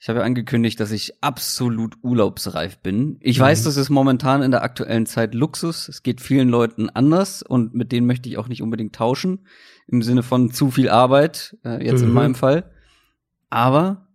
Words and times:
Ich 0.00 0.08
habe 0.08 0.20
ja 0.20 0.24
angekündigt, 0.24 0.78
dass 0.78 0.92
ich 0.92 1.22
absolut 1.24 1.96
urlaubsreif 2.02 2.78
bin. 2.78 3.18
Ich 3.20 3.38
mhm. 3.38 3.42
weiß, 3.42 3.64
das 3.64 3.76
ist 3.76 3.90
momentan 3.90 4.42
in 4.42 4.52
der 4.52 4.62
aktuellen 4.62 5.06
Zeit 5.06 5.34
Luxus. 5.34 5.88
Es 5.88 6.04
geht 6.04 6.20
vielen 6.20 6.48
Leuten 6.48 6.88
anders 6.88 7.42
und 7.42 7.74
mit 7.74 7.90
denen 7.90 8.06
möchte 8.06 8.28
ich 8.28 8.38
auch 8.38 8.46
nicht 8.46 8.62
unbedingt 8.62 8.94
tauschen. 8.94 9.46
Im 9.88 10.02
Sinne 10.02 10.22
von 10.22 10.52
zu 10.52 10.70
viel 10.70 10.88
Arbeit, 10.88 11.56
äh, 11.64 11.84
jetzt 11.84 12.02
mhm. 12.02 12.08
in 12.08 12.14
meinem 12.14 12.34
Fall. 12.36 12.70
Aber 13.50 14.08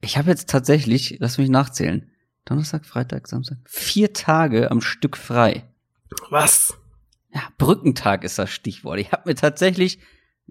ich 0.00 0.16
habe 0.16 0.30
jetzt 0.30 0.48
tatsächlich, 0.48 1.18
lass 1.20 1.36
mich 1.36 1.50
nachzählen, 1.50 2.10
Donnerstag, 2.46 2.86
Freitag, 2.86 3.28
Samstag, 3.28 3.58
vier 3.66 4.14
Tage 4.14 4.70
am 4.70 4.80
Stück 4.80 5.16
frei. 5.16 5.68
Was? 6.30 6.78
Ja, 7.34 7.42
Brückentag 7.58 8.24
ist 8.24 8.38
das 8.38 8.50
Stichwort. 8.50 8.98
Ich 8.98 9.12
habe 9.12 9.28
mir 9.28 9.34
tatsächlich 9.34 9.98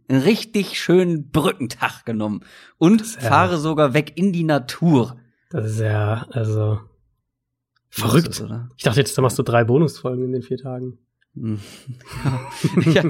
einen 0.08 0.22
richtig 0.22 0.80
schönen 0.80 1.32
Brückentag 1.32 2.06
genommen 2.06 2.44
und 2.78 3.02
ja, 3.16 3.22
fahre 3.22 3.58
sogar 3.58 3.94
weg 3.94 4.14
in 4.16 4.34
die 4.34 4.44
Natur. 4.44 5.18
Das 5.50 5.66
ist 5.66 5.80
ja, 5.80 6.26
also 6.32 6.80
verrückt. 7.90 8.40
Das, 8.40 8.44
ich 8.78 8.84
dachte 8.84 9.00
jetzt, 9.00 9.18
da 9.18 9.22
machst 9.22 9.40
du 9.40 9.44
drei 9.44 9.64
Bonusfolgen 9.64 10.26
in 10.26 10.32
den 10.32 10.42
vier 10.42 10.58
Tagen. 10.58 10.98
Hm. 11.34 11.62
ja. 12.94 13.04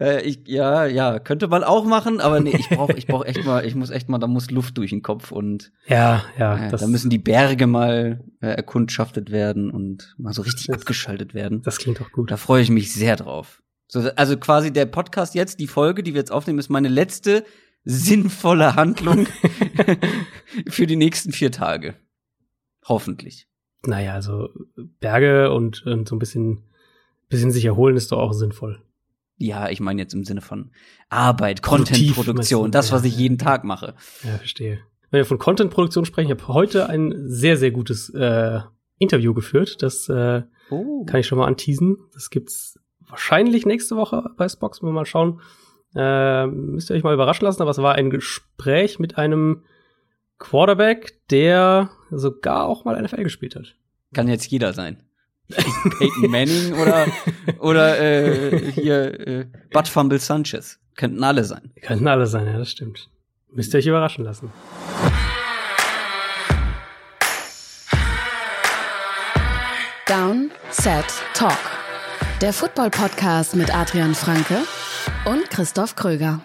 äh, 0.00 0.22
ich, 0.22 0.46
ja, 0.46 0.86
ja, 0.86 1.18
könnte 1.18 1.48
man 1.48 1.64
auch 1.64 1.84
machen, 1.84 2.20
aber 2.20 2.38
nee, 2.38 2.54
ich 2.56 2.68
brauche 2.68 2.92
ich 2.92 3.08
brauch 3.08 3.24
echt 3.24 3.44
mal, 3.44 3.64
ich 3.66 3.74
muss 3.74 3.90
echt 3.90 4.08
mal, 4.08 4.18
da 4.18 4.28
muss 4.28 4.52
Luft 4.52 4.78
durch 4.78 4.90
den 4.90 5.02
Kopf 5.02 5.32
und 5.32 5.72
ja, 5.88 6.24
ja, 6.38 6.68
äh, 6.68 6.70
da 6.70 6.86
müssen 6.86 7.10
die 7.10 7.18
Berge 7.18 7.66
mal 7.66 8.24
äh, 8.40 8.46
erkundschaftet 8.46 9.32
werden 9.32 9.72
und 9.72 10.14
mal 10.18 10.32
so 10.32 10.42
richtig 10.42 10.68
das, 10.68 10.76
abgeschaltet 10.76 11.34
werden. 11.34 11.62
Das 11.62 11.78
klingt 11.78 11.98
doch 11.98 12.12
gut. 12.12 12.30
Da 12.30 12.36
freue 12.36 12.62
ich 12.62 12.70
mich 12.70 12.92
sehr 12.92 13.16
drauf. 13.16 13.60
So, 13.90 14.08
also 14.14 14.36
quasi 14.36 14.72
der 14.72 14.86
Podcast 14.86 15.34
jetzt, 15.34 15.58
die 15.58 15.66
Folge, 15.66 16.04
die 16.04 16.14
wir 16.14 16.20
jetzt 16.20 16.30
aufnehmen, 16.30 16.60
ist 16.60 16.68
meine 16.68 16.88
letzte 16.88 17.44
sinnvolle 17.82 18.76
Handlung 18.76 19.26
für 20.68 20.86
die 20.86 20.94
nächsten 20.94 21.32
vier 21.32 21.50
Tage. 21.50 21.96
Hoffentlich. 22.86 23.48
Naja, 23.84 24.14
also 24.14 24.48
Berge 25.00 25.50
und, 25.50 25.84
und 25.86 26.08
so 26.08 26.14
ein 26.14 26.20
bisschen, 26.20 26.62
bisschen 27.28 27.50
sich 27.50 27.64
erholen 27.64 27.96
ist 27.96 28.12
doch 28.12 28.18
auch 28.18 28.32
sinnvoll. 28.32 28.80
Ja, 29.38 29.68
ich 29.70 29.80
meine 29.80 30.02
jetzt 30.02 30.14
im 30.14 30.24
Sinne 30.24 30.40
von 30.40 30.70
Arbeit, 31.08 31.60
Contentproduktion, 31.62 32.70
das, 32.70 32.92
was 32.92 33.02
ich 33.02 33.16
jeden 33.16 33.38
Tag 33.38 33.64
mache. 33.64 33.96
Ja, 34.22 34.36
verstehe. 34.36 34.78
Wenn 35.10 35.18
wir 35.18 35.24
von 35.24 35.38
Contentproduktion 35.38 36.04
sprechen, 36.04 36.30
ich 36.30 36.38
habe 36.40 36.54
heute 36.54 36.88
ein 36.88 37.26
sehr, 37.26 37.56
sehr 37.56 37.72
gutes 37.72 38.10
äh, 38.10 38.60
Interview 38.98 39.34
geführt. 39.34 39.82
Das 39.82 40.08
äh, 40.08 40.42
oh. 40.70 41.04
kann 41.06 41.18
ich 41.18 41.26
schon 41.26 41.38
mal 41.38 41.48
anteasen. 41.48 41.96
Das 42.12 42.30
gibt's 42.30 42.78
wahrscheinlich 43.10 43.66
nächste 43.66 43.96
Woche 43.96 44.30
bei 44.36 44.48
Spox, 44.48 44.82
wir 44.82 44.90
mal 44.90 45.06
schauen. 45.06 45.40
Äh, 45.94 46.46
müsst 46.46 46.90
ihr 46.90 46.96
euch 46.96 47.02
mal 47.02 47.14
überraschen 47.14 47.44
lassen, 47.44 47.62
aber 47.62 47.70
es 47.72 47.78
war 47.78 47.94
ein 47.94 48.10
Gespräch 48.10 48.98
mit 48.98 49.18
einem 49.18 49.64
Quarterback, 50.38 51.18
der 51.30 51.90
sogar 52.10 52.66
auch 52.66 52.84
mal 52.84 53.00
NFL 53.00 53.24
gespielt 53.24 53.56
hat. 53.56 53.74
Kann 54.14 54.28
jetzt 54.28 54.46
jeder 54.46 54.72
sein. 54.72 55.02
Peyton 55.50 56.30
Manning 56.30 56.74
oder 56.74 57.06
oder 57.58 58.00
äh, 58.00 58.70
hier 58.72 59.26
äh, 59.26 59.46
Bud 59.72 59.88
Fumble 59.88 60.20
Sanchez. 60.20 60.78
Könnten 60.96 61.24
alle 61.24 61.44
sein. 61.44 61.72
Könnten 61.82 62.06
alle 62.06 62.26
sein, 62.26 62.46
ja, 62.46 62.58
das 62.58 62.70
stimmt. 62.70 63.08
Müsst 63.52 63.74
ihr 63.74 63.78
euch 63.78 63.86
überraschen 63.86 64.24
lassen. 64.24 64.52
Down, 70.06 70.50
Set, 70.70 71.06
Talk. 71.34 71.79
Der 72.40 72.54
Football-Podcast 72.54 73.54
mit 73.54 73.74
Adrian 73.74 74.14
Franke 74.14 74.62
und 75.26 75.50
Christoph 75.50 75.94
Kröger. 75.94 76.40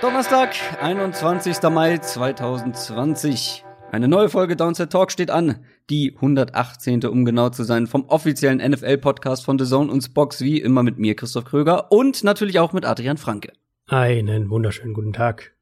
Donnerstag, 0.00 0.54
21. 0.80 1.62
Mai 1.64 1.98
2020. 1.98 3.62
Eine 3.92 4.08
neue 4.08 4.30
Folge 4.30 4.56
Downset 4.56 4.90
Talk 4.90 5.12
steht 5.12 5.30
an. 5.30 5.62
Die 5.90 6.14
118. 6.14 7.04
um 7.04 7.26
genau 7.26 7.50
zu 7.50 7.62
sein 7.62 7.86
vom 7.86 8.06
offiziellen 8.06 8.58
NFL-Podcast 8.58 9.44
von 9.44 9.58
The 9.58 9.66
Zone 9.66 9.92
und 9.92 10.00
Spox, 10.00 10.40
wie 10.40 10.58
immer 10.58 10.82
mit 10.82 10.98
mir, 10.98 11.14
Christoph 11.14 11.44
Kröger 11.44 11.92
und 11.92 12.24
natürlich 12.24 12.58
auch 12.58 12.72
mit 12.72 12.86
Adrian 12.86 13.18
Franke. 13.18 13.52
Einen 13.86 14.48
wunderschönen 14.48 14.94
guten 14.94 15.12
Tag. 15.12 15.52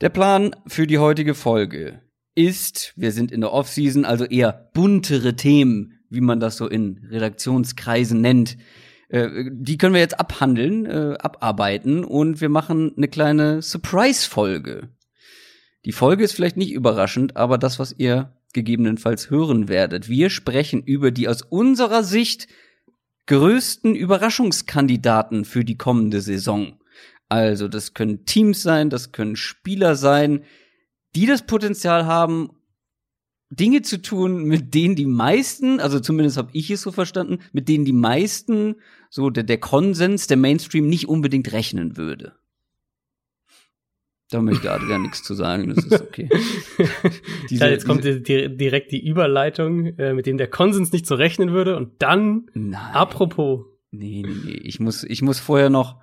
Der 0.00 0.08
Plan 0.08 0.54
für 0.68 0.86
die 0.86 0.98
heutige 0.98 1.34
Folge 1.34 2.00
ist, 2.36 2.92
wir 2.94 3.10
sind 3.10 3.32
in 3.32 3.40
der 3.40 3.52
Offseason, 3.52 4.04
also 4.04 4.24
eher 4.24 4.70
buntere 4.72 5.34
Themen, 5.34 5.98
wie 6.08 6.20
man 6.20 6.38
das 6.38 6.56
so 6.56 6.68
in 6.68 7.04
Redaktionskreisen 7.10 8.20
nennt. 8.20 8.56
Äh, 9.08 9.50
die 9.50 9.78
können 9.78 9.94
wir 9.94 10.00
jetzt 10.00 10.20
abhandeln, 10.20 10.86
äh, 10.86 11.16
abarbeiten 11.18 12.04
und 12.04 12.40
wir 12.40 12.48
machen 12.48 12.92
eine 12.96 13.08
kleine 13.08 13.62
Surprise-Folge. 13.62 14.90
Die 15.84 15.92
Folge 15.92 16.22
ist 16.22 16.34
vielleicht 16.34 16.56
nicht 16.56 16.70
überraschend, 16.72 17.36
aber 17.36 17.58
das, 17.58 17.80
was 17.80 17.92
ihr 17.98 18.37
gegebenenfalls 18.52 19.30
hören 19.30 19.68
werdet. 19.68 20.08
Wir 20.08 20.30
sprechen 20.30 20.82
über 20.82 21.10
die 21.10 21.28
aus 21.28 21.42
unserer 21.42 22.02
Sicht 22.02 22.48
größten 23.26 23.94
Überraschungskandidaten 23.94 25.44
für 25.44 25.64
die 25.64 25.76
kommende 25.76 26.20
Saison. 26.20 26.80
Also 27.28 27.68
das 27.68 27.92
können 27.92 28.24
Teams 28.24 28.62
sein, 28.62 28.88
das 28.88 29.12
können 29.12 29.36
Spieler 29.36 29.96
sein, 29.96 30.44
die 31.14 31.26
das 31.26 31.46
Potenzial 31.46 32.06
haben, 32.06 32.50
Dinge 33.50 33.82
zu 33.82 34.00
tun, 34.00 34.44
mit 34.44 34.74
denen 34.74 34.94
die 34.94 35.06
meisten, 35.06 35.80
also 35.80 36.00
zumindest 36.00 36.36
habe 36.36 36.50
ich 36.52 36.70
es 36.70 36.82
so 36.82 36.92
verstanden, 36.92 37.38
mit 37.52 37.68
denen 37.68 37.84
die 37.84 37.92
meisten, 37.92 38.76
so 39.08 39.30
der, 39.30 39.44
der 39.44 39.58
Konsens, 39.58 40.26
der 40.26 40.36
Mainstream 40.36 40.86
nicht 40.86 41.08
unbedingt 41.08 41.52
rechnen 41.52 41.96
würde. 41.96 42.34
Da 44.30 44.42
möchte 44.42 44.70
Adrian 44.70 45.02
nichts 45.02 45.22
zu 45.22 45.32
sagen, 45.32 45.72
das 45.74 45.86
ist 45.86 46.02
okay. 46.02 46.28
Diese, 47.50 47.64
ja, 47.64 47.70
jetzt 47.70 47.86
kommt 47.86 48.04
die, 48.04 48.22
die, 48.22 48.54
direkt 48.54 48.92
die 48.92 49.02
Überleitung, 49.02 49.86
äh, 49.98 50.12
mit 50.12 50.26
dem 50.26 50.36
der 50.36 50.48
Konsens 50.48 50.92
nicht 50.92 51.06
zu 51.06 51.14
rechnen 51.14 51.52
würde. 51.52 51.76
Und 51.76 52.02
dann, 52.02 52.46
Nein. 52.52 52.74
apropos. 52.92 53.64
Nee, 53.90 54.22
nee, 54.26 54.34
nee. 54.44 54.60
Ich 54.64 54.80
muss, 54.80 55.02
ich 55.02 55.22
muss 55.22 55.38
vorher 55.38 55.70
noch, 55.70 55.96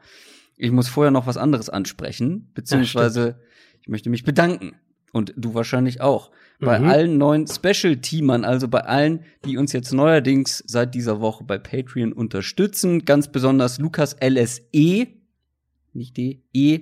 ich 0.58 0.72
muss 0.72 0.88
vorher 0.88 1.12
noch 1.12 1.28
was 1.28 1.38
anderes 1.38 1.70
ansprechen, 1.70 2.50
beziehungsweise 2.56 3.28
ja, 3.28 3.36
ich 3.82 3.90
möchte 3.90 4.10
mich 4.10 4.24
bedanken. 4.24 4.74
Und 5.12 5.34
du 5.38 5.54
wahrscheinlich 5.54 6.02
auch. 6.02 6.32
Bei 6.60 6.80
mhm. 6.80 6.90
allen 6.90 7.18
neuen 7.18 7.48
Special-Teamern, 7.48 8.44
also 8.44 8.68
bei 8.68 8.82
allen, 8.82 9.24
die 9.46 9.58
uns 9.58 9.72
jetzt 9.72 9.94
neuerdings 9.94 10.64
seit 10.66 10.96
dieser 10.96 11.22
Woche 11.22 11.44
bei 11.44 11.58
Patreon 11.58 12.12
unterstützen, 12.12 13.06
ganz 13.06 13.32
besonders 13.32 13.78
Lukas 13.78 14.16
LSE, 14.20 15.08
nicht 15.96 16.18
D, 16.18 16.44
E, 16.54 16.82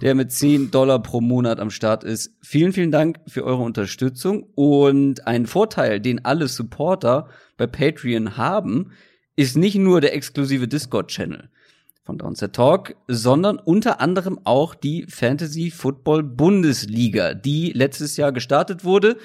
der 0.00 0.14
mit 0.14 0.32
10 0.32 0.70
Dollar 0.70 1.02
pro 1.02 1.20
Monat 1.20 1.60
am 1.60 1.70
Start 1.70 2.04
ist. 2.04 2.36
Vielen, 2.42 2.72
vielen 2.72 2.90
Dank 2.90 3.20
für 3.26 3.44
eure 3.44 3.62
Unterstützung. 3.62 4.44
Und 4.54 5.26
ein 5.26 5.46
Vorteil, 5.46 6.00
den 6.00 6.24
alle 6.24 6.48
Supporter 6.48 7.28
bei 7.56 7.66
Patreon 7.66 8.36
haben, 8.36 8.92
ist 9.36 9.56
nicht 9.56 9.76
nur 9.76 10.00
der 10.00 10.14
exklusive 10.14 10.68
Discord-Channel 10.68 11.48
von 12.04 12.18
Downset 12.18 12.52
Talk, 12.52 12.96
sondern 13.06 13.58
unter 13.58 14.00
anderem 14.00 14.40
auch 14.44 14.74
die 14.74 15.06
Fantasy 15.08 15.70
Football 15.70 16.22
Bundesliga, 16.22 17.34
die 17.34 17.72
letztes 17.72 18.16
Jahr 18.16 18.32
gestartet 18.32 18.84
wurde. 18.84 19.18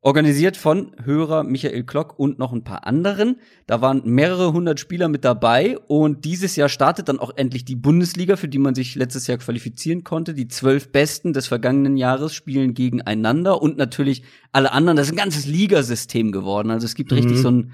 Organisiert 0.00 0.56
von 0.56 0.92
Hörer 1.02 1.42
Michael 1.42 1.82
Klock 1.82 2.20
und 2.20 2.38
noch 2.38 2.52
ein 2.52 2.62
paar 2.62 2.86
anderen. 2.86 3.40
Da 3.66 3.80
waren 3.80 4.02
mehrere 4.04 4.52
hundert 4.52 4.78
Spieler 4.78 5.08
mit 5.08 5.24
dabei 5.24 5.76
und 5.76 6.24
dieses 6.24 6.54
Jahr 6.54 6.68
startet 6.68 7.08
dann 7.08 7.18
auch 7.18 7.36
endlich 7.36 7.64
die 7.64 7.74
Bundesliga, 7.74 8.36
für 8.36 8.46
die 8.46 8.60
man 8.60 8.76
sich 8.76 8.94
letztes 8.94 9.26
Jahr 9.26 9.38
qualifizieren 9.38 10.04
konnte. 10.04 10.34
Die 10.34 10.46
zwölf 10.46 10.92
Besten 10.92 11.32
des 11.32 11.48
vergangenen 11.48 11.96
Jahres 11.96 12.32
spielen 12.32 12.74
gegeneinander 12.74 13.60
und 13.60 13.76
natürlich 13.76 14.22
alle 14.52 14.70
anderen. 14.70 14.96
Das 14.96 15.08
ist 15.08 15.14
ein 15.14 15.18
ganzes 15.18 15.46
Ligasystem 15.46 16.30
geworden. 16.30 16.70
Also 16.70 16.84
es 16.84 16.94
gibt 16.94 17.10
mhm. 17.10 17.18
richtig 17.18 17.38
so 17.38 17.50
ein, 17.50 17.72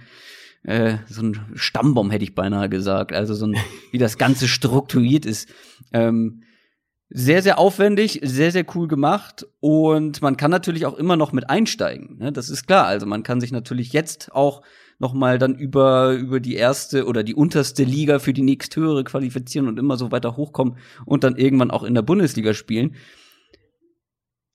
äh, 0.63 0.97
so 1.07 1.21
ein 1.21 1.39
Stammbaum, 1.55 2.11
hätte 2.11 2.25
ich 2.25 2.35
beinahe 2.35 2.71
gesagt. 2.71 3.13
Also 3.13 3.35
so 3.35 3.49
ein, 3.49 3.57
wie 3.93 3.99
das 3.99 4.17
Ganze 4.17 4.49
strukturiert 4.49 5.27
ist. 5.27 5.51
Ähm, 5.93 6.41
sehr, 7.11 7.43
sehr 7.43 7.59
aufwendig, 7.59 8.21
sehr, 8.23 8.51
sehr 8.51 8.65
cool 8.75 8.89
gemacht 8.89 9.47
und 9.61 10.23
man 10.23 10.37
kann 10.37 10.51
natürlich 10.51 10.87
auch 10.87 10.95
immer 10.95 11.17
noch 11.17 11.33
mit 11.33 11.51
einsteigen. 11.51 12.19
Ne? 12.19 12.33
Das 12.33 12.49
ist 12.49 12.67
klar. 12.67 12.87
Also 12.87 13.07
man 13.07 13.23
kann 13.23 13.41
sich 13.41 13.53
natürlich 13.53 13.93
jetzt 13.93 14.33
auch 14.35 14.63
noch 14.99 15.13
mal 15.13 15.39
dann 15.39 15.55
über 15.55 16.13
über 16.13 16.41
die 16.41 16.55
erste 16.55 17.07
oder 17.07 17.23
die 17.23 17.35
unterste 17.35 17.85
Liga 17.85 18.19
für 18.19 18.33
die 18.33 18.43
nächsthöhere 18.43 19.05
qualifizieren 19.05 19.69
und 19.69 19.79
immer 19.79 19.97
so 19.97 20.13
weiter 20.13 20.37
hochkommen 20.37 20.79
und 21.05 21.25
dann 21.25 21.37
irgendwann 21.37 21.71
auch 21.71 21.83
in 21.83 21.95
der 21.95 22.03
Bundesliga 22.03 22.55
spielen. 22.55 22.95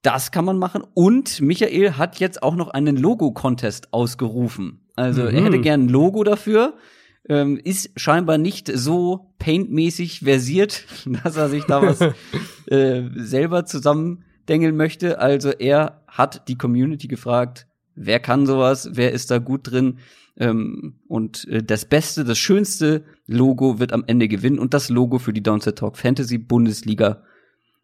Das 0.02 0.32
kann 0.32 0.46
man 0.46 0.58
machen 0.58 0.84
und 0.94 1.42
Michael 1.42 1.94
hat 1.94 2.20
jetzt 2.20 2.42
auch 2.42 2.56
noch 2.56 2.70
einen 2.70 2.96
Logo-Contest 2.96 3.94
ausgerufen. 3.94 4.88
Also 4.96 5.24
mhm. 5.24 5.30
er 5.30 5.44
hätte 5.44 5.60
gern 5.60 5.86
ein 5.86 5.90
Logo 5.90 6.24
dafür 6.24 6.76
ähm, 7.30 7.60
ist 7.64 7.92
scheinbar 7.96 8.38
nicht 8.38 8.70
so 8.74 9.32
paintmäßig 9.38 10.22
versiert, 10.22 10.86
dass 11.24 11.38
er 11.38 11.50
sich 11.50 11.64
da 11.66 11.82
was 11.82 12.02
äh, 12.66 13.04
selber 13.16 13.66
zusammendengeln 13.66 14.76
möchte. 14.76 15.20
Also 15.20 15.52
er 15.52 16.04
hat 16.08 16.48
die 16.48 16.58
Community 16.58 17.08
gefragt, 17.08 17.68
wer 17.96 18.20
kann 18.20 18.46
sowas, 18.46 18.90
wer 18.94 19.14
ist 19.14 19.32
da 19.32 19.38
gut 19.38 19.72
drin. 19.72 20.00
Ähm, 20.38 21.00
und 21.08 21.48
äh, 21.50 21.62
das 21.62 21.86
beste, 21.86 22.24
das 22.24 22.40
schönste 22.40 23.04
Logo 23.28 23.80
wird 23.80 23.94
am 23.94 24.04
Ende 24.08 24.28
gewinnen 24.28 24.58
und 24.58 24.74
das 24.74 24.90
Logo 24.90 25.20
für 25.20 25.34
die 25.34 25.44
Downset 25.44 25.78
Talk 25.78 25.98
Fantasy 25.98 26.38
Bundesliga, 26.38 27.24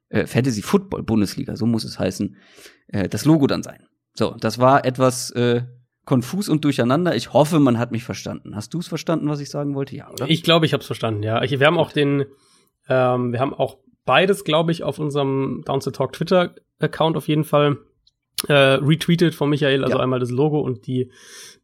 äh, 0.10 0.26
Fantasy 0.26 0.62
Football 0.62 1.04
Bundesliga, 1.04 1.56
so 1.56 1.66
muss 1.66 1.84
es 1.84 2.00
heißen, 2.00 2.36
äh, 2.88 3.10
das 3.10 3.26
Logo 3.26 3.46
dann 3.46 3.62
sein. 3.62 3.84
So, 4.14 4.36
das 4.40 4.58
war 4.58 4.86
etwas 4.86 5.32
äh, 5.32 5.64
konfus 6.06 6.50
und 6.50 6.64
durcheinander. 6.64 7.16
Ich 7.16 7.34
hoffe, 7.34 7.60
man 7.60 7.78
hat 7.78 7.92
mich 7.92 8.04
verstanden. 8.04 8.56
Hast 8.56 8.74
du 8.74 8.80
es 8.80 8.88
verstanden, 8.88 9.28
was 9.28 9.40
ich 9.40 9.50
sagen 9.50 9.76
wollte? 9.76 9.96
Ja, 9.96 10.10
oder? 10.12 10.30
Ich 10.30 10.44
glaube, 10.44 10.66
ich 10.66 10.74
habe 10.74 10.82
es 10.82 10.88
verstanden, 10.88 11.24
ja. 11.24 11.42
Ich, 11.44 11.60
wir 11.60 11.66
haben 11.66 11.78
auch 11.78 11.92
den, 11.92 12.26
ähm, 12.88 13.32
wir 13.32 13.40
haben 13.40 13.54
auch 13.54 13.78
beides, 14.06 14.44
glaube 14.44 14.72
ich, 14.72 14.84
auf 14.84 15.00
unserem 15.00 15.64
Down 15.66 15.80
to 15.80 15.92
Talk 15.92 16.14
Twitter-Account 16.14 17.18
auf 17.18 17.28
jeden 17.28 17.44
Fall 17.44 17.78
äh, 18.48 18.54
retweetet 18.54 19.34
von 19.34 19.50
Michael, 19.50 19.84
also 19.84 19.98
ja. 19.98 20.04
einmal 20.04 20.20
das 20.20 20.30
Logo 20.30 20.60
und 20.60 20.88
die 20.88 21.12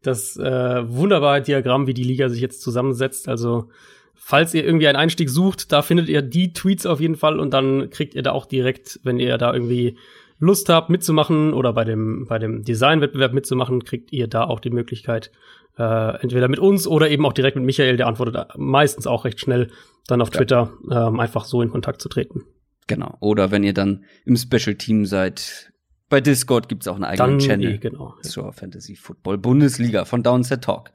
das 0.01 0.37
äh, 0.37 0.89
wunderbare 0.89 1.41
Diagramm, 1.41 1.85
wie 1.85 1.93
die 1.93 2.03
Liga 2.03 2.29
sich 2.29 2.41
jetzt 2.41 2.61
zusammensetzt. 2.61 3.27
Also 3.27 3.69
falls 4.15 4.53
ihr 4.53 4.65
irgendwie 4.65 4.87
einen 4.87 4.97
Einstieg 4.97 5.29
sucht, 5.29 5.71
da 5.71 5.81
findet 5.83 6.09
ihr 6.09 6.21
die 6.21 6.53
Tweets 6.53 6.85
auf 6.85 6.99
jeden 6.99 7.15
Fall 7.15 7.39
und 7.39 7.53
dann 7.53 7.89
kriegt 7.91 8.15
ihr 8.15 8.23
da 8.23 8.31
auch 8.31 8.45
direkt, 8.45 8.99
wenn 9.03 9.19
ihr 9.19 9.37
da 9.37 9.53
irgendwie 9.53 9.97
Lust 10.41 10.69
habt 10.69 10.89
mitzumachen 10.89 11.53
oder 11.53 11.71
bei 11.71 11.83
dem 11.83 12.25
bei 12.27 12.39
dem 12.39 12.63
Designwettbewerb 12.63 13.31
mitzumachen, 13.31 13.83
kriegt 13.83 14.11
ihr 14.11 14.27
da 14.27 14.43
auch 14.43 14.59
die 14.59 14.71
Möglichkeit 14.71 15.31
äh, 15.77 16.21
entweder 16.21 16.47
mit 16.47 16.59
uns 16.59 16.87
oder 16.87 17.09
eben 17.09 17.25
auch 17.25 17.33
direkt 17.33 17.55
mit 17.55 17.65
Michael, 17.65 17.95
der 17.95 18.07
antwortet 18.07 18.47
meistens 18.57 19.05
auch 19.05 19.23
recht 19.23 19.39
schnell 19.39 19.69
dann 20.07 20.19
auf 20.19 20.31
Twitter 20.31 20.73
ja. 20.89 21.07
ähm, 21.07 21.19
einfach 21.19 21.45
so 21.45 21.61
in 21.61 21.69
Kontakt 21.69 22.01
zu 22.01 22.09
treten. 22.09 22.41
Genau. 22.87 23.17
Oder 23.19 23.51
wenn 23.51 23.63
ihr 23.63 23.73
dann 23.73 24.03
im 24.25 24.35
Special 24.35 24.75
Team 24.75 25.05
seid, 25.05 25.71
bei 26.09 26.19
Discord 26.19 26.67
gibt's 26.67 26.87
auch 26.87 26.95
einen 26.95 27.05
eigenen 27.05 27.37
dann 27.37 27.39
Channel 27.39 27.75
eh, 27.75 27.77
genau, 27.77 28.15
zur 28.23 28.51
Fantasy 28.51 28.95
Football 28.95 29.37
Bundesliga 29.37 30.05
von 30.05 30.23
Downset 30.23 30.63
Talk. 30.63 30.91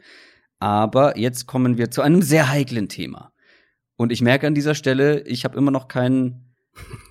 Aber 0.59 1.17
jetzt 1.17 1.47
kommen 1.47 1.79
wir 1.79 1.93
zu 1.93 2.03
einem 2.03 2.21
sehr 2.21 2.51
heiklen 2.51 2.89
Thema. 2.89 3.33
Und 3.97 4.11
ich 4.11 4.23
merke 4.23 4.49
an 4.49 4.55
dieser 4.55 4.75
Stelle, 4.75 5.21
ich 5.23 5.45
habe 5.45 5.57
immer 5.57 5.71
noch 5.71 5.89
keinen 5.89 6.46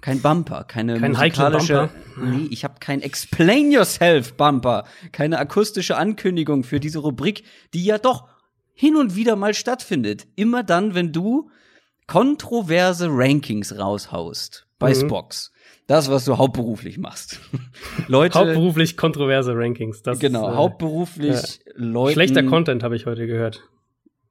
kein 0.01 0.21
Bumper, 0.21 0.63
keine 0.63 0.99
kein 0.99 1.11
musikalische. 1.11 1.89
Bumper. 2.15 2.37
Nee, 2.37 2.47
ich 2.51 2.63
habe 2.63 2.75
kein 2.79 3.01
Explain 3.01 3.71
Yourself 3.71 4.33
Bumper, 4.33 4.85
keine 5.11 5.39
akustische 5.39 5.97
Ankündigung 5.97 6.63
für 6.63 6.79
diese 6.79 6.99
Rubrik, 6.99 7.43
die 7.73 7.83
ja 7.83 7.97
doch 7.97 8.27
hin 8.73 8.95
und 8.95 9.15
wieder 9.15 9.35
mal 9.35 9.53
stattfindet. 9.53 10.27
Immer 10.35 10.63
dann, 10.63 10.93
wenn 10.95 11.11
du 11.11 11.49
kontroverse 12.07 13.07
Rankings 13.09 13.77
raushaust 13.77 14.67
bei 14.79 14.89
mhm. 14.91 14.99
Spox. 14.99 15.51
Das, 15.87 16.09
was 16.09 16.25
du 16.25 16.37
hauptberuflich 16.37 16.97
machst. 16.97 17.39
Leute. 18.07 18.39
Hauptberuflich 18.39 18.97
kontroverse 18.97 19.55
Rankings. 19.55 20.01
Das 20.01 20.19
genau, 20.19 20.51
äh, 20.51 20.55
hauptberuflich 20.55 21.61
äh, 21.65 21.71
Leute. 21.75 22.13
Schlechter 22.13 22.43
Content 22.43 22.83
habe 22.83 22.95
ich 22.95 23.05
heute 23.05 23.27
gehört. 23.27 23.63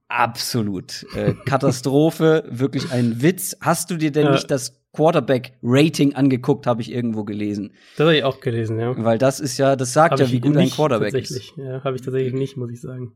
Absolut. 0.08 1.06
Äh, 1.14 1.34
Katastrophe, 1.46 2.44
wirklich 2.50 2.92
ein 2.92 3.22
Witz. 3.22 3.56
Hast 3.60 3.90
du 3.90 3.96
dir 3.96 4.12
denn 4.12 4.26
ja. 4.26 4.32
nicht 4.32 4.50
das 4.50 4.82
Quarterback-Rating 4.92 6.14
angeguckt, 6.14 6.66
habe 6.66 6.80
ich 6.80 6.92
irgendwo 6.92 7.24
gelesen. 7.24 7.72
Das 7.96 8.06
habe 8.06 8.16
ich 8.16 8.24
auch 8.24 8.40
gelesen, 8.40 8.78
ja. 8.78 8.94
Weil 8.96 9.18
das 9.18 9.40
ist 9.40 9.58
ja, 9.58 9.76
das 9.76 9.92
sagt 9.92 10.12
hab 10.12 10.20
ja, 10.20 10.30
wie 10.30 10.40
gut 10.40 10.56
ein 10.56 10.70
Quarterback 10.70 11.12
tatsächlich. 11.12 11.48
ist. 11.48 11.56
Ja, 11.56 11.82
habe 11.82 11.96
ich 11.96 12.02
tatsächlich 12.02 12.34
nicht, 12.34 12.56
muss 12.56 12.70
ich 12.70 12.80
sagen. 12.80 13.12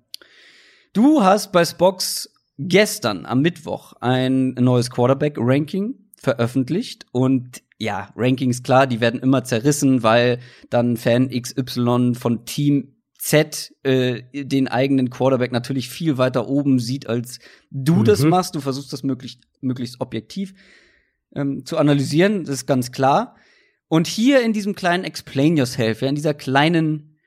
Du 0.93 1.23
hast 1.23 1.53
bei 1.53 1.65
Spox 1.65 2.33
gestern 2.59 3.27
am 3.27 3.41
Mittwoch 3.41 3.93
ein 4.01 4.55
neues 4.55 4.91
Quarterback-Ranking 4.91 5.95
veröffentlicht 6.17 7.07
und 7.13 7.63
ja, 7.79 8.13
Rankings 8.17 8.65
klar, 8.65 8.89
die 8.89 9.01
werden 9.01 9.21
immer 9.21 9.45
zerrissen, 9.45 10.03
weil 10.03 10.41
dann 10.69 10.97
Fan 10.97 11.29
XY 11.29 12.15
von 12.15 12.45
Team 12.45 12.97
Z 13.19 13.75
äh, 13.83 14.23
den 14.33 14.69
eigenen 14.69 15.11
Quarterback 15.11 15.53
natürlich 15.53 15.89
viel 15.89 16.19
weiter 16.19 16.49
oben 16.49 16.79
sieht, 16.79 17.09
als 17.09 17.41
du 17.71 17.97
mhm. 17.97 18.05
das 18.05 18.23
machst. 18.23 18.55
Du 18.55 18.61
versuchst 18.61 18.93
das 18.93 19.03
möglichst, 19.03 19.41
möglichst 19.61 20.01
objektiv 20.01 20.55
ähm, 21.35 21.65
zu 21.65 21.79
analysieren, 21.79 22.45
das 22.45 22.57
ist 22.57 22.67
ganz 22.67 22.93
klar. 22.93 23.37
Und 23.89 24.07
hier 24.07 24.43
in 24.43 24.53
diesem 24.53 24.75
kleinen 24.75 25.05
Explain 25.05 25.57
Yourself, 25.57 26.03
ja, 26.03 26.09
in 26.09 26.15
dieser 26.15 26.35
kleinen, 26.35 27.19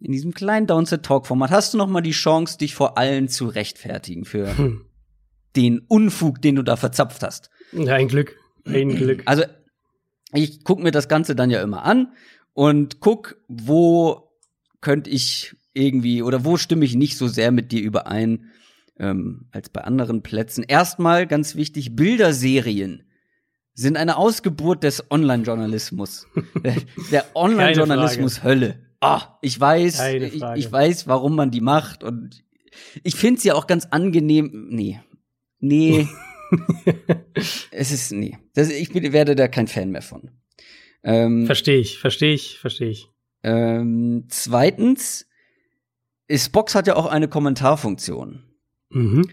in 0.00 0.12
diesem 0.12 0.32
kleinen 0.32 0.66
Downset 0.66 1.02
Talk 1.02 1.26
Format, 1.26 1.50
hast 1.50 1.74
du 1.74 1.78
noch 1.78 1.88
mal 1.88 2.00
die 2.00 2.12
Chance, 2.12 2.58
dich 2.58 2.74
vor 2.74 2.96
allen 2.98 3.28
zu 3.28 3.46
rechtfertigen 3.46 4.24
für 4.24 4.56
hm. 4.56 4.86
den 5.56 5.80
Unfug, 5.80 6.40
den 6.40 6.56
du 6.56 6.62
da 6.62 6.76
verzapft 6.76 7.22
hast. 7.22 7.50
Ja, 7.72 7.94
ein 7.94 8.08
Glück, 8.08 8.36
ein 8.64 8.90
Glück. 8.90 9.22
Also 9.26 9.44
ich 10.32 10.62
guck 10.64 10.80
mir 10.80 10.92
das 10.92 11.08
Ganze 11.08 11.34
dann 11.34 11.50
ja 11.50 11.62
immer 11.62 11.84
an 11.84 12.12
und 12.52 13.00
guck, 13.00 13.36
wo 13.48 14.23
könnte 14.84 15.10
ich 15.10 15.56
irgendwie 15.72 16.22
oder 16.22 16.44
wo 16.44 16.56
stimme 16.56 16.84
ich 16.84 16.94
nicht 16.94 17.16
so 17.16 17.26
sehr 17.26 17.50
mit 17.50 17.72
dir 17.72 17.82
überein 17.82 18.50
ähm, 19.00 19.48
als 19.50 19.70
bei 19.70 19.80
anderen 19.80 20.22
Plätzen. 20.22 20.62
Erstmal 20.62 21.26
ganz 21.26 21.56
wichtig 21.56 21.96
Bilderserien 21.96 23.02
sind 23.72 23.96
eine 23.96 24.16
Ausgeburt 24.16 24.84
des 24.84 25.10
Online-Journalismus. 25.10 26.28
der 27.10 27.24
Online-Journalismus 27.34 28.44
Hölle. 28.44 28.78
Ah, 29.00 29.36
ich 29.42 29.58
weiß, 29.58 30.00
ich, 30.00 30.42
ich, 30.54 30.72
weiß, 30.72 31.08
warum 31.08 31.34
man 31.34 31.50
die 31.50 31.60
macht 31.60 32.04
und 32.04 32.44
ich 33.02 33.16
finde 33.16 33.40
sie 33.40 33.52
auch 33.52 33.66
ganz 33.66 33.86
angenehm. 33.86 34.68
Nee. 34.70 35.00
Nee. 35.58 36.08
es 37.70 37.90
ist, 37.90 38.12
nee. 38.12 38.38
Das, 38.54 38.70
ich 38.70 38.92
bin, 38.92 39.12
werde 39.12 39.34
da 39.34 39.48
kein 39.48 39.66
Fan 39.66 39.90
mehr 39.90 40.02
von. 40.02 40.30
Ähm, 41.02 41.46
verstehe 41.46 41.78
ich, 41.78 41.98
verstehe 41.98 42.34
ich, 42.34 42.58
verstehe 42.58 42.90
ich. 42.90 43.13
Ähm, 43.44 44.24
zweitens, 44.28 45.26
Box 46.50 46.74
hat 46.74 46.86
ja 46.86 46.96
auch 46.96 47.06
eine 47.06 47.28
Kommentarfunktion. 47.28 48.42
Mhm. 48.90 49.28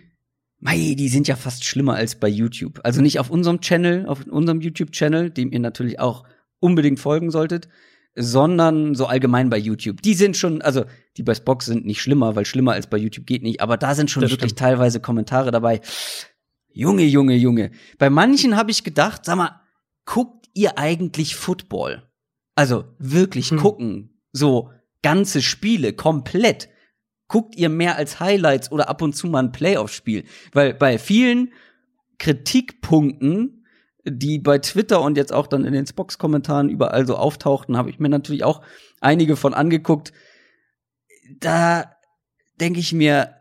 Mei, 0.60 0.96
die 0.96 1.08
sind 1.08 1.28
ja 1.28 1.36
fast 1.36 1.63
schlimmer 1.63 1.96
als 1.96 2.19
bei 2.19 2.28
YouTube. 2.28 2.81
Also 2.84 3.02
nicht 3.02 3.19
auf 3.19 3.31
unserem 3.31 3.62
Channel, 3.62 4.06
auf 4.06 4.28
unserem 4.28 4.62
YouTube-Channel, 4.62 5.31
dem 5.31 5.52
ihr 5.52 5.60
natürlich 5.60 6.00
auch 6.00 6.24
unbedingt 6.60 7.00
folgen 7.00 7.31
solltet, 7.31 7.68
sondern 8.13 8.94
so 8.94 9.06
allgemein 9.06 9.50
bei 9.50 9.58
YouTube. 9.58 10.02
Die 10.02 10.13
sind 10.13 10.36
schon, 10.36 10.62
also 10.62 10.86
die 11.18 11.24
bei 11.24 11.34
Spock 11.34 11.63
sind 11.63 11.86
nicht 11.86 12.02
schlimmer, 12.02 12.36
weil 12.36 12.46
schlimmer 12.46 12.74
als 12.74 12.88
bei 12.88 12.98
YouTube 12.98 13.25
geht 13.25 13.42
nicht, 13.42 13.62
aber 13.62 13.78
da 13.78 13.96
sind 13.96 14.12
schon 14.12 14.22
das 14.22 14.31
wirklich 14.31 14.52
stimmt. 14.52 14.60
teilweise 14.60 15.00
Kommentare 15.00 15.50
dabei. 15.52 15.81
Junge, 16.74 17.04
Junge, 17.06 17.36
Junge. 17.36 17.72
Bei 17.98 18.10
manchen 18.10 18.58
habe 18.58 18.72
ich 18.72 18.84
gedacht, 18.84 19.25
sag 19.25 19.38
mal, 19.38 19.62
guckt 20.06 20.48
ihr 20.54 20.78
eigentlich 20.78 21.36
Football? 21.36 22.04
Also 22.62 22.84
wirklich 23.00 23.50
hm. 23.50 23.58
gucken, 23.58 24.22
so 24.31 24.69
ganze 25.02 25.42
Spiele 25.42 25.94
komplett 25.94 26.69
guckt 27.28 27.56
ihr 27.56 27.69
mehr 27.69 27.96
als 27.96 28.19
Highlights 28.19 28.72
oder 28.72 28.88
ab 28.88 29.01
und 29.01 29.15
zu 29.15 29.25
mal 29.25 29.39
ein 29.41 29.51
Playoff-Spiel? 29.51 30.25
Weil 30.53 30.75
bei 30.75 31.00
vielen 31.00 31.53
Kritikpunkten, 32.20 33.65
die 34.06 34.38
bei 34.38 34.60
Twitter 34.60 35.01
und 35.01 35.18
jetzt 35.18 35.34
auch 35.34 35.48
dann 35.48 35.65
in 35.65 35.74
den 35.74 35.88
Spox-Kommentaren 35.88 36.70
überall 36.70 37.08
so 37.08 37.15
auftauchten, 37.15 37.77
habe 37.77 37.89
ich 37.89 37.98
mir 37.98 38.10
natürlich 38.10 38.44
auch 38.44 38.62
einige 39.00 39.38
von 39.38 39.56
angeguckt. 39.56 40.13
Da 41.39 41.96
denke 42.60 42.80
ich 42.80 42.94
mir, 42.94 43.38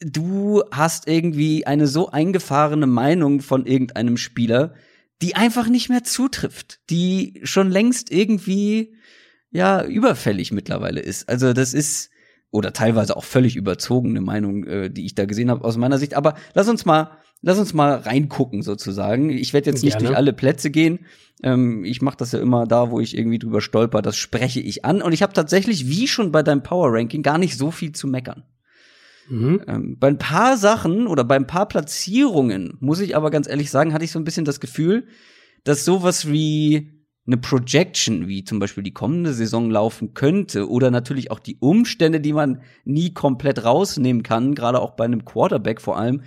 du 0.00 0.64
hast 0.72 1.06
irgendwie 1.06 1.68
eine 1.68 1.86
so 1.86 2.10
eingefahrene 2.10 2.88
Meinung 2.88 3.42
von 3.42 3.64
irgendeinem 3.64 4.16
Spieler, 4.16 4.74
die 5.22 5.34
einfach 5.34 5.68
nicht 5.68 5.88
mehr 5.88 6.04
zutrifft, 6.04 6.80
die 6.90 7.40
schon 7.42 7.70
längst 7.70 8.10
irgendwie 8.10 8.94
ja 9.50 9.84
überfällig 9.84 10.52
mittlerweile 10.52 11.00
ist. 11.00 11.28
Also 11.28 11.52
das 11.52 11.74
ist 11.74 12.10
oder 12.50 12.72
teilweise 12.72 13.16
auch 13.16 13.24
völlig 13.24 13.56
überzogene 13.56 14.20
Meinung, 14.20 14.64
äh, 14.64 14.90
die 14.90 15.04
ich 15.04 15.14
da 15.14 15.24
gesehen 15.24 15.50
habe 15.50 15.64
aus 15.64 15.76
meiner 15.76 15.98
Sicht. 15.98 16.14
Aber 16.14 16.34
lass 16.54 16.68
uns 16.68 16.84
mal, 16.84 17.10
lass 17.42 17.58
uns 17.58 17.74
mal 17.74 17.94
reingucken 17.94 18.62
sozusagen. 18.62 19.30
Ich 19.30 19.52
werde 19.52 19.70
jetzt 19.70 19.82
nicht 19.82 19.94
Gerne. 19.94 20.08
durch 20.08 20.16
alle 20.16 20.32
Plätze 20.32 20.70
gehen. 20.70 21.00
Ähm, 21.42 21.84
ich 21.84 22.02
mache 22.02 22.16
das 22.16 22.32
ja 22.32 22.38
immer 22.38 22.66
da, 22.66 22.90
wo 22.90 23.00
ich 23.00 23.16
irgendwie 23.16 23.38
drüber 23.38 23.60
stolper. 23.60 24.00
Das 24.00 24.16
spreche 24.16 24.60
ich 24.60 24.84
an. 24.84 25.02
Und 25.02 25.12
ich 25.12 25.22
habe 25.22 25.32
tatsächlich, 25.32 25.88
wie 25.88 26.08
schon 26.08 26.32
bei 26.32 26.42
deinem 26.42 26.62
Power 26.62 26.92
Ranking, 26.92 27.22
gar 27.22 27.38
nicht 27.38 27.58
so 27.58 27.70
viel 27.70 27.92
zu 27.92 28.06
meckern. 28.06 28.44
Mhm. 29.28 29.62
Ähm, 29.66 29.96
bei 29.98 30.08
ein 30.08 30.18
paar 30.18 30.56
Sachen 30.56 31.06
oder 31.06 31.24
bei 31.24 31.36
ein 31.36 31.46
paar 31.46 31.66
Platzierungen, 31.66 32.76
muss 32.80 33.00
ich 33.00 33.16
aber 33.16 33.30
ganz 33.30 33.48
ehrlich 33.48 33.70
sagen, 33.70 33.92
hatte 33.92 34.04
ich 34.04 34.12
so 34.12 34.18
ein 34.18 34.24
bisschen 34.24 34.44
das 34.44 34.60
Gefühl, 34.60 35.06
dass 35.64 35.84
sowas 35.84 36.30
wie 36.30 36.96
eine 37.26 37.38
Projection, 37.38 38.28
wie 38.28 38.44
zum 38.44 38.60
Beispiel 38.60 38.84
die 38.84 38.92
kommende 38.92 39.32
Saison 39.32 39.68
laufen 39.70 40.14
könnte, 40.14 40.70
oder 40.70 40.90
natürlich 40.90 41.30
auch 41.30 41.40
die 41.40 41.56
Umstände, 41.58 42.20
die 42.20 42.32
man 42.32 42.62
nie 42.84 43.12
komplett 43.12 43.64
rausnehmen 43.64 44.22
kann, 44.22 44.54
gerade 44.54 44.80
auch 44.80 44.92
bei 44.92 45.04
einem 45.04 45.24
Quarterback 45.24 45.80
vor 45.80 45.98
allem, 45.98 46.22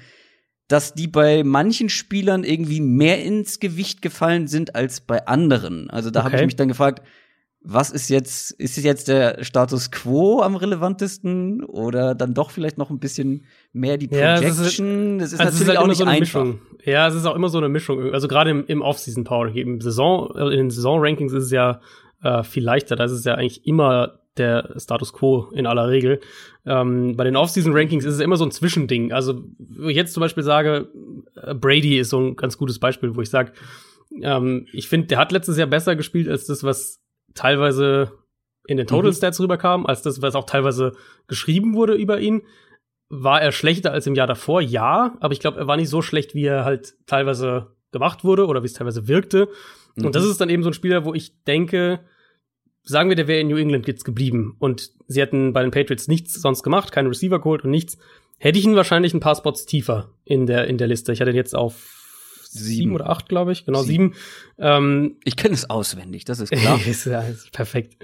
dass 0.67 0.93
die 0.93 1.07
bei 1.07 1.43
manchen 1.43 1.89
Spielern 1.89 2.43
irgendwie 2.43 2.81
mehr 2.81 3.23
ins 3.23 3.59
Gewicht 3.59 4.01
gefallen 4.01 4.47
sind 4.47 4.75
als 4.75 5.01
bei 5.01 5.25
anderen. 5.25 5.89
Also 5.89 6.11
da 6.11 6.19
okay. 6.19 6.25
habe 6.25 6.35
ich 6.37 6.45
mich 6.45 6.55
dann 6.57 6.67
gefragt, 6.67 7.01
was 7.61 7.91
ist 7.91 8.09
jetzt, 8.09 8.51
ist 8.51 8.77
es 8.77 8.83
jetzt 8.83 9.09
der 9.09 9.43
Status 9.43 9.91
quo 9.91 10.41
am 10.41 10.55
relevantesten 10.55 11.63
oder 11.63 12.15
dann 12.15 12.33
doch 12.33 12.51
vielleicht 12.51 12.77
noch 12.77 12.89
ein 12.89 12.99
bisschen 12.99 13.45
mehr 13.73 13.97
die 13.97 14.07
Projection? 14.07 14.43
Ja, 14.43 14.47
das 14.47 14.59
ist, 14.59 14.79
das 14.79 15.33
ist 15.33 15.39
also 15.39 15.43
natürlich 15.43 15.61
ist 15.61 15.67
halt 15.67 15.77
auch 15.77 15.87
nicht 15.87 15.97
so 15.97 16.05
einfach. 16.05 16.19
Mischung. 16.19 16.61
Ja, 16.85 17.07
es 17.07 17.15
ist 17.15 17.25
auch 17.25 17.35
immer 17.35 17.49
so 17.49 17.57
eine 17.57 17.67
Mischung. 17.67 18.13
Also 18.13 18.27
gerade 18.29 18.51
im, 18.51 18.65
im 18.67 18.81
Off-Season 18.81 19.25
Power, 19.25 19.53
im 19.53 19.81
Saison, 19.81 20.33
in 20.37 20.57
den 20.57 20.69
Saison-Rankings 20.71 21.33
ist 21.33 21.45
es 21.45 21.51
ja 21.51 21.81
äh, 22.23 22.43
viel 22.43 22.63
leichter. 22.63 22.95
Da 22.95 23.03
ist 23.03 23.11
es 23.11 23.25
ja 23.25 23.35
eigentlich 23.35 23.67
immer 23.67 24.19
der 24.37 24.75
Status 24.77 25.11
quo 25.11 25.49
in 25.53 25.67
aller 25.67 25.89
Regel. 25.89 26.21
Ähm, 26.65 27.17
bei 27.17 27.25
den 27.25 27.35
Off-Season-Rankings 27.35 28.05
ist 28.05 28.15
es 28.15 28.19
immer 28.21 28.37
so 28.37 28.45
ein 28.45 28.51
Zwischending. 28.51 29.11
Also, 29.11 29.43
wo 29.57 29.89
ich 29.89 29.97
jetzt 29.97 30.13
zum 30.13 30.21
Beispiel 30.21 30.43
sage, 30.43 30.87
äh, 31.35 31.53
Brady 31.53 31.99
ist 31.99 32.11
so 32.11 32.19
ein 32.19 32.35
ganz 32.37 32.57
gutes 32.57 32.79
Beispiel, 32.79 33.17
wo 33.17 33.21
ich 33.21 33.29
sage, 33.29 33.51
ähm, 34.21 34.65
ich 34.71 34.87
finde, 34.87 35.07
der 35.07 35.17
hat 35.17 35.33
letztes 35.33 35.57
Jahr 35.57 35.67
besser 35.67 35.97
gespielt 35.97 36.29
als 36.29 36.45
das, 36.45 36.63
was 36.63 37.01
teilweise 37.33 38.11
in 38.67 38.77
den 38.77 38.87
Total 38.87 39.11
mhm. 39.11 39.15
Stats 39.15 39.39
rüberkam, 39.39 39.85
als 39.85 40.01
das, 40.01 40.21
was 40.21 40.35
auch 40.35 40.45
teilweise 40.45 40.93
geschrieben 41.27 41.73
wurde 41.73 41.95
über 41.95 42.19
ihn. 42.19 42.43
War 43.09 43.41
er 43.41 43.51
schlechter 43.51 43.91
als 43.91 44.05
im 44.05 44.13
Jahr 44.13 44.27
davor? 44.27 44.61
Ja, 44.61 45.17
aber 45.19 45.33
ich 45.33 45.39
glaube, 45.39 45.57
er 45.57 45.67
war 45.67 45.77
nicht 45.77 45.89
so 45.89 46.01
schlecht, 46.01 46.35
wie 46.35 46.45
er 46.45 46.65
halt 46.65 46.93
teilweise 47.07 47.75
gemacht 47.91 48.23
wurde 48.23 48.45
oder 48.45 48.61
wie 48.61 48.67
es 48.67 48.73
teilweise 48.73 49.07
wirkte. 49.07 49.49
Mhm. 49.95 50.05
Und 50.05 50.15
das 50.15 50.23
ist 50.25 50.39
dann 50.39 50.49
eben 50.49 50.61
so 50.61 50.69
ein 50.69 50.73
Spieler, 50.73 51.05
wo 51.05 51.13
ich 51.13 51.43
denke, 51.45 52.01
sagen 52.83 53.09
wir, 53.09 53.15
der 53.15 53.27
wäre 53.27 53.39
in 53.39 53.47
New 53.47 53.57
England 53.57 53.87
jetzt 53.87 54.05
geblieben 54.05 54.55
und 54.59 54.91
sie 55.07 55.21
hätten 55.21 55.53
bei 55.53 55.61
den 55.61 55.71
Patriots 55.71 56.07
nichts 56.07 56.33
sonst 56.33 56.63
gemacht, 56.63 56.91
keinen 56.91 57.07
Receiver 57.07 57.39
geholt 57.39 57.63
und 57.63 57.71
nichts, 57.71 57.97
hätte 58.37 58.59
ich 58.59 58.65
ihn 58.65 58.75
wahrscheinlich 58.75 59.13
ein 59.13 59.19
paar 59.19 59.35
Spots 59.35 59.65
tiefer 59.65 60.11
in 60.23 60.45
der, 60.45 60.67
in 60.67 60.77
der 60.77 60.87
Liste. 60.87 61.11
Ich 61.11 61.21
hatte 61.21 61.31
ihn 61.31 61.35
jetzt 61.35 61.55
auf 61.55 61.98
sieben, 62.51 62.65
sieben 62.65 62.95
oder 62.95 63.09
acht, 63.09 63.29
glaube 63.29 63.51
ich. 63.51 63.65
Genau, 63.65 63.81
sieben. 63.81 64.13
sieben. 64.13 64.23
Ähm, 64.57 65.17
ich 65.23 65.35
kenne 65.35 65.53
es 65.53 65.69
auswendig, 65.69 66.25
das 66.25 66.39
ist 66.39 66.51
klar. 66.51 66.79
ist, 66.87 67.05
ja, 67.05 67.21
ist 67.21 67.51
perfekt. 67.51 67.97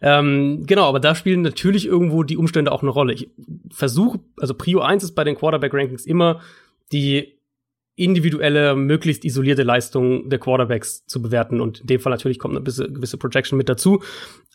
Ähm, 0.00 0.64
genau, 0.66 0.88
aber 0.88 1.00
da 1.00 1.14
spielen 1.14 1.42
natürlich 1.42 1.86
irgendwo 1.86 2.22
die 2.22 2.36
Umstände 2.36 2.72
auch 2.72 2.82
eine 2.82 2.90
Rolle. 2.90 3.12
Ich 3.12 3.30
versuche, 3.70 4.20
also 4.38 4.54
Prio 4.54 4.80
1 4.80 5.04
ist 5.04 5.12
bei 5.12 5.24
den 5.24 5.36
Quarterback-Rankings 5.36 6.04
immer 6.04 6.40
die 6.90 7.38
individuelle, 7.94 8.74
möglichst 8.74 9.24
isolierte 9.24 9.62
Leistung 9.62 10.28
der 10.30 10.38
Quarterbacks 10.38 11.06
zu 11.06 11.22
bewerten. 11.22 11.60
Und 11.60 11.80
in 11.80 11.86
dem 11.86 12.00
Fall 12.00 12.10
natürlich 12.10 12.38
kommt 12.38 12.54
eine 12.54 12.64
gewisse, 12.64 12.90
gewisse 12.90 13.18
Projection 13.18 13.56
mit 13.56 13.68
dazu. 13.68 14.02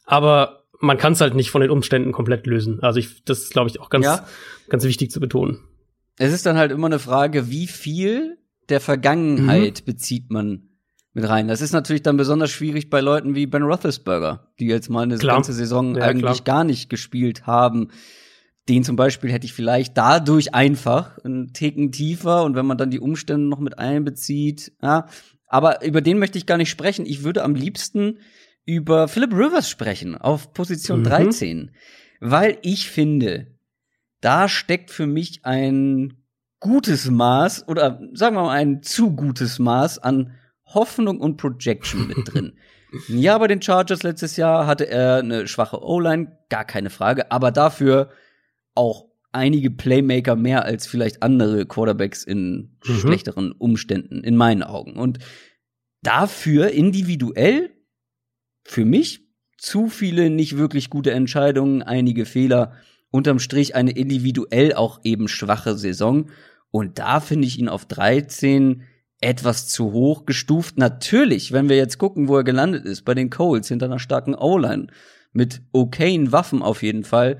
Aber 0.05 0.63
man 0.79 0.97
kann 0.97 1.13
es 1.13 1.21
halt 1.21 1.35
nicht 1.35 1.51
von 1.51 1.61
den 1.61 1.69
Umständen 1.69 2.11
komplett 2.11 2.47
lösen. 2.47 2.81
Also 2.81 2.99
ich, 2.99 3.23
das 3.23 3.39
ist, 3.39 3.51
glaube 3.51 3.69
ich, 3.69 3.79
auch 3.79 3.89
ganz, 3.89 4.05
ja. 4.05 4.27
ganz 4.69 4.83
wichtig 4.83 5.11
zu 5.11 5.19
betonen. 5.19 5.59
Es 6.17 6.33
ist 6.33 6.45
dann 6.45 6.57
halt 6.57 6.71
immer 6.71 6.87
eine 6.87 6.99
Frage, 6.99 7.49
wie 7.49 7.67
viel 7.67 8.37
der 8.69 8.81
Vergangenheit 8.81 9.81
mhm. 9.81 9.85
bezieht 9.85 10.29
man 10.29 10.69
mit 11.13 11.27
rein. 11.27 11.47
Das 11.47 11.61
ist 11.61 11.73
natürlich 11.73 12.03
dann 12.03 12.15
besonders 12.15 12.51
schwierig 12.51 12.89
bei 12.89 13.01
Leuten 13.01 13.33
wie 13.33 13.47
Ben 13.47 13.63
Roethlisberger, 13.63 14.51
die 14.59 14.67
jetzt 14.67 14.89
mal 14.89 15.03
eine 15.03 15.17
klar. 15.17 15.35
ganze 15.35 15.53
Saison 15.53 15.95
ja, 15.95 16.03
eigentlich 16.03 16.43
klar. 16.43 16.57
gar 16.57 16.63
nicht 16.63 16.89
gespielt 16.89 17.47
haben. 17.47 17.89
Den 18.69 18.83
zum 18.83 18.95
Beispiel 18.95 19.31
hätte 19.31 19.45
ich 19.45 19.53
vielleicht 19.53 19.97
dadurch 19.97 20.53
einfach 20.53 21.17
einen 21.23 21.53
Ticken 21.53 21.91
tiefer 21.91 22.43
und 22.43 22.55
wenn 22.55 22.65
man 22.65 22.77
dann 22.77 22.91
die 22.91 22.99
Umstände 22.99 23.47
noch 23.47 23.59
mit 23.59 23.79
einbezieht, 23.79 24.73
ja. 24.81 25.07
Aber 25.49 25.83
über 25.85 26.01
den 26.01 26.19
möchte 26.19 26.37
ich 26.37 26.45
gar 26.45 26.57
nicht 26.57 26.69
sprechen. 26.69 27.05
Ich 27.05 27.23
würde 27.23 27.43
am 27.43 27.55
liebsten 27.55 28.19
über 28.65 29.07
Philip 29.07 29.33
Rivers 29.33 29.69
sprechen 29.69 30.15
auf 30.17 30.53
Position 30.53 30.99
mhm. 30.99 31.05
13, 31.05 31.71
weil 32.19 32.57
ich 32.61 32.89
finde, 32.89 33.57
da 34.19 34.49
steckt 34.49 34.91
für 34.91 35.07
mich 35.07 35.45
ein 35.45 36.21
gutes 36.59 37.09
Maß 37.09 37.67
oder 37.67 37.99
sagen 38.13 38.35
wir 38.35 38.43
mal 38.43 38.55
ein 38.55 38.81
zu 38.81 39.15
gutes 39.15 39.59
Maß 39.59 39.99
an 39.99 40.33
Hoffnung 40.65 41.19
und 41.19 41.37
Projection 41.37 42.07
mit 42.07 42.17
drin. 42.25 42.57
ja, 43.07 43.37
bei 43.37 43.47
den 43.47 43.61
Chargers 43.61 44.03
letztes 44.03 44.37
Jahr 44.37 44.65
hatte 44.65 44.87
er 44.87 45.17
eine 45.17 45.47
schwache 45.47 45.81
O-Line, 45.81 46.37
gar 46.49 46.65
keine 46.65 46.89
Frage, 46.89 47.31
aber 47.31 47.51
dafür 47.51 48.09
auch 48.75 49.05
einige 49.31 49.69
Playmaker 49.69 50.35
mehr 50.35 50.65
als 50.65 50.87
vielleicht 50.87 51.21
andere 51.21 51.65
Quarterbacks 51.65 52.23
in 52.23 52.77
mhm. 52.85 52.93
schlechteren 52.99 53.51
Umständen, 53.51 54.23
in 54.23 54.35
meinen 54.35 54.63
Augen. 54.63 54.95
Und 54.95 55.19
dafür 56.01 56.71
individuell 56.71 57.71
für 58.63 58.85
mich 58.85 59.27
zu 59.57 59.87
viele 59.87 60.29
nicht 60.29 60.57
wirklich 60.57 60.89
gute 60.89 61.11
Entscheidungen, 61.11 61.81
einige 61.81 62.25
Fehler 62.25 62.73
unterm 63.11 63.39
Strich 63.39 63.75
eine 63.75 63.91
individuell 63.91 64.73
auch 64.73 64.99
eben 65.03 65.27
schwache 65.27 65.77
Saison. 65.77 66.29
Und 66.71 66.99
da 66.99 67.19
finde 67.19 67.47
ich 67.47 67.59
ihn 67.59 67.69
auf 67.69 67.85
13 67.85 68.83
etwas 69.19 69.67
zu 69.67 69.93
hoch 69.93 70.25
gestuft. 70.25 70.77
Natürlich, 70.77 71.51
wenn 71.51 71.69
wir 71.69 71.77
jetzt 71.77 71.97
gucken, 71.97 72.27
wo 72.27 72.37
er 72.37 72.43
gelandet 72.43 72.85
ist, 72.85 73.03
bei 73.03 73.13
den 73.13 73.29
Coles 73.29 73.67
hinter 73.67 73.87
einer 73.87 73.99
starken 73.99 74.35
O-Line 74.35 74.87
mit 75.31 75.61
okayen 75.71 76.31
Waffen 76.31 76.61
auf 76.61 76.83
jeden 76.83 77.03
Fall, 77.03 77.39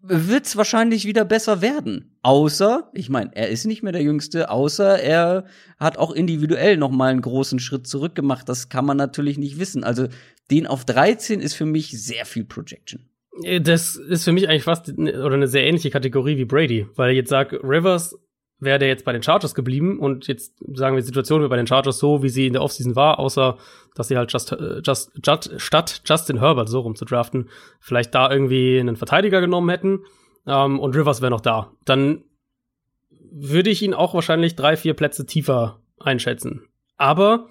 wird's 0.00 0.56
wahrscheinlich 0.56 1.04
wieder 1.06 1.24
besser 1.24 1.60
werden. 1.60 2.16
Außer, 2.22 2.90
ich 2.92 3.08
meine, 3.08 3.34
er 3.34 3.48
ist 3.48 3.64
nicht 3.64 3.82
mehr 3.82 3.92
der 3.92 4.02
Jüngste, 4.02 4.50
außer 4.50 5.00
er 5.00 5.44
hat 5.78 5.98
auch 5.98 6.12
individuell 6.12 6.76
noch 6.76 6.90
mal 6.90 7.10
einen 7.10 7.22
großen 7.22 7.58
Schritt 7.58 7.86
zurück 7.86 8.14
gemacht. 8.14 8.48
Das 8.48 8.68
kann 8.68 8.84
man 8.84 8.96
natürlich 8.96 9.38
nicht 9.38 9.58
wissen. 9.58 9.84
Also 9.84 10.08
den 10.50 10.66
auf 10.66 10.84
13 10.84 11.40
ist 11.40 11.54
für 11.54 11.66
mich 11.66 11.90
sehr 11.90 12.26
viel 12.26 12.44
Projection. 12.44 13.08
Äh, 13.42 13.60
das 13.60 13.96
ist 13.96 14.24
für 14.24 14.32
mich 14.32 14.48
eigentlich 14.48 14.64
fast 14.64 14.88
oder 14.88 15.34
eine 15.34 15.48
sehr 15.48 15.64
ähnliche 15.64 15.90
Kategorie 15.90 16.36
wie 16.36 16.44
Brady, 16.44 16.86
weil 16.94 17.10
ich 17.10 17.16
jetzt 17.16 17.30
sage, 17.30 17.60
Rivers 17.62 18.18
wäre 18.60 18.78
der 18.78 18.88
jetzt 18.88 19.04
bei 19.04 19.12
den 19.12 19.22
Chargers 19.22 19.54
geblieben 19.54 20.00
und 20.00 20.26
jetzt 20.26 20.58
sagen 20.74 20.96
wir, 20.96 21.00
die 21.00 21.06
Situation 21.06 21.40
wäre 21.40 21.48
bei 21.48 21.56
den 21.56 21.66
Chargers 21.66 21.98
so, 21.98 22.22
wie 22.22 22.28
sie 22.28 22.46
in 22.46 22.54
der 22.54 22.62
Offseason 22.62 22.96
war, 22.96 23.18
außer 23.18 23.56
dass 23.94 24.08
sie 24.08 24.16
halt 24.16 24.32
just, 24.32 24.52
äh, 24.52 24.80
just, 24.84 25.12
just, 25.24 25.60
statt 25.60 26.02
Justin 26.04 26.40
Herbert 26.40 26.68
so 26.68 26.80
rum 26.80 26.96
zu 26.96 27.04
draften, 27.04 27.48
vielleicht 27.80 28.14
da 28.14 28.30
irgendwie 28.30 28.80
einen 28.80 28.96
Verteidiger 28.96 29.40
genommen 29.40 29.70
hätten 29.70 30.00
ähm, 30.46 30.80
und 30.80 30.96
Rivers 30.96 31.20
wäre 31.20 31.30
noch 31.30 31.40
da. 31.40 31.72
Dann 31.84 32.24
würde 33.30 33.70
ich 33.70 33.82
ihn 33.82 33.94
auch 33.94 34.14
wahrscheinlich 34.14 34.56
drei, 34.56 34.76
vier 34.76 34.94
Plätze 34.94 35.26
tiefer 35.26 35.80
einschätzen. 35.98 36.64
Aber 36.96 37.48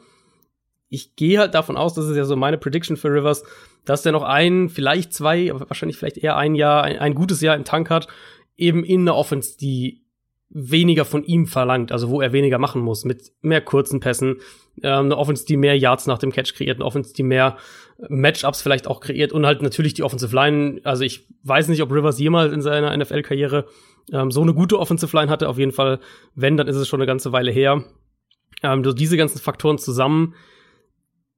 ich 0.90 1.16
gehe 1.16 1.40
halt 1.40 1.54
davon 1.54 1.78
aus, 1.78 1.94
das 1.94 2.08
ist 2.08 2.16
ja 2.16 2.26
so 2.26 2.36
meine 2.36 2.58
Prediction 2.58 2.98
für 2.98 3.10
Rivers, 3.10 3.44
dass 3.86 4.04
der 4.04 4.12
noch 4.12 4.24
ein, 4.24 4.70
vielleicht 4.70 5.14
zwei, 5.14 5.52
wahrscheinlich 5.54 5.98
vielleicht 5.98 6.18
eher 6.18 6.38
ein 6.38 6.56
Jahr, 6.56 6.84
ein, 6.84 7.00
ein 7.00 7.16
gutes 7.16 7.42
Jahr 7.42 7.56
im 7.56 7.66
Tank 7.66 7.90
hat, 7.90 8.08
eben 8.56 8.84
in 8.84 9.02
einer 9.02 9.16
Offense, 9.16 9.58
die 9.58 10.04
weniger 10.50 11.04
von 11.04 11.24
ihm 11.24 11.46
verlangt, 11.46 11.92
also 11.92 12.10
wo 12.10 12.22
er 12.22 12.32
weniger 12.32 12.58
machen 12.58 12.82
muss, 12.82 13.04
mit 13.04 13.32
mehr 13.42 13.62
kurzen 13.62 14.00
Pässen, 14.00 14.38
ähm, 14.82 15.06
eine 15.06 15.18
Offense, 15.18 15.46
die 15.46 15.58
mehr 15.58 15.78
Yards 15.78 16.08
nach 16.08 16.20
dem 16.20 16.32
Catch 16.32 16.54
kreiert, 16.56 16.78
eine 16.78 16.86
Offense, 16.86 17.14
die 17.14 17.24
mehr 17.24 17.58
Matchups 18.10 18.62
vielleicht 18.62 18.88
auch 18.88 19.02
kreiert 19.02 19.34
und 19.34 19.46
halt 19.46 19.62
natürlich 19.62 19.94
die 19.94 20.04
Offensive 20.04 20.34
Line. 20.34 20.80
Also 20.84 21.04
ich 21.04 21.28
weiß 21.44 21.68
nicht, 21.68 21.82
ob 21.82 21.92
Rivers 21.92 22.20
jemals 22.20 22.54
in 22.54 22.62
seiner 22.62 22.96
NFL-Karriere 22.96 23.66
ähm, 24.14 24.32
so 24.32 24.42
eine 24.42 24.54
gute 24.54 24.80
Offensive 24.80 25.16
Line 25.18 25.32
hatte. 25.32 25.50
Auf 25.50 25.58
jeden 25.58 25.72
Fall, 25.72 26.00
wenn, 26.36 26.58
dann 26.58 26.68
ist 26.68 26.76
es 26.76 26.88
schon 26.88 27.02
eine 27.02 27.08
ganze 27.08 27.32
Weile 27.32 27.52
her. 27.52 27.84
Ähm, 28.64 28.84
durch 28.84 28.96
diese 28.96 29.18
ganzen 29.18 29.40
Faktoren 29.40 29.78
zusammen 29.78 30.36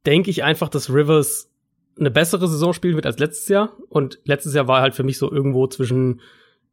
denke 0.05 0.29
ich 0.29 0.43
einfach, 0.43 0.69
dass 0.69 0.93
Rivers 0.93 1.51
eine 1.99 2.11
bessere 2.11 2.47
Saison 2.47 2.73
spielen 2.73 2.95
wird 2.95 3.05
als 3.05 3.19
letztes 3.19 3.47
Jahr. 3.49 3.73
Und 3.89 4.19
letztes 4.23 4.53
Jahr 4.53 4.67
war 4.67 4.81
halt 4.81 4.95
für 4.95 5.03
mich 5.03 5.17
so 5.17 5.31
irgendwo 5.31 5.67
zwischen, 5.67 6.21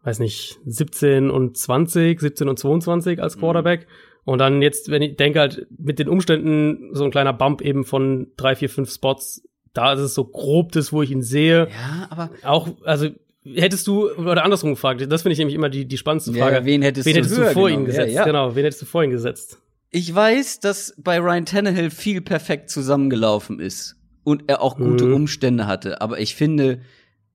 weiß 0.04 0.21
nicht, 0.21 0.59
17 0.66 1.30
und 1.30 1.56
20, 1.56 2.21
17 2.21 2.49
und 2.49 2.59
22 2.59 3.23
als 3.23 3.37
mhm. 3.37 3.40
Quarterback. 3.40 3.80
Mhm. 3.80 3.87
Und 4.25 4.38
dann 4.38 4.62
jetzt, 4.62 4.90
wenn 4.90 5.02
ich 5.02 5.16
denke 5.16 5.40
halt 5.40 5.66
mit 5.78 5.99
den 5.99 6.09
Umständen 6.09 6.90
so 6.92 7.04
ein 7.04 7.11
kleiner 7.11 7.33
Bump 7.33 7.61
eben 7.61 7.85
von 7.85 8.28
drei, 8.37 8.56
vier, 8.56 8.68
fünf 8.68 8.92
Spots, 8.92 9.42
da 9.73 9.92
ist 9.92 10.00
es 10.00 10.14
so 10.14 10.25
grob 10.25 10.73
das, 10.73 10.92
wo 10.92 11.02
ich 11.02 11.11
ihn 11.11 11.23
sehe. 11.23 11.68
Ja, 11.68 12.09
aber 12.11 12.30
auch, 12.42 12.68
also 12.85 13.09
hättest 13.45 13.87
du 13.87 14.11
oder 14.11 14.45
andersrum 14.45 14.71
gefragt, 14.71 15.00
das 15.09 15.23
finde 15.23 15.35
ich 15.35 15.38
nämlich 15.38 15.54
immer 15.54 15.68
die 15.68 15.87
die 15.87 15.97
spannendste 15.97 16.33
Frage. 16.33 16.56
Ja, 16.56 16.64
wen 16.64 16.83
hättest, 16.83 17.06
wen 17.06 17.14
hättest 17.14 17.37
du, 17.37 17.42
du 17.42 17.50
vor 17.52 17.68
ihn 17.68 17.85
gesetzt? 17.85 18.09
Ja, 18.09 18.21
ja. 18.21 18.25
Genau, 18.25 18.56
wen 18.56 18.64
hättest 18.64 18.83
du 18.83 18.87
vor 18.87 19.04
ihn 19.04 19.11
gesetzt? 19.11 19.61
Ich 19.96 20.14
weiß, 20.14 20.60
dass 20.60 20.92
bei 20.98 21.18
Ryan 21.18 21.46
Tannehill 21.46 21.88
viel 21.88 22.20
perfekt 22.20 22.68
zusammengelaufen 22.68 23.60
ist 23.60 23.96
und 24.24 24.44
er 24.46 24.60
auch 24.60 24.76
gute 24.76 25.06
mhm. 25.06 25.14
Umstände 25.14 25.66
hatte. 25.66 26.02
Aber 26.02 26.20
ich 26.20 26.34
finde, 26.34 26.82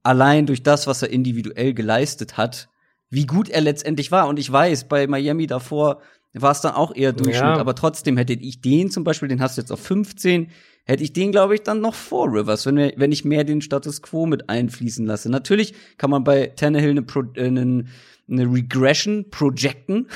allein 0.03 0.45
durch 0.45 0.61
das, 0.61 0.85
was 0.85 1.01
er 1.01 1.09
individuell 1.09 1.73
geleistet 1.73 2.37
hat, 2.37 2.69
wie 3.09 3.25
gut 3.25 3.49
er 3.49 3.61
letztendlich 3.61 4.11
war. 4.11 4.27
Und 4.27 4.37
ich 4.37 4.51
weiß, 4.51 4.87
bei 4.87 5.07
Miami 5.07 5.47
davor 5.47 6.03
war 6.33 6.51
es 6.51 6.61
dann 6.61 6.75
auch 6.75 6.95
eher 6.95 7.13
Durchschnitt. 7.13 7.41
Ja. 7.41 7.57
Aber 7.57 7.73
trotzdem 7.73 8.15
hätte 8.15 8.33
ich 8.33 8.61
den 8.61 8.91
zum 8.91 9.03
Beispiel, 9.03 9.27
den 9.27 9.41
hast 9.41 9.57
du 9.57 9.61
jetzt 9.61 9.71
auf 9.71 9.79
15, 9.79 10.51
hätte 10.85 11.03
ich 11.03 11.13
den, 11.13 11.31
glaube 11.31 11.55
ich, 11.55 11.63
dann 11.63 11.81
noch 11.81 11.95
vor 11.95 12.27
Rivers, 12.31 12.67
wenn, 12.67 12.77
wir, 12.77 12.93
wenn 12.95 13.11
ich 13.11 13.25
mehr 13.25 13.43
den 13.43 13.61
Status 13.61 14.03
Quo 14.03 14.27
mit 14.27 14.49
einfließen 14.49 15.03
lasse. 15.07 15.31
Natürlich 15.31 15.73
kann 15.97 16.11
man 16.11 16.23
bei 16.23 16.53
Tannehill 16.55 16.91
eine, 16.91 17.01
Pro, 17.01 17.23
äh, 17.33 17.47
einen 17.47 17.89
eine 18.31 18.51
Regression 18.51 19.29
projecten. 19.29 20.07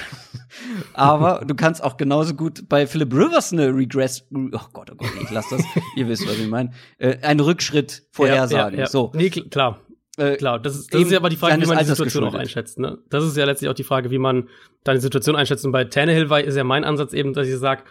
Aber 0.93 1.43
du 1.45 1.53
kannst 1.53 1.83
auch 1.83 1.97
genauso 1.97 2.33
gut 2.33 2.67
bei 2.69 2.87
Philip 2.87 3.13
Rivers 3.13 3.51
eine 3.51 3.75
Regress, 3.75 4.25
oh 4.33 4.59
Gott, 4.73 4.89
oh 4.91 4.95
Gott, 4.95 5.11
ich 5.21 5.31
lass 5.31 5.49
das, 5.49 5.61
ihr 5.95 6.07
wisst, 6.07 6.27
was 6.27 6.37
ich 6.37 6.47
meine, 6.47 6.71
äh, 6.97 7.17
einen 7.21 7.41
Rückschritt 7.41 8.03
vorhersagen. 8.11 8.73
Ja, 8.73 8.77
ja, 8.77 8.83
ja. 8.85 8.87
So. 8.87 9.11
Nee, 9.13 9.29
klar. 9.29 9.81
Äh, 10.17 10.37
Klar, 10.37 10.59
das 10.59 10.77
ist, 10.77 10.93
das 10.93 11.01
ist 11.01 11.11
ja 11.11 11.17
aber 11.17 11.29
die 11.29 11.35
Frage, 11.35 11.61
wie 11.61 11.65
man 11.65 11.77
die 11.77 11.83
Situation 11.83 12.23
auch 12.23 12.33
einschätzt. 12.33 12.79
Ne? 12.79 12.99
Das 13.09 13.25
ist 13.25 13.35
ja 13.35 13.43
letztlich 13.43 13.69
auch 13.69 13.75
die 13.75 13.83
Frage, 13.83 14.11
wie 14.11 14.17
man 14.17 14.47
deine 14.85 15.01
Situation 15.01 15.35
einschätzt. 15.35 15.65
Und 15.65 15.73
bei 15.73 15.83
Tannehill 15.83 16.29
war, 16.29 16.41
ist 16.41 16.55
ja 16.55 16.63
mein 16.63 16.85
Ansatz 16.85 17.11
eben, 17.11 17.33
dass 17.33 17.49
ich 17.49 17.57
sage, 17.57 17.83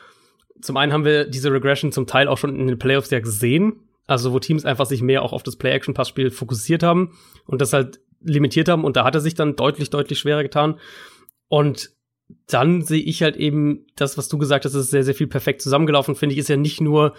zum 0.61 0.78
einen 0.78 0.93
haben 0.95 1.04
wir 1.04 1.26
diese 1.26 1.52
Regression 1.52 1.93
zum 1.93 2.07
Teil 2.07 2.28
auch 2.28 2.38
schon 2.38 2.59
in 2.59 2.66
den 2.66 2.78
Playoffs 2.78 3.11
ja 3.11 3.21
gesehen. 3.21 3.75
Also 4.07 4.33
wo 4.33 4.38
Teams 4.38 4.64
einfach 4.64 4.87
sich 4.87 5.02
mehr 5.02 5.23
auch 5.23 5.33
auf 5.33 5.43
das 5.43 5.57
Play-Action-Passspiel 5.57 6.31
fokussiert 6.31 6.83
haben 6.83 7.16
und 7.47 7.61
das 7.61 7.73
halt 7.73 8.00
limitiert 8.25 8.69
haben 8.69 8.85
und 8.85 8.97
da 8.97 9.04
hat 9.04 9.14
er 9.14 9.21
sich 9.21 9.35
dann 9.35 9.57
deutlich, 9.57 9.90
deutlich 9.90 10.19
schwerer 10.19 10.43
getan. 10.43 10.78
Und 11.49 11.90
dann 12.47 12.83
sehe 12.83 13.02
ich 13.02 13.23
halt 13.23 13.37
eben 13.37 13.87
das, 13.97 14.16
was 14.19 14.28
du 14.28 14.38
gesagt 14.38 14.64
hast, 14.64 14.75
ist 14.75 14.90
sehr, 14.90 15.04
sehr 15.04 15.14
viel 15.14 15.26
perfekt 15.26 15.62
zusammengelaufen, 15.62 16.14
finde 16.14 16.35
ich, 16.35 16.38
ist 16.38 16.49
ja 16.49 16.57
nicht 16.57 16.81
nur 16.81 17.14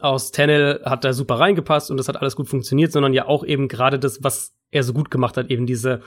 aus 0.00 0.30
Tannehill 0.30 0.82
hat 0.84 1.04
da 1.04 1.12
super 1.12 1.36
reingepasst 1.36 1.90
und 1.90 1.96
das 1.96 2.08
hat 2.08 2.16
alles 2.16 2.36
gut 2.36 2.48
funktioniert, 2.48 2.92
sondern 2.92 3.14
ja 3.14 3.26
auch 3.26 3.44
eben 3.44 3.68
gerade 3.68 3.98
das, 3.98 4.22
was 4.22 4.54
er 4.70 4.82
so 4.82 4.92
gut 4.92 5.10
gemacht 5.10 5.36
hat, 5.36 5.50
eben 5.50 5.66
diese, 5.66 6.02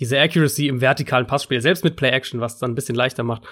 diese 0.00 0.18
Accuracy 0.18 0.68
im 0.68 0.80
vertikalen 0.80 1.26
Passspiel, 1.26 1.60
selbst 1.60 1.84
mit 1.84 1.96
Play-Action, 1.96 2.40
was 2.40 2.54
es 2.54 2.58
dann 2.58 2.72
ein 2.72 2.74
bisschen 2.74 2.96
leichter 2.96 3.22
macht. 3.22 3.44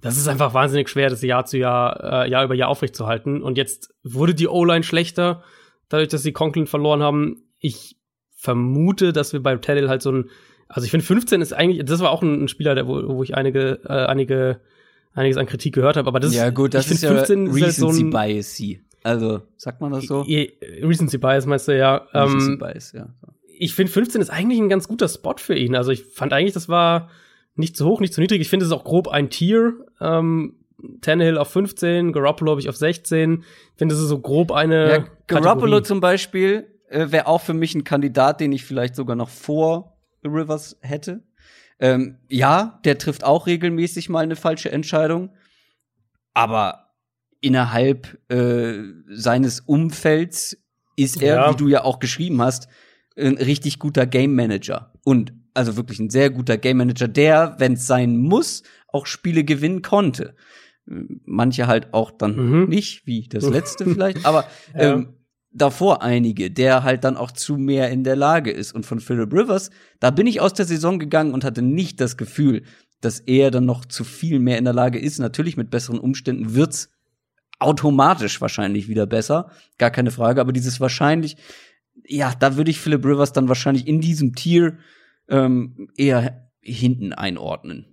Das 0.00 0.16
ist 0.16 0.26
einfach 0.26 0.54
wahnsinnig 0.54 0.88
schwer, 0.88 1.10
das 1.10 1.22
Jahr 1.22 1.44
zu 1.44 1.58
Jahr, 1.58 2.24
äh, 2.24 2.30
Jahr 2.30 2.44
über 2.44 2.54
Jahr 2.54 2.68
aufrechtzuerhalten. 2.68 3.42
Und 3.42 3.56
jetzt 3.56 3.94
wurde 4.02 4.34
die 4.34 4.48
O-Line 4.48 4.82
schlechter, 4.82 5.44
dadurch, 5.88 6.08
dass 6.08 6.22
sie 6.22 6.32
Conklin 6.32 6.66
verloren 6.66 7.02
haben. 7.02 7.44
Ich 7.60 7.96
vermute, 8.42 9.12
dass 9.12 9.32
wir 9.32 9.40
bei 9.40 9.54
Tannehill 9.56 9.88
halt 9.88 10.02
so 10.02 10.10
ein, 10.10 10.30
also 10.66 10.84
ich 10.84 10.90
finde 10.90 11.06
15 11.06 11.40
ist 11.40 11.52
eigentlich, 11.52 11.84
das 11.84 12.00
war 12.00 12.10
auch 12.10 12.22
ein, 12.22 12.44
ein 12.44 12.48
Spieler, 12.48 12.74
der, 12.74 12.88
wo, 12.88 13.00
wo 13.14 13.22
ich 13.22 13.36
einige, 13.36 13.78
äh, 13.84 14.06
einige, 14.06 14.60
einiges 15.14 15.36
an 15.36 15.46
Kritik 15.46 15.74
gehört 15.76 15.96
habe, 15.96 16.08
aber 16.08 16.18
das 16.18 16.34
ja, 16.34 16.50
gut, 16.50 16.74
das 16.74 16.90
ist 16.90 17.04
ja 17.04 17.10
15 17.10 17.46
Recency 17.46 17.60
ist 17.60 17.64
halt 17.64 17.94
so 17.94 18.02
ein, 18.02 18.10
Bias. 18.10 18.60
Also, 19.04 19.42
sagt 19.56 19.80
man 19.80 19.92
das 19.92 20.06
so? 20.06 20.22
Recency 20.22 21.18
Bias 21.18 21.46
meinst 21.46 21.68
du, 21.68 21.78
ja. 21.78 22.08
Recency 22.12 22.52
ähm, 22.52 22.58
Bias, 22.58 22.92
ja. 22.92 23.08
Ich 23.58 23.74
finde 23.74 23.92
15 23.92 24.20
ist 24.20 24.30
eigentlich 24.30 24.58
ein 24.58 24.68
ganz 24.68 24.88
guter 24.88 25.06
Spot 25.06 25.36
für 25.36 25.54
ihn. 25.54 25.76
Also 25.76 25.92
ich 25.92 26.02
fand 26.04 26.32
eigentlich, 26.32 26.52
das 26.52 26.68
war 26.68 27.10
nicht 27.54 27.76
zu 27.76 27.86
hoch, 27.86 28.00
nicht 28.00 28.12
zu 28.12 28.20
niedrig. 28.20 28.40
Ich 28.40 28.48
finde 28.48 28.64
es 28.64 28.72
ist 28.72 28.76
auch 28.76 28.82
grob 28.82 29.06
ein 29.06 29.30
Tier. 29.30 29.74
Ähm, 30.00 30.56
Tannehill 31.00 31.38
auf 31.38 31.50
15, 31.50 32.12
Garoppolo 32.12 32.52
habe 32.52 32.60
ich 32.60 32.68
auf 32.68 32.76
16. 32.76 33.44
Ich 33.44 33.78
finde, 33.78 33.94
das 33.94 34.02
ist 34.02 34.08
so 34.08 34.18
grob 34.18 34.50
eine. 34.50 34.88
Ja, 34.90 35.04
Garoppolo 35.28 35.76
Kategorie. 35.76 35.82
zum 35.84 36.00
Beispiel 36.00 36.71
äh, 36.92 37.10
wäre 37.10 37.26
auch 37.26 37.40
für 37.40 37.54
mich 37.54 37.74
ein 37.74 37.84
Kandidat, 37.84 38.40
den 38.40 38.52
ich 38.52 38.64
vielleicht 38.64 38.94
sogar 38.94 39.16
noch 39.16 39.28
vor 39.28 39.98
Rivers 40.24 40.76
hätte. 40.80 41.22
Ähm, 41.80 42.18
ja, 42.28 42.80
der 42.84 42.98
trifft 42.98 43.24
auch 43.24 43.46
regelmäßig 43.46 44.08
mal 44.08 44.20
eine 44.20 44.36
falsche 44.36 44.70
Entscheidung. 44.70 45.30
Aber 46.34 46.92
innerhalb 47.40 48.18
äh, 48.30 48.78
seines 49.08 49.60
Umfelds 49.60 50.56
ist 50.96 51.20
er, 51.20 51.36
ja. 51.36 51.50
wie 51.50 51.56
du 51.56 51.68
ja 51.68 51.84
auch 51.84 51.98
geschrieben 51.98 52.40
hast, 52.40 52.68
ein 53.16 53.36
richtig 53.36 53.78
guter 53.78 54.06
Game 54.06 54.34
Manager. 54.34 54.92
Und 55.04 55.32
also 55.54 55.76
wirklich 55.76 55.98
ein 55.98 56.10
sehr 56.10 56.30
guter 56.30 56.56
Game 56.56 56.78
Manager, 56.78 57.08
der, 57.08 57.56
wenn 57.58 57.74
es 57.74 57.86
sein 57.86 58.16
muss, 58.16 58.62
auch 58.88 59.06
Spiele 59.06 59.44
gewinnen 59.44 59.82
konnte. 59.82 60.36
Manche 60.86 61.66
halt 61.66 61.92
auch 61.94 62.10
dann 62.10 62.36
mhm. 62.36 62.68
nicht, 62.68 63.06
wie 63.06 63.28
das 63.28 63.44
letzte 63.50 63.84
vielleicht, 63.84 64.24
aber 64.24 64.44
ähm, 64.74 65.14
davor 65.52 66.02
einige, 66.02 66.50
der 66.50 66.82
halt 66.82 67.04
dann 67.04 67.16
auch 67.16 67.30
zu 67.30 67.56
mehr 67.56 67.90
in 67.90 68.04
der 68.04 68.16
Lage 68.16 68.50
ist. 68.50 68.72
Und 68.72 68.86
von 68.86 69.00
Philip 69.00 69.32
Rivers, 69.32 69.70
da 70.00 70.10
bin 70.10 70.26
ich 70.26 70.40
aus 70.40 70.54
der 70.54 70.64
Saison 70.64 70.98
gegangen 70.98 71.32
und 71.32 71.44
hatte 71.44 71.62
nicht 71.62 72.00
das 72.00 72.16
Gefühl, 72.16 72.62
dass 73.00 73.20
er 73.20 73.50
dann 73.50 73.66
noch 73.66 73.84
zu 73.84 74.04
viel 74.04 74.38
mehr 74.38 74.58
in 74.58 74.64
der 74.64 74.72
Lage 74.72 74.98
ist. 74.98 75.18
Natürlich 75.18 75.56
mit 75.56 75.70
besseren 75.70 75.98
Umständen 75.98 76.54
wird's 76.54 76.90
automatisch 77.58 78.40
wahrscheinlich 78.40 78.88
wieder 78.88 79.06
besser, 79.06 79.50
gar 79.78 79.90
keine 79.90 80.10
Frage. 80.10 80.40
Aber 80.40 80.52
dieses 80.52 80.80
wahrscheinlich, 80.80 81.36
ja, 82.04 82.34
da 82.38 82.56
würde 82.56 82.70
ich 82.70 82.80
Philip 82.80 83.04
Rivers 83.04 83.32
dann 83.32 83.48
wahrscheinlich 83.48 83.86
in 83.86 84.00
diesem 84.00 84.34
Tier 84.34 84.78
ähm, 85.28 85.88
eher 85.96 86.50
hinten 86.60 87.12
einordnen. 87.12 87.91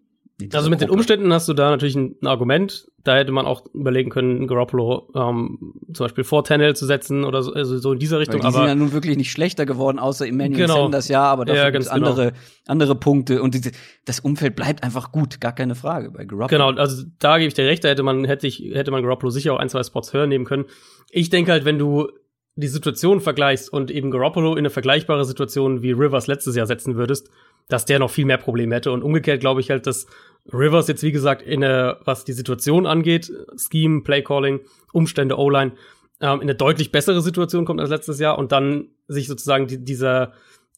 Also 0.54 0.70
mit 0.70 0.80
Gruppe. 0.80 0.92
den 0.92 0.98
Umständen 0.98 1.34
hast 1.34 1.50
du 1.50 1.54
da 1.54 1.70
natürlich 1.70 1.96
ein, 1.96 2.16
ein, 2.22 2.28
Argument. 2.28 2.88
Da 3.04 3.18
hätte 3.18 3.32
man 3.32 3.46
auch 3.46 3.64
überlegen 3.74 4.10
können, 4.10 4.48
Garoppolo 4.48 5.12
ähm, 5.14 5.74
zum 5.94 6.06
Beispiel 6.06 6.24
vor 6.24 6.46
Tannehill 6.46 6.76
zu 6.76 6.86
setzen 6.86 7.26
oder 7.26 7.44
so, 7.44 7.54
also 7.54 7.78
so 7.78 7.92
in 7.92 8.00
dieser 8.00 8.20
Richtung. 8.20 8.36
Weil 8.36 8.52
die 8.52 8.56
aber 8.56 8.58
sind 8.60 8.68
ja 8.68 8.76
nun 8.76 8.94
wirklich 8.94 9.18
nicht 9.18 9.32
schlechter 9.32 9.66
geworden, 9.66 10.00
außer 10.00 10.28
Emmanuel 10.28 10.62
genau. 10.62 10.84
Sanders, 10.84 11.10
ja, 11.10 11.24
aber 11.24 11.44
dafür 11.44 11.64
ja, 11.64 11.70
gibt 11.72 11.84
es 11.84 11.90
andere, 11.90 12.28
genau. 12.28 12.38
andere 12.68 12.96
Punkte. 12.96 13.42
Und 13.42 13.54
diese, 13.54 13.72
das 14.06 14.22
Umfeld 14.22 14.56
bleibt 14.56 14.84
einfach 14.84 15.12
gut, 15.12 15.42
gar 15.42 15.54
keine 15.54 15.76
Frage 15.76 16.12
bei 16.12 16.24
Garoppolo. 16.24 16.48
Genau, 16.48 16.80
also 16.80 17.04
da 17.20 17.38
gebe 17.38 17.50
ich 17.50 17.54
dir 17.54 17.66
recht, 17.66 17.84
da 17.84 17.90
hätte 17.90 18.04
man, 18.04 18.24
hätte 18.24 18.48
ich, 18.48 18.60
hätte 18.74 18.92
man 18.92 19.04
Garoppolo 19.04 19.32
sicher 19.32 19.54
auch 19.54 19.60
ein, 19.60 19.70
zwei 19.70 19.84
Spots 19.84 20.14
höher 20.14 20.28
nehmen 20.28 20.46
können. 20.46 20.66
Ich 21.12 21.30
denke 21.30 21.52
halt, 21.52 21.66
wenn 21.66 21.78
du 21.78 22.10
die 22.60 22.68
Situation 22.68 23.22
vergleichst 23.22 23.72
und 23.72 23.92
eben 23.92 24.12
Garoppolo 24.12 24.54
in 24.54 24.60
eine 24.60 24.70
vergleichbare 24.70 25.26
Situation 25.26 25.82
wie 25.82 25.92
Rivers 25.92 26.28
letztes 26.28 26.56
Jahr 26.56 26.68
setzen 26.68 26.96
würdest, 26.96 27.30
dass 27.68 27.86
der 27.86 28.00
noch 28.00 28.10
viel 28.10 28.26
mehr 28.26 28.38
Probleme 28.38 28.76
hätte. 28.76 28.92
Und 28.92 29.04
umgekehrt 29.04 29.40
glaube 29.40 29.62
ich 29.62 29.70
halt, 29.70 29.88
dass 29.88 30.08
Rivers 30.52 30.88
jetzt, 30.88 31.04
wie 31.04 31.12
gesagt, 31.12 31.42
in 31.42 31.64
eine, 31.64 31.98
was 32.06 32.26
die 32.26 32.34
Situation 32.34 32.86
angeht, 32.86 33.32
Scheme, 33.56 34.02
Playcalling, 34.02 34.62
Umstände, 34.92 35.38
O-Line, 35.38 35.74
ähm, 36.22 36.36
in 36.38 36.42
eine 36.42 36.56
deutlich 36.56 36.92
bessere 36.92 37.22
Situation 37.22 37.66
kommt 37.66 37.80
als 37.80 37.90
letztes 37.90 38.20
Jahr 38.20 38.38
und 38.38 38.52
dann 38.52 38.90
sich 39.08 39.28
sozusagen 39.28 39.68
die, 39.68 39.84
dieser, 39.84 40.34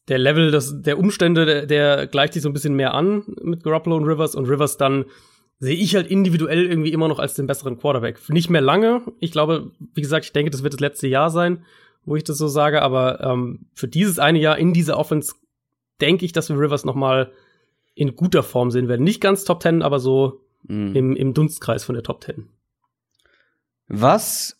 der 0.08 0.18
Level 0.18 0.50
des, 0.50 0.82
der 0.82 0.98
Umstände, 0.98 1.46
der, 1.46 1.66
der 1.66 2.06
gleicht 2.06 2.34
sich 2.34 2.42
so 2.42 2.48
ein 2.48 2.52
bisschen 2.52 2.74
mehr 2.74 2.94
an 2.94 3.24
mit 3.42 3.62
Garoppolo 3.64 3.96
und 3.96 4.04
Rivers 4.04 4.34
und 4.34 4.48
Rivers 4.48 4.76
dann 4.76 5.06
sehe 5.62 5.76
ich 5.76 5.94
halt 5.94 6.08
individuell 6.08 6.66
irgendwie 6.66 6.92
immer 6.92 7.06
noch 7.06 7.20
als 7.20 7.34
den 7.34 7.46
besseren 7.46 7.78
Quarterback. 7.78 8.28
Nicht 8.28 8.50
mehr 8.50 8.60
lange. 8.60 9.02
Ich 9.20 9.30
glaube, 9.30 9.70
wie 9.94 10.00
gesagt, 10.00 10.24
ich 10.24 10.32
denke, 10.32 10.50
das 10.50 10.64
wird 10.64 10.72
das 10.72 10.80
letzte 10.80 11.06
Jahr 11.06 11.30
sein, 11.30 11.64
wo 12.04 12.16
ich 12.16 12.24
das 12.24 12.36
so 12.36 12.48
sage, 12.48 12.82
aber 12.82 13.20
ähm, 13.20 13.66
für 13.72 13.86
dieses 13.86 14.18
eine 14.18 14.40
Jahr 14.40 14.58
in 14.58 14.72
dieser 14.72 14.98
Offense 14.98 15.36
denke 16.00 16.24
ich, 16.24 16.32
dass 16.32 16.48
wir 16.48 16.58
Rivers 16.58 16.84
noch 16.84 16.96
mal 16.96 17.30
in 17.94 18.16
guter 18.16 18.42
Form 18.42 18.72
sehen 18.72 18.88
werden. 18.88 19.04
Nicht 19.04 19.20
ganz 19.20 19.44
Top 19.44 19.62
10, 19.62 19.82
aber 19.82 20.00
so 20.00 20.40
mhm. 20.64 20.96
im, 20.96 21.14
im 21.14 21.32
Dunstkreis 21.32 21.84
von 21.84 21.94
der 21.94 22.02
Top 22.02 22.24
10. 22.24 22.48
Was 23.86 24.58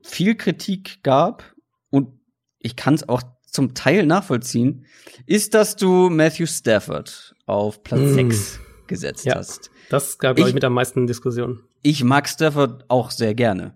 viel 0.00 0.34
Kritik 0.34 1.04
gab, 1.04 1.54
und 1.88 2.18
ich 2.58 2.74
kann 2.74 2.94
es 2.94 3.08
auch 3.08 3.22
zum 3.46 3.74
Teil 3.74 4.06
nachvollziehen, 4.06 4.86
ist, 5.24 5.54
dass 5.54 5.76
du 5.76 6.10
Matthew 6.10 6.46
Stafford 6.46 7.36
auf 7.46 7.84
Platz 7.84 8.00
mhm. 8.00 8.14
6 8.14 8.60
gesetzt 8.88 9.24
ja, 9.24 9.36
hast. 9.36 9.70
Das 9.92 10.18
gab, 10.18 10.36
glaube 10.36 10.48
ich, 10.48 10.54
mit 10.54 10.64
am 10.64 10.72
meisten 10.72 11.06
Diskussionen. 11.06 11.60
Ich 11.82 12.02
mag 12.02 12.26
Stafford 12.26 12.86
auch 12.88 13.10
sehr 13.10 13.34
gerne. 13.34 13.74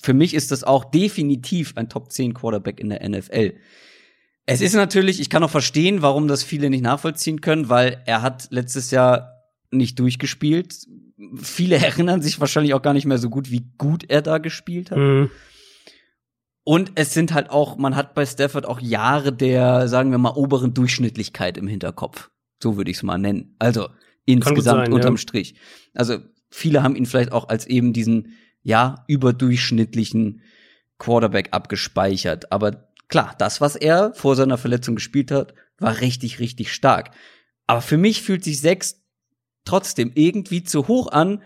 Für 0.00 0.14
mich 0.14 0.32
ist 0.32 0.52
das 0.52 0.62
auch 0.62 0.84
definitiv 0.84 1.72
ein 1.76 1.88
Top 1.88 2.12
10 2.12 2.34
Quarterback 2.34 2.78
in 2.78 2.90
der 2.90 3.08
NFL. 3.08 3.54
Es 4.46 4.60
ist 4.60 4.76
natürlich, 4.76 5.18
ich 5.18 5.28
kann 5.28 5.42
auch 5.42 5.50
verstehen, 5.50 6.02
warum 6.02 6.28
das 6.28 6.44
viele 6.44 6.70
nicht 6.70 6.82
nachvollziehen 6.82 7.40
können, 7.40 7.68
weil 7.68 8.00
er 8.06 8.22
hat 8.22 8.46
letztes 8.50 8.92
Jahr 8.92 9.42
nicht 9.72 9.98
durchgespielt. 9.98 10.86
Viele 11.34 11.76
erinnern 11.84 12.22
sich 12.22 12.38
wahrscheinlich 12.38 12.72
auch 12.72 12.82
gar 12.82 12.92
nicht 12.92 13.06
mehr 13.06 13.18
so 13.18 13.28
gut, 13.28 13.50
wie 13.50 13.68
gut 13.76 14.08
er 14.08 14.22
da 14.22 14.38
gespielt 14.38 14.92
hat. 14.92 14.98
Mhm. 14.98 15.30
Und 16.62 16.92
es 16.94 17.12
sind 17.12 17.34
halt 17.34 17.50
auch, 17.50 17.76
man 17.76 17.96
hat 17.96 18.14
bei 18.14 18.24
Stafford 18.24 18.66
auch 18.66 18.80
Jahre 18.80 19.32
der, 19.32 19.88
sagen 19.88 20.12
wir 20.12 20.18
mal, 20.18 20.36
oberen 20.36 20.74
Durchschnittlichkeit 20.74 21.58
im 21.58 21.66
Hinterkopf. 21.66 22.30
So 22.62 22.76
würde 22.76 22.92
ich 22.92 22.98
es 22.98 23.02
mal 23.02 23.18
nennen. 23.18 23.56
Also 23.58 23.88
insgesamt 24.26 24.86
sein, 24.86 24.92
unterm 24.92 25.14
ja. 25.14 25.18
Strich. 25.18 25.54
Also 25.94 26.18
viele 26.50 26.82
haben 26.82 26.96
ihn 26.96 27.06
vielleicht 27.06 27.32
auch 27.32 27.48
als 27.48 27.66
eben 27.66 27.92
diesen, 27.92 28.34
ja, 28.62 29.04
überdurchschnittlichen 29.08 30.42
Quarterback 30.98 31.48
abgespeichert. 31.52 32.52
Aber 32.52 32.88
klar, 33.08 33.34
das, 33.38 33.60
was 33.60 33.76
er 33.76 34.12
vor 34.14 34.36
seiner 34.36 34.58
Verletzung 34.58 34.96
gespielt 34.96 35.30
hat, 35.30 35.54
war 35.78 36.00
richtig, 36.00 36.38
richtig 36.38 36.72
stark. 36.72 37.10
Aber 37.66 37.80
für 37.80 37.96
mich 37.96 38.22
fühlt 38.22 38.44
sich 38.44 38.60
sechs 38.60 39.02
trotzdem 39.64 40.12
irgendwie 40.14 40.62
zu 40.62 40.88
hoch 40.88 41.10
an. 41.12 41.42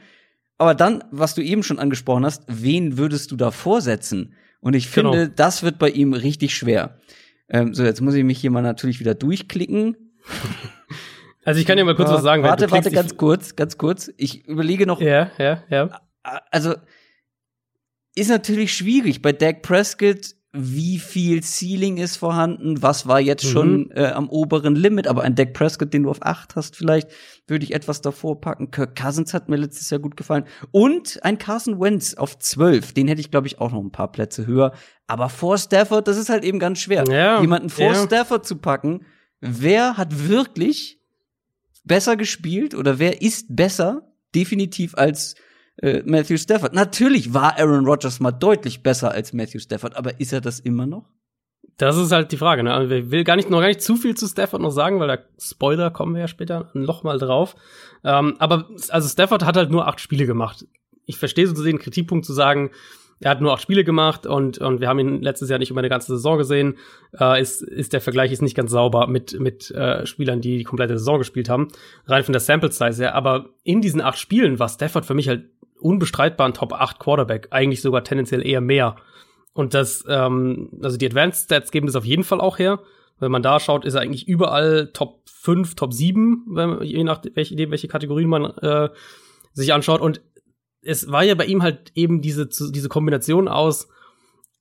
Aber 0.59 0.75
dann, 0.75 1.05
was 1.11 1.35
du 1.35 1.43
eben 1.43 1.63
schon 1.63 1.79
angesprochen 1.79 2.25
hast, 2.25 2.45
wen 2.47 2.99
würdest 2.99 3.31
du 3.31 3.37
da 3.37 3.51
vorsetzen? 3.51 4.35
Und 4.61 4.75
ich 4.75 4.93
genau. 4.93 5.11
finde, 5.11 5.25
genau. 5.25 5.37
das 5.37 5.63
wird 5.63 5.79
bei 5.79 5.89
ihm 5.89 6.13
richtig 6.13 6.55
schwer. 6.55 6.99
Ähm, 7.49 7.75
so, 7.75 7.83
jetzt 7.83 8.01
muss 8.01 8.15
ich 8.15 8.25
mich 8.25 8.41
hier 8.41 8.51
mal 8.51 8.63
natürlich 8.63 9.01
wieder 9.01 9.15
durchklicken. 9.15 9.97
Also 11.45 11.61
ich 11.61 11.67
kann 11.67 11.77
dir 11.77 11.85
mal 11.85 11.95
kurz 11.95 12.11
ja, 12.11 12.17
was 12.17 12.23
sagen. 12.23 12.43
Warte, 12.43 12.71
warte, 12.71 12.91
ganz 12.91 13.17
kurz, 13.17 13.57
ganz 13.57 13.79
kurz. 13.79 14.11
Ich 14.17 14.47
überlege 14.47 14.87
noch. 14.87 15.01
Ja, 15.01 15.31
ja, 15.39 15.63
ja. 15.71 16.01
Also 16.51 16.75
ist 18.15 18.29
natürlich 18.29 18.75
schwierig 18.75 19.23
bei 19.23 19.33
Dak 19.33 19.63
Prescott 19.63 20.35
wie 20.53 20.99
viel 20.99 21.43
Ceiling 21.45 21.99
ist 21.99 22.17
vorhanden, 22.17 22.83
was 22.83 23.07
war 23.07 23.21
jetzt 23.21 23.45
mhm. 23.45 23.49
schon 23.51 23.91
äh, 23.93 24.07
am 24.07 24.29
oberen 24.29 24.75
Limit, 24.75 25.07
aber 25.07 25.23
ein 25.23 25.37
Dak 25.37 25.53
Prescott, 25.53 25.95
den 25.95 26.03
du 26.03 26.11
auf 26.11 26.23
acht 26.23 26.57
hast, 26.57 26.75
vielleicht 26.75 27.09
würde 27.47 27.65
ich 27.65 27.73
etwas 27.73 28.01
davor 28.01 28.41
packen. 28.41 28.73
Kirk 28.73 28.97
Cousins 29.01 29.33
hat 29.33 29.49
mir 29.49 29.57
letztes 29.57 29.91
Jahr 29.91 30.01
gut 30.01 30.17
gefallen. 30.17 30.45
Und 30.73 31.21
ein 31.23 31.39
Carson 31.39 31.81
Wentz 31.81 32.15
auf 32.15 32.37
zwölf, 32.39 32.93
den 32.93 33.07
hätte 33.07 33.21
ich, 33.21 33.31
glaube 33.31 33.47
ich, 33.47 33.61
auch 33.61 33.71
noch 33.71 33.81
ein 33.81 33.93
paar 33.93 34.11
Plätze 34.11 34.47
höher. 34.47 34.73
Aber 35.07 35.29
vor 35.29 35.57
Stafford, 35.57 36.09
das 36.09 36.17
ist 36.17 36.31
halt 36.31 36.43
eben 36.43 36.59
ganz 36.59 36.81
schwer. 36.81 37.05
Ja, 37.09 37.41
Jemanden 37.41 37.71
vor 37.71 37.93
ja. 37.93 37.95
Stafford 37.95 38.45
zu 38.45 38.57
packen, 38.57 39.07
wer 39.41 39.97
hat 39.97 40.29
wirklich 40.29 41.00
besser 41.85 42.17
gespielt 42.17 42.75
oder 42.75 42.99
wer 42.99 43.23
ist 43.23 43.55
besser, 43.55 44.03
definitiv 44.35 44.95
als 44.95 45.35
äh, 45.79 46.03
Matthew 46.05 46.37
Stafford. 46.37 46.75
Natürlich 46.75 47.33
war 47.35 47.59
Aaron 47.59 47.87
Rodgers 47.87 48.21
mal 48.21 48.33
deutlich 48.33 48.83
besser 48.83 49.13
als 49.13 49.33
Matthew 49.33 49.61
Stafford, 49.61 49.97
aber 49.97 50.21
ist 50.21 50.33
er 50.33 50.41
das 50.41 50.61
immer 50.61 50.87
noch? 50.87 51.09
Das 51.77 51.97
ist 51.97 52.13
halt 52.13 52.31
die 52.31 52.37
Frage. 52.37 52.63
Ne? 52.63 52.75
Also 52.75 52.95
ich 52.95 53.11
will 53.11 53.25
gar 53.25 53.37
nicht 53.37 53.49
noch 53.49 53.61
gar 53.61 53.69
nicht 53.69 53.81
zu 53.81 53.97
viel 53.97 54.15
zu 54.15 54.27
Stafford 54.27 54.61
noch 54.61 54.71
sagen, 54.71 55.01
weil 55.01 55.09
da 55.09 55.19
Spoiler 55.39 55.91
kommen 55.91 56.15
wir 56.15 56.21
ja 56.21 56.29
später 56.29 56.71
noch 56.75 57.03
mal 57.05 57.19
drauf. 57.19 57.57
Ähm, 58.05 58.37
aber 58.39 58.69
also 58.91 59.09
Stafford 59.09 59.47
hat 59.47 59.57
halt 59.57 59.71
nur 59.71 59.87
acht 59.89 60.01
Spiele 60.01 60.27
gemacht. 60.27 60.67
Ich 61.07 61.17
verstehe 61.17 61.47
so 61.47 61.65
den 61.65 61.79
Kritikpunkt 61.79 62.27
zu 62.27 62.35
sagen, 62.35 62.71
er 63.21 63.31
hat 63.31 63.41
nur 63.41 63.53
acht 63.53 63.63
Spiele 63.63 63.85
gemacht 63.85 64.27
und, 64.27 64.59
und 64.59 64.81
wir 64.81 64.89
haben 64.89 64.99
ihn 64.99 65.21
letztes 65.21 65.51
Jahr 65.51 65.59
nicht 65.59 65.71
über 65.71 65.81
eine 65.81 65.91
ganze 65.91 66.15
Saison 66.15 66.39
gesehen. 66.39 66.79
Äh, 67.19 67.41
ist, 67.41 67.63
ist 67.63 67.93
der 67.93 68.01
Vergleich 68.01 68.33
ist 68.33 68.41
nicht 68.41 68.57
ganz 68.57 68.71
sauber 68.71 69.07
mit, 69.07 69.39
mit 69.39 69.71
äh, 69.73 70.07
Spielern, 70.07 70.41
die 70.41 70.59
die 70.59 70.65
komplette 70.65 70.99
Saison 70.99 71.19
gespielt 71.19 71.51
haben. 71.51 71.69
Rein 72.07 72.25
von 72.25 72.33
der 72.33 72.41
Sample 72.41 72.73
Size 72.73 73.03
her. 73.03 73.15
Aber 73.15 73.51
in 73.63 73.83
diesen 73.83 74.01
acht 74.01 74.19
Spielen 74.19 74.59
war 74.59 74.71
Stafford 74.71 75.05
für 75.05 75.15
mich 75.15 75.29
halt 75.29 75.45
unbestreitbar 75.81 76.49
ein 76.49 76.55
Top 76.55 76.73
8 76.73 76.99
Quarterback, 76.99 77.49
eigentlich 77.51 77.83
sogar 77.83 78.05
tendenziell 78.05 78.47
eher 78.47 78.61
mehr 78.61 78.97
Und 79.53 79.75
das, 79.75 80.05
ähm, 80.09 80.71
also 80.83 80.97
die 80.97 81.07
Advanced 81.07 81.45
Stats 81.45 81.71
geben 81.71 81.87
das 81.87 81.97
auf 81.97 82.05
jeden 82.05 82.25
Fall 82.25 82.41
auch 82.41 82.59
her. 82.59 82.81
Wenn 83.19 83.33
man 83.33 83.43
da 83.43 83.61
schaut, 83.61 83.85
ist 83.85 83.95
er 83.95 84.01
eigentlich 84.01 84.29
überall 84.29 84.91
Top 84.93 85.23
5, 85.27 85.75
Top 85.75 85.93
7, 85.93 86.47
wenn, 86.49 86.83
je 86.83 87.05
nachdem, 87.05 87.37
welche, 87.37 87.57
welche 87.71 87.89
Kategorien 87.89 88.29
man 88.29 88.45
äh, 88.45 88.89
sich 89.53 89.75
anschaut. 89.75 90.01
Und 90.01 90.23
es 90.83 91.11
war 91.11 91.25
ja 91.25 91.35
bei 91.35 91.45
ihm 91.47 91.63
halt 91.63 91.93
eben 91.95 92.23
diese, 92.23 92.47
diese 92.47 92.89
Kombination 92.89 93.49
aus, 93.49 93.89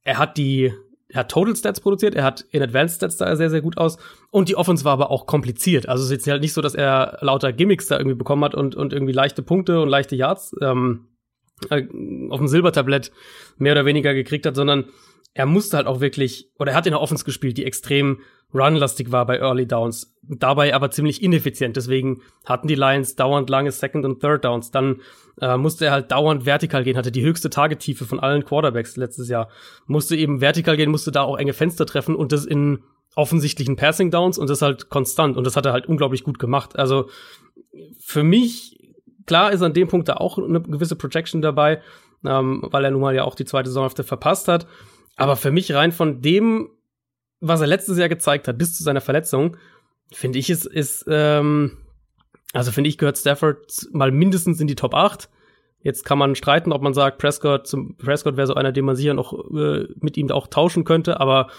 er 0.03 0.17
hat 0.17 0.38
die, 0.38 0.73
er 1.08 1.21
hat 1.21 1.32
Total 1.32 1.55
Stats 1.55 1.79
produziert, 1.79 2.15
er 2.15 2.23
hat 2.23 2.45
in 2.51 2.62
Advanced 2.62 2.97
Stats 2.97 3.17
da 3.17 3.36
sehr, 3.36 3.49
sehr 3.49 3.62
gut 3.62 3.77
aus. 3.77 3.97
Und 4.32 4.49
die 4.49 4.55
Offense 4.55 4.86
war 4.86 4.93
aber 4.93 5.12
auch 5.12 5.25
kompliziert. 5.25 5.88
Also 5.88 6.03
es 6.03 6.10
ist 6.10 6.17
jetzt 6.17 6.27
halt 6.27 6.41
nicht 6.41 6.53
so, 6.53 6.62
dass 6.62 6.75
er 6.75 7.17
lauter 7.21 7.53
Gimmicks 7.53 7.88
da 7.88 7.97
irgendwie 7.97 8.17
bekommen 8.17 8.43
hat 8.43 8.55
und, 8.55 8.75
und 8.75 8.93
irgendwie 8.93 9.13
leichte 9.13 9.41
Punkte 9.41 9.82
und 9.82 9.89
leichte 9.89 10.15
Yards 10.15 10.55
ähm, 10.62 11.08
äh, 11.69 11.84
auf 12.29 12.38
dem 12.38 12.47
Silbertablett 12.47 13.12
mehr 13.58 13.73
oder 13.73 13.86
weniger 13.86 14.13
gekriegt 14.13 14.45
hat, 14.45 14.55
sondern 14.55 14.86
er 15.34 15.46
musste 15.46 15.78
halt 15.78 15.88
auch 15.88 16.02
wirklich, 16.02 16.52
oder 16.58 16.72
er 16.72 16.78
hat 16.78 16.86
in 16.86 16.92
der 16.92 17.02
Offense 17.02 17.24
gespielt, 17.24 17.58
die 17.58 17.65
extrem 17.65 18.22
runlastig 18.54 19.12
war 19.12 19.26
bei 19.26 19.38
Early 19.38 19.68
Downs, 19.68 20.15
dabei 20.24 20.74
aber 20.74 20.89
ziemlich 20.92 21.22
ineffizient. 21.22 21.78
Deswegen 21.78 22.22
hatten 22.46 22.68
die 22.68 22.76
Lions 22.76 23.15
dauernd 23.15 23.50
lange 23.50 23.72
Second 23.72 24.06
und 24.06 24.22
Third 24.22 24.44
Downs. 24.44 24.72
Dann 24.72 25.02
äh, 25.39 25.56
musste 25.58 25.86
er 25.86 25.92
halt 25.92 26.12
dauernd 26.12 26.46
vertikal 26.46 26.84
gehen, 26.84 26.98
hatte 26.98 27.12
die 27.12 27.22
höchste 27.22 27.50
Targettiefe 27.50 28.06
von 28.06 28.20
allen 28.20 28.44
Quarterbacks 28.44 28.98
letztes 28.98 29.30
Jahr. 29.30 29.50
Musste 29.86 30.15
eben 30.15 30.42
vertikal 30.42 30.78
gehen, 30.78 30.89
musste 30.89 31.12
da 31.12 31.22
auch 31.22 31.38
enge 31.38 31.54
Fenster 31.54 31.86
treffen 31.86 32.15
und 32.15 32.32
das 32.32 32.46
in 32.46 32.80
offensichtlichen 33.15 33.76
Passing 33.76 34.12
Downs 34.12 34.38
und 34.38 34.50
das 34.50 34.62
halt 34.62 34.89
konstant 34.89 35.38
und 35.38 35.46
das 35.46 35.56
hat 35.56 35.65
er 35.65 35.74
halt 35.74 35.88
unglaublich 35.88 36.24
gut 36.24 36.39
gemacht. 36.39 36.78
Also 36.78 37.10
für 38.00 38.24
mich 38.24 38.80
klar 39.26 39.52
ist 39.52 39.62
an 39.62 39.74
dem 39.74 39.88
Punkt 39.88 40.10
da 40.10 40.15
auch 40.15 40.38
eine 40.38 40.62
gewisse 40.62 40.96
Projection 40.96 41.42
dabei, 41.42 41.82
ähm, 42.26 42.63
weil 42.72 42.86
er 42.86 42.92
nun 42.92 43.02
mal 43.02 43.15
ja 43.15 43.24
auch 43.24 43.36
die 43.36 43.46
zweite 43.46 43.70
Saisonhälfte 43.70 44.04
verpasst 44.04 44.48
hat. 44.48 44.68
Aber 45.19 45.36
für 45.36 45.51
mich 45.51 45.73
rein 45.73 45.91
von 45.91 46.21
dem, 46.21 46.69
was 47.41 47.62
er 47.62 47.67
letztes 47.67 47.97
Jahr 47.97 48.10
gezeigt 48.10 48.47
hat, 48.47 48.58
bis 48.58 48.75
zu 48.75 48.84
seiner 48.84 49.01
Verletzung, 49.01 49.58
finde 50.12 50.39
ich 50.39 50.49
es 50.49 50.65
ist, 50.65 51.05
ähm, 51.08 51.77
also 52.53 52.71
finde 52.71 52.89
ich 52.89 52.97
gehört 52.97 53.17
Stafford 53.17 53.88
mal 53.91 54.12
mindestens 54.12 54.62
in 54.62 54.67
die 54.67 54.75
Top 54.75 54.93
8. 54.93 55.29
Jetzt 55.82 56.05
kann 56.05 56.17
man 56.17 56.36
streiten, 56.36 56.71
ob 56.71 56.82
man 56.82 56.93
sagt, 56.93 57.17
Prescott 57.17 57.67
zum 57.67 57.97
Prescott 57.97 58.38
wäre 58.38 58.47
so 58.47 58.53
einer, 58.53 58.71
den 58.71 58.86
man 58.86 58.95
sicher 58.95 59.13
noch 59.13 59.34
äh, 59.53 59.88
mit 59.99 60.17
ihm 60.17 60.32
auch 60.32 60.47
tauschen 60.47 60.86
könnte, 60.86 61.19
aber 61.19 61.49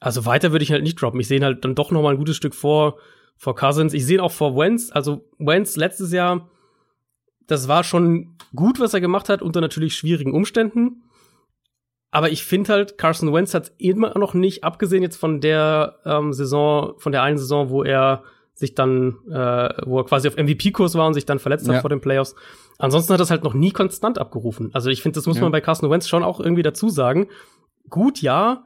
also 0.00 0.24
weiter 0.24 0.52
würde 0.52 0.62
ich 0.62 0.72
halt 0.72 0.82
nicht 0.82 1.00
droppen. 1.00 1.20
Ich 1.20 1.28
sehe 1.28 1.40
halt 1.42 1.64
dann 1.64 1.74
doch 1.74 1.90
noch 1.90 2.02
mal 2.02 2.10
ein 2.12 2.18
gutes 2.18 2.36
Stück 2.36 2.54
vor 2.54 2.96
vor 3.36 3.56
Cousins. 3.56 3.94
Ich 3.94 4.04
sehe 4.04 4.22
auch 4.22 4.32
vor 4.32 4.56
Wentz, 4.56 4.90
also 4.92 5.24
Wentz 5.38 5.76
letztes 5.76 6.12
Jahr, 6.12 6.48
das 7.46 7.66
war 7.66 7.82
schon 7.82 8.36
gut, 8.54 8.78
was 8.78 8.94
er 8.94 9.00
gemacht 9.00 9.28
hat 9.28 9.42
unter 9.42 9.60
natürlich 9.60 9.94
schwierigen 9.94 10.34
Umständen. 10.34 11.02
Aber 12.10 12.30
ich 12.30 12.44
finde 12.44 12.72
halt, 12.72 12.98
Carson 12.98 13.32
Wentz 13.32 13.54
hat 13.54 13.72
immer 13.78 14.18
noch 14.18 14.34
nicht, 14.34 14.64
abgesehen 14.64 15.02
jetzt 15.02 15.16
von 15.16 15.40
der 15.40 15.96
ähm, 16.04 16.32
Saison, 16.32 16.94
von 16.98 17.12
der 17.12 17.22
einen 17.22 17.38
Saison, 17.38 17.70
wo 17.70 17.84
er 17.84 18.24
sich 18.54 18.74
dann, 18.74 19.16
äh, 19.30 19.68
wo 19.86 19.98
er 19.98 20.04
quasi 20.04 20.28
auf 20.28 20.36
MVP-Kurs 20.36 20.94
war 20.94 21.06
und 21.06 21.14
sich 21.14 21.24
dann 21.24 21.38
verletzt 21.38 21.66
ja. 21.66 21.74
hat 21.74 21.80
vor 21.80 21.90
den 21.90 22.00
Playoffs. 22.00 22.34
Ansonsten 22.78 23.12
hat 23.12 23.20
er 23.20 23.24
es 23.24 23.30
halt 23.30 23.44
noch 23.44 23.54
nie 23.54 23.70
konstant 23.70 24.18
abgerufen. 24.18 24.70
Also 24.74 24.90
ich 24.90 25.02
finde, 25.02 25.16
das 25.16 25.26
muss 25.26 25.36
ja. 25.36 25.42
man 25.42 25.52
bei 25.52 25.60
Carson 25.60 25.90
Wentz 25.90 26.08
schon 26.08 26.24
auch 26.24 26.40
irgendwie 26.40 26.62
dazu 26.62 26.88
sagen. 26.88 27.28
Gut, 27.88 28.20
ja. 28.22 28.64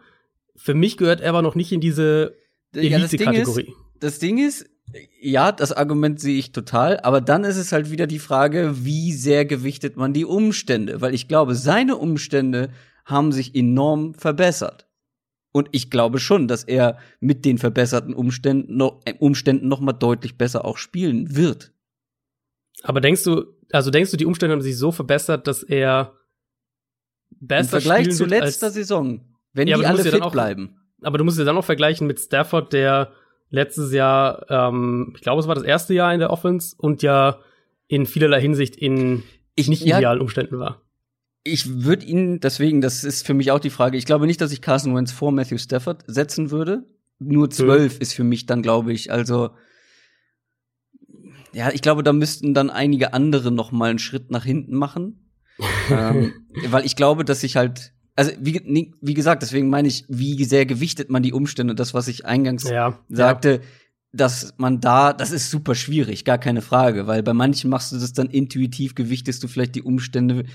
Für 0.56 0.74
mich 0.74 0.96
gehört 0.96 1.20
er 1.20 1.30
aber 1.30 1.42
noch 1.42 1.54
nicht 1.54 1.72
in 1.72 1.80
diese 1.80 2.36
Elite-Kategorie. 2.74 3.68
Ja, 3.68 3.74
das 4.00 4.18
Ding 4.18 4.38
ist, 4.38 4.68
ja, 5.20 5.52
das 5.52 5.72
Argument 5.72 6.20
sehe 6.20 6.38
ich 6.38 6.52
total, 6.52 7.00
aber 7.00 7.20
dann 7.20 7.44
ist 7.44 7.56
es 7.56 7.72
halt 7.72 7.90
wieder 7.90 8.06
die 8.06 8.18
Frage, 8.18 8.84
wie 8.84 9.12
sehr 9.12 9.44
gewichtet 9.44 9.96
man 9.96 10.12
die 10.12 10.24
Umstände, 10.24 11.00
weil 11.00 11.14
ich 11.14 11.28
glaube, 11.28 11.54
seine 11.54 11.96
Umstände 11.96 12.70
haben 13.04 13.32
sich 13.32 13.54
enorm 13.54 14.14
verbessert. 14.14 14.86
Und 15.52 15.68
ich 15.70 15.88
glaube 15.90 16.18
schon, 16.18 16.48
dass 16.48 16.64
er 16.64 16.98
mit 17.20 17.44
den 17.44 17.58
verbesserten 17.58 18.12
Umständen 18.12 18.76
noch, 18.76 19.00
äh, 19.04 19.14
Umständen 19.18 19.68
noch 19.68 19.80
mal 19.80 19.92
deutlich 19.92 20.36
besser 20.36 20.64
auch 20.64 20.78
spielen 20.78 21.36
wird. 21.36 21.72
Aber 22.82 23.00
denkst 23.00 23.22
du, 23.22 23.44
also 23.70 23.90
denkst 23.90 24.10
du, 24.10 24.16
die 24.16 24.26
Umstände 24.26 24.52
haben 24.52 24.62
sich 24.62 24.76
so 24.76 24.90
verbessert, 24.90 25.46
dass 25.46 25.62
er 25.62 26.14
besser 27.30 27.76
Im 27.76 27.82
Vergleich 27.82 28.10
zu 28.10 28.24
letzter 28.24 28.70
Saison, 28.70 29.20
wenn 29.52 29.68
ja, 29.68 29.78
die 29.78 29.86
alle 29.86 30.02
fit 30.02 30.22
auch, 30.22 30.32
bleiben. 30.32 30.80
Aber 31.02 31.18
du 31.18 31.24
musst 31.24 31.38
ja 31.38 31.44
dann 31.44 31.54
noch 31.54 31.64
vergleichen 31.64 32.08
mit 32.08 32.18
Stafford, 32.18 32.72
der 32.72 33.12
letztes 33.50 33.92
Jahr, 33.92 34.46
ähm, 34.50 35.12
ich 35.14 35.22
glaube, 35.22 35.40
es 35.40 35.46
war 35.46 35.54
das 35.54 35.64
erste 35.64 35.94
Jahr 35.94 36.12
in 36.12 36.18
der 36.18 36.30
Offense 36.30 36.74
und 36.76 37.02
ja 37.02 37.38
in 37.86 38.06
vielerlei 38.06 38.40
Hinsicht 38.40 38.74
in 38.74 39.22
ich, 39.54 39.68
nicht 39.68 39.84
ja, 39.84 39.98
idealen 39.98 40.20
Umständen 40.20 40.58
war 40.58 40.83
ich 41.44 41.84
würde 41.84 42.06
ihn 42.06 42.40
deswegen, 42.40 42.80
das 42.80 43.04
ist 43.04 43.26
für 43.26 43.34
mich 43.34 43.50
auch 43.50 43.60
die 43.60 43.70
Frage, 43.70 43.98
ich 43.98 44.06
glaube 44.06 44.26
nicht, 44.26 44.40
dass 44.40 44.50
ich 44.50 44.62
Carson 44.62 44.96
Wentz 44.96 45.12
vor 45.12 45.30
Matthew 45.30 45.58
Stafford 45.58 46.02
setzen 46.06 46.50
würde. 46.50 46.84
Nur 47.18 47.50
zwölf 47.50 47.96
mhm. 47.96 48.00
ist 48.00 48.14
für 48.14 48.24
mich 48.24 48.46
dann, 48.46 48.62
glaube 48.62 48.92
ich, 48.92 49.12
also 49.12 49.50
ja, 51.52 51.70
ich 51.70 51.82
glaube, 51.82 52.02
da 52.02 52.12
müssten 52.12 52.54
dann 52.54 52.70
einige 52.70 53.12
andere 53.12 53.52
noch 53.52 53.70
mal 53.70 53.90
einen 53.90 53.98
Schritt 53.98 54.30
nach 54.30 54.44
hinten 54.44 54.74
machen. 54.74 55.30
ähm, 55.90 56.32
weil 56.66 56.84
ich 56.84 56.96
glaube, 56.96 57.24
dass 57.24 57.44
ich 57.44 57.56
halt, 57.56 57.92
also 58.16 58.32
wie, 58.40 58.92
wie 59.00 59.14
gesagt, 59.14 59.42
deswegen 59.42 59.68
meine 59.68 59.86
ich, 59.86 60.04
wie 60.08 60.42
sehr 60.44 60.66
gewichtet 60.66 61.10
man 61.10 61.22
die 61.22 61.32
Umstände, 61.32 61.76
das, 61.76 61.94
was 61.94 62.08
ich 62.08 62.26
eingangs 62.26 62.68
ja, 62.68 62.98
sagte, 63.08 63.50
ja. 63.50 63.60
dass 64.12 64.54
man 64.56 64.80
da, 64.80 65.12
das 65.12 65.30
ist 65.30 65.50
super 65.50 65.76
schwierig, 65.76 66.24
gar 66.24 66.38
keine 66.38 66.60
Frage, 66.60 67.06
weil 67.06 67.22
bei 67.22 67.34
manchen 67.34 67.70
machst 67.70 67.92
du 67.92 67.98
das 67.98 68.12
dann 68.12 68.30
intuitiv, 68.30 68.96
gewichtest 68.96 69.44
du 69.44 69.48
vielleicht 69.48 69.76
die 69.76 69.82
Umstände 69.82 70.46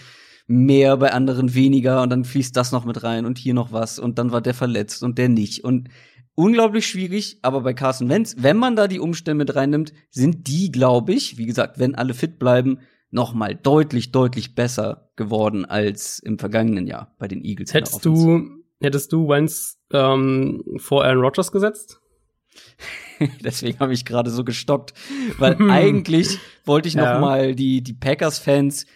mehr, 0.49 0.97
bei 0.97 1.13
anderen 1.13 1.53
weniger 1.53 2.01
und 2.01 2.09
dann 2.09 2.25
fließt 2.25 2.57
das 2.57 2.71
noch 2.71 2.83
mit 2.83 3.03
rein 3.03 3.25
und 3.25 3.37
hier 3.37 3.53
noch 3.53 3.71
was 3.71 3.99
und 3.99 4.17
dann 4.17 4.31
war 4.31 4.41
der 4.41 4.55
verletzt 4.55 5.03
und 5.03 5.19
der 5.19 5.29
nicht 5.29 5.63
und 5.63 5.89
unglaublich 6.33 6.87
schwierig, 6.87 7.37
aber 7.43 7.61
bei 7.61 7.73
Carson 7.73 8.09
Wentz, 8.09 8.35
wenn 8.39 8.57
man 8.57 8.75
da 8.75 8.87
die 8.87 8.99
Umstände 8.99 9.45
mit 9.45 9.55
reinnimmt, 9.55 9.93
sind 10.09 10.47
die, 10.47 10.71
glaube 10.71 11.13
ich, 11.13 11.37
wie 11.37 11.45
gesagt, 11.45 11.77
wenn 11.77 11.93
alle 11.93 12.15
fit 12.15 12.39
bleiben, 12.39 12.79
noch 13.11 13.33
mal 13.33 13.53
deutlich, 13.53 14.11
deutlich 14.11 14.55
besser 14.55 15.11
geworden 15.15 15.65
als 15.65 16.17
im 16.17 16.39
vergangenen 16.39 16.87
Jahr 16.87 17.13
bei 17.19 17.27
den 17.27 17.43
Eagles. 17.43 17.73
Hättest 17.73 18.03
du, 18.03 18.49
hättest 18.81 19.13
du 19.13 19.29
Wentz 19.29 19.77
ähm, 19.93 20.63
vor 20.77 21.05
Aaron 21.05 21.21
Rodgers 21.21 21.51
gesetzt? 21.51 21.99
Deswegen 23.43 23.79
habe 23.79 23.93
ich 23.93 24.03
gerade 24.03 24.31
so 24.31 24.43
gestockt, 24.43 24.93
weil 25.37 25.57
eigentlich 25.69 26.39
wollte 26.65 26.87
ich 26.87 26.95
noch 26.95 27.03
ja. 27.03 27.19
mal 27.19 27.53
die 27.53 27.83
die 27.83 27.93
Packers 27.93 28.39
Fans, 28.39 28.87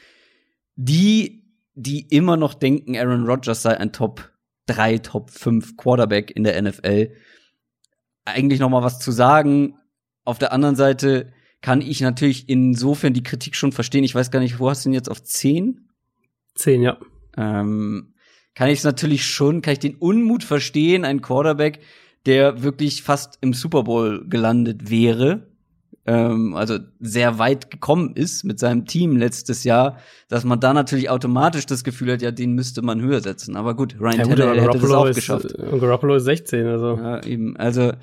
die 0.76 1.43
die 1.76 2.08
immer 2.10 2.38
noch 2.38 2.54
denken, 2.54 2.96
Aaron 2.96 3.26
Rodgers 3.26 3.62
sei 3.62 3.78
ein 3.78 3.92
Top 3.92 4.32
3, 4.68 5.00
Top 5.00 5.30
5 5.30 5.78
Quarterback 5.78 6.32
in 6.32 6.44
der 6.44 6.62
NFL, 6.62 7.12
eigentlich 8.26 8.60
noch 8.60 8.70
mal 8.70 8.84
was 8.84 9.00
zu 9.00 9.12
sagen. 9.12 9.76
Auf 10.24 10.40
der 10.40 10.54
anderen 10.54 10.76
Seite 10.76 11.34
kann 11.62 11.82
ich 11.82 12.02
natürlich 12.02 12.50
insofern 12.50 13.14
die 13.14 13.24
Kritik 13.24 13.56
schon 13.56 13.72
verstehen. 13.72 14.04
Ich 14.04 14.16
weiß 14.16 14.32
gar 14.32 14.40
nicht, 14.40 14.60
wo 14.60 14.70
hast 14.70 14.86
du 14.86 14.90
ihn 14.90 14.94
jetzt 14.94 15.10
auf 15.10 15.24
10? 15.24 15.90
10, 16.56 16.82
ja. 16.82 16.98
Ähm, 17.38 18.14
kann 18.54 18.70
ich 18.70 18.80
es 18.80 18.84
natürlich 18.84 19.26
schon, 19.26 19.62
kann 19.62 19.74
ich 19.74 19.80
den 19.80 19.96
Unmut 19.96 20.44
verstehen, 20.44 21.06
ein 21.06 21.22
Quarterback, 21.22 21.80
der 22.26 22.64
wirklich 22.64 23.04
fast 23.04 23.38
im 23.42 23.54
Super 23.54 23.84
Bowl 23.84 24.28
gelandet 24.28 24.90
wäre, 24.90 25.53
ähm, 26.06 26.56
also 26.56 26.80
sehr 27.00 27.40
weit 27.40 27.72
gekommen 27.72 28.16
ist 28.16 28.44
mit 28.44 28.60
seinem 28.60 28.86
Team 28.86 29.16
letztes 29.16 29.64
Jahr, 29.64 29.98
dass 30.28 30.44
man 30.44 30.60
da 30.60 30.74
natürlich 30.74 31.10
automatisch 31.10 31.66
das 31.66 31.84
Gefühl 31.84 32.12
hat, 32.12 32.22
ja, 32.22 32.32
den 32.32 32.54
müsste 32.54 32.82
man 32.82 33.02
höher 33.02 33.22
setzen. 33.22 33.56
Aber 33.56 33.76
gut, 33.76 33.96
Ryan 34.00 34.18
ja, 34.18 34.24
Tannehill 34.24 34.62
hätte 34.62 34.80
das 34.80 34.92
auch 34.92 35.06
ist, 35.06 35.16
geschafft. 35.16 35.54
Und 35.54 35.80
Garoppolo 35.80 36.16
ist 36.16 36.26
16, 36.26 36.68
also. 36.68 36.98
Ja, 36.98 37.24
eben. 37.24 37.56
Also 37.58 37.94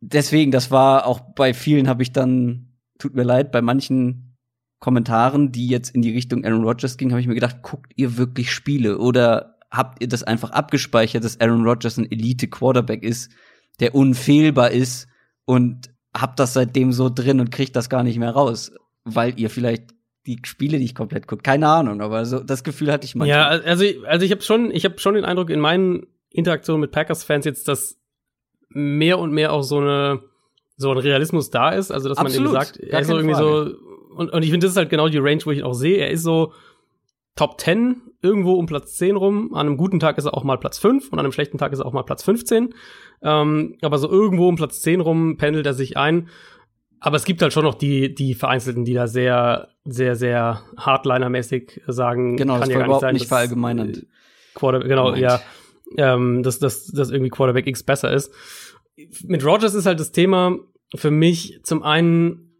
deswegen, 0.00 0.50
das 0.50 0.70
war 0.70 1.06
auch 1.06 1.20
bei 1.34 1.54
vielen 1.54 1.88
habe 1.88 2.02
ich 2.02 2.12
dann, 2.12 2.68
tut 2.98 3.14
mir 3.14 3.24
leid, 3.24 3.50
bei 3.50 3.62
manchen 3.62 4.36
Kommentaren, 4.78 5.52
die 5.52 5.68
jetzt 5.68 5.94
in 5.94 6.02
die 6.02 6.12
Richtung 6.12 6.44
Aaron 6.44 6.64
Rodgers 6.64 6.96
gingen, 6.96 7.12
habe 7.12 7.20
ich 7.20 7.28
mir 7.28 7.34
gedacht, 7.34 7.62
guckt 7.62 7.92
ihr 7.96 8.16
wirklich 8.16 8.52
Spiele 8.52 8.98
oder 8.98 9.56
habt 9.70 10.02
ihr 10.02 10.08
das 10.08 10.22
einfach 10.22 10.50
abgespeichert, 10.50 11.24
dass 11.24 11.40
Aaron 11.40 11.64
Rodgers 11.64 11.98
ein 11.98 12.10
Elite 12.10 12.48
Quarterback 12.48 13.02
ist, 13.02 13.30
der 13.80 13.94
unfehlbar 13.94 14.72
ist 14.72 15.06
und 15.44 15.91
hab 16.14 16.36
das 16.36 16.52
seitdem 16.54 16.92
so 16.92 17.08
drin 17.08 17.40
und 17.40 17.50
kriegt 17.50 17.76
das 17.76 17.88
gar 17.88 18.02
nicht 18.02 18.18
mehr 18.18 18.30
raus, 18.30 18.72
weil 19.04 19.38
ihr 19.38 19.50
vielleicht 19.50 19.94
die 20.26 20.38
Spiele 20.44 20.78
nicht 20.78 20.94
komplett 20.94 21.26
guckt. 21.26 21.42
Keine 21.42 21.68
Ahnung, 21.68 22.00
aber 22.00 22.24
so 22.24 22.40
das 22.40 22.62
Gefühl 22.62 22.92
hatte 22.92 23.06
ich 23.06 23.14
manchmal. 23.14 23.38
Ja, 23.38 23.48
also 23.48 23.84
also 24.06 24.24
ich 24.24 24.30
habe 24.30 24.42
schon 24.42 24.70
ich 24.70 24.84
habe 24.84 24.98
schon 24.98 25.14
den 25.14 25.24
Eindruck 25.24 25.50
in 25.50 25.60
meinen 25.60 26.06
Interaktionen 26.30 26.80
mit 26.80 26.92
Packers 26.92 27.24
Fans 27.24 27.44
jetzt, 27.44 27.66
dass 27.68 27.98
mehr 28.68 29.18
und 29.18 29.32
mehr 29.32 29.52
auch 29.52 29.62
so 29.62 29.78
eine 29.78 30.20
so 30.76 30.90
ein 30.90 30.98
Realismus 30.98 31.50
da 31.50 31.70
ist, 31.70 31.90
also 31.90 32.08
dass 32.08 32.18
Absolut, 32.18 32.52
man 32.52 32.62
eben 32.62 32.64
sagt, 32.64 32.76
er 32.78 33.00
ist 33.00 33.08
so 33.08 33.16
irgendwie 33.16 33.34
Frage. 33.34 33.76
so 33.78 34.16
und, 34.16 34.32
und 34.32 34.42
ich 34.42 34.50
finde 34.50 34.66
das 34.66 34.72
ist 34.72 34.76
halt 34.76 34.90
genau 34.90 35.08
die 35.08 35.18
Range, 35.18 35.40
wo 35.44 35.50
ich 35.50 35.58
ihn 35.58 35.64
auch 35.64 35.74
sehe, 35.74 35.98
er 35.98 36.10
ist 36.10 36.22
so 36.22 36.52
Top 37.34 37.60
10 37.60 38.02
irgendwo 38.20 38.54
um 38.54 38.66
Platz 38.66 38.96
10 38.96 39.16
rum. 39.16 39.54
An 39.54 39.66
einem 39.66 39.76
guten 39.76 40.00
Tag 40.00 40.18
ist 40.18 40.26
er 40.26 40.34
auch 40.34 40.44
mal 40.44 40.58
Platz 40.58 40.78
5 40.78 41.08
und 41.10 41.18
an 41.18 41.24
einem 41.24 41.32
schlechten 41.32 41.58
Tag 41.58 41.72
ist 41.72 41.78
er 41.78 41.86
auch 41.86 41.92
mal 41.92 42.02
Platz 42.02 42.22
15. 42.22 42.74
Ähm, 43.22 43.76
aber 43.82 43.98
so 43.98 44.10
irgendwo 44.10 44.48
um 44.48 44.56
Platz 44.56 44.80
10 44.82 45.00
rum 45.00 45.36
pendelt 45.36 45.66
er 45.66 45.74
sich 45.74 45.96
ein. 45.96 46.28
Aber 47.00 47.16
es 47.16 47.24
gibt 47.24 47.42
halt 47.42 47.52
schon 47.52 47.64
noch 47.64 47.74
die, 47.74 48.14
die 48.14 48.34
Vereinzelten, 48.34 48.84
die 48.84 48.94
da 48.94 49.08
sehr, 49.08 49.68
sehr, 49.84 50.14
sehr 50.14 50.62
Hardliner-mäßig 50.76 51.82
sagen, 51.86 52.36
genau, 52.36 52.54
kann 52.54 52.60
das 52.60 52.68
ja 52.70 52.78
gar 52.78 52.88
nicht 52.88 53.00
sein. 53.00 53.14
Nicht 53.14 53.26
verallgemeinernd. 53.26 54.06
Quarterback, 54.54 54.88
genau, 54.88 55.04
Moment. 55.04 55.22
ja, 55.22 55.40
ähm, 55.96 56.42
dass, 56.42 56.58
dass, 56.58 56.86
dass 56.86 57.10
irgendwie 57.10 57.30
Quarterback 57.30 57.66
X 57.66 57.82
besser 57.82 58.12
ist. 58.12 58.32
Mit 59.24 59.44
Rogers 59.44 59.74
ist 59.74 59.86
halt 59.86 59.98
das 59.98 60.12
Thema 60.12 60.58
für 60.94 61.10
mich 61.10 61.60
zum 61.62 61.82
einen 61.82 62.50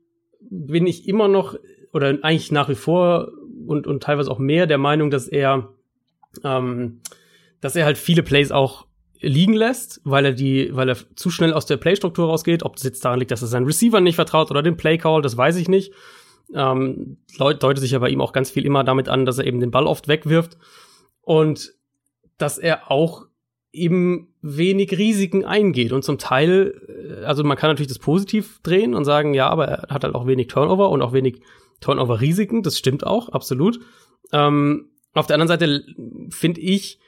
bin 0.41 0.87
ich 0.87 1.09
immer 1.09 1.29
noch 1.29 1.57
oder 1.93 2.09
eigentlich 2.23 2.53
nach 2.53 2.69
wie 2.69 2.75
vor 2.75 3.33
und, 3.67 3.87
und 3.87 4.03
teilweise 4.03 4.31
auch 4.31 4.39
mehr 4.39 4.67
der 4.67 4.79
Meinung, 4.79 5.11
dass 5.11 5.29
er, 5.29 5.69
ähm, 6.43 7.01
dass 7.61 7.77
er 7.77 7.85
halt 7.85 7.99
viele 7.99 8.23
Plays 8.23 8.51
auch 8.51 8.87
liegen 9.23 9.55
lässt, 9.55 10.01
weil 10.05 10.25
er 10.27 10.33
die, 10.33 10.75
weil 10.75 10.89
er 10.89 10.97
zu 11.15 11.31
schnell 11.31 11.53
aus 11.53 11.67
der 11.67 11.77
Playstruktur 11.77 12.27
rausgeht. 12.27 12.65
Ob 12.65 12.77
das 12.77 12.85
jetzt 12.85 13.05
daran 13.05 13.19
liegt, 13.19 13.31
dass 13.31 13.43
er 13.43 13.49
seinen 13.49 13.67
Receiver 13.67 14.01
nicht 14.01 14.17
vertraut 14.17 14.51
oder 14.51 14.63
den 14.63 14.77
Playcall, 14.77 15.23
das 15.23 15.37
weiß 15.37 15.57
ich 15.57 15.69
nicht. 15.69 15.93
Ähm, 16.55 17.19
deutet 17.39 17.79
sich 17.79 17.93
ja 17.93 17.99
bei 18.01 18.11
ihm 18.11 18.21
auch 18.21 18.33
ganz 18.33 18.51
viel 18.51 18.67
immer 18.67 18.85
damit 18.85 19.09
an, 19.09 19.25
dass 19.25 19.39
er 19.39 19.47
eben 19.47 19.61
den 19.61 19.71
Ball 19.71 19.87
oft 19.87 20.09
wegwirft 20.09 20.59
und 21.23 21.73
dass 22.37 22.59
er 22.59 22.91
auch 22.91 23.27
eben 23.73 24.35
wenig 24.43 24.99
Risiken 24.99 25.45
eingeht 25.45 25.93
und 25.93 26.05
zum 26.05 26.19
Teil, 26.19 27.21
äh, 27.23 27.25
also 27.25 27.43
man 27.45 27.57
kann 27.57 27.71
natürlich 27.71 27.89
das 27.89 27.99
positiv 27.99 28.61
drehen 28.63 28.95
und 28.95 29.05
sagen, 29.05 29.33
ja, 29.35 29.49
aber 29.49 29.67
er 29.67 29.95
hat 29.95 30.05
halt 30.05 30.15
auch 30.15 30.27
wenig 30.27 30.49
Turnover 30.49 30.91
und 30.91 31.01
auch 31.01 31.13
wenig 31.13 31.41
Turnover-Risiken, 31.81 32.63
das 32.63 32.77
stimmt 32.77 33.07
auch, 33.07 33.31
absolut. 33.31 33.81
Ähm, 34.33 34.91
auf 35.15 35.27
der 35.27 35.35
anderen 35.35 35.49
Seite 35.49 35.85
finde 36.31 36.61
ich, 36.61 36.99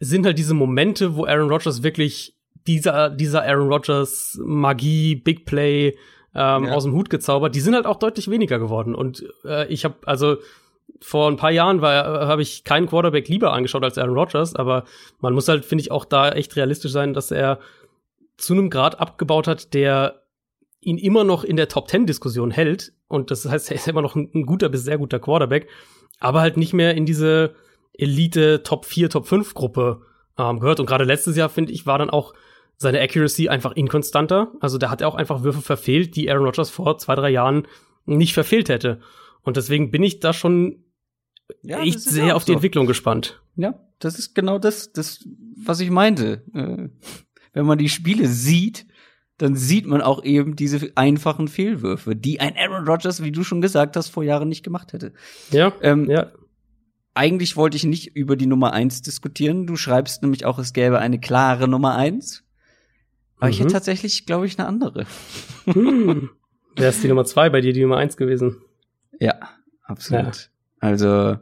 sind 0.00 0.26
halt 0.26 0.38
diese 0.38 0.54
Momente, 0.54 1.16
wo 1.16 1.24
Aaron 1.24 1.50
Rodgers 1.50 1.82
wirklich 1.82 2.36
dieser, 2.66 3.10
dieser 3.10 3.42
Aaron 3.42 3.68
Rodgers 3.68 4.38
Magie, 4.42 5.14
Big 5.14 5.46
Play 5.46 5.96
ähm, 6.34 6.64
ja. 6.64 6.72
aus 6.72 6.84
dem 6.84 6.92
Hut 6.92 7.10
gezaubert, 7.10 7.54
die 7.54 7.60
sind 7.60 7.74
halt 7.74 7.86
auch 7.86 7.98
deutlich 7.98 8.28
weniger 8.28 8.58
geworden. 8.58 8.94
Und 8.94 9.24
äh, 9.44 9.66
ich 9.68 9.84
habe 9.84 9.96
also 10.04 10.36
vor 11.00 11.28
ein 11.30 11.36
paar 11.36 11.50
Jahren 11.50 11.80
war 11.82 12.26
habe 12.26 12.42
ich 12.42 12.64
keinen 12.64 12.86
Quarterback 12.86 13.28
lieber 13.28 13.52
angeschaut 13.52 13.84
als 13.84 13.98
Aaron 13.98 14.16
Rodgers, 14.16 14.54
aber 14.54 14.84
man 15.20 15.34
muss 15.34 15.48
halt 15.48 15.64
finde 15.64 15.82
ich 15.82 15.90
auch 15.90 16.04
da 16.04 16.30
echt 16.30 16.56
realistisch 16.56 16.92
sein, 16.92 17.12
dass 17.12 17.30
er 17.30 17.58
zu 18.36 18.52
einem 18.52 18.70
Grad 18.70 19.00
abgebaut 19.00 19.46
hat, 19.46 19.74
der 19.74 20.22
ihn 20.80 20.98
immer 20.98 21.24
noch 21.24 21.42
in 21.42 21.56
der 21.56 21.68
Top 21.68 21.88
10 21.88 22.06
Diskussion 22.06 22.50
hält 22.50 22.92
und 23.08 23.30
das 23.30 23.46
heißt, 23.48 23.70
er 23.70 23.76
ist 23.76 23.88
immer 23.88 24.02
noch 24.02 24.14
ein, 24.14 24.30
ein 24.34 24.46
guter 24.46 24.68
bis 24.68 24.84
sehr 24.84 24.98
guter 24.98 25.18
Quarterback, 25.18 25.68
aber 26.18 26.40
halt 26.40 26.56
nicht 26.56 26.72
mehr 26.72 26.94
in 26.94 27.06
diese 27.06 27.54
Elite 27.98 28.62
Top 28.62 28.84
4, 28.84 29.10
Top 29.10 29.26
5 29.26 29.54
Gruppe 29.54 30.02
ähm, 30.38 30.60
gehört. 30.60 30.80
Und 30.80 30.86
gerade 30.86 31.04
letztes 31.04 31.36
Jahr, 31.36 31.48
finde 31.48 31.72
ich, 31.72 31.86
war 31.86 31.98
dann 31.98 32.10
auch 32.10 32.34
seine 32.76 33.00
Accuracy 33.00 33.48
einfach 33.48 33.72
inkonstanter. 33.72 34.52
Also 34.60 34.78
da 34.78 34.90
hat 34.90 35.00
er 35.00 35.08
auch 35.08 35.14
einfach 35.14 35.42
Würfe 35.42 35.62
verfehlt, 35.62 36.14
die 36.16 36.30
Aaron 36.30 36.44
Rodgers 36.44 36.70
vor 36.70 36.98
zwei, 36.98 37.14
drei 37.14 37.30
Jahren 37.30 37.66
nicht 38.04 38.34
verfehlt 38.34 38.68
hätte. 38.68 39.00
Und 39.42 39.56
deswegen 39.56 39.90
bin 39.90 40.02
ich 40.02 40.20
da 40.20 40.32
schon 40.32 40.84
ja, 41.62 41.80
echt 41.80 42.00
sehr 42.00 42.36
auf 42.36 42.44
die 42.44 42.52
so. 42.52 42.56
Entwicklung 42.56 42.86
gespannt. 42.86 43.40
Ja, 43.56 43.80
das 43.98 44.18
ist 44.18 44.34
genau 44.34 44.58
das, 44.58 44.92
das 44.92 45.26
was 45.56 45.80
ich 45.80 45.90
meinte. 45.90 46.42
Äh, 46.52 46.88
wenn 47.52 47.66
man 47.66 47.78
die 47.78 47.88
Spiele 47.88 48.26
sieht, 48.26 48.86
dann 49.38 49.54
sieht 49.54 49.86
man 49.86 50.02
auch 50.02 50.24
eben 50.24 50.56
diese 50.56 50.90
einfachen 50.94 51.48
Fehlwürfe, 51.48 52.16
die 52.16 52.40
ein 52.40 52.54
Aaron 52.56 52.86
Rodgers, 52.86 53.22
wie 53.22 53.32
du 53.32 53.44
schon 53.44 53.60
gesagt 53.60 53.96
hast, 53.96 54.08
vor 54.08 54.24
Jahren 54.24 54.48
nicht 54.48 54.62
gemacht 54.62 54.92
hätte. 54.92 55.12
Ja, 55.50 55.72
ähm, 55.80 56.10
ja 56.10 56.32
eigentlich 57.16 57.56
wollte 57.56 57.76
ich 57.76 57.84
nicht 57.84 58.14
über 58.14 58.36
die 58.36 58.46
Nummer 58.46 58.72
eins 58.72 59.02
diskutieren. 59.02 59.66
Du 59.66 59.76
schreibst 59.76 60.22
nämlich 60.22 60.44
auch, 60.44 60.58
es 60.58 60.72
gäbe 60.72 60.98
eine 60.98 61.18
klare 61.18 61.66
Nummer 61.68 61.96
eins. 61.96 62.44
Aber 63.36 63.46
mhm. 63.46 63.52
ich 63.52 63.58
hätte 63.58 63.70
mhm. 63.70 63.74
tatsächlich, 63.74 64.26
glaube 64.26 64.46
ich, 64.46 64.58
eine 64.58 64.68
andere. 64.68 65.06
Hm. 65.64 66.30
Wer 66.76 66.90
ist 66.90 67.02
die 67.02 67.08
Nummer 67.08 67.24
zwei 67.24 67.48
bei 67.48 67.60
dir, 67.60 67.72
die 67.72 67.82
Nummer 67.82 67.96
eins 67.96 68.16
gewesen? 68.16 68.60
Ja, 69.18 69.34
absolut. 69.82 70.36
Ja. 70.36 70.42
Also, 70.80 71.38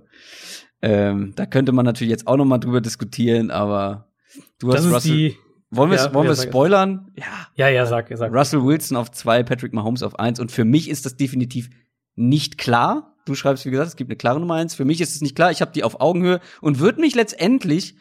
ähm, 0.80 1.32
da 1.34 1.46
könnte 1.46 1.72
man 1.72 1.84
natürlich 1.84 2.10
jetzt 2.10 2.28
auch 2.28 2.36
noch 2.36 2.44
mal 2.44 2.58
drüber 2.58 2.80
diskutieren, 2.80 3.50
aber 3.50 4.12
du 4.60 4.70
das 4.70 4.84
hast 4.84 4.94
Russell. 4.94 5.12
Die, 5.12 5.36
wollen 5.70 5.90
wir, 5.90 5.98
ja, 5.98 6.14
wollen 6.14 6.28
wir 6.28 6.36
spoilern? 6.36 7.10
Ja. 7.16 7.48
Ja, 7.56 7.68
ja, 7.68 7.86
sag, 7.86 8.16
sag. 8.16 8.32
Russell 8.32 8.62
Wilson 8.64 8.96
auf 8.96 9.10
zwei, 9.10 9.42
Patrick 9.42 9.72
Mahomes 9.72 10.04
auf 10.04 10.18
eins. 10.20 10.38
Und 10.38 10.52
für 10.52 10.64
mich 10.64 10.88
ist 10.88 11.04
das 11.04 11.16
definitiv 11.16 11.68
nicht 12.14 12.58
klar. 12.58 13.16
Du 13.26 13.34
schreibst, 13.34 13.64
wie 13.64 13.70
gesagt, 13.70 13.88
es 13.88 13.96
gibt 13.96 14.10
eine 14.10 14.16
klare 14.16 14.40
Nummer 14.40 14.54
eins. 14.54 14.74
Für 14.74 14.84
mich 14.84 15.00
ist 15.00 15.14
es 15.14 15.20
nicht 15.20 15.34
klar. 15.34 15.50
Ich 15.50 15.60
habe 15.60 15.72
die 15.72 15.84
auf 15.84 16.00
Augenhöhe 16.00 16.40
und 16.60 16.78
würde 16.78 17.00
mich 17.00 17.14
letztendlich, 17.14 17.96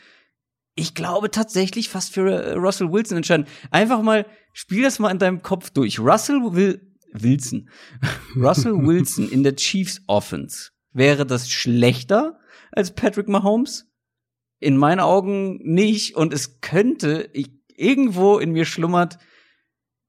ich 0.76 0.95
glaube 0.95 1.32
tatsächlich 1.32 1.89
fast 1.89 2.13
für 2.13 2.30
äh, 2.32 2.54
Russell 2.54 2.91
Wilson 2.91 3.17
entscheiden. 3.17 3.47
Einfach 3.71 4.02
mal, 4.02 4.26
spiel 4.52 4.84
das 4.84 4.99
mal 4.99 5.12
in 5.12 5.19
deinem 5.19 5.41
Kopf 5.41 5.69
durch. 5.69 5.99
Russell 5.99 6.41
will, 6.54 6.93
Wilson. 7.13 7.69
Russell 8.36 8.86
Wilson 8.86 9.30
in 9.30 9.43
der 9.43 9.56
Chiefs 9.56 10.02
Offense. 10.08 10.71
Wäre 10.91 11.26
das 11.26 11.49
schlechter 11.49 12.39
als 12.71 12.93
Patrick 12.93 13.28
Mahomes? 13.28 13.89
In 14.60 14.78
meinen 14.78 14.99
Augen 14.99 15.58
nicht. 15.63 16.15
Und 16.15 16.34
es 16.34 16.60
könnte, 16.62 17.30
ich, 17.34 17.52
irgendwo 17.76 18.39
in 18.39 18.52
mir 18.52 18.65
schlummert 18.65 19.17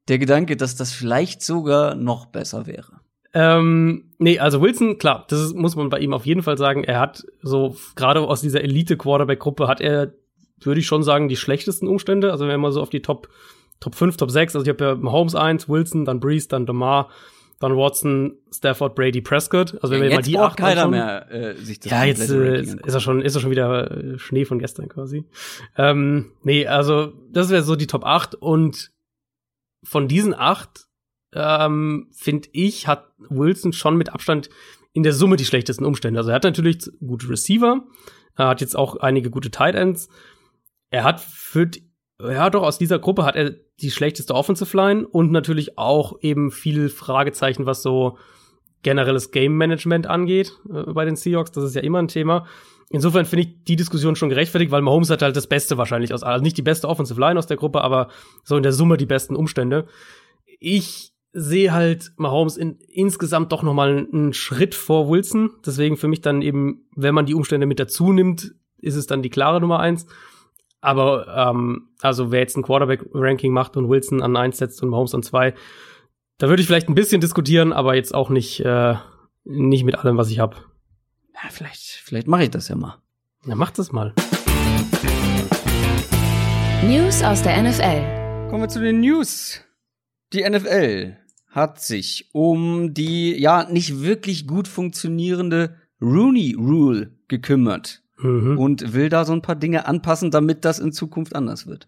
der 0.08 0.18
Gedanke, 0.18 0.56
dass 0.56 0.76
das 0.76 0.92
vielleicht 0.92 1.42
sogar 1.42 1.94
noch 1.94 2.26
besser 2.26 2.66
wäre. 2.66 3.00
Ähm, 3.34 4.12
nee, 4.18 4.38
also 4.38 4.62
Wilson, 4.62 4.96
klar, 4.98 5.26
das 5.28 5.40
ist, 5.40 5.54
muss 5.54 5.74
man 5.74 5.90
bei 5.90 5.98
ihm 5.98 6.14
auf 6.14 6.24
jeden 6.24 6.42
Fall 6.42 6.56
sagen. 6.56 6.84
Er 6.84 7.00
hat 7.00 7.24
so, 7.42 7.76
gerade 7.96 8.20
aus 8.20 8.40
dieser 8.40 8.62
Elite-Quarterback-Gruppe 8.62 9.66
hat 9.66 9.80
er, 9.80 10.14
würde 10.60 10.80
ich 10.80 10.86
schon 10.86 11.02
sagen, 11.02 11.28
die 11.28 11.36
schlechtesten 11.36 11.88
Umstände. 11.88 12.30
Also 12.30 12.46
wenn 12.46 12.60
man 12.60 12.70
so 12.70 12.80
auf 12.80 12.90
die 12.90 13.02
Top, 13.02 13.28
Top 13.80 13.96
5, 13.96 14.16
Top 14.16 14.30
6, 14.30 14.54
also 14.54 14.64
ich 14.64 14.68
habe 14.68 14.84
ja 14.84 14.94
Mahomes 14.94 15.34
1, 15.34 15.68
Wilson, 15.68 16.04
dann 16.04 16.20
Breeze, 16.20 16.46
dann 16.48 16.64
Demar, 16.64 17.10
dann 17.58 17.76
Watson, 17.76 18.38
Stafford, 18.52 18.94
Brady, 18.94 19.20
Prescott. 19.20 19.74
Also 19.82 19.90
wenn 19.90 20.04
ja, 20.04 20.10
wir 20.10 20.14
mal 20.16 20.22
die 20.22 20.38
acht 20.38 20.56
keiner 20.56 20.84
anschauen, 20.84 20.90
mehr 20.90 21.30
äh, 21.32 21.56
sich 21.56 21.80
das 21.80 21.90
Ja, 21.90 22.04
jetzt 22.04 22.30
äh, 22.30 22.60
ist 22.60 22.94
er 22.94 23.00
schon 23.00 23.20
ist 23.20 23.34
er 23.34 23.40
schon 23.40 23.50
wieder 23.50 23.90
äh, 23.90 24.18
Schnee 24.18 24.44
von 24.44 24.58
gestern 24.58 24.88
quasi. 24.88 25.24
Ähm, 25.76 26.32
nee, 26.42 26.66
also 26.66 27.12
das 27.30 27.50
wäre 27.50 27.62
so 27.62 27.74
die 27.74 27.86
Top 27.86 28.04
8 28.04 28.34
und 28.36 28.92
von 29.82 30.08
diesen 30.08 30.34
acht 30.34 30.86
ähm, 31.34 32.08
finde 32.12 32.48
ich, 32.52 32.86
hat 32.86 33.08
Wilson 33.28 33.72
schon 33.72 33.96
mit 33.96 34.10
Abstand 34.10 34.50
in 34.92 35.02
der 35.02 35.12
Summe 35.12 35.36
die 35.36 35.44
schlechtesten 35.44 35.84
Umstände. 35.84 36.18
Also 36.20 36.30
er 36.30 36.36
hat 36.36 36.44
natürlich 36.44 36.88
gute 37.04 37.28
Receiver, 37.28 37.82
er 38.36 38.48
hat 38.48 38.60
jetzt 38.60 38.76
auch 38.76 38.96
einige 38.96 39.30
gute 39.30 39.50
Tight 39.50 39.74
Ends. 39.74 40.08
Er 40.90 41.04
hat 41.04 41.20
für, 41.20 41.70
ja 42.20 42.50
doch, 42.50 42.62
aus 42.62 42.78
dieser 42.78 42.98
Gruppe 42.98 43.24
hat 43.24 43.36
er 43.36 43.54
die 43.80 43.90
schlechteste 43.90 44.34
Offensive 44.34 44.76
Line 44.76 45.06
und 45.06 45.32
natürlich 45.32 45.78
auch 45.78 46.20
eben 46.20 46.50
viel 46.50 46.88
Fragezeichen, 46.88 47.66
was 47.66 47.82
so 47.82 48.18
generelles 48.82 49.30
Game 49.30 49.56
Management 49.56 50.06
angeht 50.06 50.52
äh, 50.72 50.92
bei 50.92 51.04
den 51.04 51.16
Seahawks. 51.16 51.50
Das 51.52 51.64
ist 51.64 51.74
ja 51.74 51.82
immer 51.82 52.00
ein 52.00 52.08
Thema. 52.08 52.46
Insofern 52.90 53.24
finde 53.24 53.44
ich 53.44 53.64
die 53.64 53.76
Diskussion 53.76 54.14
schon 54.14 54.28
gerechtfertigt, 54.28 54.70
weil 54.70 54.82
Mahomes 54.82 55.10
hat 55.10 55.22
halt 55.22 55.36
das 55.36 55.46
Beste 55.46 55.78
wahrscheinlich 55.78 56.12
aus, 56.12 56.22
also 56.22 56.42
nicht 56.42 56.56
die 56.56 56.62
beste 56.62 56.88
Offensive 56.88 57.18
Line 57.18 57.38
aus 57.38 57.46
der 57.46 57.56
Gruppe, 57.56 57.80
aber 57.80 58.08
so 58.44 58.56
in 58.56 58.62
der 58.62 58.72
Summe 58.72 58.96
die 58.96 59.06
besten 59.06 59.34
Umstände. 59.34 59.86
Ich 60.60 61.13
sehe 61.34 61.72
halt 61.72 62.12
Mahomes 62.16 62.56
in, 62.56 62.78
insgesamt 62.88 63.50
doch 63.50 63.64
noch 63.64 63.74
mal 63.74 64.08
einen 64.10 64.32
Schritt 64.32 64.74
vor 64.74 65.08
Wilson. 65.10 65.50
Deswegen 65.66 65.96
für 65.96 66.06
mich 66.06 66.20
dann 66.20 66.42
eben, 66.42 66.86
wenn 66.94 67.14
man 67.14 67.26
die 67.26 67.34
Umstände 67.34 67.66
mit 67.66 67.80
dazu 67.80 68.12
nimmt, 68.12 68.54
ist 68.78 68.94
es 68.94 69.06
dann 69.06 69.20
die 69.20 69.30
klare 69.30 69.60
Nummer 69.60 69.80
eins. 69.80 70.06
Aber 70.80 71.26
ähm, 71.50 71.88
also 72.00 72.30
wer 72.30 72.40
jetzt 72.40 72.56
ein 72.56 72.62
Quarterback-Ranking 72.62 73.52
macht 73.52 73.76
und 73.76 73.88
Wilson 73.88 74.22
an 74.22 74.36
eins 74.36 74.58
setzt 74.58 74.82
und 74.82 74.90
Mahomes 74.90 75.14
an 75.14 75.24
zwei, 75.24 75.54
da 76.38 76.48
würde 76.48 76.62
ich 76.62 76.68
vielleicht 76.68 76.88
ein 76.88 76.94
bisschen 76.94 77.20
diskutieren, 77.20 77.72
aber 77.72 77.96
jetzt 77.96 78.14
auch 78.14 78.30
nicht 78.30 78.60
äh, 78.60 78.94
nicht 79.44 79.84
mit 79.84 79.96
allem, 79.98 80.16
was 80.16 80.30
ich 80.30 80.38
habe. 80.38 80.56
Ja, 81.34 81.50
vielleicht 81.50 82.00
vielleicht 82.04 82.28
mache 82.28 82.44
ich 82.44 82.50
das 82.50 82.68
ja 82.68 82.76
mal. 82.76 82.98
Ja, 83.44 83.56
mach 83.56 83.72
das 83.72 83.92
mal. 83.92 84.14
News 86.82 87.22
aus 87.22 87.42
der 87.42 87.62
NFL. 87.62 88.48
Kommen 88.50 88.62
wir 88.62 88.68
zu 88.68 88.80
den 88.80 89.00
News. 89.00 89.62
Die 90.32 90.48
NFL 90.48 91.23
hat 91.54 91.80
sich 91.80 92.30
um 92.32 92.94
die 92.94 93.32
ja 93.40 93.70
nicht 93.70 94.02
wirklich 94.02 94.48
gut 94.48 94.66
funktionierende 94.66 95.76
Rooney 96.02 96.56
Rule 96.58 97.12
gekümmert 97.28 98.02
mhm. 98.18 98.58
und 98.58 98.92
will 98.92 99.08
da 99.08 99.24
so 99.24 99.32
ein 99.32 99.40
paar 99.40 99.54
Dinge 99.54 99.86
anpassen, 99.86 100.32
damit 100.32 100.64
das 100.64 100.80
in 100.80 100.92
Zukunft 100.92 101.36
anders 101.36 101.68
wird. 101.68 101.86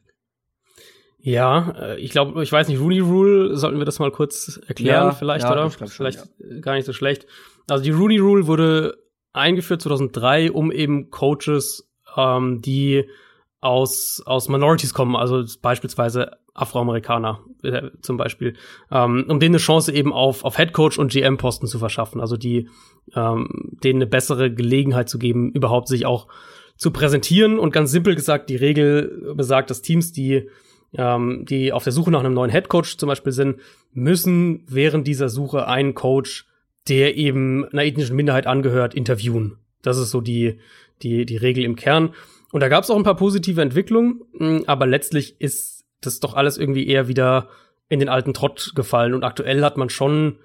Ja, 1.19 1.75
äh, 1.81 2.01
ich 2.01 2.11
glaube, 2.11 2.41
ich 2.45 2.53
weiß 2.53 2.69
nicht, 2.69 2.79
Rooney 2.79 3.01
Rule, 3.01 3.57
sollten 3.57 3.79
wir 3.79 3.85
das 3.85 3.99
mal 3.99 4.13
kurz 4.13 4.61
erklären, 4.69 5.09
ja, 5.09 5.13
vielleicht, 5.13 5.45
ja, 5.45 5.53
oder? 5.53 5.71
vielleicht 5.71 6.21
schon, 6.21 6.29
ja. 6.39 6.61
gar 6.61 6.75
nicht 6.75 6.87
so 6.87 6.93
schlecht. 6.93 7.27
Also 7.69 7.83
die 7.83 7.91
Rooney 7.91 8.19
Rule 8.19 8.47
wurde 8.47 8.99
eingeführt 9.33 9.83
2003, 9.83 10.53
um 10.53 10.71
eben 10.71 11.11
Coaches, 11.11 11.91
ähm, 12.17 12.63
die 12.63 13.05
aus, 13.61 14.23
aus 14.25 14.49
Minorities 14.49 14.95
kommen, 14.95 15.17
also 15.17 15.45
beispielsweise 15.61 16.37
Afroamerikaner 16.57 17.40
äh, 17.62 17.90
zum 18.01 18.16
Beispiel, 18.16 18.55
ähm, 18.90 19.27
um 19.29 19.40
denen 19.40 19.55
eine 19.55 19.62
Chance 19.62 19.92
eben 19.92 20.12
auf, 20.12 20.45
auf 20.45 20.59
Headcoach 20.59 20.99
und 20.99 21.12
GM-Posten 21.12 21.66
zu 21.66 21.79
verschaffen, 21.79 22.21
also 22.21 22.37
die 22.37 22.69
ähm, 23.14 23.77
denen 23.85 23.99
eine 23.99 24.07
bessere 24.07 24.53
Gelegenheit 24.53 25.09
zu 25.09 25.19
geben, 25.19 25.53
überhaupt 25.53 25.88
sich 25.88 26.07
auch 26.07 26.29
zu 26.77 26.90
präsentieren. 26.90 27.59
Und 27.59 27.73
ganz 27.73 27.90
simpel 27.90 28.14
gesagt, 28.14 28.51
die 28.51 28.57
Regel 28.57 29.35
besagt, 29.37 29.71
dass 29.71 29.83
Teams, 29.83 30.12
die 30.12 30.49
ähm, 30.97 31.45
die 31.49 31.73
auf 31.73 31.85
der 31.85 31.92
Suche 31.92 32.11
nach 32.11 32.21
einem 32.21 32.35
neuen 32.35 32.51
Headcoach 32.51 32.97
zum 32.99 33.09
Beispiel 33.09 33.33
sind, 33.33 33.61
müssen 33.92 34.64
während 34.69 35.07
dieser 35.07 35.29
Suche 35.29 35.66
einen 35.66 35.95
Coach, 35.95 36.47
der 36.88 37.16
eben 37.16 37.64
einer 37.66 37.85
ethnischen 37.85 38.16
Minderheit 38.16 38.47
angehört, 38.47 38.95
interviewen. 38.95 39.59
Das 39.83 39.99
ist 39.99 40.11
so 40.11 40.21
die, 40.21 40.59
die, 41.03 41.27
die 41.27 41.37
Regel 41.37 41.64
im 41.64 41.77
Kern. 41.77 42.14
Und 42.53 42.61
da 42.61 42.69
gab 42.69 42.85
es 42.85 42.90
auch 42.90 42.97
ein 42.97 43.03
paar 43.03 43.16
positive 43.16 43.61
Entwicklungen, 43.61 44.23
aber 44.66 44.87
letztlich 44.87 45.40
ist 45.40 45.76
das 46.07 46.21
doch 46.21 46.35
alles 46.35 46.59
irgendwie 46.59 46.87
eher 46.87 47.09
wieder 47.09 47.49
in 47.88 48.01
den 48.01 48.09
alten 48.09 48.35
Trott 48.35 48.73
gefallen. 48.75 49.14
Und 49.14 49.25
aktuell 49.25 49.62
hat 49.62 49.77
man 49.77 49.90
schon 49.90 50.38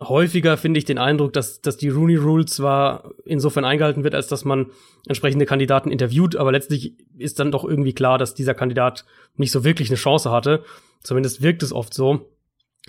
häufiger, 0.00 0.56
finde 0.56 0.78
ich, 0.78 0.84
den 0.84 0.98
Eindruck, 0.98 1.32
dass, 1.32 1.60
dass 1.60 1.76
die 1.76 1.88
Rooney 1.88 2.16
Rule 2.16 2.46
zwar 2.46 3.12
insofern 3.24 3.64
eingehalten 3.64 4.04
wird, 4.04 4.14
als 4.14 4.28
dass 4.28 4.44
man 4.44 4.70
entsprechende 5.06 5.46
Kandidaten 5.46 5.90
interviewt, 5.90 6.36
aber 6.36 6.52
letztlich 6.52 6.94
ist 7.16 7.38
dann 7.38 7.52
doch 7.52 7.64
irgendwie 7.64 7.92
klar, 7.92 8.18
dass 8.18 8.34
dieser 8.34 8.54
Kandidat 8.54 9.04
nicht 9.36 9.50
so 9.50 9.64
wirklich 9.64 9.88
eine 9.88 9.96
Chance 9.96 10.30
hatte. 10.30 10.64
Zumindest 11.02 11.42
wirkt 11.42 11.62
es 11.62 11.72
oft 11.72 11.94
so. 11.94 12.30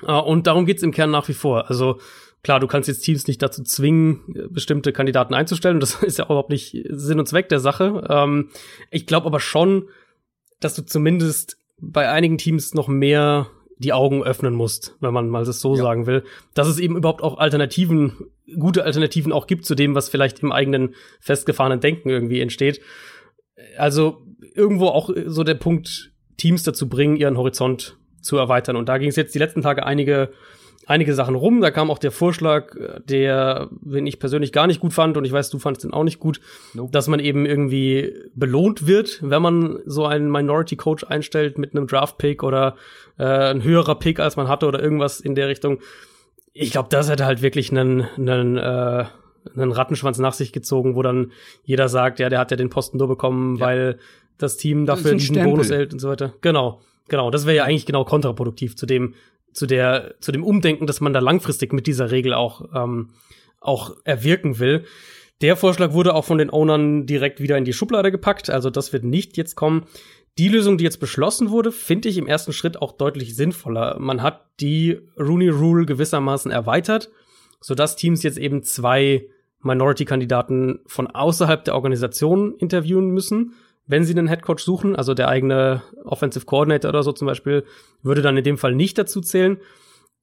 Äh, 0.03 0.13
und 0.13 0.47
darum 0.47 0.65
geht's 0.65 0.84
im 0.84 0.91
Kern 0.91 1.12
nach 1.12 1.27
wie 1.27 1.34
vor. 1.34 1.69
Also 1.69 1.99
klar, 2.43 2.60
du 2.60 2.67
kannst 2.67 2.88
jetzt 2.88 3.01
Teams 3.01 3.27
nicht 3.27 3.41
dazu 3.41 3.63
zwingen, 3.63 4.49
bestimmte 4.49 4.93
Kandidaten 4.93 5.34
einzustellen. 5.34 5.79
Das 5.79 5.95
ist 6.03 6.17
ja 6.17 6.25
überhaupt 6.25 6.49
nicht 6.49 6.86
Sinn 6.89 7.19
und 7.19 7.27
Zweck 7.27 7.49
der 7.49 7.60
Sache. 7.60 8.05
Ähm, 8.10 8.49
ich 8.91 9.05
glaube 9.05 9.27
aber 9.27 9.39
schon, 9.39 9.89
dass 10.60 10.75
du 10.75 10.86
zumindest 10.86 11.58
bei 11.79 12.09
einigen 12.09 12.38
Teams 12.38 12.73
noch 12.73 12.88
mehr 12.88 13.47
die 13.77 13.93
Augen 13.93 14.23
öffnen 14.23 14.53
musst, 14.53 14.95
wenn 15.01 15.13
man 15.13 15.29
mal 15.29 15.43
das 15.43 15.59
so 15.59 15.75
ja. 15.75 15.83
sagen 15.83 16.07
will, 16.07 16.23
dass 16.53 16.67
es 16.67 16.79
eben 16.79 16.95
überhaupt 16.95 17.21
auch 17.21 17.38
Alternativen, 17.38 18.13
gute 18.57 18.85
Alternativen 18.85 19.33
auch 19.33 19.47
gibt 19.47 19.65
zu 19.65 19.75
dem, 19.75 19.95
was 19.95 20.09
vielleicht 20.09 20.39
im 20.39 20.51
eigenen 20.51 20.95
festgefahrenen 21.19 21.81
Denken 21.81 22.09
irgendwie 22.09 22.39
entsteht. 22.39 22.79
Also 23.77 24.25
irgendwo 24.53 24.88
auch 24.88 25.09
so 25.25 25.43
der 25.43 25.55
Punkt, 25.55 26.11
Teams 26.38 26.63
dazu 26.63 26.89
bringen, 26.89 27.15
ihren 27.15 27.38
Horizont 27.38 27.97
zu 28.21 28.38
erweitern. 28.38 28.75
Und 28.75 28.89
da 28.89 28.97
ging 28.97 29.09
es 29.09 29.15
jetzt 29.15 29.35
die 29.35 29.39
letzten 29.39 29.61
Tage 29.61 29.85
einige 29.85 30.31
einige 30.86 31.13
Sachen 31.13 31.36
rum. 31.36 31.62
Da 31.62 31.71
kam 31.71 31.89
auch 31.89 31.98
der 31.98 32.12
Vorschlag, 32.12 32.76
der, 33.06 33.69
den 33.82 34.08
ich 34.08 34.19
persönlich 34.19 34.52
gar 34.52 34.67
nicht 34.67 34.80
gut 34.80 34.93
fand, 34.93 35.17
und 35.17 35.26
ich 35.26 35.32
weiß, 35.32 35.50
du 35.50 35.60
fandest 35.60 35.84
den 35.84 35.93
auch 35.93 36.04
nicht 36.04 36.19
gut, 36.19 36.39
nope. 36.74 36.91
dass 36.91 37.08
man 37.08 37.19
eben 37.19 37.45
irgendwie 37.45 38.13
belohnt 38.36 38.88
wird, 38.88 39.19
wenn 39.21 39.41
man 39.41 39.80
so 39.86 40.06
einen 40.06 40.32
Minority 40.32 40.76
Coach 40.76 41.04
einstellt 41.04 41.58
mit 41.58 41.76
einem 41.76 41.88
Draft 41.88 42.17
Pick 42.17 42.43
oder 42.43 42.76
äh, 43.17 43.24
ein 43.26 43.63
höherer 43.63 43.95
Pick, 43.95 44.19
als 44.19 44.36
man 44.36 44.48
hatte 44.48 44.67
oder 44.67 44.82
irgendwas 44.82 45.19
in 45.19 45.36
der 45.36 45.48
Richtung. 45.48 45.80
Ich 46.54 46.71
glaube, 46.71 46.89
das 46.89 47.10
hätte 47.10 47.26
halt 47.26 47.41
wirklich 47.41 47.71
einen, 47.71 48.08
einen, 48.17 48.58
äh, 48.58 49.06
einen 49.56 49.71
Rattenschwanz 49.71 50.19
nach 50.19 50.34
sich 50.34 50.54
gezogen, 50.54 50.95
wo 50.95 51.02
dann 51.02 51.32
jeder 51.63 51.89
sagt, 51.89 52.19
ja, 52.19 52.30
der 52.30 52.39
hat 52.39 52.52
ja 52.52 52.58
den 52.58 52.69
Posten 52.69 52.98
nur 52.98 53.08
bekommen, 53.08 53.58
ja. 53.58 53.65
weil 53.65 54.00
das 54.38 54.58
Team 54.58 54.86
dafür 54.86 55.12
das 55.12 55.21
diesen 55.21 55.36
Stempel. 55.36 55.52
Bonus 55.52 55.69
erhält 55.69 55.93
und 55.93 56.00
so 56.00 56.10
weiter. 56.10 56.34
Genau. 56.41 56.82
Genau, 57.08 57.30
das 57.30 57.45
wäre 57.45 57.58
ja 57.58 57.63
eigentlich 57.65 57.86
genau 57.86 58.04
kontraproduktiv 58.04 58.76
zu 58.76 58.88
dem, 58.88 59.13
zu 59.56 59.65
der, 59.65 60.15
zu 60.20 60.32
dem 60.32 60.44
Umdenken, 60.44 60.86
dass 60.86 61.02
man 61.02 61.13
da 61.13 61.20
langfristig 61.20 61.74
mit 61.74 61.88
dieser 61.88 62.12
Regel 62.12 62.34
auch, 62.34 62.70
ähm, 62.76 63.10
auch 63.60 63.96
erwirken 64.04 64.60
will. 64.60 64.84
Der 65.41 65.56
Vorschlag 65.56 65.94
wurde 65.94 66.13
auch 66.13 66.26
von 66.26 66.38
den 66.38 66.50
Ownern 66.50 67.06
direkt 67.06 67.41
wieder 67.41 67.58
in 67.58 67.65
die 67.65 67.74
Schublade 67.74 68.12
gepackt, 68.12 68.50
also 68.50 68.70
das 68.70 68.94
wird 68.94 69.04
nicht 69.04 69.38
jetzt 69.38 69.56
kommen. 69.56 69.86
Die 70.38 70.50
Lösung, 70.50 70.78
die 70.78 70.84
jetzt 70.84 71.00
beschlossen 71.00 71.50
wurde, 71.50 71.72
finde 71.72 72.10
ich 72.10 72.18
im 72.18 72.28
ersten 72.28 72.52
Schritt 72.52 72.82
auch 72.82 72.91
deutlich 72.91 73.36
sinnvoller. 73.36 73.98
Man 74.00 74.22
hat 74.22 74.46
die 74.60 75.00
Rooney 75.18 75.48
Rule 75.48 75.86
gewissermaßen 75.86 76.52
erweitert, 76.52 77.10
sodass 77.62 77.96
Teams 77.96 78.24
jetzt 78.24 78.38
eben 78.38 78.62
zwei 78.62 79.30
Minority-Kandidaten 79.62 80.82
von 80.86 81.08
außerhalb 81.08 81.63
der 81.63 81.76
Organisation 81.76 82.56
interviewen 82.56 83.10
müssen 83.12 83.54
wenn 83.88 84.04
sie 84.04 84.13
einen 84.13 84.28
Headcoach 84.28 84.60
suchen, 84.60 84.95
also 84.95 85.13
der 85.13 85.28
eigene 85.28 85.84
Offensive 86.04 86.45
Coordinator 86.45 86.89
oder 86.89 87.04
so 87.04 87.12
zum 87.12 87.28
Beispiel, 87.28 87.65
würde 88.02 88.21
dann 88.21 88.38
in 88.38 88.43
dem 88.43 88.58
Fall 88.58 88.76
nicht 88.76 88.98
dazu 88.98 89.21
zählen. 89.21 89.58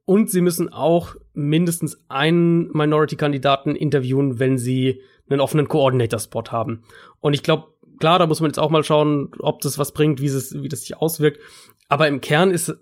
Und 0.05 0.31
sie 0.31 0.41
müssen 0.41 0.69
auch 0.73 1.15
mindestens 1.33 2.05
einen 2.09 2.73
Minority-Kandidaten 2.73 3.77
interviewen, 3.77 4.41
wenn 4.41 4.59
sie 4.59 5.01
einen 5.29 5.41
offenen 5.41 5.69
Coordinator-Spot 5.69 6.45
haben. 6.51 6.83
Und 7.21 7.35
ich 7.35 7.45
glaube, 7.45 7.69
klar, 8.01 8.19
da 8.19 8.27
muss 8.27 8.41
man 8.41 8.51
jetzt 8.51 8.59
auch 8.59 8.71
mal 8.71 8.83
schauen, 8.83 9.31
ob 9.39 9.61
das 9.61 9.79
was 9.79 9.93
bringt, 9.93 10.21
wie, 10.21 10.27
es, 10.27 10.61
wie 10.61 10.69
das 10.69 10.81
sich 10.81 10.97
auswirkt. 10.97 11.39
Aber 11.89 12.09
im 12.09 12.21
Kern 12.21 12.51
ist, 12.51 12.75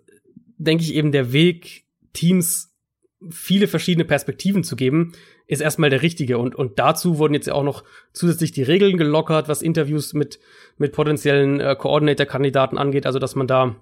denke 0.57 0.83
ich, 0.83 0.95
eben 0.95 1.13
der 1.13 1.33
Weg, 1.33 1.85
Teams 2.15 2.70
viele 3.29 3.69
verschiedene 3.69 4.05
Perspektiven 4.05 4.65
zu 4.65 4.77
geben, 4.77 5.13
ist 5.47 5.61
erstmal 5.61 5.91
der 5.91 6.03
richtige. 6.03 6.39
Und, 6.39 6.55
und 6.55 6.79
dazu 6.79 7.19
wurden 7.19 7.35
jetzt 7.35 7.51
auch 7.51 7.63
noch 7.63 7.85
zusätzlich 8.13 8.53
die 8.53 8.63
Regeln 8.63 8.97
gelockert, 8.97 9.49
was 9.49 9.63
Interviews 9.63 10.15
mit, 10.15 10.41
mit 10.79 10.93
potenziellen 10.93 11.61
äh, 11.61 11.77
Coordinator-Kandidaten 11.77 12.79
angeht. 12.79 13.07
Also, 13.07 13.19
dass 13.19 13.35
man 13.35 13.47
da, 13.47 13.77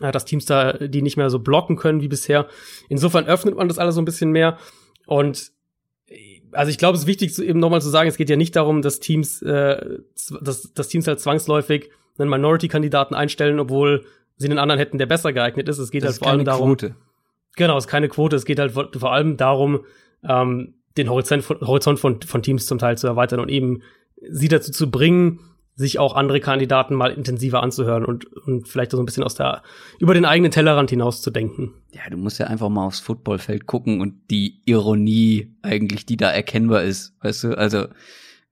äh, 0.00 0.12
dass 0.12 0.26
Teams 0.26 0.44
da 0.44 0.74
die 0.74 1.02
nicht 1.02 1.16
mehr 1.16 1.30
so 1.30 1.38
blocken 1.38 1.76
können 1.76 2.02
wie 2.02 2.08
bisher. 2.08 2.48
Insofern 2.88 3.26
öffnet 3.26 3.56
man 3.56 3.68
das 3.68 3.78
alles 3.78 3.94
so 3.94 4.02
ein 4.02 4.06
bisschen 4.06 4.30
mehr. 4.30 4.58
Und 5.06 5.52
also 6.52 6.70
ich 6.70 6.78
glaube, 6.78 6.96
es 6.96 7.02
ist 7.02 7.06
wichtig, 7.06 7.38
eben 7.38 7.60
nochmal 7.60 7.82
zu 7.82 7.88
sagen, 7.88 8.08
es 8.08 8.16
geht 8.16 8.30
ja 8.30 8.36
nicht 8.36 8.56
darum, 8.56 8.82
dass 8.82 9.00
Teams, 9.00 9.42
äh, 9.42 9.98
dass, 10.40 10.72
dass 10.72 10.88
Teams 10.88 11.06
halt 11.06 11.20
zwangsläufig 11.20 11.90
einen 12.18 12.30
Minority-Kandidaten 12.30 13.14
einstellen, 13.14 13.58
obwohl 13.60 14.04
sie 14.36 14.48
einen 14.48 14.58
anderen 14.58 14.78
hätten, 14.78 14.98
der 14.98 15.06
besser 15.06 15.32
geeignet 15.32 15.68
ist. 15.68 15.78
Es 15.78 15.90
geht 15.90 16.02
das 16.02 16.12
halt 16.12 16.18
vor 16.18 16.28
allem 16.28 16.44
darum. 16.44 16.70
Quote. 16.70 16.94
Genau, 17.56 17.76
es 17.76 17.84
ist 17.84 17.90
keine 17.90 18.08
Quote. 18.08 18.36
Es 18.36 18.44
geht 18.44 18.58
halt 18.58 18.72
vor 18.72 19.12
allem 19.12 19.36
darum, 19.36 19.80
ähm, 20.22 20.74
den 20.96 21.10
Horizont, 21.10 21.42
von, 21.42 21.60
Horizont 21.60 21.98
von, 21.98 22.22
von 22.22 22.42
Teams 22.42 22.66
zum 22.66 22.78
Teil 22.78 22.96
zu 22.96 23.06
erweitern 23.06 23.40
und 23.40 23.48
eben 23.48 23.82
sie 24.28 24.48
dazu 24.48 24.72
zu 24.72 24.90
bringen, 24.90 25.40
sich 25.74 25.98
auch 25.98 26.14
andere 26.14 26.40
Kandidaten 26.40 26.94
mal 26.94 27.12
intensiver 27.12 27.62
anzuhören 27.62 28.04
und, 28.06 28.24
und 28.24 28.66
vielleicht 28.66 28.92
so 28.92 28.98
ein 28.98 29.04
bisschen 29.04 29.22
aus 29.22 29.34
der, 29.34 29.62
über 29.98 30.14
den 30.14 30.24
eigenen 30.24 30.50
Tellerrand 30.50 30.88
hinaus 30.88 31.20
zu 31.20 31.30
denken. 31.30 31.74
Ja, 31.92 32.08
du 32.10 32.16
musst 32.16 32.38
ja 32.38 32.46
einfach 32.46 32.70
mal 32.70 32.86
aufs 32.86 33.00
Footballfeld 33.00 33.66
gucken 33.66 34.00
und 34.00 34.30
die 34.30 34.62
Ironie 34.64 35.54
eigentlich, 35.60 36.06
die 36.06 36.16
da 36.16 36.30
erkennbar 36.30 36.82
ist, 36.82 37.14
weißt 37.22 37.44
du, 37.44 37.58
also 37.58 37.88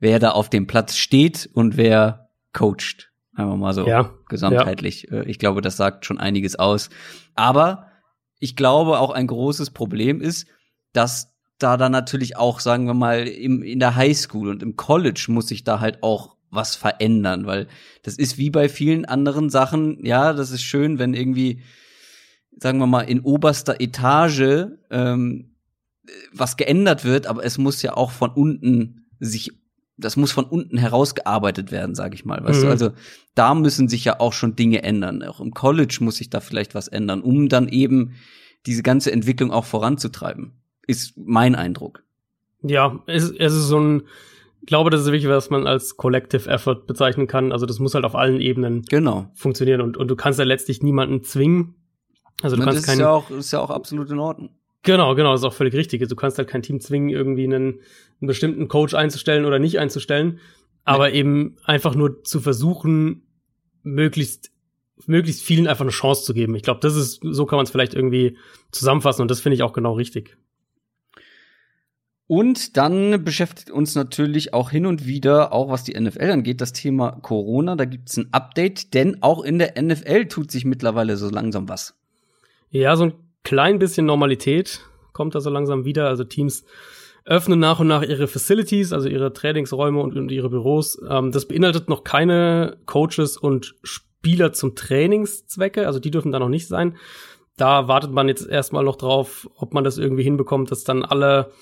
wer 0.00 0.18
da 0.18 0.32
auf 0.32 0.50
dem 0.50 0.66
Platz 0.66 0.96
steht 0.96 1.48
und 1.54 1.78
wer 1.78 2.28
coacht. 2.52 3.10
Einfach 3.34 3.56
mal 3.56 3.72
so 3.72 3.86
ja, 3.86 4.10
gesamtheitlich. 4.28 5.08
Ja. 5.10 5.22
Äh, 5.22 5.30
ich 5.30 5.38
glaube, 5.38 5.62
das 5.62 5.76
sagt 5.76 6.04
schon 6.04 6.18
einiges 6.18 6.56
aus. 6.56 6.90
Aber 7.34 7.86
ich 8.44 8.56
glaube, 8.56 8.98
auch 8.98 9.10
ein 9.10 9.26
großes 9.26 9.70
Problem 9.70 10.20
ist, 10.20 10.46
dass 10.92 11.34
da 11.58 11.78
dann 11.78 11.92
natürlich 11.92 12.36
auch, 12.36 12.60
sagen 12.60 12.86
wir 12.86 12.92
mal, 12.92 13.26
im, 13.26 13.62
in 13.62 13.78
der 13.78 13.96
Highschool 13.96 14.50
und 14.50 14.62
im 14.62 14.76
College 14.76 15.24
muss 15.28 15.48
sich 15.48 15.64
da 15.64 15.80
halt 15.80 16.02
auch 16.02 16.36
was 16.50 16.76
verändern, 16.76 17.46
weil 17.46 17.68
das 18.02 18.18
ist 18.18 18.36
wie 18.36 18.50
bei 18.50 18.68
vielen 18.68 19.06
anderen 19.06 19.48
Sachen, 19.48 20.04
ja, 20.04 20.34
das 20.34 20.50
ist 20.50 20.62
schön, 20.62 20.98
wenn 20.98 21.14
irgendwie, 21.14 21.62
sagen 22.58 22.78
wir 22.78 22.86
mal, 22.86 23.00
in 23.00 23.20
oberster 23.20 23.80
Etage 23.80 24.68
ähm, 24.90 25.56
was 26.30 26.58
geändert 26.58 27.04
wird, 27.04 27.26
aber 27.26 27.44
es 27.46 27.56
muss 27.56 27.80
ja 27.80 27.96
auch 27.96 28.10
von 28.10 28.30
unten 28.30 29.06
sich, 29.20 29.52
das 29.96 30.16
muss 30.16 30.32
von 30.32 30.44
unten 30.44 30.76
herausgearbeitet 30.76 31.70
werden, 31.70 31.94
sage 31.94 32.14
ich 32.14 32.24
mal. 32.24 32.42
Weißt 32.42 32.60
mhm. 32.60 32.64
du, 32.64 32.70
also 32.70 32.90
da 33.34 33.54
müssen 33.54 33.88
sich 33.88 34.04
ja 34.04 34.18
auch 34.20 34.32
schon 34.32 34.56
Dinge 34.56 34.82
ändern. 34.82 35.22
Auch 35.22 35.40
im 35.40 35.52
College 35.52 35.98
muss 36.00 36.16
sich 36.16 36.30
da 36.30 36.40
vielleicht 36.40 36.74
was 36.74 36.88
ändern, 36.88 37.22
um 37.22 37.48
dann 37.48 37.68
eben 37.68 38.14
diese 38.66 38.82
ganze 38.82 39.12
Entwicklung 39.12 39.52
auch 39.52 39.64
voranzutreiben 39.64 40.52
ist 40.86 41.14
mein 41.16 41.54
Eindruck. 41.54 42.02
Ja, 42.62 43.02
es, 43.06 43.30
es 43.30 43.52
ist 43.52 43.68
so 43.68 43.78
ein, 43.78 44.02
ich 44.60 44.66
glaube, 44.66 44.90
das 44.90 45.02
ist 45.02 45.06
wirklich, 45.06 45.28
was 45.28 45.50
man 45.50 45.66
als 45.66 45.96
Collective 45.96 46.48
Effort 46.48 46.86
bezeichnen 46.86 47.26
kann. 47.26 47.52
Also 47.52 47.66
das 47.66 47.78
muss 47.78 47.94
halt 47.94 48.04
auf 48.04 48.14
allen 48.14 48.40
Ebenen 48.40 48.82
genau. 48.82 49.30
funktionieren 49.34 49.80
und, 49.80 49.96
und 49.96 50.08
du 50.08 50.16
kannst 50.16 50.38
ja 50.38 50.44
letztlich 50.44 50.82
niemanden 50.82 51.22
zwingen. 51.22 51.74
Also 52.42 52.56
du 52.56 52.62
und 52.62 52.66
kannst 52.66 52.86
das 52.86 52.94
ist 52.94 53.00
ja 53.00 53.10
auch, 53.10 53.30
ist 53.30 53.52
ja 53.52 53.60
auch 53.60 53.70
absolut 53.70 54.10
in 54.10 54.18
Ordnung. 54.18 54.50
Genau, 54.82 55.14
genau, 55.14 55.32
das 55.32 55.40
ist 55.40 55.46
auch 55.46 55.54
völlig 55.54 55.74
richtig. 55.74 56.02
Also 56.02 56.14
du 56.14 56.20
kannst 56.20 56.36
halt 56.36 56.48
kein 56.48 56.62
Team 56.62 56.80
zwingen, 56.80 57.08
irgendwie 57.08 57.44
einen, 57.44 57.80
einen 58.20 58.28
bestimmten 58.28 58.68
Coach 58.68 58.94
einzustellen 58.94 59.44
oder 59.44 59.58
nicht 59.58 59.78
einzustellen. 59.78 60.40
Aber 60.84 61.08
nee. 61.08 61.18
eben 61.18 61.56
einfach 61.64 61.94
nur 61.94 62.24
zu 62.24 62.40
versuchen, 62.40 63.22
möglichst 63.82 64.50
möglichst 65.06 65.42
vielen 65.42 65.66
einfach 65.66 65.84
eine 65.84 65.90
Chance 65.90 66.24
zu 66.24 66.34
geben. 66.34 66.54
Ich 66.54 66.62
glaube, 66.62 66.80
das 66.80 66.94
ist, 66.94 67.20
so 67.22 67.46
kann 67.46 67.56
man 67.56 67.64
es 67.64 67.70
vielleicht 67.70 67.94
irgendwie 67.94 68.38
zusammenfassen 68.70 69.22
und 69.22 69.30
das 69.30 69.40
finde 69.40 69.54
ich 69.54 69.62
auch 69.62 69.72
genau 69.72 69.94
richtig. 69.94 70.36
Und 72.26 72.78
dann 72.78 73.22
beschäftigt 73.22 73.70
uns 73.70 73.94
natürlich 73.94 74.54
auch 74.54 74.70
hin 74.70 74.86
und 74.86 75.06
wieder, 75.06 75.52
auch 75.52 75.68
was 75.68 75.84
die 75.84 75.98
NFL 75.98 76.30
angeht, 76.30 76.60
das 76.62 76.72
Thema 76.72 77.12
Corona. 77.20 77.76
Da 77.76 77.84
gibt 77.84 78.08
es 78.08 78.16
ein 78.16 78.28
Update, 78.32 78.94
denn 78.94 79.22
auch 79.22 79.44
in 79.44 79.58
der 79.58 79.80
NFL 79.80 80.26
tut 80.26 80.50
sich 80.50 80.64
mittlerweile 80.64 81.18
so 81.18 81.28
langsam 81.28 81.68
was. 81.68 81.94
Ja, 82.70 82.96
so 82.96 83.04
ein 83.04 83.12
klein 83.42 83.78
bisschen 83.78 84.06
Normalität 84.06 84.80
kommt 85.12 85.34
da 85.34 85.40
so 85.40 85.50
langsam 85.50 85.84
wieder. 85.84 86.08
Also 86.08 86.24
Teams 86.24 86.64
öffnen 87.24 87.58
nach 87.58 87.80
und 87.80 87.86
nach 87.86 88.02
ihre 88.02 88.26
Facilities, 88.26 88.92
also 88.92 89.08
ihre 89.08 89.32
Trainingsräume 89.32 90.00
und, 90.00 90.16
und 90.16 90.30
ihre 90.30 90.50
Büros. 90.50 90.98
Ähm, 91.08 91.32
das 91.32 91.46
beinhaltet 91.46 91.88
noch 91.88 92.04
keine 92.04 92.76
Coaches 92.86 93.36
und 93.36 93.74
Spieler 93.82 94.52
zum 94.52 94.74
Trainingszwecke, 94.74 95.86
also 95.86 95.98
die 95.98 96.10
dürfen 96.10 96.32
da 96.32 96.38
noch 96.38 96.48
nicht 96.48 96.68
sein. 96.68 96.96
Da 97.56 97.88
wartet 97.88 98.10
man 98.10 98.28
jetzt 98.28 98.48
erstmal 98.48 98.84
noch 98.84 98.96
drauf, 98.96 99.48
ob 99.56 99.74
man 99.74 99.84
das 99.84 99.96
irgendwie 99.96 100.24
hinbekommt, 100.24 100.70
dass 100.70 100.84
dann 100.84 101.04
alle 101.04 101.52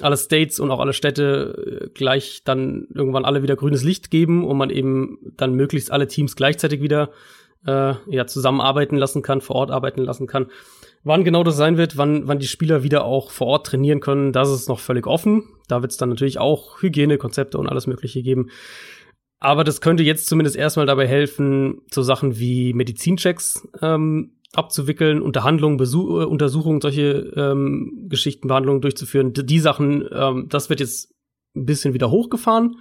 alle 0.00 0.16
States 0.16 0.58
und 0.58 0.70
auch 0.70 0.80
alle 0.80 0.94
Städte 0.94 1.82
äh, 1.84 1.88
gleich 1.90 2.42
dann 2.44 2.86
irgendwann 2.94 3.24
alle 3.26 3.42
wieder 3.42 3.56
grünes 3.56 3.84
Licht 3.84 4.10
geben 4.10 4.44
und 4.44 4.56
man 4.56 4.70
eben 4.70 5.18
dann 5.36 5.54
möglichst 5.54 5.90
alle 5.90 6.08
Teams 6.08 6.34
gleichzeitig 6.34 6.80
wieder 6.80 7.10
äh, 7.66 7.94
ja 8.06 8.26
zusammenarbeiten 8.26 8.96
lassen 8.96 9.22
kann, 9.22 9.40
vor 9.40 9.56
Ort 9.56 9.70
arbeiten 9.70 10.02
lassen 10.02 10.26
kann. 10.26 10.46
Wann 11.04 11.24
genau 11.24 11.42
das 11.42 11.56
sein 11.56 11.76
wird, 11.76 11.96
wann, 11.96 12.28
wann 12.28 12.38
die 12.38 12.46
Spieler 12.46 12.82
wieder 12.84 13.04
auch 13.04 13.30
vor 13.30 13.48
Ort 13.48 13.66
trainieren 13.66 14.00
können, 14.00 14.32
das 14.32 14.50
ist 14.50 14.68
noch 14.68 14.78
völlig 14.78 15.06
offen. 15.06 15.48
Da 15.66 15.82
wird 15.82 15.90
es 15.90 15.98
dann 15.98 16.10
natürlich 16.10 16.38
auch 16.38 16.80
Hygienekonzepte 16.80 17.58
und 17.58 17.68
alles 17.68 17.86
Mögliche 17.86 18.22
geben. 18.22 18.50
aber 19.40 19.64
das 19.64 19.80
könnte 19.80 20.04
jetzt 20.04 20.28
zumindest 20.28 20.54
erstmal 20.54 20.86
dabei 20.86 21.08
helfen, 21.08 21.80
so 21.90 22.02
Sachen 22.02 22.38
wie 22.38 22.72
Medizinchecks 22.74 23.66
ähm, 23.80 24.36
abzuwickeln, 24.52 25.20
Unterhandlungen, 25.22 25.78
Besuch, 25.78 26.20
äh, 26.20 26.24
Untersuchungen, 26.24 26.80
solche 26.80 27.32
ähm, 27.36 28.06
Geschichten, 28.08 28.48
Behandlungen 28.48 28.80
durchzuführen. 28.80 29.32
Die, 29.32 29.44
die 29.44 29.58
Sachen, 29.58 30.08
ähm, 30.12 30.46
das 30.48 30.70
wird 30.70 30.80
jetzt 30.80 31.12
ein 31.56 31.66
bisschen 31.66 31.94
wieder 31.94 32.10
hochgefahren. 32.10 32.76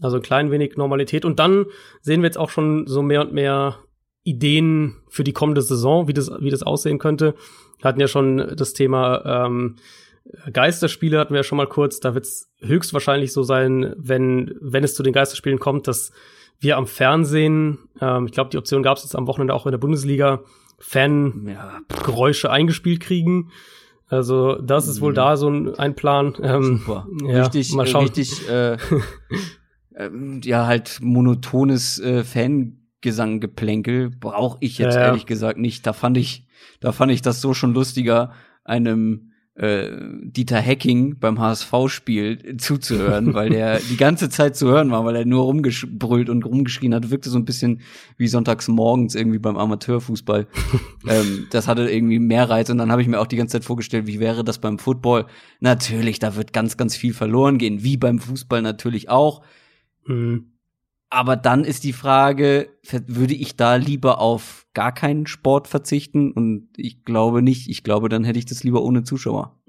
Also 0.00 0.16
ein 0.16 0.22
klein 0.22 0.50
wenig 0.50 0.76
Normalität. 0.76 1.24
Und 1.24 1.38
dann 1.38 1.66
sehen 2.00 2.22
wir 2.22 2.26
jetzt 2.26 2.38
auch 2.38 2.50
schon 2.50 2.86
so 2.86 3.02
mehr 3.02 3.20
und 3.20 3.32
mehr 3.32 3.78
Ideen 4.24 4.96
für 5.08 5.24
die 5.24 5.32
kommende 5.32 5.62
Saison, 5.62 6.08
wie 6.08 6.12
das, 6.12 6.30
wie 6.40 6.50
das 6.50 6.62
aussehen 6.62 6.98
könnte. 6.98 7.34
Wir 7.78 7.88
hatten 7.88 8.00
ja 8.00 8.08
schon 8.08 8.54
das 8.56 8.72
Thema 8.72 9.46
ähm, 9.46 9.76
Geisterspiele 10.52 11.18
hatten 11.18 11.34
wir 11.34 11.40
ja 11.40 11.44
schon 11.44 11.58
mal 11.58 11.66
kurz. 11.66 12.00
Da 12.00 12.14
wird 12.14 12.24
es 12.24 12.50
höchstwahrscheinlich 12.60 13.32
so 13.32 13.42
sein, 13.42 13.94
wenn, 13.96 14.54
wenn 14.60 14.84
es 14.84 14.94
zu 14.94 15.02
den 15.02 15.12
Geisterspielen 15.12 15.58
kommt, 15.58 15.88
dass 15.88 16.12
wir 16.60 16.76
am 16.76 16.86
Fernsehen, 16.86 17.78
ähm, 18.00 18.26
ich 18.26 18.32
glaube, 18.32 18.50
die 18.50 18.58
Option 18.58 18.82
gab 18.82 18.96
es 18.96 19.02
jetzt 19.02 19.16
am 19.16 19.26
Wochenende 19.26 19.54
auch 19.54 19.66
in 19.66 19.72
der 19.72 19.78
Bundesliga, 19.78 20.42
Fangeräusche 20.78 22.48
ja. 22.48 22.52
eingespielt 22.52 23.00
kriegen. 23.00 23.50
Also 24.06 24.56
das 24.56 24.88
ist 24.88 25.00
wohl 25.00 25.12
mhm. 25.12 25.16
da 25.16 25.36
so 25.36 25.48
ein, 25.48 25.74
ein 25.76 25.94
Plan. 25.94 26.34
Ähm, 26.40 26.78
Super. 26.78 27.06
Ja, 27.24 27.42
richtig, 27.42 27.72
mal 27.74 27.86
schauen. 27.86 28.02
richtig, 28.04 28.48
äh, 28.48 28.74
äh, 29.94 30.10
ja 30.44 30.66
halt 30.66 30.98
monotones 31.00 31.98
äh, 31.98 32.22
Fangesanggeplänkel 33.02 34.10
brauche 34.10 34.58
ich 34.60 34.78
jetzt 34.78 34.94
ja, 34.94 35.02
ehrlich 35.02 35.26
gesagt 35.26 35.58
nicht. 35.58 35.86
Da 35.86 35.92
fand 35.92 36.16
ich, 36.16 36.46
da 36.80 36.92
fand 36.92 37.12
ich 37.12 37.22
das 37.22 37.40
so 37.40 37.52
schon 37.52 37.74
lustiger, 37.74 38.32
einem 38.64 39.32
äh, 39.54 39.90
Dieter 40.22 40.64
Hacking 40.64 41.18
beim 41.18 41.38
HSV-Spiel 41.38 42.56
zuzuhören, 42.56 43.34
weil 43.34 43.50
der 43.50 43.80
die 43.90 43.96
ganze 43.96 44.30
Zeit 44.30 44.56
zu 44.56 44.68
hören 44.68 44.90
war, 44.90 45.04
weil 45.04 45.16
er 45.16 45.24
nur 45.26 45.42
rumgebrüllt 45.42 46.30
und 46.30 46.44
rumgeschrien 46.44 46.94
hat. 46.94 47.10
Wirkte 47.10 47.28
so 47.28 47.38
ein 47.38 47.44
bisschen 47.44 47.80
wie 48.16 48.28
sonntags 48.28 48.68
morgens 48.68 49.14
irgendwie 49.14 49.40
beim 49.40 49.56
Amateurfußball. 49.56 50.46
ähm, 51.08 51.48
das 51.50 51.66
hatte 51.66 51.90
irgendwie 51.90 52.20
mehr 52.20 52.48
Reiz 52.48 52.70
und 52.70 52.78
dann 52.78 52.92
habe 52.92 53.02
ich 53.02 53.08
mir 53.08 53.20
auch 53.20 53.26
die 53.26 53.36
ganze 53.36 53.52
Zeit 53.52 53.64
vorgestellt, 53.64 54.06
wie 54.06 54.20
wäre 54.20 54.44
das 54.44 54.58
beim 54.60 54.78
Football? 54.78 55.26
Natürlich, 55.60 56.18
da 56.18 56.36
wird 56.36 56.52
ganz, 56.52 56.76
ganz 56.76 56.96
viel 56.96 57.12
verloren 57.12 57.58
gehen, 57.58 57.82
wie 57.82 57.96
beim 57.96 58.20
Fußball 58.20 58.62
natürlich 58.62 59.10
auch. 59.10 59.42
Mhm. 60.06 60.51
Aber 61.14 61.36
dann 61.36 61.64
ist 61.64 61.84
die 61.84 61.92
Frage, 61.92 62.70
würde 63.06 63.34
ich 63.34 63.54
da 63.54 63.76
lieber 63.76 64.18
auf 64.18 64.64
gar 64.72 64.92
keinen 64.92 65.26
Sport 65.26 65.68
verzichten? 65.68 66.32
Und 66.32 66.70
ich 66.74 67.04
glaube 67.04 67.42
nicht. 67.42 67.68
Ich 67.68 67.84
glaube, 67.84 68.08
dann 68.08 68.24
hätte 68.24 68.38
ich 68.38 68.46
das 68.46 68.64
lieber 68.64 68.82
ohne 68.82 69.02
Zuschauer. 69.04 69.60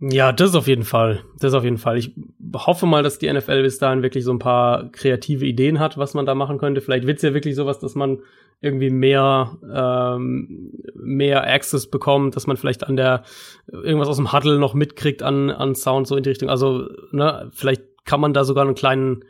Ja, 0.00 0.32
das 0.32 0.54
auf 0.54 0.66
jeden 0.66 0.84
Fall. 0.84 1.22
Das 1.38 1.52
auf 1.52 1.64
jeden 1.64 1.76
Fall. 1.76 1.98
Ich 1.98 2.12
hoffe 2.54 2.86
mal, 2.86 3.02
dass 3.02 3.18
die 3.18 3.30
NFL 3.30 3.62
bis 3.62 3.76
dahin 3.76 4.02
wirklich 4.02 4.24
so 4.24 4.32
ein 4.32 4.38
paar 4.38 4.90
kreative 4.90 5.44
Ideen 5.44 5.80
hat, 5.80 5.98
was 5.98 6.14
man 6.14 6.24
da 6.24 6.34
machen 6.34 6.56
könnte. 6.56 6.80
Vielleicht 6.80 7.06
wird's 7.06 7.20
ja 7.20 7.34
wirklich 7.34 7.56
sowas, 7.56 7.78
dass 7.78 7.94
man 7.94 8.20
irgendwie 8.62 8.88
mehr 8.88 9.58
ähm, 9.70 10.72
mehr 10.94 11.46
Access 11.46 11.90
bekommt, 11.90 12.36
dass 12.36 12.46
man 12.46 12.56
vielleicht 12.56 12.84
an 12.84 12.96
der 12.96 13.22
irgendwas 13.70 14.08
aus 14.08 14.16
dem 14.16 14.32
Huddle 14.32 14.58
noch 14.58 14.72
mitkriegt 14.72 15.22
an 15.22 15.50
an 15.50 15.74
Sound 15.74 16.06
so 16.06 16.16
in 16.16 16.22
die 16.22 16.30
Richtung. 16.30 16.48
Also 16.48 16.88
ne, 17.10 17.50
vielleicht 17.52 17.82
kann 18.06 18.22
man 18.22 18.32
da 18.32 18.44
sogar 18.44 18.64
einen 18.64 18.74
kleinen 18.74 19.24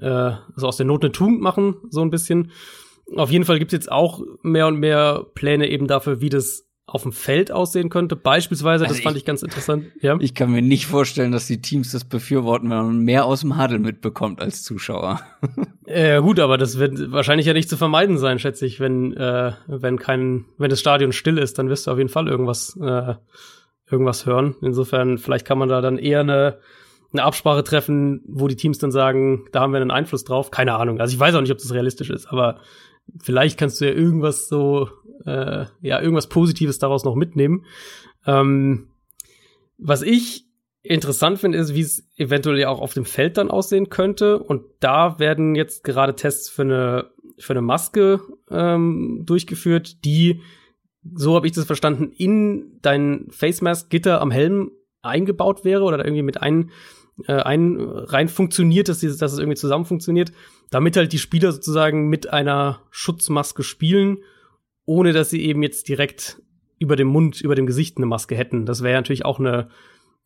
äh, 0.00 0.32
so 0.56 0.66
aus 0.66 0.76
der 0.76 0.86
Not 0.86 1.04
eine 1.04 1.12
Tugend 1.12 1.40
machen, 1.40 1.76
so 1.90 2.02
ein 2.02 2.10
bisschen. 2.10 2.50
Auf 3.16 3.30
jeden 3.30 3.44
Fall 3.44 3.58
gibt 3.58 3.72
es 3.72 3.76
jetzt 3.76 3.92
auch 3.92 4.22
mehr 4.42 4.66
und 4.66 4.76
mehr 4.76 5.26
Pläne 5.34 5.68
eben 5.68 5.86
dafür, 5.86 6.20
wie 6.20 6.30
das 6.30 6.66
auf 6.86 7.02
dem 7.02 7.12
Feld 7.12 7.52
aussehen 7.52 7.88
könnte. 7.88 8.16
Beispielsweise, 8.16 8.84
also 8.84 8.94
das 8.94 9.02
fand 9.02 9.16
ich, 9.16 9.22
ich, 9.22 9.26
ganz 9.26 9.42
interessant. 9.42 9.86
Ja? 10.00 10.18
Ich 10.20 10.34
kann 10.34 10.50
mir 10.50 10.62
nicht 10.62 10.86
vorstellen, 10.86 11.32
dass 11.32 11.46
die 11.46 11.62
Teams 11.62 11.92
das 11.92 12.04
befürworten, 12.04 12.68
wenn 12.70 12.76
man 12.76 12.98
mehr 12.98 13.24
aus 13.24 13.40
dem 13.40 13.60
Huddle 13.60 13.78
mitbekommt 13.78 14.40
als 14.40 14.62
Zuschauer. 14.62 15.20
Ja, 15.86 16.18
gut, 16.20 16.40
aber 16.40 16.58
das 16.58 16.78
wird 16.78 17.12
wahrscheinlich 17.12 17.46
ja 17.46 17.54
nicht 17.54 17.68
zu 17.68 17.76
vermeiden 17.76 18.18
sein, 18.18 18.38
schätze 18.38 18.66
ich, 18.66 18.80
wenn 18.80 19.14
äh, 19.16 19.52
wenn 19.66 19.98
kein 19.98 20.44
wenn 20.58 20.70
das 20.70 20.80
Stadion 20.80 21.12
still 21.12 21.38
ist, 21.38 21.58
dann 21.58 21.68
wirst 21.68 21.86
du 21.86 21.92
auf 21.92 21.98
jeden 21.98 22.10
Fall 22.10 22.28
irgendwas 22.28 22.76
äh, 22.82 23.14
irgendwas 23.90 24.26
hören. 24.26 24.56
Insofern 24.60 25.18
vielleicht 25.18 25.46
kann 25.46 25.58
man 25.58 25.68
da 25.68 25.80
dann 25.80 25.98
eher 25.98 26.20
eine 26.20 26.58
eine 27.12 27.24
Absprache 27.24 27.64
treffen, 27.64 28.22
wo 28.26 28.48
die 28.48 28.56
Teams 28.56 28.78
dann 28.78 28.90
sagen, 28.90 29.46
da 29.52 29.60
haben 29.60 29.72
wir 29.72 29.80
einen 29.80 29.90
Einfluss 29.90 30.24
drauf. 30.24 30.50
Keine 30.50 30.74
Ahnung. 30.74 31.00
Also 31.00 31.14
ich 31.14 31.20
weiß 31.20 31.34
auch 31.34 31.40
nicht, 31.40 31.52
ob 31.52 31.58
das 31.58 31.72
realistisch 31.72 32.10
ist, 32.10 32.26
aber 32.26 32.60
vielleicht 33.22 33.58
kannst 33.58 33.80
du 33.80 33.86
ja 33.86 33.92
irgendwas 33.92 34.48
so, 34.48 34.88
äh, 35.24 35.66
ja, 35.80 36.00
irgendwas 36.00 36.28
Positives 36.28 36.78
daraus 36.78 37.04
noch 37.04 37.14
mitnehmen. 37.14 37.64
Ähm, 38.26 38.88
was 39.78 40.02
ich 40.02 40.46
interessant 40.82 41.38
finde, 41.38 41.58
ist, 41.58 41.74
wie 41.74 41.80
es 41.80 42.08
eventuell 42.16 42.58
ja 42.58 42.68
auch 42.68 42.80
auf 42.80 42.94
dem 42.94 43.04
Feld 43.04 43.36
dann 43.36 43.50
aussehen 43.50 43.88
könnte. 43.88 44.38
Und 44.38 44.64
da 44.80 45.18
werden 45.18 45.54
jetzt 45.54 45.84
gerade 45.84 46.14
Tests 46.14 46.48
für 46.48 46.62
eine, 46.62 47.10
für 47.38 47.52
eine 47.52 47.62
Maske 47.62 48.20
ähm, 48.50 49.22
durchgeführt, 49.24 50.04
die, 50.04 50.40
so 51.14 51.36
habe 51.36 51.46
ich 51.46 51.52
das 51.52 51.64
verstanden, 51.64 52.10
in 52.16 52.78
dein 52.82 53.26
Face 53.30 53.60
Mask 53.60 53.90
Gitter 53.90 54.20
am 54.20 54.30
Helm 54.30 54.72
eingebaut 55.02 55.64
wäre 55.64 55.82
oder 55.82 56.04
irgendwie 56.04 56.22
mit 56.22 56.40
ein, 56.40 56.70
äh, 57.26 57.34
ein 57.34 57.80
rein 57.80 58.28
funktioniert, 58.28 58.88
dass, 58.88 59.00
dieses, 59.00 59.18
dass 59.18 59.32
es 59.32 59.38
irgendwie 59.38 59.56
zusammen 59.56 59.84
funktioniert, 59.84 60.32
damit 60.70 60.96
halt 60.96 61.12
die 61.12 61.18
Spieler 61.18 61.52
sozusagen 61.52 62.08
mit 62.08 62.32
einer 62.32 62.80
Schutzmaske 62.90 63.62
spielen, 63.62 64.18
ohne 64.84 65.12
dass 65.12 65.30
sie 65.30 65.42
eben 65.42 65.62
jetzt 65.62 65.88
direkt 65.88 66.42
über 66.78 66.96
dem 66.96 67.08
Mund, 67.08 67.40
über 67.40 67.54
dem 67.54 67.66
Gesicht 67.66 67.96
eine 67.96 68.06
Maske 68.06 68.34
hätten. 68.34 68.66
Das 68.66 68.82
wäre 68.82 68.96
natürlich 68.96 69.24
auch 69.24 69.38
eine, 69.38 69.68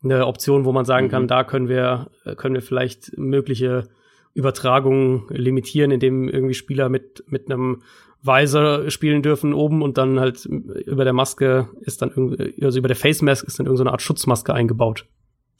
eine 0.03 0.25
Option, 0.25 0.65
wo 0.65 0.71
man 0.71 0.85
sagen 0.85 1.07
mhm. 1.07 1.11
kann, 1.11 1.27
da 1.27 1.43
können 1.43 1.69
wir, 1.69 2.09
können 2.37 2.55
wir 2.55 2.61
vielleicht 2.61 3.17
mögliche 3.17 3.87
Übertragungen 4.33 5.25
limitieren, 5.29 5.91
indem 5.91 6.29
irgendwie 6.29 6.53
Spieler 6.53 6.89
mit, 6.89 7.23
mit 7.27 7.51
einem 7.51 7.81
Visor 8.21 8.89
spielen 8.89 9.21
dürfen 9.21 9.53
oben 9.53 9.81
und 9.81 9.97
dann 9.97 10.19
halt 10.19 10.45
über 10.45 11.03
der 11.03 11.13
Maske 11.13 11.69
ist 11.81 12.01
dann 12.01 12.11
also 12.61 12.79
über 12.79 12.87
der 12.87 12.97
Face 12.97 13.21
Mask 13.21 13.45
ist 13.47 13.59
dann 13.59 13.65
irgendeine 13.65 13.91
Art 13.91 14.01
Schutzmaske 14.01 14.53
eingebaut. 14.53 15.05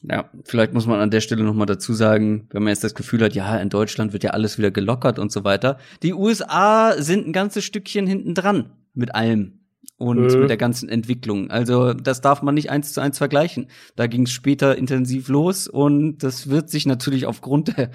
Ja, 0.03 0.29
vielleicht 0.43 0.73
muss 0.73 0.85
man 0.85 0.99
an 0.99 1.09
der 1.09 1.21
Stelle 1.21 1.43
nochmal 1.43 1.65
dazu 1.65 1.93
sagen, 1.93 2.47
wenn 2.51 2.63
man 2.63 2.69
jetzt 2.69 2.83
das 2.83 2.93
Gefühl 2.93 3.23
hat, 3.23 3.33
ja, 3.33 3.57
in 3.57 3.69
Deutschland 3.69 4.13
wird 4.13 4.23
ja 4.23 4.31
alles 4.31 4.57
wieder 4.57 4.71
gelockert 4.71 5.17
und 5.17 5.31
so 5.31 5.43
weiter. 5.43 5.79
Die 6.03 6.13
USA 6.13 6.93
sind 7.01 7.27
ein 7.27 7.33
ganzes 7.33 7.65
Stückchen 7.65 8.05
hinten 8.05 8.35
dran 8.35 8.71
mit 8.93 9.15
allem 9.15 9.59
und 9.97 10.19
mhm. 10.19 10.41
mit 10.41 10.49
der 10.49 10.57
ganzen 10.57 10.87
Entwicklung. 10.87 11.49
Also 11.49 11.93
das 11.93 12.21
darf 12.21 12.43
man 12.43 12.53
nicht 12.53 12.69
eins 12.69 12.93
zu 12.93 13.01
eins 13.01 13.17
vergleichen. 13.17 13.67
Da 13.95 14.07
ging 14.07 14.23
es 14.23 14.31
später 14.31 14.77
intensiv 14.77 15.29
los 15.29 15.67
und 15.67 16.19
das 16.19 16.49
wird 16.49 16.69
sich 16.69 16.85
natürlich 16.85 17.25
aufgrund 17.25 17.75
der, 17.77 17.89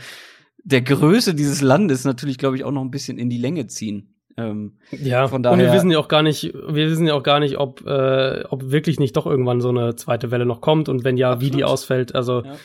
der 0.64 0.82
Größe 0.82 1.34
dieses 1.34 1.60
Landes 1.60 2.04
natürlich, 2.04 2.38
glaube 2.38 2.56
ich, 2.56 2.64
auch 2.64 2.72
noch 2.72 2.82
ein 2.82 2.90
bisschen 2.90 3.18
in 3.18 3.30
die 3.30 3.38
Länge 3.38 3.68
ziehen. 3.68 4.11
Ähm, 4.36 4.72
ja, 4.90 5.28
von 5.28 5.42
daher, 5.42 5.58
und 5.58 5.64
wir 5.64 5.72
wissen 5.72 5.90
ja 5.90 5.98
auch 5.98 6.08
gar 6.08 6.22
nicht, 6.22 6.54
wir 6.54 6.90
wissen 6.90 7.06
ja 7.06 7.14
auch 7.14 7.22
gar 7.22 7.40
nicht, 7.40 7.58
ob, 7.58 7.86
äh, 7.86 8.44
ob 8.48 8.70
wirklich 8.70 8.98
nicht 8.98 9.16
doch 9.16 9.26
irgendwann 9.26 9.60
so 9.60 9.68
eine 9.68 9.94
zweite 9.96 10.30
Welle 10.30 10.46
noch 10.46 10.60
kommt 10.60 10.88
und 10.88 11.04
wenn 11.04 11.16
ja, 11.16 11.32
Absolut. 11.32 11.52
wie 11.52 11.56
die 11.56 11.64
ausfällt. 11.64 12.14
Also 12.14 12.42
ja. 12.42 12.56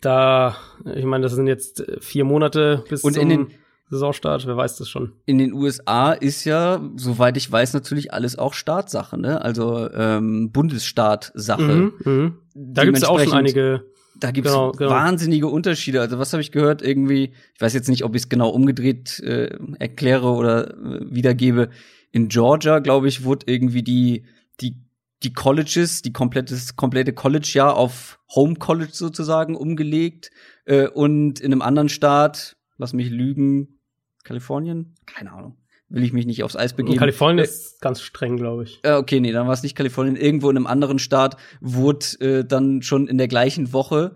da, 0.00 0.56
ich 0.94 1.04
meine, 1.04 1.22
das 1.22 1.32
sind 1.32 1.46
jetzt 1.46 1.84
vier 2.00 2.24
Monate 2.24 2.84
bis 2.88 3.02
und 3.02 3.14
zum 3.14 3.28
den, 3.28 3.48
Saisonstart, 3.90 4.46
wer 4.46 4.56
weiß 4.56 4.76
das 4.76 4.88
schon. 4.88 5.12
In 5.24 5.38
den 5.38 5.52
USA 5.52 6.12
ist 6.12 6.44
ja, 6.44 6.80
soweit 6.96 7.36
ich 7.36 7.50
weiß, 7.50 7.72
natürlich 7.72 8.12
alles 8.12 8.38
auch 8.38 8.52
Staatssache, 8.52 9.18
ne? 9.18 9.40
Also 9.40 9.90
ähm, 9.92 10.52
Bundesstaatsache. 10.52 11.62
Mhm, 11.62 11.92
mh. 12.04 12.32
Da 12.54 12.84
gibt 12.84 12.98
es 12.98 13.04
auch 13.04 13.18
schon 13.18 13.32
einige 13.32 13.84
da 14.20 14.30
gibt 14.30 14.46
es 14.46 14.52
genau, 14.52 14.72
genau. 14.72 14.90
wahnsinnige 14.90 15.48
Unterschiede. 15.48 16.00
Also 16.00 16.18
was 16.18 16.32
habe 16.32 16.40
ich 16.40 16.52
gehört? 16.52 16.82
Irgendwie, 16.82 17.32
ich 17.54 17.60
weiß 17.60 17.74
jetzt 17.74 17.88
nicht, 17.88 18.04
ob 18.04 18.14
ich 18.14 18.22
es 18.22 18.28
genau 18.28 18.48
umgedreht 18.48 19.20
äh, 19.20 19.56
erkläre 19.78 20.32
oder 20.32 20.70
äh, 20.70 21.00
wiedergebe. 21.10 21.70
In 22.10 22.28
Georgia, 22.28 22.78
glaube 22.78 23.08
ich, 23.08 23.24
wurde 23.24 23.46
irgendwie 23.46 23.82
die 23.82 24.24
die 24.60 24.76
die 25.22 25.32
Colleges, 25.32 26.02
die 26.02 26.12
komplettes 26.12 26.76
komplette 26.76 27.12
College-Jahr 27.12 27.76
auf 27.76 28.20
Home 28.34 28.54
College 28.54 28.92
sozusagen 28.92 29.56
umgelegt 29.56 30.30
äh, 30.64 30.86
und 30.86 31.40
in 31.40 31.52
einem 31.52 31.62
anderen 31.62 31.88
Staat, 31.88 32.56
lass 32.76 32.92
mich 32.92 33.10
lügen, 33.10 33.80
Kalifornien, 34.24 34.94
keine 35.06 35.32
Ahnung 35.32 35.57
will 35.88 36.04
ich 36.04 36.12
mich 36.12 36.26
nicht 36.26 36.42
aufs 36.44 36.56
Eis 36.56 36.74
begeben. 36.74 36.98
Kalifornien 36.98 37.38
äh, 37.38 37.44
ist 37.44 37.80
ganz 37.80 38.00
streng, 38.00 38.36
glaube 38.36 38.64
ich. 38.64 38.80
Äh, 38.82 38.92
okay, 38.92 39.20
nee, 39.20 39.32
dann 39.32 39.46
war 39.46 39.54
es 39.54 39.62
nicht 39.62 39.74
Kalifornien. 39.74 40.16
Irgendwo 40.16 40.50
in 40.50 40.56
einem 40.56 40.66
anderen 40.66 40.98
Staat 40.98 41.36
wurde 41.60 42.06
äh, 42.20 42.44
dann 42.44 42.82
schon 42.82 43.08
in 43.08 43.18
der 43.18 43.28
gleichen 43.28 43.72
Woche 43.72 44.14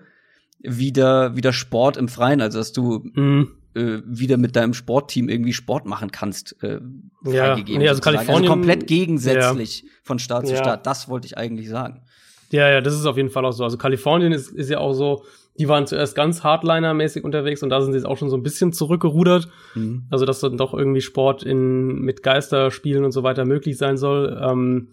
wieder 0.61 1.35
wieder 1.37 1.53
Sport 1.53 1.97
im 1.97 2.09
Freien, 2.09 2.41
also 2.41 2.59
dass 2.59 2.73
du 2.73 3.11
mhm. 3.15 3.53
äh, 3.75 3.99
wieder 4.05 4.37
mit 4.37 4.55
deinem 4.55 4.75
Sportteam 4.75 5.29
irgendwie 5.29 5.53
Sport 5.53 5.87
machen 5.87 6.13
kannst, 6.13 6.63
äh, 6.63 6.81
freigegeben. 7.25 7.75
Ja, 7.75 7.79
nee, 7.79 7.89
also 7.89 8.01
Kalifornien 8.01 8.43
also 8.43 8.53
komplett 8.53 8.87
gegensätzlich 8.87 9.83
ja. 9.83 9.89
von 10.03 10.19
Staat 10.19 10.47
zu 10.47 10.55
ja. 10.55 10.59
Staat. 10.59 10.87
Das 10.87 11.09
wollte 11.09 11.27
ich 11.27 11.37
eigentlich 11.37 11.69
sagen. 11.69 12.03
Ja, 12.51 12.69
ja, 12.69 12.83
das 12.83 12.95
ist 12.95 13.07
auf 13.07 13.17
jeden 13.17 13.31
Fall 13.31 13.47
auch 13.47 13.53
so. 13.53 13.65
Also 13.65 13.79
Kalifornien 13.79 14.31
ist, 14.31 14.51
ist 14.51 14.69
ja 14.69 14.79
auch 14.79 14.93
so, 14.93 15.25
die 15.59 15.69
waren 15.69 15.87
zuerst 15.87 16.15
ganz 16.15 16.43
Hardliner-mäßig 16.43 17.25
unterwegs 17.25 17.63
und 17.63 17.71
da 17.71 17.81
sind 17.81 17.93
sie 17.93 17.99
jetzt 17.99 18.07
auch 18.07 18.17
schon 18.17 18.31
so 18.31 18.37
ein 18.37 18.43
bisschen 18.43 18.73
zurückgerudert. 18.73 19.49
Mhm. 19.75 20.05
Also, 20.11 20.25
dass 20.25 20.41
dann 20.41 20.57
doch 20.57 20.73
irgendwie 20.73 21.03
Sport 21.03 21.43
in, 21.43 22.01
mit 22.01 22.23
Geisterspielen 22.23 23.05
und 23.05 23.13
so 23.13 23.23
weiter 23.23 23.45
möglich 23.45 23.77
sein 23.77 23.97
soll. 23.97 24.41
Ähm, 24.43 24.89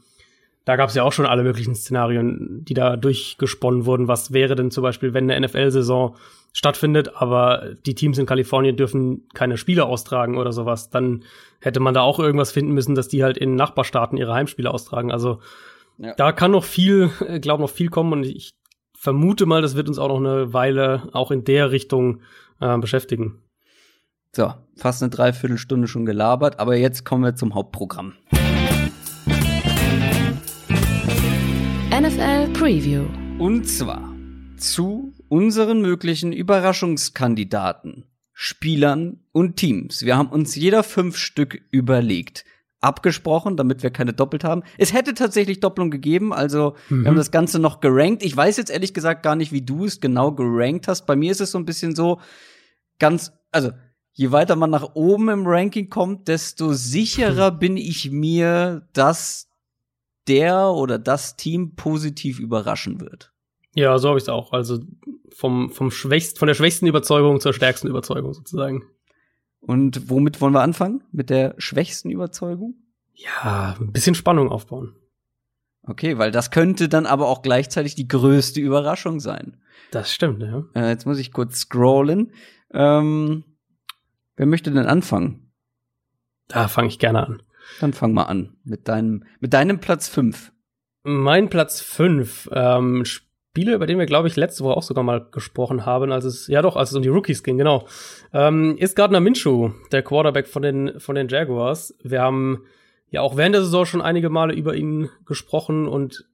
da 0.65 0.75
gab 0.75 0.89
es 0.89 0.95
ja 0.95 1.03
auch 1.03 1.13
schon 1.13 1.25
alle 1.25 1.43
möglichen 1.43 1.73
Szenarien, 1.73 2.63
die 2.65 2.73
da 2.73 2.97
durchgesponnen 2.97 3.85
wurden. 3.85 4.07
Was 4.07 4.33
wäre 4.33 4.55
denn 4.55 4.69
zum 4.69 4.83
Beispiel, 4.83 5.13
wenn 5.13 5.31
eine 5.31 5.47
NFL-Saison 5.47 6.15
stattfindet, 6.51 7.15
aber 7.15 7.69
die 7.85 7.95
Teams 7.95 8.17
in 8.17 8.25
Kalifornien 8.25 8.75
dürfen 8.75 9.27
keine 9.33 9.57
Spiele 9.57 9.85
austragen 9.85 10.37
oder 10.37 10.51
sowas? 10.51 10.89
Dann 10.89 11.23
hätte 11.59 11.79
man 11.79 11.93
da 11.93 12.01
auch 12.01 12.19
irgendwas 12.19 12.51
finden 12.51 12.73
müssen, 12.73 12.95
dass 12.95 13.07
die 13.07 13.23
halt 13.23 13.37
in 13.37 13.55
Nachbarstaaten 13.55 14.17
ihre 14.17 14.33
Heimspiele 14.33 14.71
austragen. 14.71 15.11
Also 15.11 15.39
ja. 15.97 16.13
da 16.15 16.31
kann 16.33 16.51
noch 16.51 16.65
viel, 16.65 17.09
äh, 17.25 17.39
glaube 17.39 17.63
noch 17.63 17.71
viel 17.71 17.89
kommen 17.89 18.13
und 18.13 18.25
ich 18.25 18.53
vermute 18.99 19.45
mal, 19.45 19.61
das 19.61 19.75
wird 19.75 19.87
uns 19.87 19.97
auch 19.97 20.09
noch 20.09 20.17
eine 20.17 20.53
Weile 20.53 21.09
auch 21.13 21.31
in 21.31 21.45
der 21.45 21.71
Richtung 21.71 22.21
äh, 22.59 22.77
beschäftigen. 22.77 23.41
So, 24.35 24.53
fast 24.75 25.01
eine 25.01 25.09
Dreiviertelstunde 25.09 25.87
schon 25.87 26.05
gelabert, 26.05 26.59
aber 26.59 26.75
jetzt 26.75 27.05
kommen 27.05 27.23
wir 27.23 27.35
zum 27.35 27.55
Hauptprogramm. 27.55 28.13
NFL 31.91 32.51
Preview. 32.53 33.05
Und 33.39 33.67
zwar 33.67 34.13
zu 34.57 35.13
unseren 35.29 35.81
möglichen 35.81 36.33
Überraschungskandidaten, 36.33 38.05
Spielern 38.33 39.21
und 39.31 39.55
Teams. 39.55 40.03
Wir 40.03 40.17
haben 40.17 40.29
uns 40.29 40.55
jeder 40.55 40.83
fünf 40.83 41.17
Stück 41.17 41.61
überlegt 41.71 42.43
abgesprochen, 42.81 43.57
damit 43.57 43.83
wir 43.83 43.89
keine 43.89 44.13
doppelt 44.13 44.43
haben. 44.43 44.63
Es 44.77 44.93
hätte 44.93 45.13
tatsächlich 45.13 45.59
Doppelung 45.59 45.91
gegeben, 45.91 46.33
also 46.33 46.75
mhm. 46.89 47.01
wir 47.01 47.07
haben 47.07 47.15
mhm. 47.15 47.19
das 47.19 47.31
Ganze 47.31 47.59
noch 47.59 47.81
gerankt. 47.81 48.23
Ich 48.23 48.35
weiß 48.35 48.57
jetzt 48.57 48.71
ehrlich 48.71 48.93
gesagt 48.93 49.23
gar 49.23 49.35
nicht, 49.35 49.51
wie 49.51 49.61
du 49.61 49.85
es 49.85 49.99
genau 49.99 50.31
gerankt 50.31 50.87
hast. 50.87 51.05
Bei 51.05 51.15
mir 51.15 51.31
ist 51.31 51.41
es 51.41 51.51
so 51.51 51.57
ein 51.57 51.65
bisschen 51.65 51.95
so 51.95 52.19
ganz, 52.97 53.33
also 53.51 53.71
je 54.13 54.31
weiter 54.31 54.55
man 54.55 54.69
nach 54.69 54.95
oben 54.95 55.29
im 55.29 55.45
Ranking 55.45 55.89
kommt, 55.89 56.27
desto 56.27 56.73
sicherer 56.73 57.51
bin 57.59 57.77
ich 57.77 58.11
mir, 58.11 58.87
dass 58.93 59.49
der 60.27 60.69
oder 60.69 60.99
das 60.99 61.35
Team 61.35 61.75
positiv 61.75 62.39
überraschen 62.39 63.01
wird. 63.01 63.33
Ja, 63.75 63.97
so 63.97 64.09
habe 64.09 64.17
ich 64.17 64.23
es 64.23 64.29
auch. 64.29 64.53
Also 64.53 64.79
vom, 65.33 65.71
vom 65.71 65.91
schwächst, 65.91 66.39
von 66.39 66.47
der 66.47 66.55
schwächsten 66.55 66.87
Überzeugung 66.87 67.39
zur 67.39 67.53
stärksten 67.53 67.87
Überzeugung 67.87 68.33
sozusagen. 68.33 68.83
Und 69.69 70.09
womit 70.09 70.41
wollen 70.41 70.55
wir 70.55 70.63
anfangen? 70.63 71.03
Mit 71.11 71.29
der 71.29 71.53
schwächsten 71.59 72.09
Überzeugung? 72.09 72.73
Ja, 73.13 73.75
ein 73.79 73.91
bisschen 73.91 74.15
Spannung 74.15 74.49
aufbauen. 74.49 74.95
Okay, 75.83 76.17
weil 76.17 76.31
das 76.31 76.49
könnte 76.49 76.89
dann 76.89 77.05
aber 77.05 77.27
auch 77.27 77.43
gleichzeitig 77.43 77.93
die 77.93 78.07
größte 78.07 78.59
Überraschung 78.59 79.19
sein. 79.19 79.61
Das 79.91 80.11
stimmt, 80.11 80.41
ja. 80.41 80.63
Äh, 80.73 80.89
jetzt 80.89 81.05
muss 81.05 81.19
ich 81.19 81.31
kurz 81.31 81.59
scrollen. 81.59 82.33
Ähm, 82.71 83.43
wer 84.37 84.47
möchte 84.47 84.71
denn 84.71 84.87
anfangen? 84.87 85.51
Da 86.47 86.67
fange 86.67 86.87
ich 86.87 86.97
gerne 86.97 87.27
an. 87.27 87.43
Dann 87.79 87.93
fang 87.93 88.11
mal 88.11 88.23
an 88.23 88.57
mit 88.63 88.87
deinem, 88.87 89.23
mit 89.39 89.53
deinem 89.53 89.79
Platz 89.79 90.07
5. 90.07 90.51
Mein 91.03 91.47
Platz 91.51 91.79
5 91.79 92.49
ähm, 92.53 93.05
Spiele, 93.59 93.75
über 93.75 93.87
den 93.87 93.99
wir, 93.99 94.05
glaube 94.05 94.29
ich, 94.29 94.37
letzte 94.37 94.63
Woche 94.63 94.77
auch 94.77 94.83
sogar 94.83 95.03
mal 95.03 95.27
gesprochen 95.31 95.85
haben, 95.85 96.13
als 96.13 96.23
es, 96.23 96.47
ja 96.47 96.61
doch, 96.61 96.77
als 96.77 96.91
es 96.91 96.95
um 96.95 97.01
die 97.01 97.09
Rookies 97.09 97.43
ging, 97.43 97.57
genau, 97.57 97.85
ähm, 98.33 98.77
ist 98.77 98.95
Gardner 98.95 99.19
Minshew, 99.19 99.71
der 99.91 100.01
Quarterback 100.01 100.47
von 100.47 100.61
den, 100.61 100.97
von 101.01 101.15
den 101.15 101.27
Jaguars. 101.27 101.93
Wir 102.01 102.21
haben 102.21 102.63
ja 103.09 103.19
auch 103.19 103.35
während 103.35 103.55
der 103.55 103.63
Saison 103.63 103.85
schon 103.85 104.01
einige 104.01 104.29
Male 104.29 104.53
über 104.53 104.75
ihn 104.75 105.09
gesprochen 105.25 105.89
und 105.89 106.25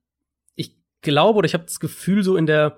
ich 0.53 0.77
glaube 1.01 1.39
oder 1.39 1.47
ich 1.47 1.55
habe 1.55 1.63
das 1.63 1.79
Gefühl, 1.79 2.23
so 2.23 2.37
in 2.37 2.45
der 2.45 2.77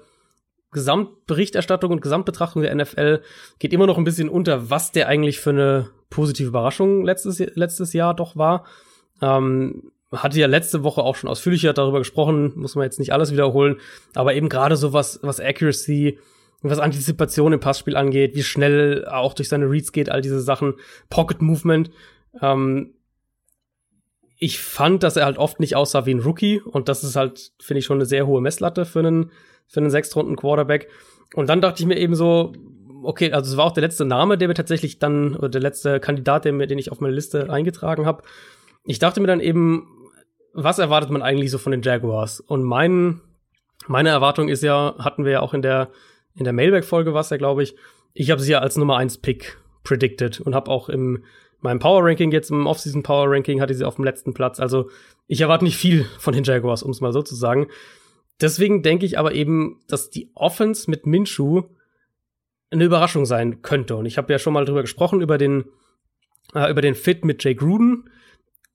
Gesamtberichterstattung 0.71 1.91
und 1.91 2.01
Gesamtbetrachtung 2.01 2.61
der 2.61 2.73
NFL 2.73 3.21
geht 3.59 3.73
immer 3.73 3.85
noch 3.85 3.97
ein 3.97 4.05
bisschen 4.05 4.29
unter, 4.29 4.69
was 4.69 4.93
der 4.93 5.09
eigentlich 5.09 5.41
für 5.41 5.49
eine 5.49 5.89
positive 6.09 6.47
Überraschung 6.47 7.03
letztes, 7.03 7.39
letztes 7.39 7.91
Jahr 7.91 8.13
doch 8.13 8.37
war. 8.37 8.65
Ähm, 9.21 9.91
hatte 10.11 10.39
ja 10.39 10.47
letzte 10.47 10.83
Woche 10.83 11.01
auch 11.01 11.15
schon 11.15 11.29
ausführlicher 11.29 11.73
darüber 11.73 11.99
gesprochen, 11.99 12.53
muss 12.55 12.75
man 12.75 12.85
jetzt 12.85 12.99
nicht 12.99 13.13
alles 13.13 13.31
wiederholen, 13.31 13.77
aber 14.15 14.35
eben 14.35 14.49
gerade 14.49 14.77
so 14.77 14.93
was, 14.93 15.19
was 15.21 15.39
Accuracy, 15.39 16.19
was 16.61 16.79
Antizipation 16.79 17.53
im 17.53 17.59
Passspiel 17.59 17.95
angeht, 17.95 18.35
wie 18.35 18.43
schnell 18.43 19.05
auch 19.05 19.33
durch 19.33 19.49
seine 19.49 19.69
Reads 19.69 19.91
geht, 19.91 20.09
all 20.09 20.21
diese 20.21 20.41
Sachen, 20.41 20.75
Pocket 21.09 21.41
Movement. 21.41 21.91
Ähm, 22.41 22.93
ich 24.39 24.59
fand, 24.59 25.03
dass 25.03 25.17
er 25.17 25.25
halt 25.25 25.37
oft 25.37 25.59
nicht 25.59 25.75
aussah 25.75 26.05
wie 26.05 26.13
ein 26.13 26.19
Rookie 26.19 26.61
und 26.61 26.89
das 26.89 27.03
ist 27.03 27.15
halt, 27.15 27.51
finde 27.59 27.79
ich, 27.79 27.85
schon 27.85 27.97
eine 27.97 28.05
sehr 28.05 28.27
hohe 28.27 28.41
Messlatte 28.41 28.85
für 28.85 28.99
einen, 28.99 29.31
für 29.67 29.79
einen 29.79 29.89
Sechstrunden-Quarterback. 29.89 30.89
Und 31.33 31.49
dann 31.49 31.59
dachte 31.59 31.81
ich 31.81 31.87
mir 31.87 31.97
eben 31.97 32.15
so, 32.15 32.53
okay, 33.03 33.31
also 33.31 33.51
es 33.51 33.57
war 33.57 33.65
auch 33.65 33.73
der 33.73 33.81
letzte 33.81 34.05
Name, 34.05 34.37
der 34.37 34.47
mir 34.47 34.53
tatsächlich 34.53 34.99
dann, 34.99 35.35
oder 35.35 35.49
der 35.49 35.61
letzte 35.61 35.99
Kandidat, 35.99 36.45
den, 36.45 36.59
den 36.59 36.77
ich 36.77 36.91
auf 36.91 37.01
meine 37.01 37.15
Liste 37.15 37.49
eingetragen 37.49 38.05
habe. 38.05 38.23
Ich 38.85 38.99
dachte 38.99 39.19
mir 39.19 39.27
dann 39.27 39.39
eben, 39.39 39.87
was 40.63 40.79
erwartet 40.79 41.11
man 41.11 41.21
eigentlich 41.21 41.51
so 41.51 41.57
von 41.57 41.71
den 41.71 41.81
Jaguars? 41.81 42.39
Und 42.39 42.63
mein, 42.63 43.21
meine 43.87 44.09
Erwartung 44.09 44.49
ist 44.49 44.63
ja, 44.63 44.95
hatten 44.99 45.23
wir 45.23 45.33
ja 45.33 45.39
auch 45.41 45.53
in 45.53 45.61
der, 45.61 45.89
in 46.33 46.43
der 46.43 46.53
Mailback-Folge 46.53 47.13
was 47.13 47.29
ja, 47.29 47.37
glaube 47.37 47.63
ich, 47.63 47.75
ich 48.13 48.31
habe 48.31 48.41
sie 48.41 48.51
ja 48.51 48.59
als 48.59 48.75
Nummer 48.75 48.97
1 48.97 49.19
Pick 49.19 49.57
predicted 49.83 50.41
und 50.41 50.55
habe 50.55 50.71
auch 50.71 50.89
im 50.89 51.23
meinem 51.59 51.79
Power 51.79 52.03
Ranking 52.03 52.31
jetzt 52.31 52.51
im 52.51 52.67
Offseason 52.67 53.03
Power 53.03 53.31
Ranking 53.31 53.61
hatte 53.61 53.73
sie 53.73 53.85
auf 53.85 53.95
dem 53.95 54.05
letzten 54.05 54.33
Platz. 54.33 54.59
Also 54.59 54.89
ich 55.27 55.41
erwarte 55.41 55.63
nicht 55.63 55.77
viel 55.77 56.05
von 56.19 56.33
den 56.33 56.43
Jaguars, 56.43 56.83
um 56.83 56.91
es 56.91 57.01
mal 57.01 57.13
so 57.13 57.21
zu 57.21 57.35
sagen. 57.35 57.67
Deswegen 58.39 58.83
denke 58.83 59.05
ich 59.05 59.17
aber 59.17 59.33
eben, 59.33 59.79
dass 59.87 60.09
die 60.09 60.29
Offense 60.35 60.89
mit 60.89 61.07
Minshu 61.07 61.63
eine 62.69 62.83
Überraschung 62.83 63.25
sein 63.25 63.61
könnte. 63.61 63.95
Und 63.95 64.05
ich 64.05 64.17
habe 64.17 64.31
ja 64.31 64.39
schon 64.39 64.53
mal 64.53 64.65
drüber 64.65 64.81
gesprochen 64.81 65.21
über 65.21 65.37
den 65.37 65.65
äh, 66.53 66.69
über 66.69 66.81
den 66.81 66.95
Fit 66.95 67.25
mit 67.25 67.43
Jay 67.43 67.55
Gruden. 67.55 68.09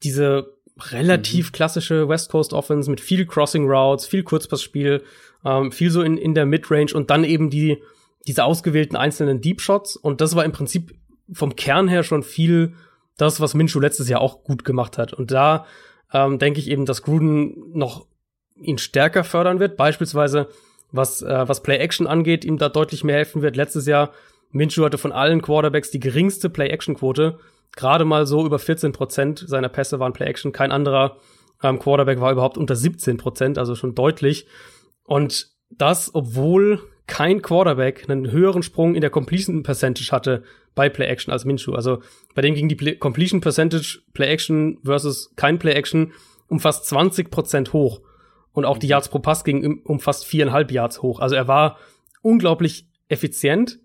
Diese 0.02 0.56
relativ 0.78 1.48
mhm. 1.48 1.52
klassische 1.52 2.08
West 2.08 2.30
Coast 2.30 2.52
Offense 2.52 2.90
mit 2.90 3.00
viel 3.00 3.26
Crossing 3.26 3.68
Routes, 3.68 4.06
viel 4.06 4.22
Kurzpassspiel, 4.22 5.02
ähm, 5.44 5.72
viel 5.72 5.90
so 5.90 6.02
in, 6.02 6.16
in 6.16 6.34
der 6.34 6.46
Midrange 6.46 6.94
und 6.94 7.10
dann 7.10 7.24
eben 7.24 7.50
die, 7.50 7.82
diese 8.26 8.44
ausgewählten 8.44 8.96
einzelnen 8.96 9.40
Deep 9.40 9.60
Shots. 9.60 9.96
Und 9.96 10.20
das 10.20 10.34
war 10.36 10.44
im 10.44 10.52
Prinzip 10.52 10.94
vom 11.32 11.56
Kern 11.56 11.88
her 11.88 12.02
schon 12.02 12.22
viel 12.22 12.74
das, 13.16 13.40
was 13.40 13.54
Minshew 13.54 13.80
letztes 13.80 14.08
Jahr 14.08 14.20
auch 14.20 14.44
gut 14.44 14.64
gemacht 14.64 14.98
hat. 14.98 15.12
Und 15.12 15.30
da 15.30 15.66
ähm, 16.12 16.38
denke 16.38 16.60
ich 16.60 16.70
eben, 16.70 16.86
dass 16.86 17.02
Gruden 17.02 17.72
noch 17.72 18.06
ihn 18.56 18.78
stärker 18.78 19.24
fördern 19.24 19.60
wird. 19.60 19.76
Beispielsweise, 19.76 20.48
was, 20.90 21.22
äh, 21.22 21.48
was 21.48 21.62
Play-Action 21.62 22.06
angeht, 22.06 22.44
ihm 22.44 22.58
da 22.58 22.68
deutlich 22.68 23.04
mehr 23.04 23.16
helfen 23.16 23.42
wird. 23.42 23.56
Letztes 23.56 23.86
Jahr, 23.86 24.12
Minshew 24.50 24.84
hatte 24.84 24.98
von 24.98 25.12
allen 25.12 25.42
Quarterbacks 25.42 25.90
die 25.90 26.00
geringste 26.00 26.50
Play-Action-Quote 26.50 27.38
gerade 27.76 28.04
mal 28.04 28.26
so 28.26 28.44
über 28.44 28.58
14 28.58 28.92
Prozent 28.92 29.44
seiner 29.46 29.68
Pässe 29.68 29.98
waren 29.98 30.12
Play-Action. 30.12 30.52
Kein 30.52 30.72
anderer 30.72 31.16
ähm, 31.62 31.78
Quarterback 31.78 32.20
war 32.20 32.32
überhaupt 32.32 32.58
unter 32.58 32.76
17 32.76 33.16
Prozent, 33.16 33.58
also 33.58 33.74
schon 33.74 33.94
deutlich. 33.94 34.46
Und 35.04 35.48
das, 35.70 36.14
obwohl 36.14 36.80
kein 37.06 37.42
Quarterback 37.42 38.08
einen 38.08 38.30
höheren 38.30 38.62
Sprung 38.62 38.94
in 38.94 39.00
der 39.00 39.10
Completion 39.10 39.62
Percentage 39.62 40.12
hatte 40.12 40.44
bei 40.74 40.88
Play 40.88 41.06
Action 41.06 41.32
als 41.32 41.44
Minshew. 41.44 41.74
Also 41.74 42.00
bei 42.34 42.42
dem 42.42 42.54
ging 42.54 42.68
die 42.68 42.74
Play 42.74 42.96
Completion 42.96 43.40
Percentage 43.40 44.00
Play 44.14 44.28
Action 44.28 44.78
versus 44.84 45.32
kein 45.36 45.58
Play 45.58 45.72
Action 45.72 46.12
um 46.48 46.60
fast 46.60 46.86
20 46.86 47.30
Prozent 47.30 47.72
hoch. 47.72 48.00
Und 48.52 48.64
auch 48.64 48.78
die 48.78 48.86
mhm. 48.86 48.92
Yards 48.92 49.08
pro 49.08 49.18
Pass 49.18 49.44
ging 49.44 49.82
um 49.84 50.00
fast 50.00 50.24
viereinhalb 50.26 50.70
Yards 50.70 51.02
hoch. 51.02 51.20
Also 51.20 51.34
er 51.34 51.48
war 51.48 51.78
unglaublich 52.22 52.86
effizient, 53.08 53.80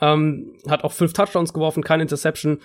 ähm, 0.00 0.56
hat 0.68 0.84
auch 0.84 0.92
fünf 0.92 1.12
Touchdowns 1.12 1.52
geworfen, 1.52 1.82
keine 1.82 2.02
Interception 2.02 2.60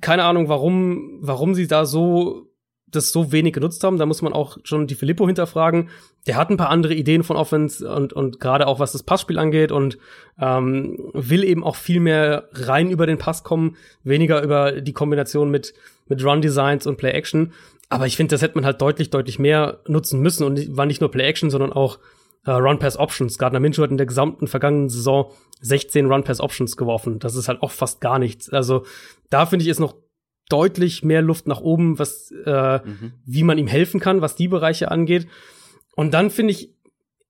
keine 0.00 0.24
Ahnung, 0.24 0.48
warum, 0.48 1.18
warum 1.20 1.54
sie 1.54 1.66
da 1.66 1.84
so 1.84 2.50
das 2.90 3.12
so 3.12 3.32
wenig 3.32 3.52
genutzt 3.52 3.84
haben. 3.84 3.98
Da 3.98 4.06
muss 4.06 4.22
man 4.22 4.32
auch 4.32 4.58
schon 4.64 4.86
die 4.86 4.94
Filippo 4.94 5.26
hinterfragen. 5.26 5.90
Der 6.26 6.36
hat 6.36 6.50
ein 6.50 6.56
paar 6.56 6.70
andere 6.70 6.94
Ideen 6.94 7.22
von 7.22 7.36
Offense 7.36 7.88
und, 7.88 8.12
und 8.12 8.40
gerade 8.40 8.66
auch 8.66 8.80
was 8.80 8.92
das 8.92 9.02
Passspiel 9.02 9.38
angeht 9.38 9.72
und 9.72 9.98
ähm, 10.40 10.98
will 11.12 11.44
eben 11.44 11.64
auch 11.64 11.76
viel 11.76 12.00
mehr 12.00 12.48
rein 12.52 12.90
über 12.90 13.06
den 13.06 13.18
Pass 13.18 13.44
kommen, 13.44 13.76
weniger 14.02 14.42
über 14.42 14.80
die 14.80 14.92
Kombination 14.92 15.50
mit, 15.50 15.74
mit 16.08 16.24
Run 16.24 16.42
Designs 16.42 16.86
und 16.86 16.96
Play 16.96 17.12
Action. 17.12 17.52
Aber 17.88 18.06
ich 18.06 18.16
finde, 18.16 18.34
das 18.34 18.42
hätte 18.42 18.56
man 18.56 18.64
halt 18.64 18.80
deutlich, 18.80 19.10
deutlich 19.10 19.38
mehr 19.38 19.80
nutzen 19.86 20.20
müssen 20.20 20.44
und 20.44 20.76
war 20.76 20.86
nicht 20.86 21.00
nur 21.00 21.10
Play 21.10 21.26
Action, 21.26 21.50
sondern 21.50 21.72
auch 21.72 21.98
äh, 22.44 22.52
Run-Pass-Options. 22.52 23.38
Gardner 23.38 23.60
Minshew 23.60 23.82
hat 23.82 23.90
in 23.90 23.96
der 23.96 24.06
gesamten 24.06 24.46
vergangenen 24.48 24.88
Saison 24.88 25.30
16 25.60 26.06
Run-Pass-Options 26.06 26.76
geworfen. 26.76 27.18
Das 27.18 27.34
ist 27.34 27.48
halt 27.48 27.62
auch 27.62 27.70
fast 27.70 28.00
gar 28.00 28.18
nichts. 28.18 28.48
Also 28.50 28.84
da 29.28 29.46
finde 29.46 29.64
ich 29.64 29.68
ist 29.68 29.80
noch 29.80 29.94
deutlich 30.48 31.04
mehr 31.04 31.22
Luft 31.22 31.46
nach 31.46 31.60
oben, 31.60 31.98
was 31.98 32.32
äh, 32.44 32.78
mhm. 32.78 33.12
wie 33.24 33.42
man 33.42 33.58
ihm 33.58 33.66
helfen 33.66 34.00
kann, 34.00 34.20
was 34.20 34.36
die 34.36 34.48
Bereiche 34.48 34.90
angeht. 34.90 35.28
Und 35.94 36.12
dann 36.14 36.30
finde 36.30 36.52
ich, 36.52 36.74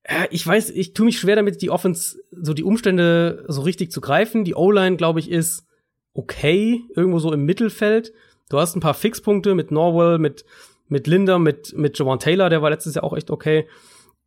äh, 0.05 0.27
ich 0.31 0.47
weiß, 0.47 0.71
ich 0.71 0.95
tue 0.95 1.07
mich 1.07 1.19
schwer 1.19 1.37
damit, 1.37 1.61
die 1.63 1.71
Offense, 1.71 2.19
so 2.31 2.55
die 2.55 2.65
Umstände 2.65 3.45
so 3.49 3.63
richtig 3.63 3.91
zu 3.91 4.01
greifen. 4.01 4.45
Die 4.45 4.55
O-Line, 4.55 4.97
glaube 4.97 5.21
ich, 5.21 5.31
ist 5.31 5.67
okay, 6.15 6.83
irgendwo 6.95 7.19
so 7.19 7.33
im 7.33 7.45
Mittelfeld. 7.45 8.13
Du 8.49 8.59
hast 8.59 8.75
ein 8.75 8.81
paar 8.81 8.95
Fixpunkte 8.95 9.55
mit 9.55 9.71
Norwell, 9.71 10.19
mit, 10.19 10.45
mit 10.89 11.07
Linder, 11.07 11.39
mit, 11.39 11.77
mit 11.77 11.99
Jawan 11.99 12.19
Taylor, 12.19 12.51
der 12.51 12.63
war 12.63 12.71
letztes 12.71 12.95
Jahr 12.95 13.05
auch 13.05 13.17
echt 13.17 13.31
okay. 13.31 13.69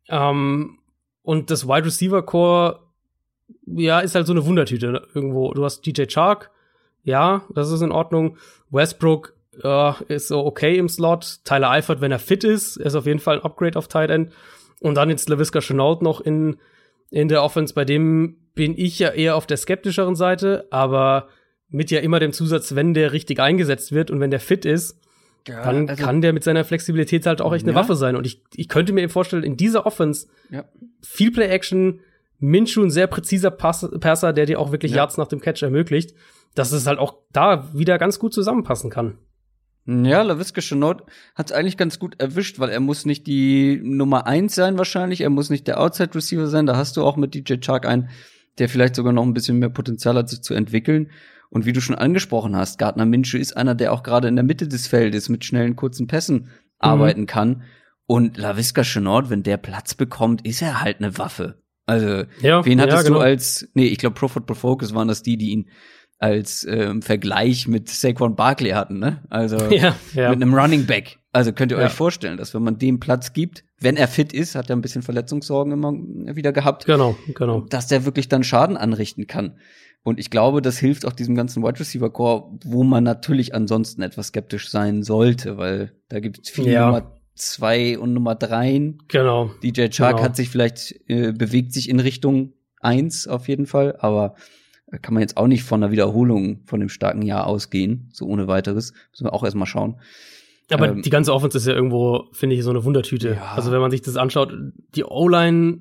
Ähm, 0.08 0.78
und 1.22 1.50
das 1.50 1.66
Wide 1.66 1.86
Receiver 1.86 2.22
Core, 2.22 2.80
ja, 3.66 4.00
ist 4.00 4.14
halt 4.14 4.26
so 4.26 4.32
eine 4.32 4.44
Wundertüte 4.44 5.06
irgendwo. 5.14 5.52
Du 5.54 5.64
hast 5.64 5.86
DJ 5.86 6.04
Chark, 6.06 6.50
ja, 7.02 7.42
das 7.54 7.70
ist 7.70 7.80
in 7.80 7.92
Ordnung. 7.92 8.36
Westbrook 8.70 9.34
ja, 9.62 9.96
ist 10.08 10.28
so 10.28 10.44
okay 10.44 10.76
im 10.76 10.88
Slot. 10.88 11.40
Tyler 11.44 11.70
Eifert, 11.70 12.00
wenn 12.00 12.12
er 12.12 12.18
fit 12.18 12.44
ist, 12.44 12.76
ist 12.76 12.94
auf 12.94 13.06
jeden 13.06 13.20
Fall 13.20 13.38
ein 13.38 13.44
Upgrade 13.44 13.78
auf 13.78 13.88
Tight 13.88 14.10
End. 14.10 14.32
Und 14.80 14.96
dann 14.96 15.10
jetzt 15.10 15.28
LaVisca 15.28 15.60
Chenault 15.60 16.02
noch 16.02 16.20
in, 16.20 16.56
in 17.10 17.28
der 17.28 17.42
Offense. 17.42 17.72
Bei 17.74 17.84
dem 17.84 18.36
bin 18.54 18.76
ich 18.76 18.98
ja 18.98 19.10
eher 19.10 19.36
auf 19.36 19.46
der 19.46 19.56
skeptischeren 19.56 20.14
Seite, 20.14 20.66
aber 20.70 21.28
mit 21.68 21.90
ja 21.90 22.00
immer 22.00 22.20
dem 22.20 22.32
Zusatz, 22.32 22.74
wenn 22.74 22.94
der 22.94 23.12
richtig 23.12 23.40
eingesetzt 23.40 23.92
wird 23.92 24.10
und 24.10 24.20
wenn 24.20 24.30
der 24.30 24.40
fit 24.40 24.64
ist, 24.64 25.00
ja, 25.46 25.62
dann 25.62 25.88
also, 25.88 26.02
kann 26.02 26.20
der 26.20 26.32
mit 26.32 26.44
seiner 26.44 26.64
Flexibilität 26.64 27.26
halt 27.26 27.40
auch 27.40 27.54
echt 27.54 27.64
eine 27.64 27.72
ja. 27.72 27.78
Waffe 27.78 27.96
sein. 27.96 28.16
Und 28.16 28.26
ich, 28.26 28.42
ich 28.54 28.68
könnte 28.68 28.92
mir 28.92 29.02
eben 29.02 29.12
vorstellen, 29.12 29.42
in 29.42 29.56
dieser 29.56 29.86
Offense 29.86 30.28
ja. 30.50 30.64
viel 31.02 31.30
Play-Action, 31.30 32.00
Minshu 32.38 32.82
ein 32.82 32.90
sehr 32.90 33.06
präziser 33.06 33.50
Pass 33.50 33.88
Passer, 34.00 34.32
der 34.32 34.46
dir 34.46 34.58
auch 34.58 34.72
wirklich 34.72 34.92
Yards 34.92 35.16
nach 35.16 35.28
dem 35.28 35.40
Catch 35.40 35.62
ermöglicht, 35.62 36.14
dass 36.54 36.72
es 36.72 36.86
halt 36.86 36.98
auch 36.98 37.16
da 37.32 37.68
wieder 37.74 37.98
ganz 37.98 38.18
gut 38.18 38.32
zusammenpassen 38.32 38.90
kann. 38.90 39.18
Ja, 39.86 40.22
LaVisca 40.22 40.62
Chenault 40.62 41.02
hat 41.34 41.50
es 41.50 41.52
eigentlich 41.52 41.76
ganz 41.76 41.98
gut 41.98 42.18
erwischt, 42.18 42.58
weil 42.58 42.70
er 42.70 42.80
muss 42.80 43.04
nicht 43.04 43.26
die 43.26 43.80
Nummer 43.82 44.26
eins 44.26 44.54
sein 44.54 44.78
wahrscheinlich, 44.78 45.20
er 45.20 45.28
muss 45.28 45.50
nicht 45.50 45.66
der 45.66 45.78
Outside 45.78 46.14
Receiver 46.14 46.46
sein, 46.46 46.64
da 46.64 46.76
hast 46.76 46.96
du 46.96 47.04
auch 47.04 47.16
mit 47.16 47.34
DJ 47.34 47.56
Chark 47.60 47.84
einen, 47.86 48.08
der 48.58 48.70
vielleicht 48.70 48.94
sogar 48.94 49.12
noch 49.12 49.24
ein 49.24 49.34
bisschen 49.34 49.58
mehr 49.58 49.68
Potenzial 49.68 50.14
hat, 50.14 50.30
sich 50.30 50.40
zu 50.40 50.54
entwickeln. 50.54 51.10
Und 51.54 51.66
wie 51.66 51.72
du 51.72 51.80
schon 51.80 51.94
angesprochen 51.94 52.56
hast, 52.56 52.80
Gardner 52.80 53.06
Minshew 53.06 53.38
ist 53.38 53.56
einer, 53.56 53.76
der 53.76 53.92
auch 53.92 54.02
gerade 54.02 54.26
in 54.26 54.34
der 54.34 54.44
Mitte 54.44 54.66
des 54.66 54.88
Feldes 54.88 55.28
mit 55.28 55.44
schnellen, 55.44 55.76
kurzen 55.76 56.08
Pässen 56.08 56.36
mhm. 56.36 56.48
arbeiten 56.80 57.26
kann. 57.26 57.62
Und 58.06 58.36
LaVisca 58.36 58.82
Chenault, 58.82 59.30
wenn 59.30 59.44
der 59.44 59.56
Platz 59.56 59.94
bekommt, 59.94 60.44
ist 60.44 60.62
er 60.62 60.80
halt 60.80 60.98
eine 60.98 61.16
Waffe. 61.16 61.62
Also, 61.86 62.24
ja, 62.40 62.64
wen 62.66 62.80
hattest 62.80 62.96
ja, 62.98 63.02
genau. 63.04 63.18
du 63.18 63.24
als, 63.24 63.68
nee, 63.74 63.86
ich 63.86 63.98
glaube 63.98 64.14
Pro 64.14 64.26
Football 64.26 64.56
Focus 64.56 64.94
waren 64.94 65.06
das 65.06 65.22
die, 65.22 65.36
die 65.36 65.50
ihn 65.50 65.70
als 66.18 66.66
ähm, 66.68 67.02
Vergleich 67.02 67.68
mit 67.68 67.88
Saquon 67.88 68.34
Barkley 68.34 68.70
hatten, 68.70 68.98
ne? 68.98 69.22
Also 69.30 69.56
ja, 69.70 69.94
ja. 70.14 70.30
mit 70.30 70.42
einem 70.42 70.54
Running 70.54 70.86
Back. 70.86 71.20
Also 71.30 71.52
könnt 71.52 71.70
ihr 71.70 71.78
ja. 71.78 71.86
euch 71.86 71.92
vorstellen, 71.92 72.36
dass 72.36 72.52
wenn 72.52 72.62
man 72.62 72.78
dem 72.78 72.98
Platz 72.98 73.32
gibt, 73.32 73.64
wenn 73.78 73.96
er 73.96 74.08
fit 74.08 74.32
ist, 74.32 74.56
hat 74.56 74.70
er 74.70 74.76
ein 74.76 74.82
bisschen 74.82 75.02
Verletzungssorgen 75.02 75.72
immer 75.72 75.92
wieder 76.34 76.52
gehabt. 76.52 76.86
Genau, 76.86 77.16
genau. 77.34 77.60
Dass 77.60 77.86
der 77.86 78.04
wirklich 78.04 78.28
dann 78.28 78.42
Schaden 78.42 78.76
anrichten 78.76 79.28
kann. 79.28 79.58
Und 80.04 80.20
ich 80.20 80.30
glaube, 80.30 80.62
das 80.62 80.78
hilft 80.78 81.06
auch 81.06 81.12
diesem 81.12 81.34
ganzen 81.34 81.62
Wide 81.62 81.80
Receiver 81.80 82.10
Core, 82.10 82.58
wo 82.64 82.84
man 82.84 83.02
natürlich 83.02 83.54
ansonsten 83.54 84.02
etwas 84.02 84.28
skeptisch 84.28 84.68
sein 84.68 85.02
sollte, 85.02 85.56
weil 85.56 85.92
da 86.08 86.20
gibt 86.20 86.40
es 86.42 86.50
viele 86.50 86.70
ja. 86.70 86.86
Nummer 86.86 87.12
zwei 87.34 87.98
und 87.98 88.12
Nummer 88.12 88.34
dreien. 88.34 88.98
Genau. 89.08 89.50
DJ 89.62 89.88
Chark 89.88 90.16
genau. 90.16 90.22
hat 90.22 90.36
sich 90.36 90.50
vielleicht 90.50 90.94
äh, 91.08 91.32
bewegt 91.32 91.72
sich 91.72 91.88
in 91.88 92.00
Richtung 92.00 92.52
eins 92.80 93.26
auf 93.26 93.48
jeden 93.48 93.66
Fall, 93.66 93.96
aber 93.98 94.34
kann 95.00 95.14
man 95.14 95.22
jetzt 95.22 95.36
auch 95.36 95.46
nicht 95.46 95.64
von 95.64 95.82
einer 95.82 95.90
Wiederholung 95.90 96.60
von 96.66 96.80
dem 96.80 96.90
starken 96.90 97.22
Jahr 97.22 97.46
ausgehen, 97.46 98.10
so 98.12 98.26
ohne 98.26 98.46
weiteres. 98.46 98.92
Müssen 99.10 99.24
wir 99.24 99.32
auch 99.32 99.42
erstmal 99.42 99.66
schauen. 99.66 99.96
Aber 100.70 100.88
ähm, 100.88 101.02
die 101.02 101.10
ganze 101.10 101.32
Offense 101.32 101.58
ist 101.58 101.66
ja 101.66 101.74
irgendwo, 101.74 102.28
finde 102.32 102.56
ich, 102.56 102.62
so 102.62 102.70
eine 102.70 102.84
Wundertüte. 102.84 103.30
Ja. 103.34 103.52
Also 103.54 103.72
wenn 103.72 103.80
man 103.80 103.90
sich 103.90 104.02
das 104.02 104.16
anschaut, 104.16 104.54
die 104.94 105.04
O-Line, 105.04 105.80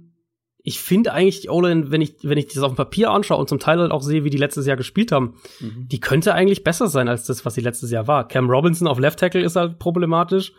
ich 0.66 0.80
finde 0.80 1.12
eigentlich 1.12 1.42
die 1.42 1.50
O-Line, 1.50 1.92
wenn 1.92 2.02
ich, 2.02 2.16
wenn 2.24 2.38
ich 2.38 2.48
das 2.48 2.64
auf 2.64 2.72
dem 2.72 2.78
Papier 2.78 3.12
anschaue 3.12 3.38
und 3.38 3.50
zum 3.50 3.60
Teil 3.60 3.80
halt 3.80 3.92
auch 3.92 4.02
sehe, 4.02 4.24
wie 4.24 4.30
die 4.30 4.38
letztes 4.38 4.66
Jahr 4.66 4.78
gespielt 4.78 5.12
haben, 5.12 5.36
mhm. 5.60 5.90
die 5.90 6.00
könnte 6.00 6.34
eigentlich 6.34 6.64
besser 6.64 6.88
sein 6.88 7.10
als 7.10 7.26
das, 7.26 7.46
was 7.46 7.56
sie 7.56 7.62
letztes 7.62 7.92
Jahr 7.92 8.08
war. 8.08 8.28
Cam 8.30 8.50
Robinson 8.50 8.88
auf 8.88 8.98
Left 8.98 9.20
Tackle 9.20 9.42
ist 9.42 9.58
halt 9.58 9.78
problematisch. 9.78 10.54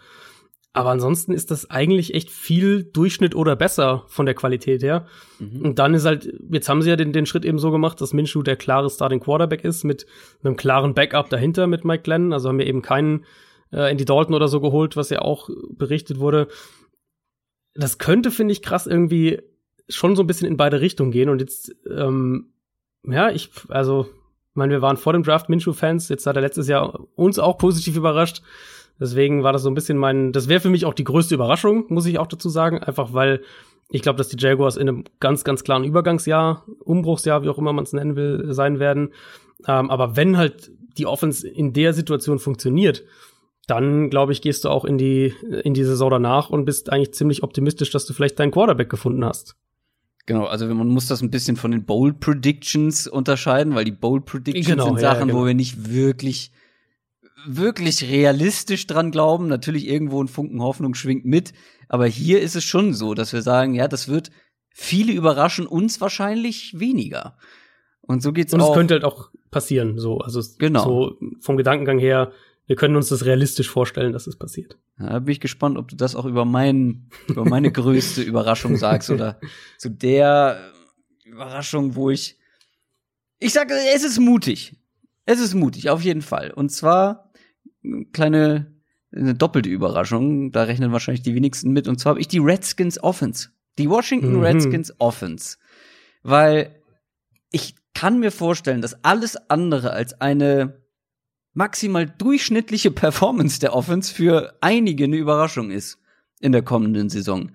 Aber 0.76 0.90
ansonsten 0.90 1.32
ist 1.32 1.52
das 1.52 1.70
eigentlich 1.70 2.14
echt 2.14 2.30
viel 2.30 2.82
Durchschnitt 2.82 3.36
oder 3.36 3.55
besser 3.55 4.05
von 4.09 4.26
der 4.26 4.34
Qualität 4.34 4.82
her. 4.82 5.07
Mhm. 5.38 5.62
Und 5.62 5.78
dann 5.78 5.94
ist 5.94 6.05
halt, 6.05 6.30
jetzt 6.50 6.68
haben 6.68 6.82
sie 6.82 6.90
ja 6.90 6.96
den, 6.96 7.12
den 7.12 7.26
Schritt 7.26 7.44
eben 7.44 7.61
so 7.61 7.70
gemacht, 7.70 8.00
dass 8.00 8.12
Minshew 8.12 8.42
der 8.42 8.57
klare 8.57 8.90
Starting 8.90 9.20
Quarterback 9.20 9.64
ist 9.64 9.84
mit 9.84 10.05
einem 10.42 10.57
klaren 10.57 10.92
Backup 10.92 11.30
dahinter 11.30 11.66
mit 11.68 11.84
Mike 11.84 12.02
Glenn. 12.02 12.32
Also 12.32 12.48
haben 12.48 12.59
wir 12.59 12.66
eben 12.66 12.82
keinen 12.82 13.24
äh, 13.72 13.90
Andy 13.90 14.05
Dalton 14.05 14.34
oder 14.34 14.48
so 14.48 14.61
geholt, 14.61 14.96
was 14.96 15.11
ja 15.11 15.22
auch 15.22 15.48
berichtet 15.70 16.18
wurde. 16.18 16.48
Das 17.74 17.98
könnte, 17.98 18.32
finde 18.32 18.52
ich, 18.52 18.61
krass 18.61 18.88
irgendwie 18.88 19.40
schon 19.89 20.16
so 20.16 20.22
ein 20.22 20.26
bisschen 20.26 20.49
in 20.49 20.57
beide 20.57 20.80
Richtungen 20.80 21.11
gehen. 21.11 21.28
Und 21.28 21.41
jetzt, 21.41 21.74
ähm, 21.91 22.53
ja, 23.03 23.30
ich, 23.30 23.51
also, 23.68 24.07
ich 24.51 24.57
meine, 24.57 24.72
wir 24.72 24.82
waren 24.82 24.97
vor 24.97 25.12
dem 25.12 25.22
Draft 25.22 25.49
Minshew-Fans. 25.49 26.09
Jetzt 26.09 26.26
hat 26.26 26.37
er 26.37 26.43
letztes 26.43 26.68
Jahr 26.68 27.01
uns 27.16 27.39
auch 27.39 27.59
positiv 27.59 27.97
überrascht. 27.97 28.43
Deswegen 29.01 29.43
war 29.43 29.53
das 29.53 29.62
so 29.62 29.70
ein 29.70 29.74
bisschen 29.74 29.99
mein, 29.99 30.32
das 30.32 30.49
wäre 30.49 30.61
für 30.61 30.70
mich 30.70 30.85
auch 30.87 30.95
die 30.95 31.05
größte 31.05 31.35
Überraschung, 31.35 31.87
muss 31.89 32.07
ich 32.07 32.18
auch 32.18 32.28
dazu 32.28 32.49
sagen, 32.49 32.78
einfach 32.78 33.12
weil 33.12 33.43
ich 33.91 34.03
glaube, 34.03 34.16
dass 34.16 34.28
die 34.28 34.37
Jaguars 34.39 34.76
in 34.76 34.89
einem 34.89 35.05
ganz, 35.20 35.45
ganz 35.45 35.62
klaren 35.62 35.85
Übergangsjahr, 35.85 36.64
Umbruchsjahr, 36.85 37.43
wie 37.43 37.49
auch 37.49 37.59
immer 37.59 37.72
man 37.72 37.85
es 37.85 37.93
nennen 37.93 38.16
will, 38.16 38.53
sein 38.53 38.78
werden. 38.78 39.12
Ähm, 39.66 39.91
aber 39.91 40.16
wenn 40.16 40.37
halt 40.37 40.70
die 40.97 41.07
Offense 41.07 41.47
in 41.47 41.72
der 41.72 41.93
Situation 41.93 42.39
funktioniert, 42.39 43.05
dann 43.66 44.11
glaube 44.11 44.32
ich, 44.32 44.43
gehst 44.43 44.64
du 44.64 44.68
auch 44.68 44.85
in 44.85 44.99
die, 44.99 45.35
in 45.64 45.74
die 45.74 45.85
Saison 45.85 46.11
danach 46.11 46.51
und 46.51 46.64
bist 46.64 46.91
eigentlich 46.91 47.14
ziemlich 47.14 47.43
optimistisch, 47.43 47.91
dass 47.91 48.07
du 48.07 48.12
vielleicht 48.12 48.39
deinen 48.39 48.51
Quarterback 48.51 48.91
gefunden 48.91 49.24
hast. 49.24 49.57
Genau, 50.26 50.46
also 50.46 50.66
man 50.66 50.88
muss 50.88 51.06
das 51.06 51.20
ein 51.22 51.30
bisschen 51.30 51.56
von 51.56 51.70
den 51.70 51.84
Bold 51.84 52.20
Predictions 52.20 53.06
unterscheiden, 53.06 53.74
weil 53.74 53.84
die 53.84 53.92
Bold 53.92 54.24
Predictions 54.24 54.66
genau, 54.66 54.86
sind 54.86 55.00
Sachen, 55.00 55.20
ja, 55.20 55.24
genau. 55.26 55.40
wo 55.40 55.46
wir 55.46 55.54
nicht 55.54 55.92
wirklich 55.92 56.50
wirklich 57.46 58.08
realistisch 58.08 58.86
dran 58.86 59.10
glauben. 59.10 59.48
Natürlich 59.48 59.86
irgendwo 59.88 60.22
ein 60.22 60.28
Funken 60.28 60.62
Hoffnung 60.62 60.94
schwingt 60.94 61.24
mit. 61.24 61.52
Aber 61.88 62.06
hier 62.06 62.40
ist 62.40 62.56
es 62.56 62.64
schon 62.64 62.94
so, 62.94 63.14
dass 63.14 63.32
wir 63.32 63.42
sagen, 63.42 63.74
ja, 63.74 63.88
das 63.88 64.08
wird 64.08 64.30
viele 64.70 65.12
überraschen, 65.12 65.66
uns 65.66 66.00
wahrscheinlich 66.00 66.78
weniger. 66.78 67.36
Und 68.00 68.22
so 68.22 68.32
geht's 68.32 68.52
Und 68.52 68.60
auch. 68.60 68.68
Und 68.68 68.72
es 68.72 68.76
könnte 68.76 68.94
halt 68.94 69.04
auch 69.04 69.30
passieren, 69.50 69.98
so. 69.98 70.18
Also, 70.18 70.40
genau. 70.58 70.84
so 70.84 71.18
vom 71.40 71.56
Gedankengang 71.56 71.98
her, 71.98 72.32
wir 72.66 72.76
können 72.76 72.96
uns 72.96 73.08
das 73.08 73.24
realistisch 73.24 73.68
vorstellen, 73.68 74.12
dass 74.12 74.26
es 74.26 74.36
passiert. 74.36 74.78
Ja, 74.98 75.10
da 75.10 75.18
bin 75.18 75.32
ich 75.32 75.40
gespannt, 75.40 75.76
ob 75.76 75.88
du 75.88 75.96
das 75.96 76.16
auch 76.16 76.24
über 76.24 76.44
mein, 76.44 77.10
über 77.28 77.44
meine 77.44 77.70
größte 77.72 78.22
Überraschung 78.22 78.76
sagst 78.76 79.10
oder 79.10 79.38
zu 79.78 79.90
der 79.90 80.72
Überraschung, 81.24 81.94
wo 81.94 82.10
ich, 82.10 82.38
ich 83.38 83.52
sage, 83.52 83.74
es 83.94 84.04
ist 84.04 84.18
mutig. 84.18 84.76
Es 85.26 85.40
ist 85.40 85.54
mutig, 85.54 85.90
auf 85.90 86.02
jeden 86.02 86.22
Fall. 86.22 86.50
Und 86.50 86.70
zwar 86.70 87.32
kleine 88.12 88.74
eine 89.16 89.34
doppelte 89.34 89.68
Überraschung. 89.68 90.50
Da 90.50 90.64
rechnen 90.64 90.92
wahrscheinlich 90.92 91.22
die 91.22 91.34
wenigsten 91.34 91.72
mit. 91.72 91.88
Und 91.88 91.98
zwar 91.98 92.10
habe 92.10 92.20
ich 92.20 92.28
die 92.28 92.38
Redskins 92.38 93.02
Offense. 93.02 93.50
Die 93.78 93.88
Washington 93.88 94.34
mhm. 94.34 94.42
Redskins 94.42 94.92
Offense. 94.98 95.56
Weil 96.22 96.82
ich 97.50 97.74
kann 97.94 98.18
mir 98.18 98.32
vorstellen, 98.32 98.82
dass 98.82 99.04
alles 99.04 99.36
andere 99.48 99.92
als 99.92 100.20
eine 100.20 100.84
maximal 101.55 102.07
durchschnittliche 102.07 102.90
Performance 102.90 103.61
der 103.61 103.74
Offense 103.74 104.12
für 104.12 104.57
einige 104.61 105.05
eine 105.05 105.16
Überraschung 105.16 105.70
ist 105.70 105.98
in 106.40 106.52
der 106.52 106.62
kommenden 106.62 107.09
Saison. 107.09 107.52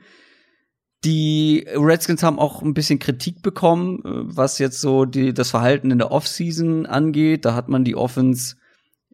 Die 1.06 1.66
Redskins 1.74 2.24
haben 2.24 2.40
auch 2.40 2.62
ein 2.62 2.74
bisschen 2.74 3.00
Kritik 3.00 3.42
bekommen, 3.42 4.00
äh, 4.00 4.36
was 4.36 4.58
jetzt 4.58 4.82
so 4.82 5.06
die, 5.06 5.34
das 5.34 5.52
Verhalten 5.52 5.92
in 5.92 5.98
der 5.98 6.12
Offseason 6.12 6.86
angeht. 6.86 7.46
Da 7.46 7.54
hat 7.54 7.70
man 7.70 7.86
die 7.86 7.96
Offense 7.96 8.56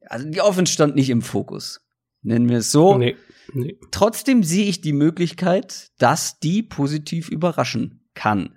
also 0.10 0.30
die 0.30 0.42
Offense 0.42 0.72
stand 0.74 0.96
nicht 0.96 1.10
im 1.10 1.22
Fokus. 1.22 1.82
Nennen 2.22 2.50
wir 2.50 2.58
es 2.58 2.72
so. 2.72 2.98
Nee, 2.98 3.16
nee. 3.54 3.78
Trotzdem 3.92 4.44
sehe 4.44 4.66
ich 4.66 4.82
die 4.82 4.94
Möglichkeit, 4.94 5.92
dass 6.00 6.40
die 6.40 6.64
positiv 6.64 7.30
überraschen 7.30 8.08
kann. 8.14 8.56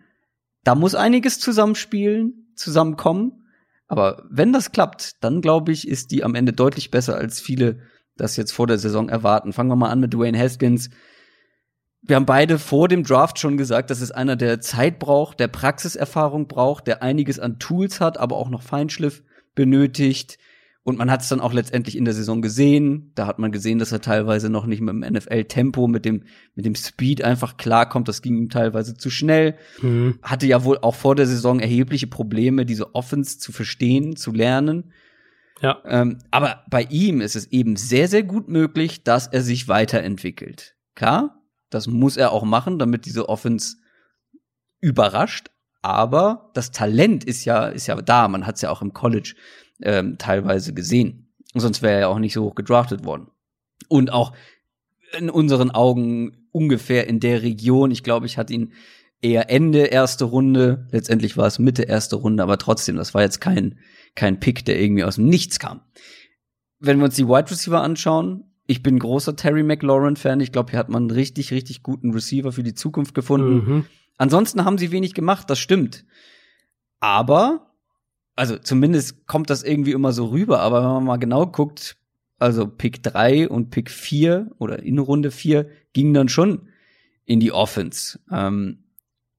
Da 0.65 0.75
muss 0.75 0.95
einiges 0.95 1.39
zusammenspielen, 1.39 2.53
zusammenkommen. 2.55 3.38
Aber 3.89 4.23
wenn 4.31 4.53
das 4.53 4.71
klappt, 4.71 5.25
dann 5.25 5.41
glaube 5.41 5.73
ich, 5.73 5.89
ist 5.89 6.11
die 6.11 6.23
am 6.23 6.35
Ende 6.35 6.53
deutlich 6.53 6.91
besser, 6.91 7.17
als 7.17 7.41
viele 7.41 7.81
das 8.17 8.37
jetzt 8.37 8.53
vor 8.53 8.67
der 8.67 8.79
Saison 8.79 9.09
erwarten. 9.09 9.53
Fangen 9.53 9.71
wir 9.71 9.77
mal 9.77 9.91
an 9.91 10.01
mit 10.01 10.13
Dwayne 10.13 10.39
Haskins. 10.39 10.91
Wir 12.03 12.17
haben 12.17 12.27
beide 12.27 12.59
vor 12.59 12.89
dem 12.89 13.03
Draft 13.03 13.39
schon 13.39 13.57
gesagt, 13.57 13.91
dass 13.91 14.01
es 14.01 14.11
einer, 14.11 14.37
der 14.37 14.61
Zeit 14.61 14.99
braucht, 14.99 15.41
der 15.41 15.49
Praxiserfahrung 15.49 16.47
braucht, 16.47 16.87
der 16.87 17.03
einiges 17.03 17.39
an 17.41 17.59
Tools 17.59 18.01
hat, 18.01 18.19
aber 18.19 18.37
auch 18.37 18.51
noch 18.51 18.63
Feinschliff 18.63 19.23
benötigt. 19.55 20.39
Und 20.89 20.97
man 20.97 21.11
hat 21.11 21.21
es 21.21 21.29
dann 21.29 21.43
auch 21.43 21.53
letztendlich 21.53 21.99
in 21.99 22.07
der 22.07 22.15
Saison 22.15 22.41
gesehen. 22.41 23.13
Da 23.15 23.27
hat 23.27 23.39
man 23.39 23.53
gesehen, 23.53 23.79
dass 23.79 23.93
er 23.93 24.01
teilweise 24.01 24.49
noch 24.49 24.65
nicht 24.65 24.81
mit 24.81 24.89
dem 24.89 25.01
NFL-Tempo, 25.01 25.87
mit 25.87 26.07
dem, 26.07 26.23
mit 26.55 26.65
dem 26.65 26.75
Speed 26.75 27.23
einfach 27.23 27.59
klarkommt. 27.59 28.09
Das 28.09 28.23
ging 28.23 28.39
ihm 28.39 28.49
teilweise 28.49 28.97
zu 28.97 29.11
schnell. 29.11 29.59
Mhm. 29.83 30.19
Hatte 30.23 30.47
ja 30.47 30.65
wohl 30.65 30.79
auch 30.79 30.95
vor 30.95 31.15
der 31.15 31.27
Saison 31.27 31.61
erhebliche 31.61 32.07
Probleme, 32.07 32.65
diese 32.65 32.95
Offense 32.95 33.39
zu 33.39 33.53
verstehen, 33.53 34.17
zu 34.17 34.33
lernen. 34.33 34.95
Ja. 35.61 35.83
Ähm, 35.85 36.21
aber 36.31 36.65
bei 36.71 36.85
ihm 36.85 37.21
ist 37.21 37.37
es 37.37 37.53
eben 37.53 37.77
sehr, 37.77 38.09
sehr 38.09 38.23
gut 38.23 38.49
möglich, 38.49 39.05
dass 39.05 39.27
er 39.27 39.43
sich 39.43 39.69
weiterentwickelt. 39.69 40.75
Klar, 40.95 41.43
das 41.69 41.87
muss 41.87 42.17
er 42.17 42.33
auch 42.33 42.45
machen, 42.45 42.79
damit 42.79 43.05
diese 43.05 43.29
Offense 43.29 43.77
überrascht. 44.81 45.51
Aber 45.83 46.51
das 46.55 46.71
Talent 46.71 47.25
ist 47.25 47.45
ja, 47.45 47.67
ist 47.67 47.89
ja 47.89 47.97
da. 47.97 48.27
Man 48.27 48.47
hat 48.47 48.55
es 48.55 48.63
ja 48.63 48.71
auch 48.71 48.81
im 48.81 48.95
College 48.95 49.35
ähm, 49.83 50.19
teilweise 50.19 50.75
gesehen. 50.75 51.29
Sonst 51.55 51.83
wäre 51.83 52.01
er 52.01 52.09
auch 52.09 52.19
nicht 52.19 52.35
so 52.35 52.45
hoch 52.45 52.55
gedraftet 52.55 53.05
worden. 53.05 53.29
Und 53.89 54.13
auch 54.13 54.33
in 55.17 55.31
unseren 55.31 55.71
Augen 55.71 56.49
ungefähr 56.53 57.07
in 57.07 57.21
der 57.21 57.43
Region. 57.43 57.91
Ich 57.91 58.03
glaube, 58.03 58.27
ich 58.27 58.37
hatte 58.39 58.53
ihn 58.53 58.73
eher 59.23 59.51
Ende 59.51 59.87
erste 59.87 60.25
Runde. 60.25 60.87
Letztendlich 60.91 61.37
war 61.37 61.47
es 61.47 61.59
Mitte 61.59 61.83
erste 61.83 62.17
Runde, 62.17 62.43
aber 62.43 62.59
trotzdem, 62.59 62.97
das 62.97 63.15
war 63.15 63.23
jetzt 63.23 63.41
kein, 63.41 63.79
kein 64.15 64.41
Pick, 64.41 64.65
der 64.65 64.81
irgendwie 64.81 65.05
aus 65.05 65.17
dem 65.17 65.29
Nichts 65.29 65.59
kam. 65.59 65.81
wenn 66.81 66.99
wir 66.99 67.07
uns 67.07 67.17
die 67.17 67.27
Wide 67.27 67.51
Receiver 67.51 67.81
anschauen, 67.81 68.45
ich 68.67 68.83
bin 68.83 68.99
großer 68.99 69.35
Terry 69.35 69.63
McLaurin-Fan. 69.63 70.41
Ich 70.41 70.53
glaube, 70.53 70.71
hier 70.71 70.79
hat 70.79 70.91
man 70.91 71.05
einen 71.05 71.11
richtig, 71.11 71.51
richtig 71.53 71.83
guten 71.83 72.13
Receiver 72.13 72.53
für 72.53 72.63
die 72.63 72.75
Zukunft 72.75 73.15
gefunden. 73.15 73.55
Mhm. 73.55 73.85
Ansonsten 74.19 74.65
haben 74.65 74.77
sie 74.77 74.93
wenig 74.93 75.15
gemacht, 75.15 75.49
das 75.49 75.59
stimmt. 75.59 76.05
Aber, 77.01 77.68
also 78.39 78.57
zumindest 78.57 79.27
kommt 79.27 79.51
das 79.51 79.65
irgendwie 79.65 79.91
immer 79.91 80.13
so 80.13 80.27
rüber, 80.27 80.61
aber 80.61 80.83
wenn 80.83 80.91
man 80.91 81.05
mal 81.05 81.17
genau 81.17 81.47
guckt, 81.47 81.97
also 82.39 82.69
Pick 82.69 83.03
3 83.03 83.49
und 83.49 83.71
Pick 83.71 83.91
4 83.91 84.53
oder 84.59 84.81
in 84.81 85.01
Runde 85.01 85.33
4 85.33 85.69
gingen 85.93 86.15
dann 86.15 86.29
schon 86.29 86.69
in 87.25 87.41
die 87.41 87.51
Offense. 87.51 88.21
Ähm, 88.31 88.85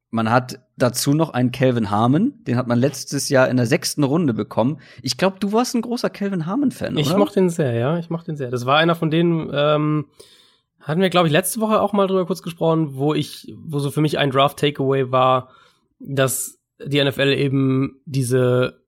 man 0.09 0.29
hat 0.29 0.59
dazu 0.75 1.13
noch 1.13 1.29
einen 1.29 1.51
Calvin 1.51 1.89
Harmon, 1.89 2.43
den 2.43 2.57
hat 2.57 2.67
man 2.67 2.77
letztes 2.77 3.29
Jahr 3.29 3.47
in 3.47 3.55
der 3.55 3.67
sechsten 3.67 4.03
Runde 4.03 4.33
bekommen. 4.33 4.81
Ich 5.01 5.17
glaube, 5.17 5.37
du 5.39 5.53
warst 5.53 5.75
ein 5.75 5.81
großer 5.81 6.09
Calvin 6.09 6.45
Harmon-Fan, 6.45 6.93
oder? 6.93 7.01
Ich 7.01 7.15
mochte 7.15 7.35
den 7.35 7.49
sehr, 7.49 7.73
ja, 7.73 7.97
ich 7.99 8.09
mochte 8.09 8.31
den 8.31 8.35
sehr. 8.35 8.51
Das 8.51 8.65
war 8.65 8.77
einer 8.77 8.95
von 8.95 9.09
denen, 9.09 9.49
ähm, 9.53 10.07
hatten 10.81 10.99
wir, 10.99 11.09
glaube 11.09 11.27
ich, 11.27 11.33
letzte 11.33 11.61
Woche 11.61 11.79
auch 11.79 11.93
mal 11.93 12.07
drüber 12.07 12.25
kurz 12.25 12.41
gesprochen, 12.41 12.95
wo 12.95 13.13
ich, 13.13 13.53
wo 13.55 13.79
so 13.79 13.91
für 13.91 14.01
mich 14.01 14.17
ein 14.17 14.31
Draft-Takeaway 14.31 15.09
war, 15.09 15.49
dass 15.99 16.59
die 16.85 17.03
NFL 17.03 17.33
eben 17.33 18.01
diese 18.05 18.78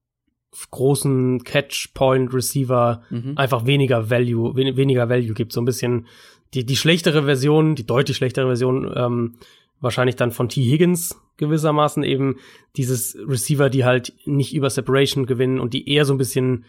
großen 0.69 1.43
Catch-Point-Receiver 1.43 3.03
mhm. 3.09 3.37
einfach 3.37 3.65
weniger 3.65 4.09
Value, 4.09 4.55
wen 4.55 4.75
weniger 4.75 5.09
Value 5.09 5.33
gibt. 5.33 5.53
So 5.53 5.61
ein 5.61 5.65
bisschen 5.65 6.07
die, 6.53 6.65
die 6.65 6.75
schlechtere 6.75 7.23
Version, 7.23 7.75
die 7.75 7.85
deutlich 7.85 8.17
schlechtere 8.17 8.47
Version, 8.47 8.91
ähm, 8.95 9.35
wahrscheinlich 9.79 10.15
dann 10.15 10.31
von 10.31 10.49
T. 10.49 10.61
Higgins 10.61 11.19
gewissermaßen 11.37 12.03
eben 12.03 12.35
dieses 12.75 13.17
Receiver, 13.27 13.69
die 13.69 13.83
halt 13.83 14.13
nicht 14.25 14.53
über 14.53 14.69
Separation 14.69 15.25
gewinnen 15.25 15.59
und 15.59 15.73
die 15.73 15.89
eher 15.89 16.05
so 16.05 16.13
ein 16.13 16.19
bisschen 16.19 16.65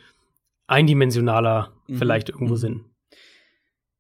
eindimensionaler 0.67 1.73
mhm. 1.89 1.97
vielleicht 1.97 2.31
irgendwo 2.31 2.55
mhm. 2.55 2.59
sind. 2.59 2.85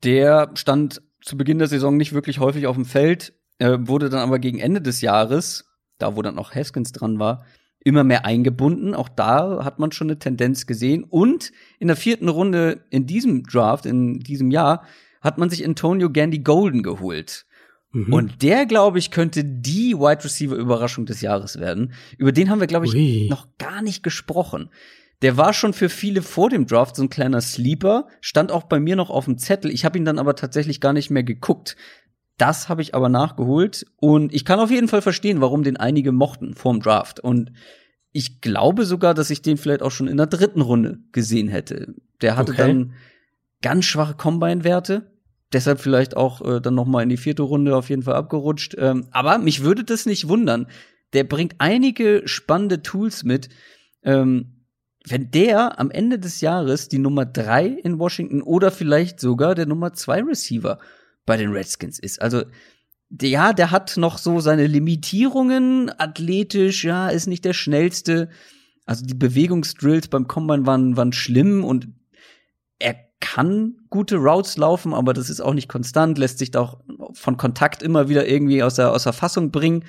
Der 0.05 0.51
stand 0.55 1.03
zu 1.21 1.37
Beginn 1.37 1.59
der 1.59 1.69
Saison 1.69 1.97
nicht 1.97 2.13
wirklich 2.13 2.41
häufig 2.41 2.67
auf 2.67 2.77
dem 2.77 2.85
Feld, 2.85 3.35
äh, 3.59 3.79
wurde 3.81 4.09
dann 4.09 4.21
aber 4.21 4.39
gegen 4.39 4.59
Ende 4.59 4.81
des 4.81 5.01
Jahres, 5.03 5.67
da 5.99 6.17
wo 6.17 6.23
dann 6.23 6.39
auch 6.39 6.55
Haskins 6.55 6.93
dran 6.93 7.19
war, 7.19 7.45
immer 7.85 8.05
mehr 8.05 8.25
eingebunden. 8.25 8.95
Auch 8.95 9.09
da 9.09 9.65
hat 9.65 9.79
man 9.79 9.93
schon 9.93 10.09
eine 10.09 10.19
Tendenz 10.19 10.67
gesehen. 10.67 11.05
Und 11.05 11.53
in 11.79 11.89
der 11.89 11.97
vierten 11.97 12.29
Runde 12.29 12.85
in 12.91 13.07
diesem 13.07 13.45
Draft, 13.45 13.87
in 13.87 14.21
diesem 14.21 14.51
Jahr, 14.51 14.85
hat 15.21 15.39
man 15.39 15.51
sich 15.51 15.65
Antonio 15.65 16.11
Gandy 16.11 16.41
Golden 16.41 16.83
geholt. 16.83 17.47
Mhm. 17.93 18.13
Und 18.13 18.43
der, 18.43 18.67
glaube 18.67 18.99
ich, 18.99 19.11
könnte 19.11 19.45
die 19.45 19.95
Wide 19.95 20.25
Receiver 20.25 20.57
Überraschung 20.57 21.07
des 21.07 21.21
Jahres 21.21 21.61
werden. 21.61 21.93
Über 22.19 22.33
den 22.33 22.51
haben 22.51 22.61
wir, 22.61 22.67
glaube 22.67 22.87
ich, 22.87 22.95
Ui. 22.95 23.29
noch 23.29 23.47
gar 23.59 23.83
nicht 23.83 24.03
gesprochen. 24.03 24.71
Der 25.21 25.37
war 25.37 25.53
schon 25.53 25.73
für 25.73 25.89
viele 25.89 26.21
vor 26.21 26.51
dem 26.51 26.67
Draft 26.67 26.97
so 26.97 27.03
ein 27.05 27.09
kleiner 27.09 27.41
Sleeper, 27.41 28.09
stand 28.21 28.51
auch 28.51 28.65
bei 28.65 28.81
mir 28.81 28.97
noch 28.97 29.09
auf 29.09 29.27
dem 29.27 29.39
Zettel. 29.39 29.71
Ich 29.71 29.85
habe 29.85 29.97
ihn 29.97 30.05
dann 30.05 30.19
aber 30.19 30.35
tatsächlich 30.35 30.81
gar 30.81 30.93
nicht 30.93 31.11
mehr 31.11 31.23
geguckt. 31.23 31.77
Das 32.39 32.69
habe 32.69 32.83
ich 32.83 32.95
aber 32.95 33.09
nachgeholt 33.09 33.87
und 33.97 34.35
ich 34.35 34.45
kann 34.45 34.59
auf 34.59 34.71
jeden 34.71 34.89
Fall 34.89 35.03
verstehen, 35.03 35.41
warum 35.41 35.63
den 35.63 35.77
einige 35.77 36.13
mochten 36.13 36.55
vorm 36.55 36.81
Draft. 36.81 37.21
Und 37.21 37.53
ich 38.13 38.41
glaube 38.41 38.85
sogar, 38.85 39.15
dass 39.15 39.31
ich 39.31 39.43
den 39.43 39.57
vielleicht 39.57 39.83
auch 39.83 39.91
schon 39.91 40.09
in 40.09 40.17
der 40.17 40.27
dritten 40.27 40.61
Runde 40.61 40.99
gesehen 41.13 41.49
hätte. 41.49 41.95
Der 42.21 42.37
hatte 42.37 42.53
okay. 42.53 42.67
dann 42.67 42.93
ganz 43.63 43.85
schwache 43.85 44.15
Combine-Werte, 44.15 45.11
deshalb 45.53 45.81
vielleicht 45.81 46.17
auch 46.17 46.41
äh, 46.43 46.61
dann 46.61 46.75
noch 46.75 46.87
mal 46.87 47.03
in 47.03 47.09
die 47.09 47.17
vierte 47.17 47.43
Runde 47.43 47.77
auf 47.77 47.91
jeden 47.91 48.03
Fall 48.03 48.15
abgerutscht. 48.15 48.75
Ähm, 48.79 49.07
aber 49.11 49.39
mich 49.39 49.63
würde 49.63 49.85
das 49.85 50.07
nicht 50.07 50.29
wundern. 50.29 50.67
Der 51.13 51.25
bringt 51.25 51.57
einige 51.59 52.23
spannende 52.27 52.83
Tools 52.83 53.25
mit. 53.25 53.49
Ähm, 54.03 54.63
wenn 55.07 55.31
der 55.31 55.81
am 55.81 55.91
Ende 55.91 56.19
des 56.19 56.41
Jahres 56.41 56.89
die 56.89 56.99
Nummer 56.99 57.27
drei 57.27 57.67
in 57.67 57.99
Washington 57.99 58.41
oder 58.43 58.71
vielleicht 58.71 59.21
sogar 59.21 59.55
der 59.55 59.67
Nummer 59.67 59.93
zwei 59.95 60.23
Receiver 60.23 60.79
bei 61.27 61.37
den 61.37 61.53
Redskins 61.53 61.99
ist. 61.99 62.21
Also 62.21 62.43
ja, 63.21 63.53
der 63.53 63.71
hat 63.71 63.97
noch 63.97 64.19
so 64.19 64.41
seine 64.41 64.67
Limitierungen, 64.67 65.91
athletisch, 65.99 66.85
ja, 66.85 67.09
ist 67.09 67.27
nicht 67.27 67.45
der 67.45 67.53
schnellste. 67.53 68.31
Also 68.87 69.05
die 69.05 69.15
Bewegungsdrills 69.15 70.09
beim 70.09 70.27
Combine 70.27 70.67
waren, 70.67 70.97
waren 70.97 71.13
schlimm 71.13 71.63
und 71.65 71.89
er 72.79 72.97
kann 73.21 73.77
gute 73.91 74.17
Routes 74.17 74.57
laufen, 74.57 74.95
aber 74.95 75.13
das 75.13 75.31
ist 75.31 75.41
auch 75.41 75.55
nicht 75.55 75.69
konstant, 75.69 76.19
lässt 76.19 76.39
sich 76.39 76.57
auch 76.57 76.81
von 77.13 77.37
Kontakt 77.37 77.83
immer 77.83 78.09
wieder 78.09 78.27
irgendwie 78.27 78.63
aus 78.63 78.75
der, 78.75 78.93
aus 78.93 79.05
der 79.05 79.13
Fassung 79.13 79.51
bringen. 79.51 79.85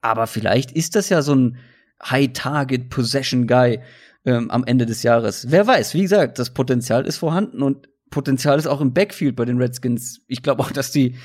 Aber 0.00 0.26
vielleicht 0.26 0.72
ist 0.72 0.96
das 0.96 1.08
ja 1.08 1.22
so 1.22 1.34
ein 1.34 1.58
High-Target-Possession-Guy 2.04 3.80
ähm, 4.24 4.50
am 4.50 4.64
Ende 4.64 4.86
des 4.86 5.02
Jahres. 5.02 5.50
Wer 5.50 5.66
weiß, 5.66 5.94
wie 5.94 6.02
gesagt, 6.02 6.38
das 6.38 6.50
Potenzial 6.52 7.06
ist 7.06 7.18
vorhanden 7.18 7.62
und 7.62 7.88
Potenzial 8.10 8.58
ist 8.58 8.66
auch 8.66 8.80
im 8.80 8.92
Backfield 8.92 9.36
bei 9.36 9.44
den 9.44 9.58
Redskins. 9.58 10.20
Ich 10.26 10.42
glaube 10.42 10.62
auch, 10.62 10.70
dass 10.70 10.92
die 10.92 11.16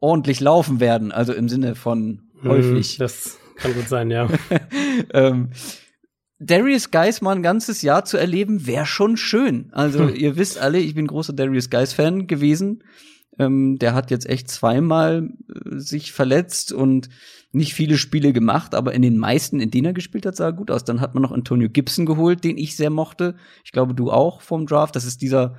ordentlich 0.00 0.40
laufen 0.40 0.80
werden, 0.80 1.12
also 1.12 1.32
im 1.32 1.48
Sinne 1.48 1.74
von 1.74 2.22
mhm, 2.42 2.48
häufig. 2.48 2.98
Das 2.98 3.38
kann 3.56 3.74
gut 3.74 3.88
sein, 3.88 4.10
ja. 4.10 4.28
ähm, 5.14 5.50
Darius 6.38 6.90
Geis 6.90 7.20
mal 7.20 7.36
ein 7.36 7.42
ganzes 7.42 7.82
Jahr 7.82 8.04
zu 8.04 8.16
erleben, 8.16 8.66
wäre 8.66 8.86
schon 8.86 9.16
schön. 9.16 9.70
Also 9.72 10.08
hm. 10.08 10.14
ihr 10.14 10.36
wisst 10.36 10.58
alle, 10.58 10.78
ich 10.78 10.94
bin 10.94 11.06
großer 11.06 11.32
Darius 11.32 11.70
Geis 11.70 11.92
Fan 11.92 12.26
gewesen. 12.26 12.82
Ähm, 13.38 13.78
der 13.78 13.94
hat 13.94 14.10
jetzt 14.10 14.28
echt 14.28 14.50
zweimal 14.50 15.30
äh, 15.48 15.78
sich 15.78 16.12
verletzt 16.12 16.72
und 16.72 17.08
nicht 17.52 17.74
viele 17.74 17.96
Spiele 17.96 18.32
gemacht, 18.32 18.74
aber 18.74 18.92
in 18.92 19.02
den 19.02 19.18
meisten, 19.18 19.60
in 19.60 19.70
denen 19.70 19.86
er 19.86 19.92
gespielt 19.92 20.26
hat, 20.26 20.36
sah 20.36 20.46
er 20.46 20.52
gut 20.52 20.70
aus. 20.70 20.84
Dann 20.84 21.00
hat 21.00 21.14
man 21.14 21.22
noch 21.22 21.32
Antonio 21.32 21.68
Gibson 21.68 22.06
geholt, 22.06 22.44
den 22.44 22.58
ich 22.58 22.76
sehr 22.76 22.90
mochte. 22.90 23.36
Ich 23.64 23.72
glaube, 23.72 23.94
du 23.94 24.10
auch 24.10 24.40
vom 24.40 24.66
Draft. 24.66 24.96
Das 24.96 25.04
ist 25.04 25.22
dieser 25.22 25.56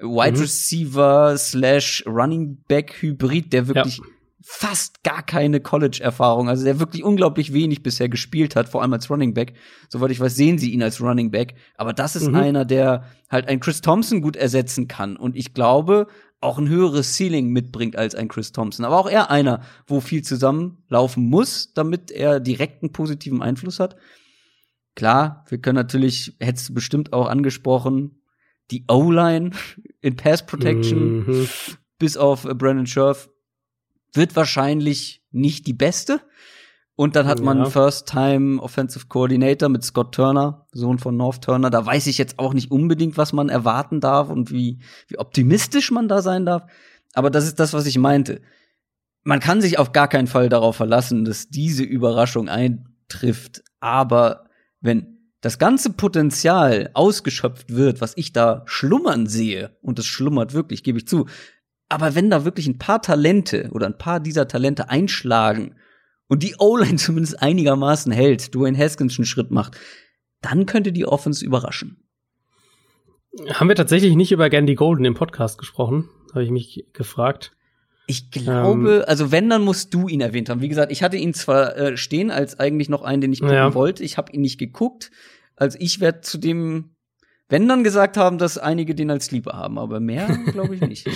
Wide 0.00 0.36
mhm. 0.36 0.42
Receiver 0.42 1.36
slash 1.38 2.04
Running 2.06 2.58
Back 2.68 3.02
Hybrid, 3.02 3.52
der 3.52 3.68
wirklich 3.68 3.98
ja 3.98 4.04
fast 4.42 5.04
gar 5.04 5.22
keine 5.22 5.60
College-Erfahrung, 5.60 6.48
also 6.48 6.64
der 6.64 6.80
wirklich 6.80 7.04
unglaublich 7.04 7.52
wenig 7.52 7.82
bisher 7.82 8.08
gespielt 8.08 8.56
hat, 8.56 8.68
vor 8.68 8.82
allem 8.82 8.92
als 8.92 9.10
Running 9.10 9.34
Back. 9.34 9.54
Soweit 9.88 10.10
ich 10.10 10.18
weiß, 10.18 10.34
sehen 10.34 10.58
sie 10.58 10.72
ihn 10.72 10.82
als 10.82 11.00
Running 11.00 11.30
Back. 11.30 11.54
Aber 11.76 11.92
das 11.92 12.16
ist 12.16 12.28
mhm. 12.28 12.34
einer, 12.34 12.64
der 12.64 13.04
halt 13.28 13.48
einen 13.48 13.60
Chris 13.60 13.80
Thompson 13.80 14.22
gut 14.22 14.36
ersetzen 14.36 14.88
kann. 14.88 15.16
Und 15.16 15.36
ich 15.36 15.52
glaube, 15.54 16.06
auch 16.40 16.58
ein 16.58 16.68
höheres 16.68 17.16
Ceiling 17.16 17.50
mitbringt 17.50 17.96
als 17.96 18.14
ein 18.14 18.28
Chris 18.28 18.52
Thompson. 18.52 18.84
Aber 18.84 18.98
auch 18.98 19.08
er 19.08 19.30
einer, 19.30 19.60
wo 19.86 20.00
viel 20.00 20.22
zusammenlaufen 20.22 21.28
muss, 21.28 21.72
damit 21.74 22.10
er 22.10 22.40
direkten 22.40 22.92
positiven 22.92 23.42
Einfluss 23.42 23.78
hat. 23.78 23.96
Klar, 24.96 25.44
wir 25.48 25.58
können 25.58 25.76
natürlich, 25.76 26.36
hättest 26.40 26.70
du 26.70 26.74
bestimmt 26.74 27.12
auch 27.12 27.28
angesprochen, 27.28 28.22
die 28.70 28.84
O-Line 28.88 29.50
in 30.00 30.16
Pass 30.16 30.44
Protection, 30.44 31.26
mhm. 31.26 31.48
bis 31.98 32.16
auf 32.16 32.42
Brandon 32.42 32.86
Scherf 32.86 33.28
wird 34.12 34.34
wahrscheinlich 34.36 35.22
nicht 35.30 35.66
die 35.66 35.72
beste. 35.72 36.20
Und 36.96 37.16
dann 37.16 37.26
hat 37.26 37.38
ja. 37.38 37.44
man 37.46 37.64
First-Time 37.64 38.60
Offensive 38.60 39.06
Coordinator 39.06 39.70
mit 39.70 39.82
Scott 39.84 40.14
Turner, 40.14 40.66
Sohn 40.72 40.98
von 40.98 41.16
North 41.16 41.42
Turner. 41.42 41.70
Da 41.70 41.86
weiß 41.86 42.06
ich 42.08 42.18
jetzt 42.18 42.38
auch 42.38 42.52
nicht 42.52 42.70
unbedingt, 42.70 43.16
was 43.16 43.32
man 43.32 43.48
erwarten 43.48 44.00
darf 44.00 44.28
und 44.28 44.50
wie, 44.50 44.80
wie 45.08 45.18
optimistisch 45.18 45.90
man 45.90 46.08
da 46.08 46.20
sein 46.20 46.44
darf. 46.44 46.64
Aber 47.14 47.30
das 47.30 47.46
ist 47.46 47.58
das, 47.58 47.72
was 47.72 47.86
ich 47.86 47.96
meinte. 47.96 48.42
Man 49.22 49.40
kann 49.40 49.62
sich 49.62 49.78
auf 49.78 49.92
gar 49.92 50.08
keinen 50.08 50.26
Fall 50.26 50.50
darauf 50.50 50.76
verlassen, 50.76 51.24
dass 51.24 51.48
diese 51.48 51.84
Überraschung 51.84 52.50
eintrifft. 52.50 53.62
Aber 53.80 54.44
wenn 54.82 55.19
das 55.40 55.58
ganze 55.58 55.92
Potenzial 55.92 56.90
ausgeschöpft 56.94 57.74
wird, 57.74 58.00
was 58.00 58.16
ich 58.16 58.32
da 58.32 58.62
schlummern 58.66 59.26
sehe, 59.26 59.76
und 59.80 59.98
es 59.98 60.06
schlummert 60.06 60.52
wirklich, 60.52 60.82
gebe 60.82 60.98
ich 60.98 61.08
zu, 61.08 61.26
aber 61.88 62.14
wenn 62.14 62.30
da 62.30 62.44
wirklich 62.44 62.66
ein 62.68 62.78
paar 62.78 63.02
Talente 63.02 63.68
oder 63.72 63.86
ein 63.86 63.98
paar 63.98 64.20
dieser 64.20 64.46
Talente 64.46 64.88
einschlagen 64.90 65.74
und 66.28 66.42
die 66.42 66.54
O-Line 66.58 66.96
zumindest 66.96 67.42
einigermaßen 67.42 68.12
hält, 68.12 68.54
Dwayne 68.54 68.78
Haskins 68.78 69.18
einen 69.18 69.26
Schritt 69.26 69.50
macht, 69.50 69.76
dann 70.40 70.66
könnte 70.66 70.92
die 70.92 71.06
Offense 71.06 71.44
überraschen. 71.44 72.06
Haben 73.52 73.68
wir 73.68 73.76
tatsächlich 73.76 74.16
nicht 74.16 74.32
über 74.32 74.50
Gandy 74.50 74.74
Golden 74.74 75.04
im 75.04 75.14
Podcast 75.14 75.58
gesprochen? 75.58 76.08
Habe 76.32 76.44
ich 76.44 76.50
mich 76.50 76.86
gefragt. 76.92 77.56
Ich 78.10 78.32
glaube, 78.32 78.96
ähm, 78.96 79.04
also 79.06 79.30
wenn, 79.30 79.48
dann 79.48 79.62
musst 79.62 79.94
du 79.94 80.08
ihn 80.08 80.20
erwähnt 80.20 80.48
haben. 80.48 80.60
Wie 80.60 80.68
gesagt, 80.68 80.90
ich 80.90 81.04
hatte 81.04 81.16
ihn 81.16 81.32
zwar 81.32 81.76
äh, 81.76 81.96
stehen 81.96 82.32
als 82.32 82.58
eigentlich 82.58 82.88
noch 82.88 83.02
einen, 83.02 83.20
den 83.20 83.32
ich 83.32 83.40
gucken 83.40 83.54
ja. 83.54 83.72
wollte. 83.72 84.02
Ich 84.02 84.16
habe 84.16 84.32
ihn 84.32 84.40
nicht 84.40 84.58
geguckt. 84.58 85.12
Also 85.54 85.78
ich 85.80 86.00
werde 86.00 86.22
zu 86.22 86.38
dem 86.38 86.90
wenn 87.48 87.66
dann 87.66 87.82
gesagt 87.82 88.16
haben, 88.16 88.38
dass 88.38 88.58
einige 88.58 88.94
den 88.94 89.10
als 89.10 89.26
Sleeper 89.26 89.54
haben, 89.54 89.76
aber 89.76 89.98
mehr 89.98 90.28
glaube 90.52 90.76
ich 90.76 90.80
nicht. 90.82 91.08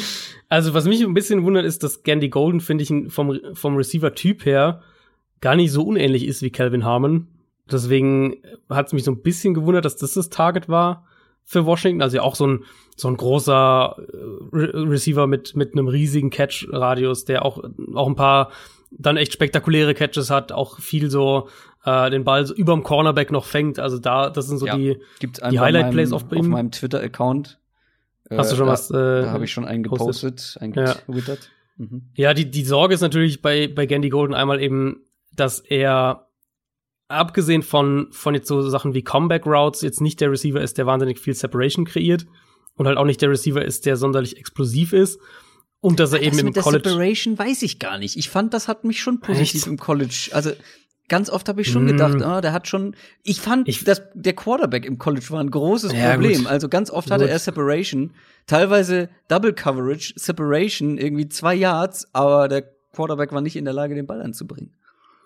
also 0.49 0.75
was 0.75 0.85
mich 0.85 1.01
ein 1.01 1.15
bisschen 1.15 1.45
wundert, 1.45 1.65
ist, 1.65 1.85
dass 1.85 2.03
Gandy 2.03 2.29
Golden, 2.29 2.61
finde 2.61 2.83
ich, 2.83 2.93
vom, 3.13 3.39
vom 3.53 3.77
Receiver-Typ 3.77 4.45
her 4.45 4.83
gar 5.41 5.55
nicht 5.55 5.71
so 5.71 5.85
unähnlich 5.85 6.27
ist 6.27 6.43
wie 6.43 6.51
Calvin 6.51 6.85
Harmon. 6.85 7.29
Deswegen 7.71 8.39
hat 8.69 8.89
es 8.89 8.93
mich 8.93 9.05
so 9.05 9.13
ein 9.13 9.23
bisschen 9.23 9.55
gewundert, 9.55 9.85
dass 9.85 9.97
das 9.97 10.15
das 10.15 10.29
Target 10.29 10.69
war 10.69 11.07
für 11.45 11.67
Washington. 11.67 12.03
Also 12.03 12.17
ja 12.17 12.23
auch 12.23 12.35
so 12.35 12.47
ein, 12.47 12.65
so 12.97 13.09
ein 13.09 13.17
großer 13.17 13.97
äh, 13.99 14.57
Re 14.57 14.91
Receiver 14.91 15.27
mit, 15.27 15.55
mit 15.57 15.73
einem 15.73 15.89
riesigen 15.89 16.31
Catch-Radius, 16.31 17.25
der 17.25 17.45
auch, 17.45 17.63
auch 17.95 18.09
ein 18.09 18.17
paar 18.17 18.51
dann 18.97 19.17
echt 19.17 19.33
spektakuläre 19.33 19.95
Catches 19.95 20.31
hat, 20.31 20.53
auch 20.53 20.79
viel 20.79 21.11
so 21.11 21.49
äh, 21.85 22.11
den 22.11 22.25
Ball 22.25 22.47
so 22.47 22.55
überm 22.55 22.83
Cornerback 22.83 23.31
noch 23.33 23.45
fängt. 23.45 23.79
Also 23.79 23.99
da, 23.99 24.31
das 24.31 24.47
sind 24.47 24.59
so 24.59 24.67
ja, 24.67 24.77
die, 24.77 24.99
die 25.23 25.59
Highlight-Plays 25.59 26.13
auf, 26.13 26.25
auf 26.31 26.47
meinem 26.47 26.71
Twitter-Account. 26.71 27.59
Hast 28.31 28.53
du 28.53 28.57
schon 28.57 28.69
äh, 28.69 28.71
was? 28.71 28.91
Äh, 28.91 29.23
da 29.23 29.31
habe 29.31 29.45
ich 29.45 29.53
schon 29.53 29.65
einen 29.65 29.83
gepostet, 29.83 30.57
einen 30.61 30.73
getwittert. 30.73 31.51
Ja, 31.77 31.85
mhm. 31.85 32.03
ja 32.15 32.35
die, 32.35 32.51
die 32.51 32.65
Sorge 32.65 32.95
ist 32.95 33.01
natürlich 33.01 33.43
bei, 33.43 33.69
bei 33.69 33.87
Gandy 33.87 34.09
Golden 34.09 34.35
einmal 34.35 34.63
eben, 34.63 35.03
dass 35.35 35.61
er 35.61 36.29
abgesehen 37.09 37.63
von, 37.63 38.09
von 38.11 38.35
jetzt 38.35 38.49
so 38.49 38.69
Sachen 38.69 38.95
wie 38.95 39.03
Comeback 39.03 39.47
Routes 39.47 39.83
jetzt 39.83 40.01
nicht 40.01 40.21
der 40.21 40.31
Receiver 40.31 40.61
ist, 40.61 40.79
der 40.79 40.87
wahnsinnig 40.87 41.19
viel 41.19 41.35
Separation 41.35 41.85
kreiert 41.85 42.27
und 42.77 42.87
halt 42.87 42.99
auch 42.99 43.05
nicht 43.05 43.21
der 43.23 43.31
Receiver 43.31 43.65
ist, 43.65 43.87
der 43.87 43.97
sonderlich 43.97 44.37
explosiv 44.37 44.93
ist. 44.93 45.21
Und 45.81 46.01
dass 46.01 46.13
er 46.13 46.19
das 46.19 46.29
eben 46.29 46.39
im 46.39 46.47
mit 46.47 46.57
College. 46.57 46.83
Der 46.83 46.93
Separation 46.93 47.39
weiß 47.39 47.63
ich 47.63 47.79
gar 47.79 47.99
nicht. 47.99 48.17
Ich 48.17 48.31
fand, 48.31 48.55
das 48.55 48.69
hat 48.69 48.85
mich 48.85 49.01
schon 49.01 49.21
positiv 49.21 49.63
Echt? 49.63 49.67
im 49.67 49.77
College. 49.77 50.31
Also 50.33 50.53
ganz 51.09 51.29
oft 51.29 51.47
habe 51.49 51.61
ich 51.61 51.71
schon 51.71 51.85
mm. 51.85 51.89
gedacht, 51.89 52.17
oh, 52.25 52.41
der 52.41 52.53
hat 52.55 52.69
schon. 52.69 52.97
Ich 53.23 53.41
fand, 53.41 53.69
ich, 53.69 53.85
dass 53.85 54.03
der 54.15 54.33
Quarterback 54.33 54.87
im 54.87 54.97
College 54.97 55.27
war 55.29 55.41
ein 55.41 55.51
großes 55.51 55.93
ja, 55.93 56.13
Problem. 56.13 56.39
Gut. 56.39 56.47
Also 56.47 56.71
ganz 56.71 56.91
oft 56.91 57.11
hatte 57.11 57.25
gut. 57.25 57.31
er 57.31 57.39
Separation, 57.39 58.15
teilweise 58.47 59.11
Double 59.29 59.53
Coverage, 59.53 60.15
Separation, 60.17 60.97
irgendwie 60.97 61.29
zwei 61.29 61.55
Yards, 61.55 62.09
aber 62.15 62.49
der 62.49 62.63
Quarterback 62.93 63.33
war 63.33 63.43
nicht 63.43 63.57
in 63.57 63.67
der 63.67 63.75
Lage, 63.75 63.95
den 63.95 64.07
Ball 64.07 64.23
anzubringen. 64.23 64.73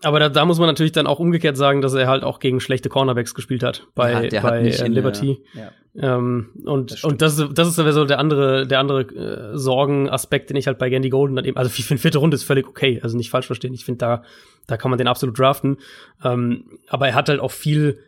Aber 0.02 0.20
da, 0.20 0.28
da 0.28 0.44
muss 0.44 0.58
man 0.58 0.68
natürlich 0.68 0.92
dann 0.92 1.06
auch 1.06 1.18
umgekehrt 1.18 1.56
sagen, 1.56 1.80
dass 1.80 1.94
er 1.94 2.06
halt 2.06 2.22
auch 2.22 2.38
gegen 2.38 2.60
schlechte 2.60 2.88
Cornerbacks 2.88 3.34
gespielt 3.34 3.62
hat 3.62 3.88
bei, 3.94 4.28
ja, 4.28 4.40
bei 4.40 4.60
äh, 4.60 4.86
Liberty. 4.86 5.42
Der, 5.54 5.72
ja. 5.94 6.16
ähm, 6.16 6.50
und 6.64 6.92
das 6.92 7.04
und 7.04 7.20
das, 7.20 7.36
das 7.52 7.68
ist 7.68 7.76
so 7.76 8.04
der 8.04 8.20
andere, 8.20 8.66
der 8.66 8.78
andere 8.78 9.00
äh, 9.02 9.58
Sorgenaspekt, 9.58 10.50
den 10.50 10.56
ich 10.56 10.68
halt 10.68 10.78
bei 10.78 10.88
Gandy 10.88 11.08
Golden 11.08 11.34
dann 11.34 11.44
eben, 11.44 11.56
also 11.56 11.70
ich 11.76 11.84
finde 11.84 12.00
vierte 12.00 12.18
Runde 12.18 12.36
ist 12.36 12.44
völlig 12.44 12.68
okay, 12.68 13.00
also 13.02 13.16
nicht 13.16 13.30
falsch 13.30 13.46
verstehen. 13.46 13.74
Ich 13.74 13.84
finde 13.84 13.98
da, 13.98 14.22
da 14.68 14.76
kann 14.76 14.90
man 14.90 14.98
den 14.98 15.08
absolut 15.08 15.36
draften. 15.36 15.78
Ähm, 16.24 16.64
aber 16.88 17.08
er 17.08 17.14
hat 17.14 17.28
halt 17.28 17.40
auch 17.40 17.52
viel 17.52 17.98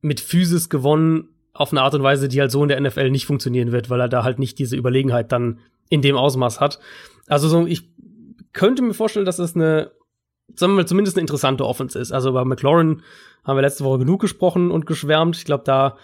mit 0.00 0.18
Physis 0.18 0.68
gewonnen 0.68 1.28
auf 1.52 1.72
eine 1.72 1.82
Art 1.82 1.94
und 1.94 2.02
Weise, 2.02 2.28
die 2.28 2.40
halt 2.40 2.50
so 2.50 2.62
in 2.62 2.68
der 2.68 2.80
NFL 2.80 3.10
nicht 3.10 3.26
funktionieren 3.26 3.70
wird, 3.70 3.90
weil 3.90 4.00
er 4.00 4.08
da 4.08 4.24
halt 4.24 4.38
nicht 4.38 4.58
diese 4.58 4.76
Überlegenheit 4.76 5.30
dann 5.30 5.60
in 5.88 6.02
dem 6.02 6.16
Ausmaß 6.16 6.60
hat. 6.60 6.80
Also 7.28 7.48
so, 7.48 7.66
ich 7.66 7.90
könnte 8.52 8.82
mir 8.82 8.94
vorstellen, 8.94 9.26
dass 9.26 9.38
es 9.38 9.54
eine 9.54 9.90
sagen 10.56 10.72
wir 10.72 10.76
mal, 10.76 10.86
zumindest 10.86 11.16
eine 11.16 11.22
interessante 11.22 11.66
Offense 11.66 11.98
ist. 11.98 12.12
Also 12.12 12.32
bei 12.32 12.44
McLaurin 12.44 13.02
haben 13.44 13.56
wir 13.56 13.62
letzte 13.62 13.84
Woche 13.84 14.00
genug 14.00 14.20
gesprochen 14.20 14.70
und 14.70 14.86
geschwärmt. 14.86 15.36
Ich 15.36 15.44
glaube, 15.44 15.64
da 15.64 15.96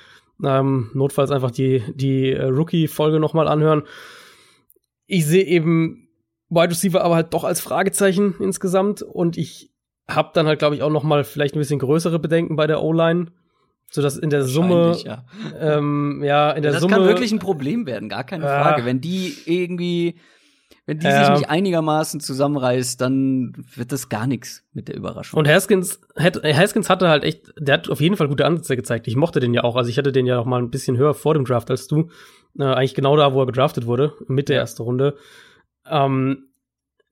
ähm, 0.44 0.90
notfalls 0.94 1.30
einfach 1.30 1.50
die, 1.50 1.82
die 1.94 2.32
äh, 2.32 2.44
Rookie-Folge 2.44 3.20
nochmal 3.20 3.48
anhören. 3.48 3.82
Ich 5.06 5.26
sehe 5.26 5.44
eben 5.44 6.08
Wide 6.48 6.70
Receiver 6.70 7.02
aber 7.02 7.16
halt 7.16 7.34
doch 7.34 7.44
als 7.44 7.60
Fragezeichen 7.60 8.34
insgesamt 8.38 9.02
und 9.02 9.36
ich 9.36 9.70
habe 10.08 10.30
dann 10.34 10.46
halt, 10.46 10.58
glaube 10.58 10.76
ich, 10.76 10.82
auch 10.82 10.90
noch 10.90 11.02
mal 11.02 11.24
vielleicht 11.24 11.54
ein 11.54 11.58
bisschen 11.58 11.80
größere 11.80 12.18
Bedenken 12.18 12.54
bei 12.54 12.66
der 12.66 12.82
O-Line, 12.82 13.26
so 13.90 14.02
dass 14.02 14.16
in 14.16 14.30
der 14.30 14.44
Summe, 14.44 14.96
ja, 15.04 15.24
ähm, 15.58 16.22
ja 16.24 16.52
in 16.52 16.62
der 16.62 16.72
das 16.72 16.80
Summe. 16.80 16.94
Das 16.94 17.00
kann 17.00 17.08
wirklich 17.08 17.32
ein 17.32 17.40
Problem 17.40 17.86
werden, 17.86 18.08
gar 18.08 18.24
keine 18.24 18.44
Frage. 18.44 18.84
Wenn 18.84 19.00
die 19.00 19.34
irgendwie 19.46 20.16
wenn 20.86 21.00
die 21.00 21.10
sich 21.10 21.28
nicht 21.30 21.50
einigermaßen 21.50 22.20
zusammenreißt, 22.20 23.00
dann 23.00 23.52
wird 23.74 23.90
das 23.90 24.08
gar 24.08 24.28
nichts 24.28 24.64
mit 24.72 24.86
der 24.86 24.96
Überraschung. 24.96 25.36
Und 25.36 25.48
Haskins, 25.48 26.00
Haskins 26.16 26.88
hatte 26.88 27.08
halt 27.08 27.24
echt, 27.24 27.52
der 27.58 27.74
hat 27.74 27.90
auf 27.90 28.00
jeden 28.00 28.16
Fall 28.16 28.28
gute 28.28 28.46
Ansätze 28.46 28.76
gezeigt. 28.76 29.08
Ich 29.08 29.16
mochte 29.16 29.40
den 29.40 29.52
ja 29.52 29.64
auch. 29.64 29.74
Also 29.74 29.90
ich 29.90 29.98
hatte 29.98 30.12
den 30.12 30.26
ja 30.26 30.36
noch 30.36 30.44
mal 30.44 30.62
ein 30.62 30.70
bisschen 30.70 30.96
höher 30.96 31.12
vor 31.12 31.34
dem 31.34 31.44
Draft 31.44 31.72
als 31.72 31.88
du. 31.88 32.10
Äh, 32.56 32.62
eigentlich 32.62 32.94
genau 32.94 33.16
da, 33.16 33.34
wo 33.34 33.40
er 33.40 33.46
gedraftet 33.46 33.86
wurde, 33.86 34.12
mit 34.28 34.48
der 34.48 34.58
ersten 34.58 34.82
Runde. 34.82 35.16
Ähm, 35.90 36.50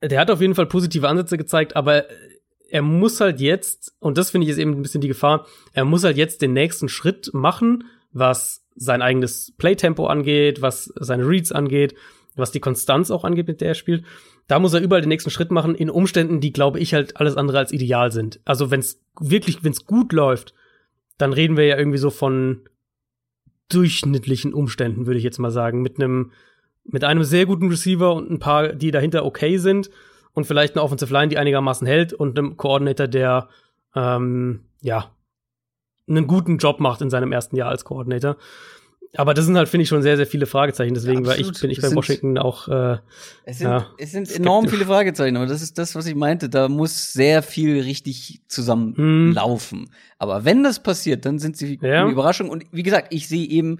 der 0.01 0.21
hat 0.21 0.31
auf 0.31 0.39
jeden 0.39 0.55
Fall 0.55 0.67
positive 0.67 1.09
Ansätze 1.09 1.37
gezeigt, 1.37 1.75
aber 1.75 2.05
er 2.69 2.81
muss 2.81 3.19
halt 3.19 3.41
jetzt, 3.41 3.93
und 3.99 4.17
das 4.17 4.31
finde 4.31 4.45
ich 4.45 4.51
ist 4.51 4.57
eben 4.57 4.71
ein 4.71 4.83
bisschen 4.83 5.01
die 5.01 5.09
Gefahr, 5.09 5.45
er 5.73 5.83
muss 5.83 6.05
halt 6.05 6.15
jetzt 6.15 6.41
den 6.41 6.53
nächsten 6.53 6.87
Schritt 6.87 7.29
machen, 7.33 7.83
was 8.13 8.65
sein 8.75 9.01
eigenes 9.01 9.53
Playtempo 9.57 10.07
angeht, 10.07 10.61
was 10.61 10.93
seine 10.95 11.27
Reads 11.27 11.51
angeht 11.51 11.95
was 12.35 12.51
die 12.51 12.59
Konstanz 12.59 13.11
auch 13.11 13.23
angeht, 13.23 13.47
mit 13.47 13.61
der 13.61 13.69
er 13.69 13.75
spielt. 13.75 14.03
Da 14.47 14.59
muss 14.59 14.73
er 14.73 14.81
überall 14.81 15.01
den 15.01 15.09
nächsten 15.09 15.29
Schritt 15.29 15.51
machen, 15.51 15.75
in 15.75 15.89
Umständen, 15.89 16.39
die, 16.39 16.53
glaube 16.53 16.79
ich, 16.79 16.93
halt 16.93 17.17
alles 17.17 17.37
andere 17.37 17.57
als 17.57 17.71
ideal 17.71 18.11
sind. 18.11 18.39
Also 18.45 18.71
wenn 18.71 18.79
es 18.79 19.01
wirklich, 19.19 19.63
wenn 19.63 19.71
es 19.71 19.85
gut 19.85 20.13
läuft, 20.13 20.53
dann 21.17 21.33
reden 21.33 21.57
wir 21.57 21.65
ja 21.65 21.77
irgendwie 21.77 21.97
so 21.97 22.09
von 22.09 22.67
durchschnittlichen 23.69 24.53
Umständen, 24.53 25.07
würde 25.07 25.17
ich 25.17 25.23
jetzt 25.23 25.39
mal 25.39 25.51
sagen. 25.51 25.81
Mit 25.81 25.99
einem, 25.99 26.31
mit 26.83 27.03
einem 27.03 27.23
sehr 27.23 27.45
guten 27.45 27.69
Receiver 27.69 28.13
und 28.13 28.29
ein 28.29 28.39
paar, 28.39 28.73
die 28.73 28.91
dahinter 28.91 29.25
okay 29.25 29.57
sind 29.57 29.89
und 30.33 30.45
vielleicht 30.45 30.75
eine 30.75 30.83
Offensive 30.83 31.11
Line, 31.11 31.29
die 31.29 31.37
einigermaßen 31.37 31.87
hält 31.87 32.13
und 32.13 32.37
einem 32.37 32.57
Coordinator, 32.57 33.07
der 33.07 33.49
ähm, 33.95 34.65
ja 34.81 35.11
einen 36.07 36.27
guten 36.27 36.57
Job 36.57 36.79
macht 36.79 37.01
in 37.01 37.09
seinem 37.09 37.31
ersten 37.31 37.55
Jahr 37.55 37.69
als 37.69 37.85
Coordinator. 37.85 38.37
Aber 39.17 39.33
das 39.33 39.45
sind 39.45 39.57
halt, 39.57 39.69
finde 39.69 39.83
ich, 39.83 39.89
schon 39.89 40.01
sehr, 40.01 40.17
sehr 40.17 40.27
viele 40.27 40.45
Fragezeichen. 40.45 40.93
Deswegen 40.93 41.21
ja, 41.23 41.27
war 41.27 41.37
ich, 41.37 41.51
bin 41.59 41.69
ich 41.69 41.81
bei 41.81 41.93
Washington 41.93 42.37
auch. 42.37 42.67
Äh, 42.67 42.97
es 43.45 43.59
sind, 43.59 43.67
ja, 43.67 43.87
es 43.97 44.11
sind 44.11 44.31
enorm 44.31 44.67
viele 44.67 44.85
Fragezeichen, 44.85 45.37
aber 45.37 45.45
das 45.45 45.61
ist 45.61 45.77
das, 45.77 45.95
was 45.95 46.05
ich 46.05 46.15
meinte. 46.15 46.49
Da 46.49 46.67
muss 46.67 47.13
sehr 47.13 47.41
viel 47.41 47.81
richtig 47.81 48.41
zusammenlaufen. 48.47 49.79
Hm. 49.79 49.89
Aber 50.17 50.45
wenn 50.45 50.63
das 50.63 50.81
passiert, 50.81 51.25
dann 51.25 51.39
sind 51.39 51.57
sie 51.57 51.79
ja. 51.81 52.03
eine 52.03 52.11
Überraschung. 52.11 52.49
Und 52.49 52.65
wie 52.71 52.83
gesagt, 52.83 53.13
ich 53.13 53.27
sehe 53.27 53.47
eben 53.47 53.79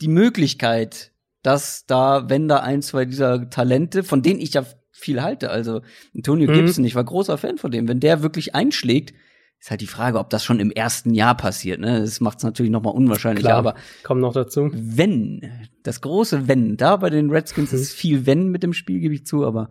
die 0.00 0.08
Möglichkeit, 0.08 1.12
dass 1.42 1.86
da, 1.86 2.28
wenn 2.28 2.48
da 2.48 2.58
ein, 2.58 2.82
zwei 2.82 3.04
dieser 3.04 3.48
Talente, 3.50 4.02
von 4.02 4.22
denen 4.22 4.40
ich 4.40 4.54
ja 4.54 4.64
viel 4.90 5.22
halte, 5.22 5.50
also 5.50 5.82
Antonio 6.14 6.50
mhm. 6.50 6.54
Gibson, 6.54 6.84
ich 6.84 6.94
war 6.94 7.04
großer 7.04 7.38
Fan 7.38 7.58
von 7.58 7.70
dem, 7.70 7.88
wenn 7.88 8.00
der 8.00 8.22
wirklich 8.22 8.54
einschlägt, 8.54 9.14
ist 9.60 9.70
halt 9.70 9.80
die 9.80 9.86
Frage, 9.86 10.18
ob 10.18 10.30
das 10.30 10.44
schon 10.44 10.60
im 10.60 10.70
ersten 10.70 11.14
Jahr 11.14 11.36
passiert. 11.36 11.80
Ne? 11.80 12.00
Das 12.00 12.20
macht 12.20 12.38
es 12.38 12.44
natürlich 12.44 12.70
noch 12.70 12.82
mal 12.82 12.90
unwahrscheinlicher. 12.90 13.48
Klar, 13.48 13.58
aber 13.58 13.74
kommt 14.04 14.20
noch 14.20 14.32
dazu. 14.32 14.70
Wenn 14.72 15.68
das 15.82 16.00
große 16.00 16.46
Wenn, 16.46 16.76
da 16.76 16.96
bei 16.96 17.10
den 17.10 17.30
Redskins 17.30 17.72
mhm. 17.72 17.78
ist 17.78 17.92
viel 17.92 18.26
Wenn 18.26 18.48
mit 18.48 18.62
dem 18.62 18.72
Spiel, 18.72 19.00
gebe 19.00 19.14
ich 19.14 19.26
zu. 19.26 19.44
Aber 19.44 19.70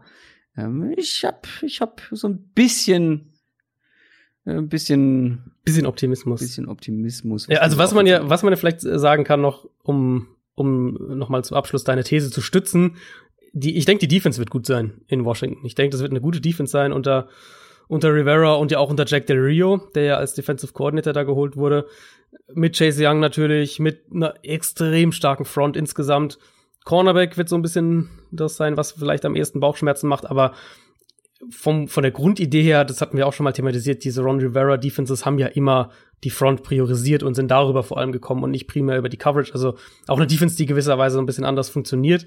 ähm, 0.57 0.93
ich 0.97 1.23
hab, 1.23 1.47
ich 1.61 1.79
hab 1.79 2.01
so 2.11 2.27
ein 2.27 2.49
bisschen, 2.53 3.33
äh, 4.45 4.53
ein 4.53 4.67
bisschen, 4.67 5.53
bisschen 5.63 5.85
Optimismus. 5.85 6.41
Bisschen 6.41 6.67
Optimismus. 6.67 7.47
Ja, 7.47 7.59
also 7.59 7.77
was 7.77 7.93
man 7.93 8.05
ja, 8.05 8.29
was 8.29 8.43
man 8.43 8.51
ja 8.51 8.57
vielleicht 8.57 8.81
sagen 8.81 9.23
kann 9.23 9.39
noch, 9.39 9.69
um 9.83 10.27
um 10.57 11.17
noch 11.17 11.29
mal 11.29 11.43
zum 11.43 11.55
Abschluss 11.55 11.83
deine 11.83 12.03
These 12.03 12.31
zu 12.31 12.41
stützen. 12.41 12.95
Die, 13.53 13.77
ich 13.77 13.85
denke, 13.85 14.07
die 14.07 14.13
Defense 14.13 14.39
wird 14.39 14.49
gut 14.49 14.65
sein 14.65 15.01
in 15.07 15.23
Washington. 15.23 15.63
Ich 15.65 15.75
denke, 15.75 15.91
das 15.91 16.01
wird 16.01 16.11
eine 16.11 16.19
gute 16.19 16.41
Defense 16.41 16.71
sein 16.71 16.91
unter 16.91 17.29
unter 17.87 18.13
Rivera 18.13 18.55
und 18.55 18.71
ja 18.71 18.79
auch 18.79 18.89
unter 18.89 19.05
Jack 19.05 19.27
Del 19.27 19.39
Rio, 19.39 19.77
der 19.95 20.03
ja 20.03 20.17
als 20.17 20.33
Defensive 20.33 20.73
Coordinator 20.73 21.13
da 21.13 21.23
geholt 21.23 21.55
wurde. 21.55 21.87
Mit 22.53 22.77
Chase 22.77 23.05
Young 23.05 23.19
natürlich, 23.19 23.79
mit 23.79 24.01
einer 24.13 24.33
extrem 24.43 25.11
starken 25.11 25.45
Front 25.45 25.77
insgesamt. 25.77 26.37
Cornerback 26.83 27.37
wird 27.37 27.49
so 27.49 27.55
ein 27.55 27.61
bisschen 27.61 28.09
das 28.31 28.57
sein, 28.57 28.77
was 28.77 28.93
vielleicht 28.93 29.25
am 29.25 29.35
ehesten 29.35 29.59
Bauchschmerzen 29.59 30.07
macht, 30.07 30.25
aber 30.25 30.53
vom, 31.51 31.87
von 31.87 32.01
der 32.01 32.11
Grundidee 32.11 32.63
her, 32.63 32.83
das 32.83 33.01
hatten 33.01 33.17
wir 33.17 33.27
auch 33.27 33.33
schon 33.33 33.43
mal 33.43 33.51
thematisiert, 33.51 34.03
diese 34.03 34.21
Ron 34.21 34.39
Rivera 34.39 34.77
Defenses 34.77 35.25
haben 35.25 35.37
ja 35.37 35.47
immer 35.47 35.91
die 36.23 36.29
Front 36.29 36.63
priorisiert 36.63 37.21
und 37.21 37.35
sind 37.35 37.51
darüber 37.51 37.83
vor 37.83 37.97
allem 37.97 38.11
gekommen 38.11 38.43
und 38.43 38.51
nicht 38.51 38.67
primär 38.67 38.97
über 38.97 39.09
die 39.09 39.17
Coverage. 39.17 39.53
Also 39.53 39.75
auch 40.07 40.17
eine 40.17 40.27
Defense, 40.27 40.57
die 40.57 40.65
gewisserweise 40.65 41.15
so 41.15 41.21
ein 41.21 41.27
bisschen 41.27 41.45
anders 41.45 41.69
funktioniert. 41.69 42.25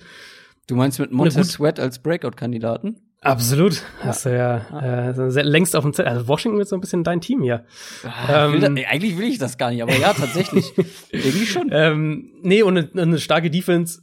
Du 0.70 0.76
meinst 0.76 1.00
mit 1.00 1.10
Montez 1.10 1.50
Sweat 1.50 1.80
als 1.80 1.98
Breakout-Kandidaten? 1.98 3.00
Absolut. 3.22 3.74
Ja. 3.74 4.04
Hast 4.04 4.24
du 4.24 4.32
ja 4.32 4.58
äh, 4.80 5.42
längst 5.42 5.74
auf 5.74 5.82
dem 5.82 5.92
Zettel. 5.92 6.12
Also 6.12 6.28
Washington 6.28 6.58
wird 6.58 6.68
so 6.68 6.76
ein 6.76 6.80
bisschen 6.80 7.02
dein 7.02 7.20
Team 7.20 7.42
hier. 7.42 7.64
Ah, 8.04 8.46
ähm, 8.46 8.52
will 8.52 8.60
da, 8.60 8.68
eigentlich 8.88 9.18
will 9.18 9.26
ich 9.26 9.38
das 9.38 9.58
gar 9.58 9.72
nicht, 9.72 9.82
aber 9.82 9.96
ja, 9.96 10.12
tatsächlich. 10.12 10.72
Irgendwie 11.10 11.46
schon. 11.46 11.70
Ähm, 11.72 12.30
nee, 12.42 12.62
und 12.62 12.78
eine, 12.78 12.88
eine 13.02 13.18
starke 13.18 13.50
Defense 13.50 14.02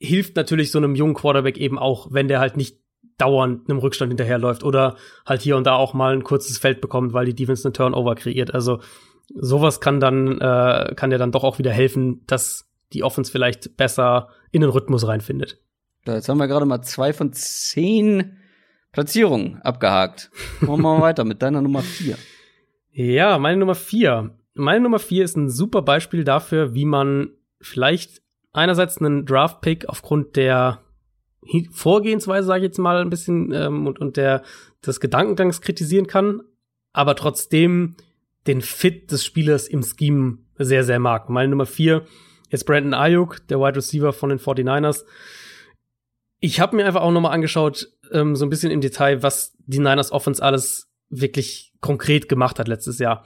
hilft 0.00 0.34
natürlich 0.34 0.72
so 0.72 0.78
einem 0.78 0.96
jungen 0.96 1.14
Quarterback 1.14 1.58
eben 1.58 1.78
auch, 1.78 2.08
wenn 2.10 2.26
der 2.26 2.40
halt 2.40 2.56
nicht 2.56 2.78
dauernd 3.16 3.70
einem 3.70 3.78
Rückstand 3.78 4.10
hinterherläuft 4.10 4.64
oder 4.64 4.96
halt 5.24 5.42
hier 5.42 5.56
und 5.56 5.64
da 5.64 5.76
auch 5.76 5.94
mal 5.94 6.12
ein 6.12 6.24
kurzes 6.24 6.58
Feld 6.58 6.80
bekommt, 6.80 7.12
weil 7.12 7.26
die 7.26 7.36
Defense 7.36 7.66
eine 7.68 7.72
Turnover 7.72 8.16
kreiert. 8.16 8.52
Also 8.52 8.80
sowas 9.32 9.80
kann 9.80 10.00
dann, 10.00 10.40
äh, 10.40 10.92
kann 10.96 11.12
ja 11.12 11.18
dann 11.18 11.30
doch 11.30 11.44
auch 11.44 11.60
wieder 11.60 11.70
helfen, 11.70 12.24
dass 12.26 12.68
die 12.92 13.04
Offense 13.04 13.30
vielleicht 13.30 13.76
besser 13.76 14.28
in 14.50 14.60
den 14.60 14.70
Rhythmus 14.70 15.06
reinfindet. 15.06 15.60
Jetzt 16.06 16.28
haben 16.28 16.38
wir 16.38 16.48
gerade 16.48 16.66
mal 16.66 16.82
zwei 16.82 17.12
von 17.12 17.32
zehn 17.32 18.38
Platzierungen 18.92 19.60
abgehakt. 19.62 20.30
Machen 20.60 20.82
wir 20.82 20.96
mal 20.96 21.00
weiter 21.00 21.24
mit 21.24 21.42
deiner 21.42 21.62
Nummer 21.62 21.82
vier. 21.82 22.16
Ja, 22.92 23.38
meine 23.38 23.58
Nummer 23.58 23.74
vier. 23.74 24.36
Meine 24.54 24.82
Nummer 24.82 24.98
vier 24.98 25.24
ist 25.24 25.36
ein 25.36 25.50
super 25.50 25.82
Beispiel 25.82 26.22
dafür, 26.22 26.74
wie 26.74 26.84
man 26.84 27.30
vielleicht 27.60 28.22
einerseits 28.52 28.98
einen 28.98 29.26
Draft-Pick 29.26 29.88
aufgrund 29.88 30.36
der 30.36 30.80
Vorgehensweise, 31.72 32.46
sage 32.46 32.60
ich 32.60 32.68
jetzt 32.68 32.78
mal, 32.78 33.00
ein 33.00 33.10
bisschen 33.10 33.52
ähm, 33.52 33.86
und, 33.86 33.98
und 33.98 34.16
der 34.16 34.42
des 34.86 35.00
Gedankengangs 35.00 35.60
kritisieren 35.60 36.06
kann, 36.06 36.42
aber 36.92 37.16
trotzdem 37.16 37.96
den 38.46 38.60
Fit 38.60 39.10
des 39.10 39.24
Spielers 39.24 39.68
im 39.68 39.82
Scheme 39.82 40.38
sehr, 40.56 40.84
sehr 40.84 40.98
mag. 40.98 41.28
Meine 41.28 41.48
Nummer 41.48 41.66
vier 41.66 42.04
ist 42.50 42.64
Brandon 42.64 42.94
Ayuk, 42.94 43.46
der 43.48 43.58
Wide 43.58 43.76
Receiver 43.76 44.12
von 44.12 44.28
den 44.30 44.38
49ers 44.38 45.04
ich 46.44 46.60
habe 46.60 46.76
mir 46.76 46.84
einfach 46.84 47.00
auch 47.00 47.10
nochmal 47.10 47.32
angeschaut, 47.32 47.88
ähm, 48.12 48.36
so 48.36 48.44
ein 48.44 48.50
bisschen 48.50 48.70
im 48.70 48.82
Detail, 48.82 49.22
was 49.22 49.54
die 49.66 49.78
Niners 49.78 50.12
Offense 50.12 50.42
alles 50.42 50.90
wirklich 51.08 51.72
konkret 51.80 52.28
gemacht 52.28 52.58
hat 52.58 52.68
letztes 52.68 52.98
Jahr. 52.98 53.24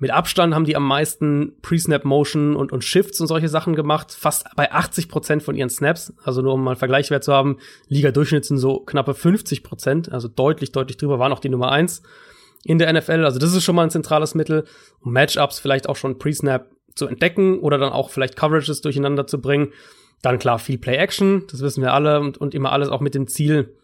Mit 0.00 0.10
Abstand 0.10 0.54
haben 0.54 0.64
die 0.64 0.74
am 0.74 0.86
meisten 0.86 1.54
Pre-Snap 1.62 2.04
Motion 2.04 2.56
und, 2.56 2.72
und 2.72 2.82
Shifts 2.82 3.20
und 3.20 3.28
solche 3.28 3.48
Sachen 3.48 3.76
gemacht. 3.76 4.12
Fast 4.12 4.46
bei 4.56 4.72
80 4.72 5.08
Prozent 5.08 5.44
von 5.44 5.54
ihren 5.54 5.70
Snaps. 5.70 6.12
Also 6.24 6.42
nur 6.42 6.54
um 6.54 6.64
mal 6.64 6.72
einen 6.72 6.78
Vergleichswert 6.78 7.22
zu 7.22 7.32
haben. 7.32 7.58
Liga-Durchschnitt 7.88 8.44
sind 8.44 8.58
so 8.58 8.80
knappe 8.80 9.14
50 9.14 9.62
Prozent. 9.62 10.10
Also 10.10 10.26
deutlich, 10.26 10.72
deutlich 10.72 10.96
drüber. 10.96 11.20
Waren 11.20 11.32
auch 11.32 11.40
die 11.40 11.48
Nummer 11.48 11.70
eins 11.70 12.02
in 12.64 12.78
der 12.78 12.92
NFL. 12.92 13.24
Also 13.24 13.38
das 13.38 13.54
ist 13.54 13.64
schon 13.64 13.76
mal 13.76 13.84
ein 13.84 13.90
zentrales 13.90 14.34
Mittel, 14.34 14.64
um 15.00 15.12
Matchups 15.12 15.60
vielleicht 15.60 15.88
auch 15.88 15.96
schon 15.96 16.18
Pre-Snap 16.18 16.68
zu 16.94 17.06
entdecken 17.06 17.58
oder 17.60 17.78
dann 17.78 17.92
auch 17.92 18.10
vielleicht 18.10 18.36
Coverages 18.36 18.80
durcheinander 18.80 19.26
zu 19.28 19.40
bringen. 19.40 19.72
Dann 20.22 20.38
klar, 20.38 20.58
viel 20.58 20.78
Play-Action, 20.78 21.44
das 21.50 21.60
wissen 21.60 21.82
wir 21.82 21.92
alle 21.92 22.20
und, 22.20 22.38
und 22.38 22.54
immer 22.54 22.72
alles 22.72 22.88
auch 22.88 23.00
mit 23.00 23.14
dem 23.14 23.28
Ziel, 23.28 23.76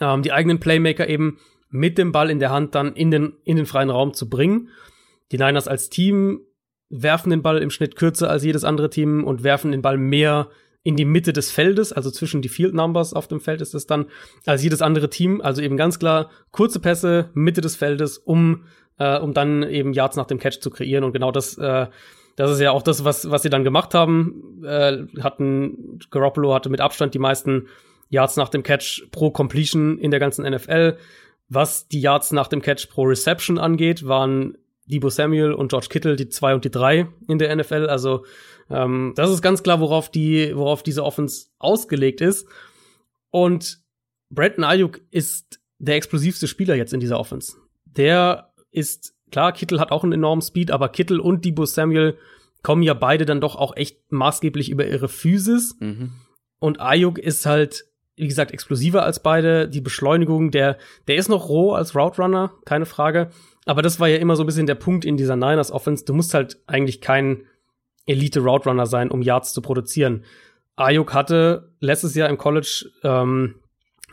ähm, 0.00 0.22
die 0.22 0.32
eigenen 0.32 0.60
Playmaker 0.60 1.08
eben 1.08 1.38
mit 1.70 1.98
dem 1.98 2.12
Ball 2.12 2.30
in 2.30 2.38
der 2.38 2.50
Hand 2.50 2.74
dann 2.74 2.94
in 2.94 3.10
den, 3.10 3.34
in 3.44 3.56
den 3.56 3.66
freien 3.66 3.90
Raum 3.90 4.14
zu 4.14 4.28
bringen. 4.28 4.68
Die 5.32 5.38
Niners 5.38 5.68
als 5.68 5.90
Team 5.90 6.40
werfen 6.88 7.30
den 7.30 7.42
Ball 7.42 7.58
im 7.58 7.70
Schnitt 7.70 7.96
kürzer 7.96 8.30
als 8.30 8.44
jedes 8.44 8.64
andere 8.64 8.88
Team 8.88 9.24
und 9.24 9.42
werfen 9.42 9.72
den 9.72 9.82
Ball 9.82 9.98
mehr 9.98 10.48
in 10.82 10.96
die 10.96 11.04
Mitte 11.04 11.32
des 11.32 11.50
Feldes, 11.50 11.92
also 11.92 12.10
zwischen 12.10 12.40
die 12.40 12.48
Field 12.48 12.72
Numbers 12.72 13.12
auf 13.12 13.28
dem 13.28 13.40
Feld 13.40 13.60
ist 13.60 13.74
es 13.74 13.86
dann, 13.86 14.06
als 14.46 14.62
jedes 14.62 14.80
andere 14.80 15.10
Team. 15.10 15.40
Also 15.42 15.60
eben 15.60 15.76
ganz 15.76 15.98
klar 15.98 16.30
kurze 16.50 16.80
Pässe, 16.80 17.30
Mitte 17.34 17.60
des 17.60 17.76
Feldes, 17.76 18.16
um, 18.16 18.64
äh, 18.98 19.18
um 19.18 19.34
dann 19.34 19.64
eben 19.64 19.92
Yards 19.92 20.16
nach 20.16 20.26
dem 20.26 20.38
Catch 20.38 20.60
zu 20.60 20.70
kreieren. 20.70 21.04
Und 21.04 21.12
genau 21.12 21.30
das, 21.30 21.58
äh, 21.58 21.88
das 22.38 22.52
ist 22.52 22.60
ja 22.60 22.70
auch 22.70 22.82
das, 22.82 23.04
was, 23.04 23.28
was 23.30 23.42
sie 23.42 23.50
dann 23.50 23.64
gemacht 23.64 23.94
haben. 23.94 24.62
Äh, 24.64 25.06
hatten, 25.20 25.98
Garoppolo 26.10 26.54
hatte 26.54 26.68
mit 26.68 26.80
Abstand 26.80 27.12
die 27.12 27.18
meisten 27.18 27.66
Yards 28.10 28.36
nach 28.36 28.48
dem 28.48 28.62
Catch 28.62 29.08
pro 29.10 29.32
Completion 29.32 29.98
in 29.98 30.12
der 30.12 30.20
ganzen 30.20 30.48
NFL. 30.48 30.96
Was 31.48 31.88
die 31.88 32.00
Yards 32.00 32.30
nach 32.30 32.46
dem 32.46 32.62
Catch 32.62 32.90
pro 32.90 33.02
Reception 33.02 33.58
angeht, 33.58 34.06
waren 34.06 34.56
Debo 34.86 35.10
Samuel 35.10 35.52
und 35.52 35.70
George 35.70 35.88
Kittle 35.90 36.14
die 36.14 36.28
zwei 36.28 36.54
und 36.54 36.64
die 36.64 36.70
drei 36.70 37.08
in 37.26 37.40
der 37.40 37.54
NFL. 37.56 37.88
Also 37.88 38.24
ähm, 38.70 39.14
das 39.16 39.30
ist 39.30 39.42
ganz 39.42 39.64
klar, 39.64 39.80
worauf 39.80 40.08
die, 40.08 40.54
worauf 40.54 40.84
diese 40.84 41.02
Offense 41.02 41.48
ausgelegt 41.58 42.20
ist. 42.20 42.46
Und 43.30 43.80
Brandon 44.30 44.62
Ayuk 44.62 45.00
ist 45.10 45.58
der 45.78 45.96
explosivste 45.96 46.46
Spieler 46.46 46.76
jetzt 46.76 46.92
in 46.92 47.00
dieser 47.00 47.18
Offense. 47.18 47.56
Der 47.84 48.52
ist, 48.70 49.16
klar, 49.30 49.52
Kittel 49.52 49.80
hat 49.80 49.90
auch 49.90 50.02
einen 50.02 50.12
enormen 50.12 50.42
Speed, 50.42 50.70
aber 50.70 50.88
Kittel 50.88 51.20
und 51.20 51.44
Debo 51.44 51.64
Samuel 51.64 52.16
kommen 52.62 52.82
ja 52.82 52.94
beide 52.94 53.24
dann 53.24 53.40
doch 53.40 53.56
auch 53.56 53.76
echt 53.76 54.10
maßgeblich 54.10 54.70
über 54.70 54.86
ihre 54.86 55.08
Physis. 55.08 55.76
Mhm. 55.80 56.12
Und 56.58 56.80
Ayuk 56.80 57.18
ist 57.18 57.46
halt, 57.46 57.84
wie 58.16 58.26
gesagt, 58.26 58.52
explosiver 58.52 59.04
als 59.04 59.22
beide. 59.22 59.68
Die 59.68 59.80
Beschleunigung, 59.80 60.50
der, 60.50 60.76
der 61.06 61.16
ist 61.16 61.28
noch 61.28 61.48
roh 61.48 61.72
als 61.72 61.94
Route 61.94 62.20
Runner, 62.20 62.52
keine 62.64 62.86
Frage. 62.86 63.30
Aber 63.64 63.82
das 63.82 64.00
war 64.00 64.08
ja 64.08 64.16
immer 64.16 64.34
so 64.34 64.42
ein 64.42 64.46
bisschen 64.46 64.66
der 64.66 64.74
Punkt 64.74 65.04
in 65.04 65.16
dieser 65.16 65.36
Niners 65.36 65.70
Offense. 65.70 66.04
Du 66.04 66.14
musst 66.14 66.34
halt 66.34 66.58
eigentlich 66.66 67.00
kein 67.00 67.44
Elite 68.06 68.40
Route 68.40 68.68
Runner 68.68 68.86
sein, 68.86 69.10
um 69.10 69.22
Yards 69.22 69.52
zu 69.52 69.62
produzieren. 69.62 70.24
Ayuk 70.74 71.12
hatte 71.12 71.72
letztes 71.80 72.14
Jahr 72.14 72.28
im 72.28 72.38
College 72.38 72.90
ähm, 73.02 73.56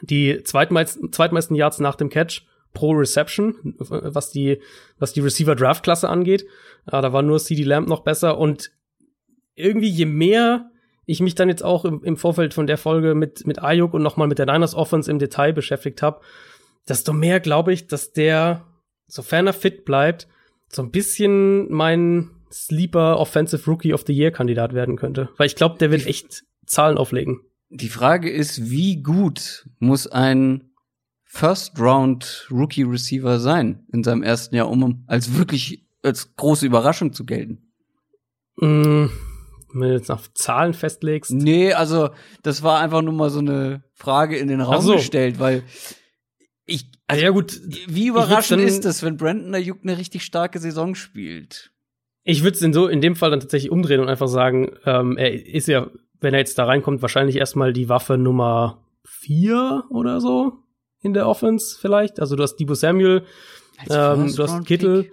die 0.01 0.43
zweitmeisten, 0.43 1.11
zweitmeisten 1.11 1.55
Yards 1.55 1.79
nach 1.79 1.95
dem 1.95 2.09
Catch 2.09 2.45
pro 2.75 2.91
Reception, 2.91 3.55
was 3.79 4.29
die, 4.29 4.61
was 4.99 5.13
die 5.13 5.21
Receiver 5.21 5.55
Draft 5.55 5.83
Klasse 5.83 6.07
angeht. 6.07 6.43
Äh, 6.85 7.01
da 7.01 7.11
war 7.11 7.23
nur 7.23 7.39
CD 7.39 7.63
Lamb 7.63 7.87
noch 7.87 8.01
besser 8.01 8.37
und 8.37 8.71
irgendwie 9.55 9.89
je 9.89 10.05
mehr 10.05 10.69
ich 11.07 11.21
mich 11.21 11.35
dann 11.35 11.49
jetzt 11.49 11.63
auch 11.63 11.85
im, 11.85 12.03
im 12.03 12.17
Vorfeld 12.17 12.53
von 12.53 12.67
der 12.67 12.77
Folge 12.77 13.15
mit, 13.15 13.45
mit 13.47 13.61
Ayuk 13.63 13.93
und 13.93 14.03
nochmal 14.03 14.27
mit 14.27 14.39
der 14.39 14.45
Niners 14.45 14.75
Offense 14.75 15.09
im 15.09 15.19
Detail 15.19 15.53
beschäftigt 15.53 16.01
habe, 16.01 16.21
desto 16.87 17.13
mehr 17.13 17.39
glaube 17.39 17.73
ich, 17.73 17.87
dass 17.87 18.11
der, 18.11 18.65
sofern 19.07 19.47
er 19.47 19.53
fit 19.53 19.85
bleibt, 19.85 20.27
so 20.67 20.81
ein 20.81 20.91
bisschen 20.91 21.71
mein 21.71 22.31
Sleeper 22.51 23.19
Offensive 23.19 23.69
Rookie 23.69 23.93
of 23.93 24.03
the 24.07 24.13
Year 24.13 24.31
Kandidat 24.31 24.73
werden 24.73 24.95
könnte. 24.95 25.29
Weil 25.37 25.47
ich 25.47 25.55
glaube, 25.55 25.77
der 25.77 25.91
wird 25.91 26.05
echt 26.05 26.43
Zahlen 26.65 26.97
auflegen. 26.97 27.41
Die 27.69 27.89
Frage 27.89 28.29
ist, 28.29 28.69
wie 28.69 29.01
gut 29.01 29.67
muss 29.79 30.07
ein 30.07 30.71
First 31.35 31.77
Round 31.81 32.47
Rookie 32.49 32.83
Receiver 32.83 33.39
sein 33.39 33.85
in 33.91 34.05
seinem 34.05 34.23
ersten 34.23 34.55
Jahr, 34.55 34.69
um 34.69 35.03
als 35.05 35.37
wirklich 35.37 35.85
als 36.01 36.33
große 36.37 36.65
Überraschung 36.65 37.11
zu 37.11 37.25
gelten? 37.25 37.73
Mm, 38.55 39.07
wenn 39.73 39.89
du 39.89 39.91
jetzt 39.91 40.07
nach 40.07 40.21
Zahlen 40.33 40.73
festlegst. 40.73 41.33
Nee, 41.33 41.73
also 41.73 42.11
das 42.41 42.63
war 42.63 42.79
einfach 42.79 43.01
nur 43.01 43.13
mal 43.13 43.29
so 43.29 43.39
eine 43.39 43.83
Frage 43.91 44.37
in 44.37 44.47
den 44.47 44.61
Raum 44.61 44.81
so. 44.81 44.93
gestellt, 44.93 45.37
weil 45.37 45.63
ich 46.65 46.89
also 47.07 47.21
ja 47.21 47.31
gut, 47.31 47.59
wie 47.85 48.07
überraschend 48.07 48.63
ist 48.63 48.85
das, 48.85 49.03
wenn 49.03 49.17
Brandon 49.17 49.55
Ayuk 49.55 49.79
eine 49.83 49.97
richtig 49.97 50.23
starke 50.23 50.59
Saison 50.59 50.95
spielt? 50.95 51.73
Ich 52.23 52.43
würde 52.43 52.55
es 52.55 52.61
in 52.61 52.71
so 52.71 52.87
in 52.87 53.01
dem 53.01 53.17
Fall 53.17 53.31
dann 53.31 53.41
tatsächlich 53.41 53.73
umdrehen 53.73 53.99
und 53.99 54.07
einfach 54.07 54.29
sagen, 54.29 54.71
ähm, 54.85 55.17
er 55.17 55.33
ist 55.33 55.67
ja, 55.67 55.91
wenn 56.21 56.33
er 56.33 56.39
jetzt 56.39 56.57
da 56.57 56.63
reinkommt, 56.63 57.01
wahrscheinlich 57.01 57.35
erstmal 57.35 57.73
die 57.73 57.89
Waffe 57.89 58.17
Nummer 58.17 58.85
vier 59.03 59.83
oder 59.89 60.21
so 60.21 60.61
in 61.05 61.13
der 61.13 61.27
Offense 61.27 61.77
vielleicht. 61.79 62.19
Also 62.19 62.35
du 62.35 62.43
hast 62.43 62.57
Debo 62.57 62.73
Samuel, 62.73 63.23
ähm, 63.89 64.33
du 64.35 64.43
hast 64.43 64.65
Kittel, 64.65 65.11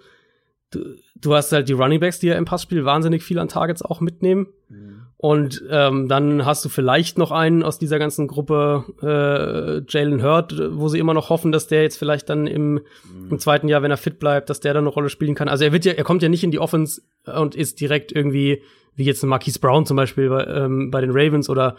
du, 0.70 0.96
du, 1.16 1.34
hast 1.34 1.52
halt 1.52 1.68
die 1.68 1.74
Running 1.74 2.00
Backs, 2.00 2.18
die 2.18 2.28
ja 2.28 2.36
im 2.36 2.44
Passspiel 2.44 2.84
wahnsinnig 2.84 3.22
viel 3.22 3.38
an 3.38 3.48
Targets 3.48 3.82
auch 3.82 4.00
mitnehmen. 4.00 4.48
Mhm. 4.68 5.02
Und 5.22 5.62
ähm, 5.70 6.08
dann 6.08 6.44
hast 6.44 6.64
du 6.64 6.68
vielleicht 6.68 7.16
noch 7.16 7.30
einen 7.30 7.62
aus 7.62 7.78
dieser 7.78 8.00
ganzen 8.00 8.26
Gruppe, 8.26 8.84
äh, 9.02 9.88
Jalen 9.88 10.20
Hurt, 10.20 10.60
wo 10.72 10.88
sie 10.88 10.98
immer 10.98 11.14
noch 11.14 11.30
hoffen, 11.30 11.52
dass 11.52 11.68
der 11.68 11.82
jetzt 11.82 11.96
vielleicht 11.96 12.28
dann 12.28 12.48
im, 12.48 12.72
mhm. 12.72 13.30
im 13.30 13.38
zweiten 13.38 13.68
Jahr, 13.68 13.82
wenn 13.82 13.92
er 13.92 13.96
fit 13.96 14.18
bleibt, 14.18 14.50
dass 14.50 14.58
der 14.58 14.74
dann 14.74 14.82
eine 14.82 14.92
Rolle 14.92 15.10
spielen 15.10 15.36
kann. 15.36 15.48
Also 15.48 15.64
er 15.64 15.72
wird 15.72 15.84
ja, 15.84 15.92
er 15.92 16.02
kommt 16.02 16.22
ja 16.22 16.28
nicht 16.28 16.42
in 16.42 16.50
die 16.50 16.58
Offense 16.58 17.02
und 17.24 17.54
ist 17.54 17.80
direkt 17.80 18.10
irgendwie, 18.10 18.62
wie 18.96 19.04
jetzt 19.04 19.22
ein 19.22 19.28
Marquise 19.28 19.60
Brown 19.60 19.86
zum 19.86 19.96
Beispiel 19.96 20.28
bei, 20.28 20.44
ähm, 20.44 20.90
bei 20.90 21.00
den 21.00 21.12
Ravens 21.12 21.48
oder, 21.48 21.76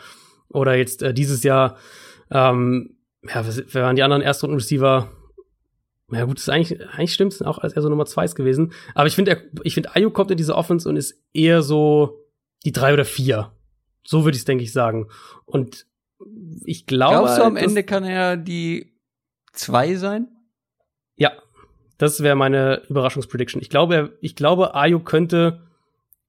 oder 0.47 0.75
jetzt 0.75 1.03
äh, 1.03 1.13
dieses 1.13 1.43
Jahr, 1.43 1.75
ähm, 2.31 2.95
ja, 3.27 3.45
wer 3.45 3.83
waren 3.83 3.95
die 3.95 4.03
anderen 4.03 4.21
Erstrunden-Receiver? 4.21 5.11
Ja 6.11 6.25
gut, 6.25 6.37
das 6.37 6.43
ist 6.43 6.49
eigentlich, 6.49 6.81
eigentlich 6.91 7.13
stimmt, 7.13 7.43
auch 7.45 7.57
als 7.59 7.73
er 7.73 7.81
so 7.81 7.89
Nummer 7.89 8.05
zwei 8.05 8.25
ist 8.25 8.35
gewesen. 8.35 8.73
Aber 8.93 9.07
ich 9.07 9.15
finde, 9.15 9.41
ich 9.63 9.73
finde, 9.73 9.95
Ayuk 9.95 10.13
kommt 10.13 10.31
in 10.31 10.37
diese 10.37 10.55
Offense 10.55 10.87
und 10.87 10.95
ist 10.97 11.17
eher 11.33 11.61
so 11.61 12.19
die 12.65 12.71
drei 12.71 12.93
oder 12.93 13.05
vier. 13.05 13.51
So 14.05 14.25
würde 14.25 14.35
ich 14.35 14.41
es, 14.41 14.45
denke 14.45 14.63
ich, 14.63 14.73
sagen. 14.73 15.07
Und 15.45 15.87
ich 16.65 16.85
glaube. 16.85 17.15
Glaubst 17.15 17.37
du, 17.39 17.43
am 17.43 17.55
Ende 17.55 17.83
kann 17.83 18.03
er 18.03 18.37
die 18.37 18.93
zwei 19.53 19.95
sein? 19.95 20.27
Ja, 21.15 21.31
das 21.97 22.21
wäre 22.21 22.35
meine 22.35 22.83
Überraschungsprediction. 22.89 23.61
Ich 23.61 23.69
glaube, 23.69 24.17
ich 24.21 24.35
glaube, 24.35 24.75
Ayu 24.75 24.99
könnte 24.99 25.67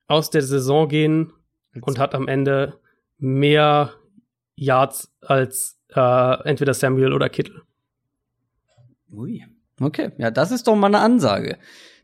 aus 0.07 0.31
der 0.31 0.43
Saison 0.43 0.89
gehen 0.89 1.33
und 1.81 1.99
hat 1.99 2.15
am 2.15 2.29
Ende 2.29 2.79
mehr 3.19 3.95
Yards 4.57 5.13
als 5.21 5.74
äh, 5.95 6.49
entweder 6.49 6.75
Samuel 6.75 7.13
oder 7.13 7.29
Kittel. 7.29 7.63
Ui. 9.13 9.45
Okay, 9.81 10.13
ja, 10.19 10.31
das 10.31 10.51
ist 10.51 10.67
doch 10.67 10.77
mal 10.77 10.89
eine 10.89 11.01
Ansage. 11.01 11.59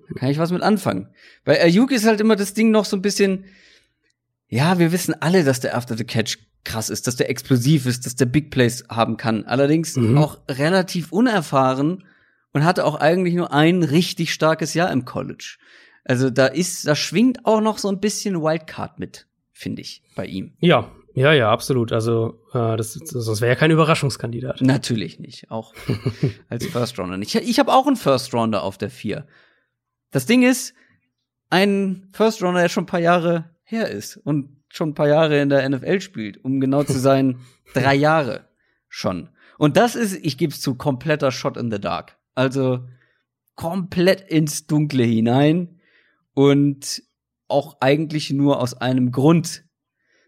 Da 0.09 0.15
kann 0.19 0.31
ich 0.31 0.39
was 0.39 0.51
mit 0.51 0.63
anfangen. 0.63 1.09
Bei 1.45 1.63
Ayuk 1.63 1.93
ist 1.93 2.07
halt 2.07 2.21
immer 2.21 2.37
das 2.37 2.55
Ding 2.55 2.71
noch 2.71 2.85
so 2.85 2.97
ein 2.97 3.03
bisschen, 3.03 3.45
ja, 4.49 4.79
wir 4.79 4.93
wissen 4.93 5.15
alle, 5.21 5.45
dass 5.45 5.61
der 5.61 5.77
After 5.77 5.97
the 5.97 6.05
Catch 6.05 6.39
krass 6.65 6.91
ist, 6.91 7.07
dass 7.07 7.17
der 7.17 7.31
explosiv 7.31 7.87
ist, 7.87 8.07
dass 8.07 8.17
der 8.17 8.27
Big 8.27 8.51
Plays 8.51 8.85
haben 8.89 9.17
kann. 9.17 9.45
Allerdings 9.45 9.97
mhm. 9.97 10.19
auch 10.19 10.39
relativ 10.49 11.13
unerfahren 11.13 12.05
und 12.53 12.65
hatte 12.65 12.85
auch 12.85 12.97
eigentlich 12.97 13.35
nur 13.35 13.53
ein 13.53 13.83
richtig 13.83 14.33
starkes 14.33 14.75
Jahr 14.75 14.91
im 14.91 15.05
College. 15.05 15.59
Also 16.05 16.31
da 16.31 16.47
ist, 16.47 16.87
da 16.87 16.97
schwingt 16.97 17.47
auch 17.47 17.61
noch 17.61 17.79
so 17.79 17.89
ein 17.89 18.01
bisschen 18.01 18.43
Wildcard 18.43 18.99
mit, 18.99 19.27
finde 19.53 19.83
ich, 19.83 20.03
bei 20.17 20.27
ihm. 20.27 20.55
Ja, 20.61 20.91
ja, 21.15 21.33
ja, 21.33 21.51
absolut. 21.51 21.93
Also 21.93 22.41
äh, 22.53 22.77
das, 22.77 22.95
das 22.95 23.41
wäre 23.41 23.53
ja 23.53 23.57
kein 23.57 23.71
Überraschungskandidat. 23.71 24.61
Natürlich 24.61 25.19
nicht, 25.19 25.51
auch 25.51 25.75
als 26.49 26.67
First 26.67 26.99
Rounder 26.99 27.17
nicht. 27.17 27.35
Ich, 27.35 27.49
ich 27.49 27.59
habe 27.59 27.73
auch 27.73 27.87
einen 27.87 27.97
First 27.97 28.33
Rounder 28.35 28.63
auf 28.63 28.79
der 28.79 28.91
vier. 28.91 29.27
Das 30.11 30.27
Ding 30.27 30.43
ist, 30.43 30.75
ein 31.49 32.09
First 32.13 32.43
Rounder, 32.43 32.61
der 32.61 32.69
schon 32.69 32.85
ein 32.85 32.87
paar 32.87 33.01
Jahre 33.01 33.51
her 33.63 33.89
ist 33.89 34.17
und 34.17 34.63
schon 34.69 34.91
ein 34.91 34.95
paar 34.95 35.09
Jahre 35.09 35.41
in 35.41 35.49
der 35.49 35.69
NFL 35.69 36.01
spielt, 36.01 36.45
um 36.45 36.61
genau 36.61 36.85
zu 36.85 36.99
sein, 36.99 37.41
drei 37.75 37.95
Jahre 37.95 38.49
schon. 38.89 39.31
Und 39.59 39.77
das 39.77 39.95
ist, 39.95 40.25
ich 40.25 40.39
gebe 40.39 40.53
es 40.53 40.61
zu, 40.61 40.75
kompletter 40.75 41.33
Shot 41.33 41.57
in 41.57 41.71
the 41.71 41.81
Dark. 41.81 42.17
Also 42.35 42.87
komplett 43.57 44.23
ins 44.23 44.67
Dunkle 44.67 45.05
hinein 45.05 45.81
und 46.33 47.03
auch 47.49 47.77
eigentlich 47.81 48.31
nur 48.31 48.61
aus 48.61 48.75
einem 48.75 49.13
Grund. 49.13 49.65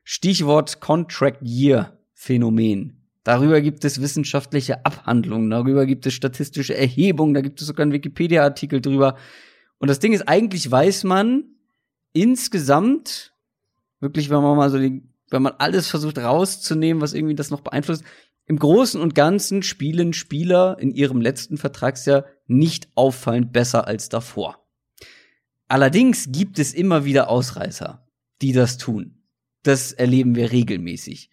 Stichwort 0.05 0.81
Contract 0.81 1.39
Year 1.43 1.99
Phänomen. 2.15 3.03
Darüber 3.25 3.61
gibt 3.61 3.85
es 3.85 4.01
wissenschaftliche 4.01 4.85
Abhandlungen, 4.85 5.51
darüber 5.51 5.87
gibt 5.87 6.07
es 6.07 6.15
statistische 6.15 6.77
Erhebungen, 6.77 7.35
da 7.35 7.41
gibt 7.41 7.61
es 7.61 7.69
sogar 7.69 7.85
einen 7.85 7.93
Wikipedia-Artikel 7.93 8.81
drüber. 8.81 9.17
Und 9.79 9.89
das 9.89 10.01
Ding 10.01 10.13
ist, 10.13 10.29
eigentlich 10.29 10.69
weiß 10.69 11.05
man 11.05 11.45
insgesamt, 12.13 13.33
wirklich, 14.01 14.29
wenn 14.29 14.43
man 14.43 14.57
mal 14.57 14.71
so 14.71 14.79
die, 14.79 15.03
wenn 15.31 15.43
man 15.43 15.55
alles 15.59 15.89
versucht 15.89 16.19
rauszunehmen, 16.19 17.01
was 17.01 17.15
irgendwie 17.15 17.37
das 17.37 17.51
noch 17.51 17.61
beeinflusst, 17.61 18.05
im 18.47 18.59
Großen 18.59 19.01
und 19.01 19.15
Ganzen 19.15 19.63
spielen 19.63 20.13
Spieler 20.13 20.77
in 20.81 20.91
ihrem 20.91 21.21
letzten 21.21 21.59
Vertragsjahr 21.59 22.25
nicht 22.49 22.89
auffallend 22.97 23.53
besser 23.53 23.87
als 23.87 24.09
davor. 24.09 24.67
Allerdings 25.69 26.31
gibt 26.33 26.59
es 26.59 26.75
immer 26.75 27.05
wieder 27.05 27.31
Ausreißer, 27.31 28.07
die 28.43 28.53
das 28.53 28.79
tun. 28.79 29.22
Das 29.63 29.93
erleben 29.93 30.35
wir 30.35 30.53
regelmäßig. 30.53 31.31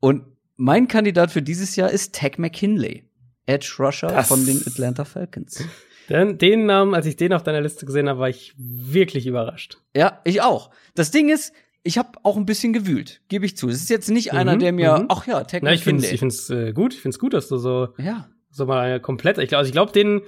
Und 0.00 0.24
mein 0.56 0.88
Kandidat 0.88 1.30
für 1.30 1.42
dieses 1.42 1.76
Jahr 1.76 1.90
ist 1.90 2.14
Tag 2.14 2.38
McKinley, 2.38 3.04
Edge 3.46 3.74
Rusher 3.78 4.08
das 4.08 4.28
von 4.28 4.44
den 4.46 4.62
Atlanta 4.66 5.04
Falcons. 5.04 5.64
Den, 6.08 6.38
den 6.38 6.66
Namen, 6.66 6.94
als 6.94 7.06
ich 7.06 7.16
den 7.16 7.32
auf 7.32 7.42
deiner 7.42 7.60
Liste 7.60 7.86
gesehen 7.86 8.08
habe, 8.08 8.20
war 8.20 8.28
ich 8.28 8.54
wirklich 8.56 9.26
überrascht. 9.26 9.78
Ja, 9.96 10.20
ich 10.24 10.42
auch. 10.42 10.70
Das 10.94 11.10
Ding 11.10 11.28
ist, 11.28 11.52
ich 11.84 11.98
habe 11.98 12.10
auch 12.22 12.36
ein 12.36 12.46
bisschen 12.46 12.72
gewühlt, 12.72 13.22
gebe 13.28 13.46
ich 13.46 13.56
zu. 13.56 13.68
Es 13.68 13.76
ist 13.76 13.90
jetzt 13.90 14.10
nicht 14.10 14.32
mhm, 14.32 14.38
einer, 14.38 14.56
der 14.56 14.72
mir, 14.72 14.98
mhm. 14.98 15.06
ach 15.08 15.26
ja, 15.26 15.42
Tech 15.44 15.62
Na, 15.62 15.72
ich 15.72 15.82
finde 15.82 16.06
es 16.06 16.50
äh, 16.50 16.72
gut. 16.72 16.94
Ich 16.94 17.00
finde 17.00 17.14
es 17.14 17.18
gut, 17.18 17.32
dass 17.32 17.48
du 17.48 17.56
so, 17.56 17.88
ja. 17.98 18.28
so 18.50 18.66
mal 18.66 19.00
komplett. 19.00 19.38
Ich 19.38 19.48
glaube, 19.48 19.60
also 19.60 19.68
ich 19.68 19.72
glaube, 19.72 19.92
den 19.92 20.22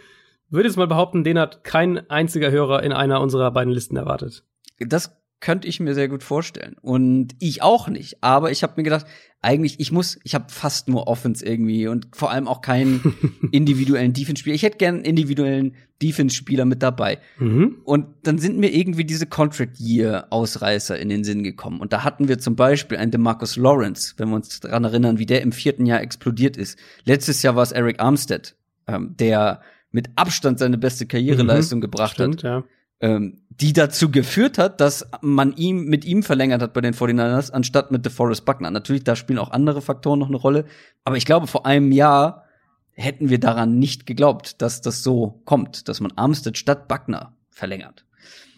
würde 0.49 0.69
jetzt 0.69 0.77
mal 0.77 0.87
behaupten, 0.87 1.25
den 1.25 1.39
hat 1.39 1.65
kein 1.65 2.09
einziger 2.11 2.51
Hörer 2.51 2.83
in 2.83 2.93
einer 2.93 3.21
unserer 3.21 3.51
beiden 3.51 3.73
Listen 3.73 3.97
erwartet. 3.97 4.45
Das 4.79 5.17
könnte 5.45 5.69
ich 5.69 5.79
mir 5.79 5.93
sehr 5.95 6.09
gut 6.09 6.23
vorstellen. 6.23 6.77
Und 6.81 7.37
ich 7.39 7.61
auch 7.61 7.89
nicht. 7.89 8.25
Aber 8.25 8.51
ich 8.51 8.63
habe 8.63 8.73
mir 8.79 8.83
gedacht, 8.83 9.05
eigentlich, 9.43 9.79
ich 9.79 9.93
muss, 9.93 10.19
ich 10.25 10.35
habe 10.35 10.47
fast 10.49 10.89
nur 10.89 11.07
Offense 11.07 11.45
irgendwie 11.45 11.87
und 11.87 12.09
vor 12.17 12.31
allem 12.31 12.49
auch 12.49 12.63
keinen 12.63 13.15
individuellen 13.53 14.15
Defense-Spieler. 14.15 14.55
Ich 14.55 14.63
hätte 14.63 14.79
gern 14.79 14.95
einen 14.95 15.05
individuellen 15.05 15.75
Defense-Spieler 16.03 16.65
mit 16.65 16.83
dabei. 16.83 17.19
Mhm. 17.39 17.77
Und 17.85 18.07
dann 18.23 18.39
sind 18.39 18.57
mir 18.57 18.75
irgendwie 18.75 19.05
diese 19.05 19.27
Contract-Year-Ausreißer 19.27 20.99
in 20.99 21.11
den 21.11 21.25
Sinn 21.25 21.43
gekommen. 21.43 21.79
Und 21.79 21.93
da 21.93 22.05
hatten 22.05 22.27
wir 22.27 22.39
zum 22.39 22.57
Beispiel 22.57 22.97
einen 22.97 23.11
DeMarcus 23.11 23.57
Lawrence, 23.57 24.15
wenn 24.17 24.31
wir 24.31 24.37
uns 24.37 24.61
daran 24.61 24.85
erinnern, 24.85 25.19
wie 25.19 25.27
der 25.27 25.43
im 25.43 25.53
vierten 25.53 25.85
Jahr 25.85 26.01
explodiert 26.01 26.57
ist. 26.57 26.79
Letztes 27.05 27.43
Jahr 27.43 27.55
war 27.55 27.65
es 27.65 27.73
Eric 27.73 28.01
Armstead, 28.01 28.57
ähm, 28.87 29.15
der 29.19 29.61
mit 29.91 30.09
Abstand 30.17 30.59
seine 30.59 30.79
beste 30.79 31.05
Karriereleistung 31.05 31.81
mhm. 31.81 31.83
gebracht 31.83 32.15
Stimmt, 32.15 32.37
hat. 32.37 32.43
Ja 32.45 32.65
ähm, 33.05 33.43
die 33.51 33.75
dazu 33.75 34.11
geführt 34.11 34.57
hat, 34.57 34.81
dass 34.81 35.07
man 35.21 35.55
ihm 35.57 35.85
mit 35.85 36.07
ihm 36.07 36.23
verlängert 36.23 36.63
hat 36.63 36.73
bei 36.73 36.81
den 36.81 36.95
49ers, 36.95 37.51
anstatt 37.51 37.91
mit 37.91 38.07
DeForest 38.07 38.47
Buckner. 38.47 38.71
Natürlich, 38.71 39.05
da 39.05 39.15
spielen 39.15 39.39
auch 39.39 39.51
andere 39.51 39.83
Faktoren 39.83 40.19
noch 40.19 40.29
eine 40.29 40.39
Rolle. 40.39 40.65
Aber 41.05 41.19
ich 41.19 41.27
glaube, 41.27 41.47
vor 41.47 41.67
einem 41.67 41.93
Jahr 41.93 42.45
hätten 42.93 43.29
wir 43.29 43.39
daran 43.39 43.79
nicht 43.79 44.07
geglaubt, 44.07 44.63
dass 44.63 44.81
das 44.81 45.03
so 45.03 45.43
kommt, 45.45 45.89
dass 45.89 46.01
man 46.01 46.13
Armstead 46.17 46.57
statt 46.57 46.89
Buckner 46.89 47.37
verlängert. 47.51 48.07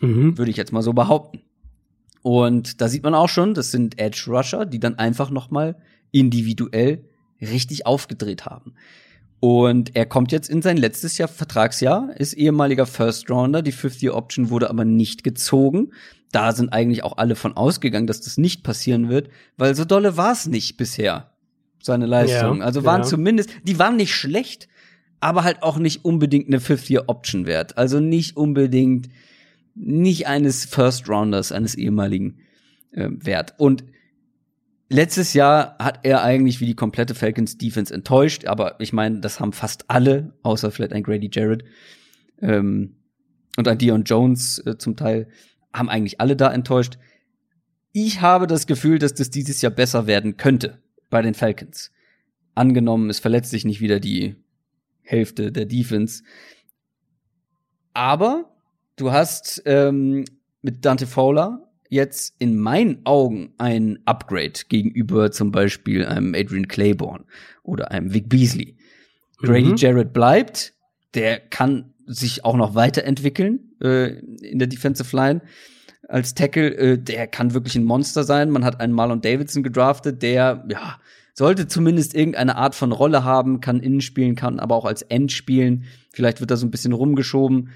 Mhm. 0.00 0.38
Würde 0.38 0.50
ich 0.52 0.56
jetzt 0.56 0.72
mal 0.72 0.82
so 0.82 0.92
behaupten. 0.92 1.42
Und 2.22 2.80
da 2.80 2.88
sieht 2.88 3.02
man 3.02 3.14
auch 3.14 3.28
schon, 3.28 3.52
das 3.52 3.72
sind 3.72 3.98
Edge 3.98 4.26
Rusher, 4.28 4.64
die 4.64 4.78
dann 4.78 4.96
einfach 4.96 5.30
noch 5.30 5.50
mal 5.50 5.76
individuell 6.12 7.04
richtig 7.40 7.84
aufgedreht 7.84 8.46
haben. 8.46 8.74
Und 9.40 9.94
er 9.94 10.06
kommt 10.06 10.32
jetzt 10.32 10.48
in 10.48 10.62
sein 10.62 10.76
letztes 10.76 11.18
Jahr 11.18 11.28
Vertragsjahr, 11.28 12.10
ist 12.16 12.32
ehemaliger 12.32 12.86
First 12.86 13.30
Rounder. 13.30 13.62
Die 13.62 13.72
Fifth 13.72 14.02
Year 14.02 14.14
Option 14.14 14.50
wurde 14.50 14.70
aber 14.70 14.84
nicht 14.84 15.24
gezogen. 15.24 15.92
Da 16.32 16.52
sind 16.52 16.72
eigentlich 16.72 17.04
auch 17.04 17.18
alle 17.18 17.36
von 17.36 17.56
ausgegangen, 17.56 18.06
dass 18.06 18.20
das 18.20 18.38
nicht 18.38 18.62
passieren 18.62 19.08
wird, 19.08 19.28
weil 19.56 19.74
so 19.74 19.84
dolle 19.84 20.16
war 20.16 20.32
es 20.32 20.46
nicht 20.46 20.76
bisher, 20.76 21.32
seine 21.80 22.06
Leistung. 22.06 22.58
Ja, 22.58 22.64
also 22.64 22.84
waren 22.84 23.02
ja. 23.02 23.06
zumindest, 23.06 23.50
die 23.64 23.78
waren 23.78 23.96
nicht 23.96 24.14
schlecht, 24.14 24.68
aber 25.20 25.44
halt 25.44 25.62
auch 25.62 25.78
nicht 25.78 26.04
unbedingt 26.04 26.48
eine 26.48 26.60
Fifth 26.60 26.90
Year 26.90 27.04
Option 27.06 27.46
wert. 27.46 27.78
Also 27.78 28.00
nicht 28.00 28.36
unbedingt, 28.36 29.08
nicht 29.74 30.26
eines 30.26 30.64
First 30.64 31.08
Rounders, 31.08 31.52
eines 31.52 31.74
ehemaligen 31.74 32.38
äh, 32.92 33.08
wert. 33.10 33.54
Und 33.58 33.84
letztes 34.88 35.34
Jahr 35.34 35.76
hat 35.78 36.00
er 36.02 36.22
eigentlich 36.22 36.60
wie 36.60 36.66
die 36.66 36.74
komplette 36.74 37.14
Falcons 37.14 37.58
Defense 37.58 37.92
enttäuscht, 37.92 38.46
aber 38.46 38.80
ich 38.80 38.92
meine, 38.92 39.20
das 39.20 39.40
haben 39.40 39.52
fast 39.52 39.90
alle, 39.90 40.32
außer 40.42 40.70
vielleicht 40.70 40.92
ein 40.92 41.02
Grady 41.02 41.30
Jarrett 41.32 41.64
ähm, 42.40 42.96
und 43.56 43.68
ein 43.68 43.78
Dion 43.78 44.04
Jones 44.04 44.58
äh, 44.66 44.76
zum 44.78 44.96
Teil, 44.96 45.28
haben 45.72 45.88
eigentlich 45.88 46.20
alle 46.20 46.36
da 46.36 46.52
enttäuscht. 46.52 46.98
Ich 47.92 48.20
habe 48.20 48.46
das 48.46 48.66
Gefühl, 48.66 48.98
dass 48.98 49.14
das 49.14 49.30
dieses 49.30 49.62
Jahr 49.62 49.72
besser 49.72 50.06
werden 50.06 50.36
könnte 50.36 50.82
bei 51.10 51.22
den 51.22 51.34
Falcons. 51.34 51.92
Angenommen, 52.54 53.10
es 53.10 53.20
verletzt 53.20 53.50
sich 53.50 53.64
nicht 53.64 53.80
wieder 53.80 54.00
die 54.00 54.36
Hälfte 55.02 55.52
der 55.52 55.66
Defense. 55.66 56.22
Aber 57.94 58.54
du 58.96 59.12
hast 59.12 59.62
ähm, 59.66 60.24
mit 60.62 60.84
Dante 60.84 61.06
Fowler 61.06 61.65
jetzt 61.88 62.34
in 62.38 62.58
meinen 62.58 63.04
Augen 63.04 63.54
ein 63.58 63.98
Upgrade 64.04 64.60
gegenüber 64.68 65.30
zum 65.30 65.52
Beispiel 65.52 66.04
einem 66.04 66.34
Adrian 66.34 66.68
Claiborne 66.68 67.24
oder 67.62 67.90
einem 67.90 68.12
Vic 68.12 68.28
Beasley. 68.28 68.76
Grady 69.38 69.70
mhm. 69.70 69.76
Jarrett 69.76 70.12
bleibt, 70.12 70.74
der 71.14 71.38
kann 71.38 71.94
sich 72.06 72.44
auch 72.44 72.56
noch 72.56 72.74
weiterentwickeln 72.74 73.72
äh, 73.82 74.18
in 74.18 74.58
der 74.58 74.68
Defensive 74.68 75.14
Line 75.14 75.42
als 76.08 76.34
Tackle. 76.34 76.74
Äh, 76.74 76.98
der 76.98 77.26
kann 77.26 77.54
wirklich 77.54 77.76
ein 77.76 77.84
Monster 77.84 78.24
sein. 78.24 78.50
Man 78.50 78.64
hat 78.64 78.80
einen 78.80 78.92
Marlon 78.92 79.20
Davidson 79.20 79.62
gedraftet, 79.62 80.22
der 80.22 80.64
ja 80.68 80.98
sollte 81.34 81.68
zumindest 81.68 82.14
irgendeine 82.14 82.56
Art 82.56 82.74
von 82.74 82.92
Rolle 82.92 83.22
haben, 83.22 83.60
kann 83.60 83.80
innen 83.80 84.00
spielen, 84.00 84.36
kann 84.36 84.58
aber 84.58 84.74
auch 84.74 84.86
als 84.86 85.02
End 85.02 85.32
spielen. 85.32 85.84
Vielleicht 86.12 86.40
wird 86.40 86.50
er 86.50 86.56
so 86.56 86.66
ein 86.66 86.70
bisschen 86.70 86.94
rumgeschoben. 86.94 87.70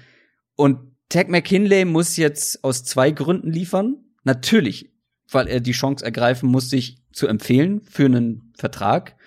Und 0.55 0.79
Tag 1.11 1.27
McKinley 1.27 1.83
muss 1.83 2.15
jetzt 2.15 2.63
aus 2.63 2.85
zwei 2.85 3.11
Gründen 3.11 3.51
liefern. 3.51 3.97
Natürlich, 4.23 4.93
weil 5.29 5.47
er 5.47 5.59
die 5.59 5.73
Chance 5.73 6.05
ergreifen 6.05 6.49
muss, 6.49 6.69
sich 6.69 7.03
zu 7.11 7.27
empfehlen 7.27 7.81
für 7.81 8.05
einen 8.05 8.53
Vertrag, 8.57 9.17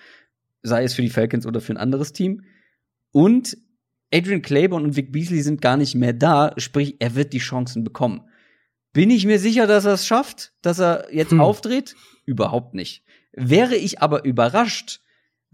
sei 0.63 0.83
es 0.83 0.95
für 0.95 1.03
die 1.03 1.11
Falcons 1.11 1.45
oder 1.45 1.61
für 1.61 1.73
ein 1.73 1.77
anderes 1.77 2.11
Team. 2.11 2.43
Und 3.11 3.57
Adrian 4.11 4.41
Claiborne 4.41 4.83
und 4.83 4.95
Vic 4.95 5.11
Beasley 5.11 5.43
sind 5.43 5.61
gar 5.61 5.77
nicht 5.77 5.93
mehr 5.93 6.13
da, 6.13 6.53
sprich, 6.57 6.95
er 6.97 7.13
wird 7.13 7.33
die 7.33 7.37
Chancen 7.37 7.83
bekommen. 7.83 8.21
Bin 8.91 9.11
ich 9.11 9.27
mir 9.27 9.37
sicher, 9.37 9.67
dass 9.67 9.85
er 9.85 9.93
es 9.93 10.07
schafft, 10.07 10.53
dass 10.63 10.79
er 10.79 11.13
jetzt 11.13 11.31
hm. 11.31 11.39
aufdreht? 11.39 11.95
Überhaupt 12.25 12.73
nicht. 12.73 13.03
Wäre 13.31 13.75
ich 13.75 14.01
aber 14.01 14.25
überrascht, 14.25 15.01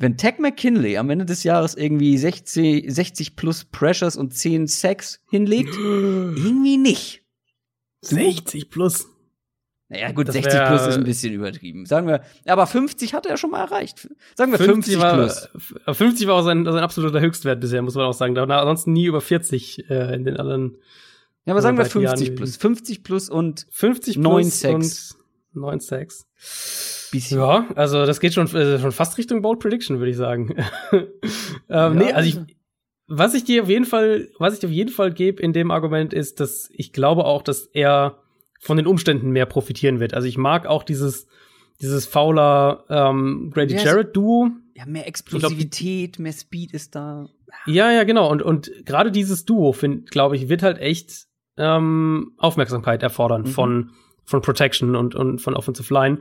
wenn 0.02 0.18
Tech 0.18 0.40
McKinley 0.40 0.98
am 0.98 1.10
Ende 1.10 1.26
des 1.26 1.44
Jahres 1.44 1.76
irgendwie 1.76 2.18
60, 2.18 2.86
60 2.94 3.36
plus 3.36 3.66
Pressures 3.66 4.18
und 4.18 4.34
10 4.34 4.68
Sacks 4.68 5.20
hinlegt, 5.30 5.76
irgendwie 5.78 6.78
nicht. 6.78 7.24
60 8.02 8.70
plus. 8.70 9.08
Naja, 9.90 10.12
gut, 10.12 10.30
das 10.30 10.36
60 10.36 10.54
wär, 10.54 10.68
plus 10.68 10.88
ist 10.88 10.96
ein 10.96 11.04
bisschen 11.04 11.34
übertrieben. 11.34 11.86
Sagen 11.86 12.08
wir, 12.08 12.22
aber 12.46 12.66
50 12.66 13.14
hat 13.14 13.26
er 13.26 13.36
schon 13.36 13.52
mal 13.52 13.60
erreicht. 13.60 14.08
Sagen 14.36 14.52
wir 14.54 14.58
50, 14.58 14.96
50 14.96 15.00
war, 15.00 15.14
plus. 15.16 15.50
50 15.98 16.28
war 16.28 16.36
auch 16.36 16.44
sein, 16.44 16.64
sein 16.64 16.78
absoluter 16.78 17.20
Höchstwert 17.20 17.60
bisher, 17.60 17.82
muss 17.82 17.96
man 17.96 18.06
auch 18.06 18.14
sagen. 18.14 18.38
Ansonsten 18.38 18.94
nie 18.94 19.06
über 19.06 19.20
40 19.20 19.90
äh, 19.90 20.16
in 20.16 20.24
den 20.24 20.38
anderen. 20.38 20.78
Ja, 21.46 21.54
aber 21.54 21.62
sagen 21.62 21.78
wir 21.78 21.86
50 21.86 22.28
Jahren. 22.28 22.36
plus. 22.38 22.56
50 22.56 23.04
plus 23.04 23.30
und 23.30 23.68
50 23.70 24.16
plus 24.16 24.24
9 24.24 24.44
Sacks. 24.46 25.18
Und 25.54 25.62
9 25.62 25.80
Sacks. 25.82 26.26
Bisschen. 27.12 27.40
Ja, 27.40 27.68
also 27.76 28.06
das 28.06 28.20
geht 28.20 28.34
schon, 28.34 28.48
äh, 28.56 28.80
schon 28.80 28.92
fast 28.92 29.18
Richtung 29.18 29.42
Bold 29.42 29.60
Prediction, 29.60 30.00
würde 30.00 30.12
ich 30.12 30.18
sagen. 30.18 30.56
ähm, 30.92 31.08
ja, 31.70 31.90
nee, 31.90 32.12
also 32.12 32.30
ich, 32.30 32.56
was 33.08 33.34
ich 33.34 33.44
dir 33.44 33.64
auf 33.64 33.70
jeden 33.70 33.86
Fall, 33.86 34.30
was 34.40 34.54
ich 34.54 34.60
dir 34.62 34.68
auf 34.68 34.74
jeden 34.74 34.92
Fall 34.92 35.12
gebe 35.12 35.42
in 35.42 35.52
dem 35.52 35.72
Argument 35.72 36.14
ist, 36.14 36.40
dass 36.40 36.70
ich 36.72 36.94
glaube 36.94 37.26
auch, 37.26 37.42
dass 37.42 37.66
er 37.66 38.20
von 38.60 38.78
den 38.78 38.88
Umständen 38.88 39.32
mehr 39.32 39.46
profitieren 39.46 40.00
wird. 40.00 40.14
Also 40.14 40.28
ich 40.28 40.38
mag 40.38 40.66
auch 40.68 40.84
dieses, 40.84 41.28
dieses 41.82 42.06
fauler 42.06 42.86
ähm, 42.90 43.52
Grady 43.54 43.76
ja, 43.76 43.84
Jarrett 43.84 44.16
Duo. 44.16 44.50
Ja, 44.76 44.86
mehr 44.86 45.08
Explosivität, 45.08 46.14
glaub, 46.14 46.24
mehr 46.24 46.34
Speed 46.34 46.74
ist 46.74 46.96
da. 46.96 47.28
Ja, 47.66 47.92
ja, 47.92 48.04
genau. 48.04 48.30
Und, 48.32 48.42
und 48.42 48.72
gerade 48.86 49.12
dieses 49.12 49.46
Duo, 49.46 49.76
glaube 50.10 50.36
ich, 50.36 50.48
wird 50.48 50.64
halt 50.64 50.78
echt 50.78 51.28
ähm, 51.58 52.34
Aufmerksamkeit 52.38 53.04
erfordern 53.04 53.42
mhm. 53.42 53.48
von, 53.48 53.92
von 54.24 54.42
Protection 54.42 54.96
und, 54.96 55.16
und 55.16 55.40
von 55.40 55.56
Offensive 55.56 55.94
Line. 55.94 56.20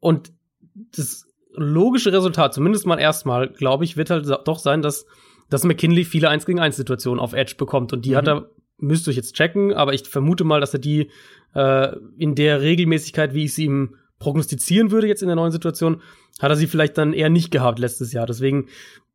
Und 0.00 0.32
das 0.74 1.26
logische 1.52 2.12
Resultat, 2.12 2.54
zumindest 2.54 2.86
mal 2.86 2.98
erstmal, 2.98 3.48
glaube 3.48 3.84
ich, 3.84 3.96
wird 3.96 4.10
halt 4.10 4.26
doch 4.44 4.58
sein, 4.58 4.82
dass, 4.82 5.06
dass 5.48 5.64
McKinley 5.64 6.04
viele 6.04 6.28
1 6.28 6.46
gegen 6.46 6.60
1 6.60 6.76
Situationen 6.76 7.20
auf 7.20 7.32
Edge 7.32 7.54
bekommt. 7.56 7.92
Und 7.92 8.04
die 8.04 8.12
mhm. 8.12 8.16
hat 8.16 8.28
er, 8.28 8.50
müsste 8.78 9.10
ich 9.10 9.16
jetzt 9.16 9.34
checken, 9.34 9.72
aber 9.72 9.92
ich 9.94 10.08
vermute 10.08 10.44
mal, 10.44 10.60
dass 10.60 10.72
er 10.72 10.80
die 10.80 11.10
äh, 11.54 11.96
in 12.16 12.34
der 12.34 12.60
Regelmäßigkeit, 12.60 13.34
wie 13.34 13.44
ich 13.44 13.54
sie 13.54 13.64
ihm 13.64 13.96
prognostizieren 14.18 14.90
würde 14.90 15.08
jetzt 15.08 15.22
in 15.22 15.28
der 15.28 15.36
neuen 15.36 15.52
Situation, 15.52 16.02
hat 16.40 16.50
er 16.50 16.56
sie 16.56 16.66
vielleicht 16.66 16.96
dann 16.98 17.12
eher 17.12 17.30
nicht 17.30 17.50
gehabt 17.50 17.78
letztes 17.78 18.12
Jahr. 18.12 18.26
Deswegen 18.26 18.68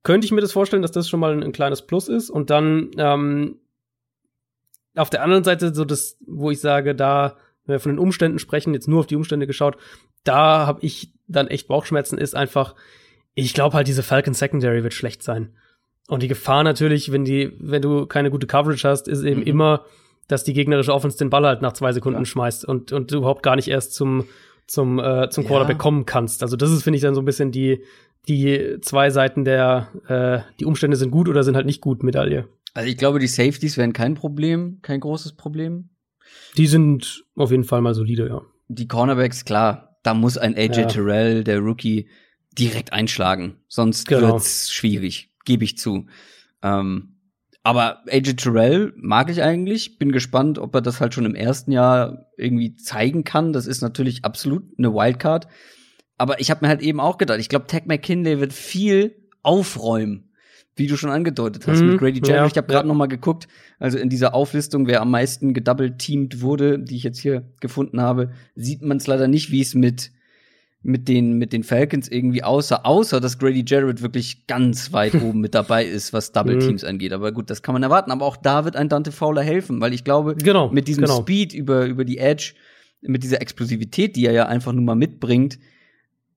könnte 0.04 0.26
ich 0.26 0.32
mir 0.32 0.42
das 0.42 0.52
vorstellen, 0.52 0.82
dass 0.82 0.92
das 0.92 1.10
schon 1.10 1.20
mal 1.20 1.32
ein, 1.32 1.44
ein 1.44 1.52
kleines 1.52 1.84
Plus 1.84 2.08
ist. 2.08 2.30
Und 2.30 2.50
dann 2.50 2.92
ähm, 2.98 3.60
auf 4.96 5.10
der 5.10 5.24
anderen 5.24 5.44
Seite 5.44 5.74
so 5.74 5.86
das, 5.86 6.18
wo 6.26 6.52
ich 6.52 6.60
sage, 6.60 6.96
da 6.96 7.38
wenn 7.66 7.74
wir 7.74 7.80
von 7.80 7.92
den 7.92 8.00
Umständen 8.00 8.40
sprechen, 8.40 8.74
jetzt 8.74 8.88
nur 8.88 9.00
auf 9.00 9.08
die 9.08 9.16
Umstände 9.16 9.48
geschaut, 9.48 9.78
da 10.24 10.66
habe 10.68 10.80
ich 10.82 11.12
dann 11.28 11.48
echt 11.48 11.68
Bauchschmerzen, 11.68 12.18
ist 12.18 12.36
einfach, 12.36 12.76
ich 13.34 13.54
glaube 13.54 13.76
halt, 13.76 13.88
diese 13.88 14.04
Falcon 14.04 14.34
Secondary 14.34 14.84
wird 14.84 14.94
schlecht 14.94 15.24
sein. 15.24 15.50
Und 16.08 16.22
die 16.22 16.28
Gefahr 16.28 16.64
natürlich, 16.64 17.12
wenn 17.12 17.26
die, 17.26 17.52
wenn 17.60 17.82
du 17.82 18.06
keine 18.06 18.30
gute 18.30 18.48
Coverage 18.48 18.88
hast, 18.88 19.08
ist 19.08 19.24
eben 19.24 19.42
mhm. 19.42 19.48
immer, 19.48 19.86
dass 20.28 20.44
die 20.44 20.54
gegnerische 20.54 20.94
Offense 20.94 21.18
den 21.18 21.30
Ball 21.30 21.46
halt 21.46 21.62
nach 21.62 21.74
zwei 21.74 21.92
Sekunden 21.92 22.20
ja. 22.20 22.26
schmeißt 22.26 22.66
und, 22.66 22.92
und 22.92 23.12
du 23.12 23.18
überhaupt 23.18 23.44
gar 23.44 23.56
nicht 23.56 23.68
erst 23.68 23.94
zum, 23.94 24.26
zum, 24.68 25.00
äh, 25.00 25.30
zum 25.30 25.46
Quarterback 25.46 25.78
ja. 25.78 25.82
kommen 25.82 26.06
kannst. 26.06 26.44
Also 26.44 26.56
das 26.56 26.72
ist, 26.72 26.84
finde 26.84 26.98
ich, 26.98 27.02
dann 27.04 27.16
so 27.16 27.22
ein 27.22 27.26
bisschen 27.26 27.52
die, 27.52 27.84
die 28.28 28.78
zwei 28.82 29.10
Seiten 29.10 29.46
der, 29.46 29.88
äh, 30.08 30.40
die 30.60 30.66
Umstände 30.66 30.98
sind 30.98 31.12
gut 31.12 31.30
oder 31.30 31.44
sind 31.44 31.56
halt 31.56 31.66
nicht 31.66 31.82
gut 31.82 32.04
Medaille. 32.04 32.48
Also 32.74 32.90
ich 32.90 32.98
glaube, 32.98 33.20
die 33.20 33.28
Safeties 33.28 33.78
wären 33.78 33.94
kein 33.94 34.16
Problem, 34.16 34.80
kein 34.82 35.00
großes 35.00 35.34
Problem. 35.34 35.90
Die 36.58 36.68
sind 36.68 37.24
auf 37.36 37.52
jeden 37.52 37.64
Fall 37.64 37.82
mal 37.82 37.94
solide, 37.94 38.28
ja. 38.28 38.42
Die 38.68 38.88
Cornerbacks, 38.88 39.46
klar, 39.46 39.98
da 40.04 40.14
muss 40.14 40.38
ein 40.38 40.56
AJ 40.56 40.78
ja. 40.78 40.86
Terrell, 40.86 41.44
der 41.44 41.60
Rookie, 41.60 42.08
direkt 42.58 42.94
einschlagen. 42.94 43.58
Sonst 43.68 44.08
genau. 44.08 44.34
wird's 44.34 44.72
schwierig, 44.72 45.32
gebe 45.46 45.64
ich 45.64 45.78
zu. 45.78 46.08
Ähm, 46.62 47.16
aber 47.64 48.04
AJ 48.08 48.36
Terrell 48.36 48.94
mag 48.96 49.30
ich 49.30 49.42
eigentlich. 49.42 49.98
Bin 49.98 50.12
gespannt, 50.12 50.60
ob 50.60 50.76
er 50.76 50.82
das 50.82 51.02
halt 51.02 51.16
schon 51.16 51.26
im 51.26 51.34
ersten 51.34 51.72
Jahr 51.72 52.28
irgendwie 52.38 52.76
zeigen 52.76 53.24
kann. 53.24 53.54
Das 53.54 53.66
ist 53.66 53.82
natürlich 53.82 54.24
absolut 54.24 54.64
eine 54.78 54.94
Wildcard. 54.94 55.48
Aber 56.18 56.40
ich 56.40 56.52
habe 56.52 56.64
mir 56.64 56.70
halt 56.70 56.82
eben 56.82 57.00
auch 57.00 57.18
gedacht, 57.18 57.40
ich 57.40 57.50
glaube, 57.50 57.66
Tech 57.66 57.86
McKinley 57.86 58.40
wird 58.40 58.54
viel 58.54 59.16
aufräumen, 59.42 60.25
wie 60.76 60.88
du 60.88 60.98
schon 60.98 61.10
angedeutet 61.10 61.68
hast, 61.68 61.82
mhm, 61.82 61.92
mit 61.92 62.00
Grady 62.00 62.20
Jarrett. 62.20 62.36
Ja, 62.36 62.46
ich 62.48 62.58
habe 62.58 62.68
gerade 62.68 62.86
ja. 62.86 62.88
noch 62.88 62.98
mal 62.98 63.08
geguckt, 63.08 63.48
also 63.80 63.98
in 63.98 64.10
dieser 64.10 64.34
Auflistung, 64.34 64.88
wer 64.88 65.02
am 65.02 65.12
meisten 65.12 65.54
gedouble-teamed 65.54 66.42
wurde, 66.42 66.80
die 66.80 66.98
ich 66.98 67.04
jetzt 67.04 67.20
hier 67.20 67.44
gefunden 67.62 68.02
habe, 68.02 68.32
sieht 68.56 68.82
man 68.82 68.98
es 68.98 69.08
leider 69.08 69.28
nicht, 69.28 69.52
wie 69.52 69.62
es 69.62 69.74
mit 69.74 70.12
mit 70.86 71.08
den, 71.08 71.40
mit 71.40 71.52
den 71.52 71.64
Falcons 71.64 72.08
irgendwie 72.08 72.44
außer, 72.44 72.86
außer 72.86 73.20
dass 73.20 73.40
Grady 73.40 73.66
Jarrett 73.68 74.04
wirklich 74.04 74.46
ganz 74.46 74.94
weit 74.94 75.16
oben 75.24 75.42
mit 75.42 75.56
dabei 75.56 75.84
ist, 75.84 76.14
was 76.14 76.32
Double 76.32 76.60
Teams 76.60 76.84
mhm. 76.84 76.90
angeht. 76.90 77.12
Aber 77.12 77.32
gut, 77.32 77.50
das 77.50 77.64
kann 77.64 77.74
man 77.74 77.82
erwarten. 77.82 78.12
Aber 78.12 78.24
auch 78.24 78.38
da 78.38 78.66
wird 78.66 78.76
ein 78.76 78.88
Dante 78.88 79.12
Fowler 79.12 79.42
helfen, 79.42 79.82
weil 79.82 79.96
ich 79.96 80.04
glaube, 80.04 80.36
genau, 80.36 80.70
mit 80.70 80.88
diesem 80.88 81.06
genau. 81.06 81.22
Speed 81.22 81.54
über, 81.54 81.88
über 81.88 82.06
die 82.06 82.20
Edge, 82.20 82.54
mit 83.02 83.24
dieser 83.24 83.42
Explosivität, 83.42 84.16
die 84.16 84.28
er 84.28 84.34
ja 84.34 84.46
einfach 84.46 84.74
nur 84.74 84.84
mal 84.84 84.96
mitbringt, 84.96 85.58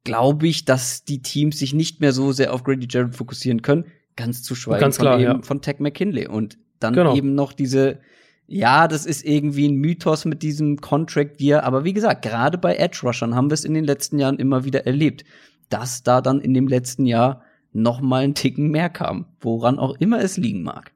glaube 0.04 0.48
ich, 0.48 0.64
dass 0.64 1.04
die 1.04 1.20
Teams 1.20 1.58
sich 1.58 1.74
nicht 1.74 2.00
mehr 2.00 2.12
so 2.12 2.32
sehr 2.32 2.54
auf 2.54 2.64
Grady 2.64 2.88
Jarrett 2.90 3.14
fokussieren 3.14 3.60
können. 3.60 3.84
Ganz 4.18 4.42
zu 4.42 4.54
schweigen 4.54 4.80
ganz 4.80 4.98
klar, 4.98 5.14
von, 5.14 5.22
eben, 5.22 5.32
ja. 5.32 5.42
von 5.42 5.62
Tech 5.62 5.78
McKinley. 5.78 6.26
Und 6.26 6.58
dann 6.80 6.92
genau. 6.92 7.14
eben 7.14 7.34
noch 7.34 7.52
diese, 7.52 8.00
ja, 8.48 8.88
das 8.88 9.06
ist 9.06 9.24
irgendwie 9.24 9.68
ein 9.68 9.76
Mythos 9.76 10.24
mit 10.24 10.42
diesem 10.42 10.80
Contract 10.80 11.40
Year, 11.40 11.62
aber 11.64 11.84
wie 11.84 11.92
gesagt, 11.92 12.22
gerade 12.22 12.58
bei 12.58 12.76
Edge 12.76 13.00
Rushern 13.04 13.34
haben 13.34 13.48
wir 13.48 13.54
es 13.54 13.64
in 13.64 13.74
den 13.74 13.84
letzten 13.84 14.18
Jahren 14.18 14.38
immer 14.38 14.64
wieder 14.64 14.86
erlebt, 14.86 15.24
dass 15.68 16.02
da 16.02 16.20
dann 16.20 16.40
in 16.40 16.52
dem 16.52 16.66
letzten 16.66 17.06
Jahr 17.06 17.42
noch 17.72 18.00
mal 18.00 18.24
ein 18.24 18.34
Ticken 18.34 18.70
mehr 18.70 18.88
kam, 18.88 19.26
woran 19.40 19.78
auch 19.78 19.96
immer 20.00 20.20
es 20.20 20.36
liegen 20.36 20.62
mag. 20.62 20.92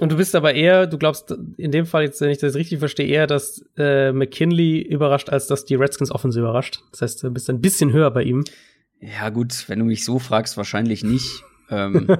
Und 0.00 0.12
du 0.12 0.16
bist 0.16 0.34
aber 0.34 0.54
eher, 0.54 0.86
du 0.86 0.96
glaubst 0.96 1.34
in 1.56 1.72
dem 1.72 1.84
Fall 1.84 2.04
jetzt, 2.04 2.20
wenn 2.20 2.30
ich 2.30 2.38
das 2.38 2.54
richtig 2.54 2.78
verstehe, 2.78 3.06
eher, 3.06 3.26
dass 3.26 3.64
äh, 3.76 4.12
McKinley 4.12 4.80
überrascht, 4.80 5.28
als 5.28 5.48
dass 5.48 5.64
die 5.64 5.74
Redskins 5.74 6.12
Offense 6.12 6.38
überrascht. 6.38 6.80
Das 6.92 7.02
heißt, 7.02 7.22
du 7.22 7.30
bist 7.30 7.50
ein 7.50 7.60
bisschen 7.60 7.92
höher 7.92 8.10
bei 8.10 8.22
ihm. 8.22 8.44
Ja 9.00 9.28
gut, 9.30 9.68
wenn 9.68 9.80
du 9.80 9.84
mich 9.84 10.04
so 10.04 10.18
fragst, 10.18 10.56
wahrscheinlich 10.56 11.04
nicht. 11.04 11.44
Ähm, 11.70 12.06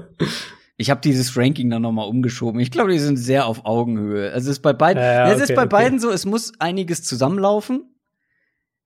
Ich 0.81 0.91
habe 0.91 1.01
dieses 1.01 1.37
Ranking 1.37 1.69
dann 1.70 1.83
nochmal 1.83 2.09
umgeschoben. 2.09 2.61
Ich 2.61 2.70
glaube, 2.70 2.93
die 2.93 3.01
sind 3.01 3.16
sehr 3.16 3.47
auf 3.47 3.65
Augenhöhe. 3.65 4.31
Also 4.31 4.49
es 4.49 4.59
ist 4.59 4.62
bei 4.62 4.73
beiden, 4.73 5.03
ja, 5.03 5.27
ja, 5.27 5.33
es 5.33 5.41
ist 5.41 5.57
bei 5.57 5.62
okay. 5.62 5.70
beiden 5.70 5.99
so, 5.99 6.09
es 6.12 6.25
muss 6.25 6.53
einiges 6.61 7.03
zusammenlaufen. 7.03 7.97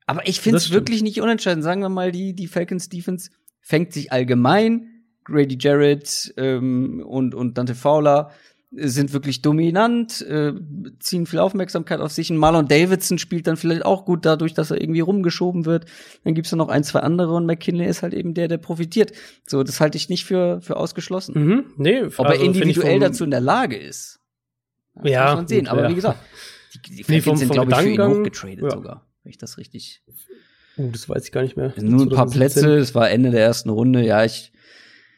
Aber 0.06 0.26
ich 0.26 0.40
finde 0.40 0.56
es 0.56 0.70
wirklich 0.70 1.02
nicht 1.02 1.20
unentscheidend. 1.20 1.62
Sagen 1.62 1.82
wir 1.82 1.90
mal, 1.90 2.10
die, 2.10 2.34
die 2.34 2.46
Falcons 2.46 2.88
Defense 2.88 3.30
fängt 3.60 3.92
sich 3.92 4.10
allgemein. 4.10 5.04
Grady 5.24 5.58
Jarrett 5.60 6.32
ähm, 6.38 7.04
und, 7.06 7.34
und 7.34 7.58
Dante 7.58 7.74
Fowler 7.74 8.30
sind 8.74 9.12
wirklich 9.12 9.42
dominant, 9.42 10.22
äh, 10.22 10.54
ziehen 10.98 11.26
viel 11.26 11.40
Aufmerksamkeit 11.40 12.00
auf 12.00 12.12
sich. 12.12 12.30
Und 12.30 12.38
Marlon 12.38 12.68
Davidson 12.68 13.18
spielt 13.18 13.46
dann 13.46 13.56
vielleicht 13.56 13.84
auch 13.84 14.04
gut 14.06 14.24
dadurch, 14.24 14.54
dass 14.54 14.70
er 14.70 14.80
irgendwie 14.80 15.00
rumgeschoben 15.00 15.66
wird. 15.66 15.84
Dann 16.24 16.34
gibt's 16.34 16.50
da 16.50 16.56
noch 16.56 16.68
ein, 16.68 16.82
zwei 16.82 17.00
andere 17.00 17.34
und 17.34 17.44
McKinley 17.44 17.86
ist 17.86 18.02
halt 18.02 18.14
eben 18.14 18.32
der, 18.32 18.48
der 18.48 18.58
profitiert. 18.58 19.12
So, 19.46 19.62
das 19.62 19.80
halte 19.80 19.96
ich 19.96 20.08
nicht 20.08 20.24
für, 20.24 20.60
für 20.62 20.76
ausgeschlossen. 20.76 21.34
Mhm, 21.34 21.64
nee, 21.76 22.02
Ob 22.02 22.20
also, 22.20 22.40
er 22.40 22.46
individuell 22.46 22.98
dazu 22.98 23.24
in 23.24 23.30
der 23.30 23.40
Lage 23.40 23.76
ist. 23.76 24.20
Das 24.94 25.10
ja. 25.10 25.24
Muss 25.26 25.34
man 25.36 25.48
sehen. 25.48 25.68
Aber 25.68 25.82
ja. 25.82 25.88
wie 25.90 25.94
gesagt, 25.94 26.18
die, 26.74 27.02
die 27.02 27.04
nee, 27.08 27.20
sind, 27.20 27.50
glaube 27.50 27.72
ich, 27.72 27.78
für 27.78 27.90
ihn 27.90 28.02
hochgetradet 28.02 28.62
ja. 28.62 28.70
sogar. 28.70 29.06
Wenn 29.22 29.30
ich 29.30 29.38
das 29.38 29.58
richtig. 29.58 30.02
Uh, 30.78 30.90
das 30.90 31.08
weiß 31.08 31.26
ich 31.26 31.32
gar 31.32 31.42
nicht 31.42 31.56
mehr. 31.58 31.74
Nur 31.76 32.06
ein 32.06 32.08
paar 32.08 32.28
Plätze, 32.28 32.76
es 32.76 32.94
war 32.94 33.10
Ende 33.10 33.30
der 33.30 33.42
ersten 33.42 33.68
Runde. 33.68 34.02
Ja, 34.02 34.24
ich, 34.24 34.52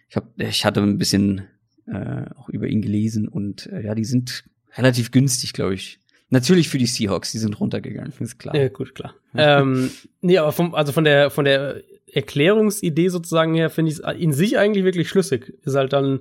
ich, 0.09 0.17
hab, 0.17 0.25
ich 0.41 0.65
hatte 0.65 0.81
ein 0.81 0.99
bisschen 0.99 1.49
äh, 1.87 2.25
auch 2.37 2.49
über 2.49 2.67
ihn 2.67 2.83
gelesen 2.83 3.29
und 3.29 3.67
äh, 3.67 3.83
ja, 3.83 3.95
die 3.95 4.05
sind 4.05 4.45
relativ 4.77 5.11
günstig, 5.11 5.53
glaube 5.53 5.75
ich. 5.75 5.99
Natürlich 6.31 6.69
für 6.69 6.79
die 6.79 6.87
Seahawks, 6.87 7.33
die 7.33 7.39
sind 7.39 7.61
runtergegangen, 7.61 8.13
ist 8.21 8.39
klar. 8.39 8.57
Ja, 8.57 8.69
gut, 8.69 8.95
klar. 8.95 9.15
ähm, 9.37 9.91
nee, 10.21 10.39
aber 10.39 10.53
vom, 10.53 10.75
also 10.75 10.93
von 10.93 11.05
der, 11.05 11.31
von 11.31 11.45
der 11.45 11.83
Erklärungsidee 12.13 13.09
sozusagen 13.09 13.55
her 13.55 13.71
finde 13.71 13.93
ich 13.93 13.99
es 13.99 14.17
in 14.17 14.33
sich 14.33 14.59
eigentlich 14.59 14.85
wirklich 14.85 15.09
schlüssig. 15.09 15.55
Ist 15.65 15.75
halt 15.75 15.93
dann 15.93 16.21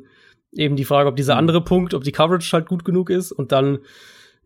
eben 0.51 0.75
die 0.75 0.85
Frage, 0.85 1.09
ob 1.09 1.15
dieser 1.15 1.35
mhm. 1.35 1.39
andere 1.39 1.63
Punkt, 1.63 1.93
ob 1.93 2.03
die 2.03 2.11
Coverage 2.11 2.51
halt 2.53 2.67
gut 2.67 2.85
genug 2.85 3.09
ist 3.09 3.31
und 3.31 3.51
dann, 3.51 3.79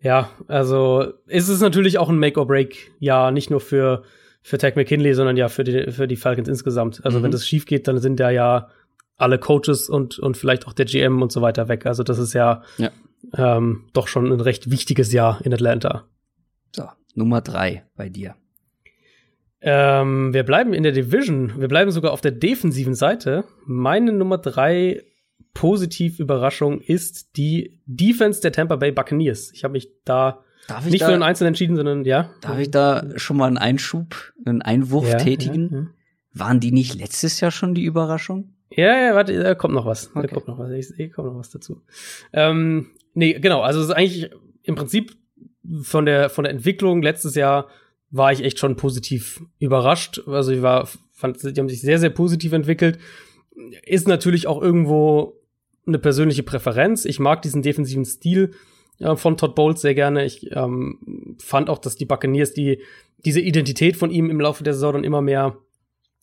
ja, 0.02 0.30
also 0.48 1.14
ist 1.28 1.50
es 1.50 1.60
natürlich 1.60 1.98
auch 1.98 2.10
ein 2.10 2.20
Make-or-Break, 2.20 2.92
ja, 3.00 3.32
nicht 3.32 3.50
nur 3.50 3.60
für, 3.60 4.04
für 4.42 4.58
Tech 4.58 4.76
McKinley, 4.76 5.14
sondern 5.14 5.38
ja 5.38 5.50
für 5.50 5.64
die, 5.64 5.92
für 5.92 6.08
die 6.08 6.16
Falcons 6.16 6.48
insgesamt. 6.48 7.04
Also 7.04 7.20
mhm. 7.20 7.24
wenn 7.24 7.32
das 7.32 7.48
schief 7.48 7.66
geht, 7.66 7.88
dann 7.88 8.00
sind 8.00 8.20
da 8.20 8.30
ja 8.30 8.70
alle 9.18 9.40
Coaches 9.40 9.90
und, 9.90 10.20
und 10.20 10.38
vielleicht 10.38 10.68
auch 10.68 10.74
der 10.74 10.86
GM 10.86 11.22
und 11.22 11.32
so 11.32 11.42
weiter 11.42 11.68
weg. 11.68 11.86
Also 11.86 12.04
das 12.04 12.20
ist 12.20 12.34
ja, 12.34 12.64
ja. 12.78 12.92
Ähm, 13.36 13.90
doch 13.94 14.08
schon 14.08 14.32
ein 14.32 14.40
recht 14.40 14.70
wichtiges 14.70 15.12
Jahr 15.12 15.42
in 15.44 15.54
Atlanta. 15.54 16.06
So, 16.76 16.88
Nummer 17.16 17.42
drei 17.42 17.84
bei 17.96 18.10
dir. 18.10 18.36
Ähm, 19.60 20.34
wir 20.34 20.44
bleiben 20.44 20.74
in 20.74 20.84
der 20.84 20.92
Division. 20.92 21.60
Wir 21.60 21.68
bleiben 21.68 21.90
sogar 21.90 22.12
auf 22.12 22.22
der 22.22 22.32
defensiven 22.32 22.94
Seite. 22.94 23.44
Meine 23.66 24.14
Nummer 24.14 24.38
drei 24.38 25.04
Positiv-Überraschung 25.56 26.80
ist 26.82 27.36
die 27.38 27.82
Defense 27.88 28.42
der 28.42 28.52
Tampa 28.52 28.76
Bay 28.76 28.92
Buccaneers. 28.92 29.52
Ich 29.52 29.64
habe 29.64 29.72
mich 29.72 29.90
da 30.06 30.44
nicht 30.86 31.02
da, 31.02 31.08
für 31.08 31.14
einen 31.14 31.24
Einzelnen 31.24 31.50
entschieden, 31.50 31.76
sondern 31.76 32.06
ja. 32.06 32.30
Darf 32.42 32.60
ich 32.60 32.70
da 32.70 33.04
schon 33.16 33.38
mal 33.38 33.48
einen 33.48 33.58
Einschub, 33.58 34.34
einen 34.46 34.62
Einwurf 34.62 35.10
ja, 35.10 35.18
tätigen? 35.18 35.70
Ja, 35.72 35.80
ja. 35.80 35.88
Waren 36.34 36.60
die 36.60 36.72
nicht 36.72 36.94
letztes 36.94 37.40
Jahr 37.40 37.50
schon 37.50 37.74
die 37.74 37.84
Überraschung? 37.84 38.54
Ja, 38.70 39.00
ja, 39.00 39.16
warte, 39.16 39.38
da 39.42 39.56
kommt 39.56 39.74
noch 39.74 39.86
was. 39.86 40.10
Okay. 40.14 40.28
Da 40.28 40.34
kommt 40.34 40.48
noch 40.48 40.60
was. 40.60 40.72
Ich 40.72 40.88
sehe, 40.88 41.10
kommt 41.10 41.30
noch 41.30 41.40
was 41.40 41.50
dazu. 41.50 41.82
Ähm, 42.34 42.88
nee, 43.14 43.34
genau, 43.34 43.62
also 43.62 43.80
es 43.80 43.88
ist 43.88 43.92
eigentlich 43.92 44.30
im 44.64 44.76
Prinzip 44.76 45.16
von 45.82 46.06
der, 46.06 46.30
von 46.30 46.44
der 46.44 46.54
Entwicklung 46.54 47.02
letztes 47.02 47.36
Jahr 47.36 47.68
war 48.10 48.32
ich 48.32 48.44
echt 48.44 48.60
schon 48.60 48.76
positiv 48.76 49.42
überrascht. 49.60 50.22
Also 50.28 50.52
ich 50.52 50.62
war, 50.62 50.88
fand, 51.12 51.42
die 51.44 51.60
haben 51.60 51.70
sich 51.70 51.82
sehr, 51.82 52.00
sehr 52.00 52.10
positiv 52.10 52.54
entwickelt. 52.54 53.00
Ist 53.86 54.08
natürlich 54.08 54.48
auch 54.48 54.62
irgendwo 54.62 55.42
eine 55.86 56.00
persönliche 56.00 56.44
Präferenz. 56.44 57.06
Ich 57.06 57.20
mag 57.20 57.42
diesen 57.42 57.62
defensiven 57.62 58.06
Stil 58.06 58.52
äh, 59.00 59.16
von 59.16 59.38
Todd 59.38 59.56
Bowles 59.56 59.82
sehr 59.82 59.96
gerne. 59.96 60.26
Ich 60.26 60.52
ähm, 60.52 61.36
fand 61.40 61.70
auch, 61.70 61.80
dass 61.80 61.96
die 61.96 62.06
Buccaneers 62.06 62.54
die, 62.54 62.82
diese 63.18 63.42
Identität 63.42 63.98
von 63.98 64.12
ihm 64.12 64.30
im 64.30 64.40
Laufe 64.40 64.64
der 64.64 64.74
Saison 64.74 64.94
dann 64.94 65.04
immer 65.04 65.22
mehr 65.22 65.58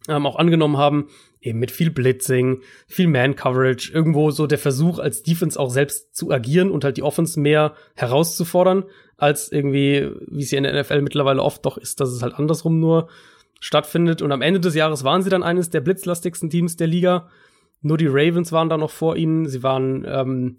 ähm, 0.08 0.26
auch 0.26 0.36
angenommen 0.36 0.76
haben, 0.76 1.08
eben 1.40 1.58
mit 1.58 1.70
viel 1.70 1.90
Blitzing, 1.90 2.62
viel 2.86 3.06
Man-Coverage, 3.08 3.92
irgendwo 3.92 4.30
so 4.30 4.46
der 4.46 4.58
Versuch, 4.58 4.98
als 4.98 5.22
Defense 5.22 5.58
auch 5.58 5.70
selbst 5.70 6.14
zu 6.14 6.30
agieren 6.30 6.70
und 6.70 6.84
halt 6.84 6.96
die 6.96 7.02
Offense 7.02 7.38
mehr 7.38 7.74
herauszufordern, 7.94 8.84
als 9.16 9.52
irgendwie, 9.52 10.10
wie 10.26 10.42
es 10.42 10.50
hier 10.50 10.58
in 10.58 10.64
der 10.64 10.80
NFL 10.80 11.02
mittlerweile 11.02 11.42
oft 11.42 11.64
doch 11.64 11.78
ist, 11.78 12.00
dass 12.00 12.10
es 12.10 12.22
halt 12.22 12.34
andersrum 12.34 12.80
nur 12.80 13.08
stattfindet. 13.60 14.22
Und 14.22 14.32
am 14.32 14.42
Ende 14.42 14.60
des 14.60 14.74
Jahres 14.74 15.04
waren 15.04 15.22
sie 15.22 15.30
dann 15.30 15.42
eines 15.42 15.70
der 15.70 15.80
blitzlastigsten 15.80 16.50
Teams 16.50 16.76
der 16.76 16.86
Liga. 16.86 17.28
Nur 17.80 17.98
die 17.98 18.08
Ravens 18.08 18.52
waren 18.52 18.68
da 18.68 18.76
noch 18.76 18.90
vor 18.90 19.16
ihnen. 19.16 19.46
Sie 19.46 19.62
waren, 19.62 20.04
ähm, 20.08 20.56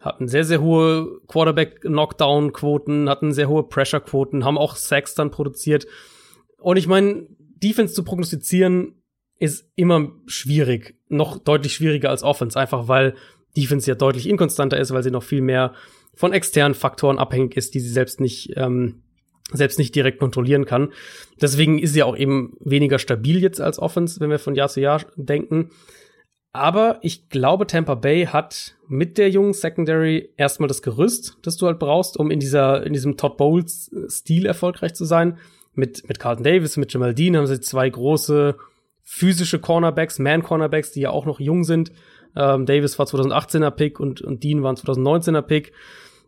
hatten 0.00 0.28
sehr, 0.28 0.44
sehr 0.44 0.60
hohe 0.60 1.20
Quarterback-Knockdown-Quoten, 1.26 3.08
hatten 3.08 3.32
sehr 3.32 3.48
hohe 3.48 3.64
Pressure-Quoten, 3.64 4.44
haben 4.44 4.58
auch 4.58 4.76
Sacks 4.76 5.14
dann 5.14 5.30
produziert. 5.30 5.86
Und 6.58 6.76
ich 6.76 6.86
meine, 6.86 7.26
Defense 7.60 7.94
zu 7.94 8.04
prognostizieren 8.04 8.94
ist 9.38 9.70
immer 9.76 10.12
schwierig, 10.26 10.96
noch 11.08 11.38
deutlich 11.38 11.74
schwieriger 11.74 12.10
als 12.10 12.22
Offense, 12.22 12.58
einfach 12.58 12.88
weil 12.88 13.14
Defense 13.56 13.88
ja 13.88 13.94
deutlich 13.94 14.28
inkonstanter 14.28 14.78
ist, 14.78 14.92
weil 14.92 15.02
sie 15.02 15.10
noch 15.10 15.22
viel 15.22 15.40
mehr 15.40 15.74
von 16.14 16.32
externen 16.32 16.74
Faktoren 16.74 17.18
abhängig 17.18 17.56
ist, 17.56 17.74
die 17.74 17.80
sie 17.80 17.90
selbst 17.90 18.20
nicht 18.20 18.52
ähm, 18.56 19.02
selbst 19.52 19.78
nicht 19.78 19.94
direkt 19.94 20.18
kontrollieren 20.18 20.66
kann. 20.66 20.92
Deswegen 21.40 21.78
ist 21.78 21.94
sie 21.94 22.02
auch 22.02 22.16
eben 22.16 22.56
weniger 22.60 22.98
stabil 22.98 23.40
jetzt 23.40 23.60
als 23.60 23.78
Offense, 23.78 24.20
wenn 24.20 24.30
wir 24.30 24.38
von 24.38 24.54
Jahr 24.54 24.68
zu 24.68 24.80
Jahr 24.80 25.04
denken. 25.16 25.70
Aber 26.52 26.98
ich 27.02 27.28
glaube, 27.28 27.66
Tampa 27.66 27.94
Bay 27.94 28.26
hat 28.26 28.76
mit 28.88 29.16
der 29.16 29.30
jungen 29.30 29.52
Secondary 29.52 30.30
erstmal 30.36 30.68
das 30.68 30.82
Gerüst, 30.82 31.38
das 31.42 31.56
du 31.56 31.66
halt 31.66 31.78
brauchst, 31.78 32.18
um 32.18 32.30
in 32.30 32.40
dieser, 32.40 32.84
in 32.84 32.92
diesem 32.92 33.16
Todd 33.16 33.36
Bowles 33.36 33.90
Stil 34.08 34.46
erfolgreich 34.46 34.94
zu 34.94 35.04
sein 35.04 35.38
mit, 35.78 36.06
mit 36.08 36.18
Carlton 36.18 36.44
Davis, 36.44 36.76
mit 36.76 36.92
Jamal 36.92 37.14
Dean 37.14 37.36
haben 37.36 37.46
sie 37.46 37.60
zwei 37.60 37.88
große 37.88 38.56
physische 39.02 39.58
Cornerbacks, 39.58 40.18
Man-Cornerbacks, 40.18 40.92
die 40.92 41.00
ja 41.00 41.10
auch 41.10 41.24
noch 41.24 41.40
jung 41.40 41.64
sind. 41.64 41.92
Ähm, 42.36 42.66
Davis 42.66 42.98
war 42.98 43.06
2018er 43.06 43.70
Pick 43.70 44.00
und, 44.00 44.20
und 44.20 44.44
Dean 44.44 44.62
war 44.62 44.74
2019er 44.74 45.40
Pick. 45.40 45.72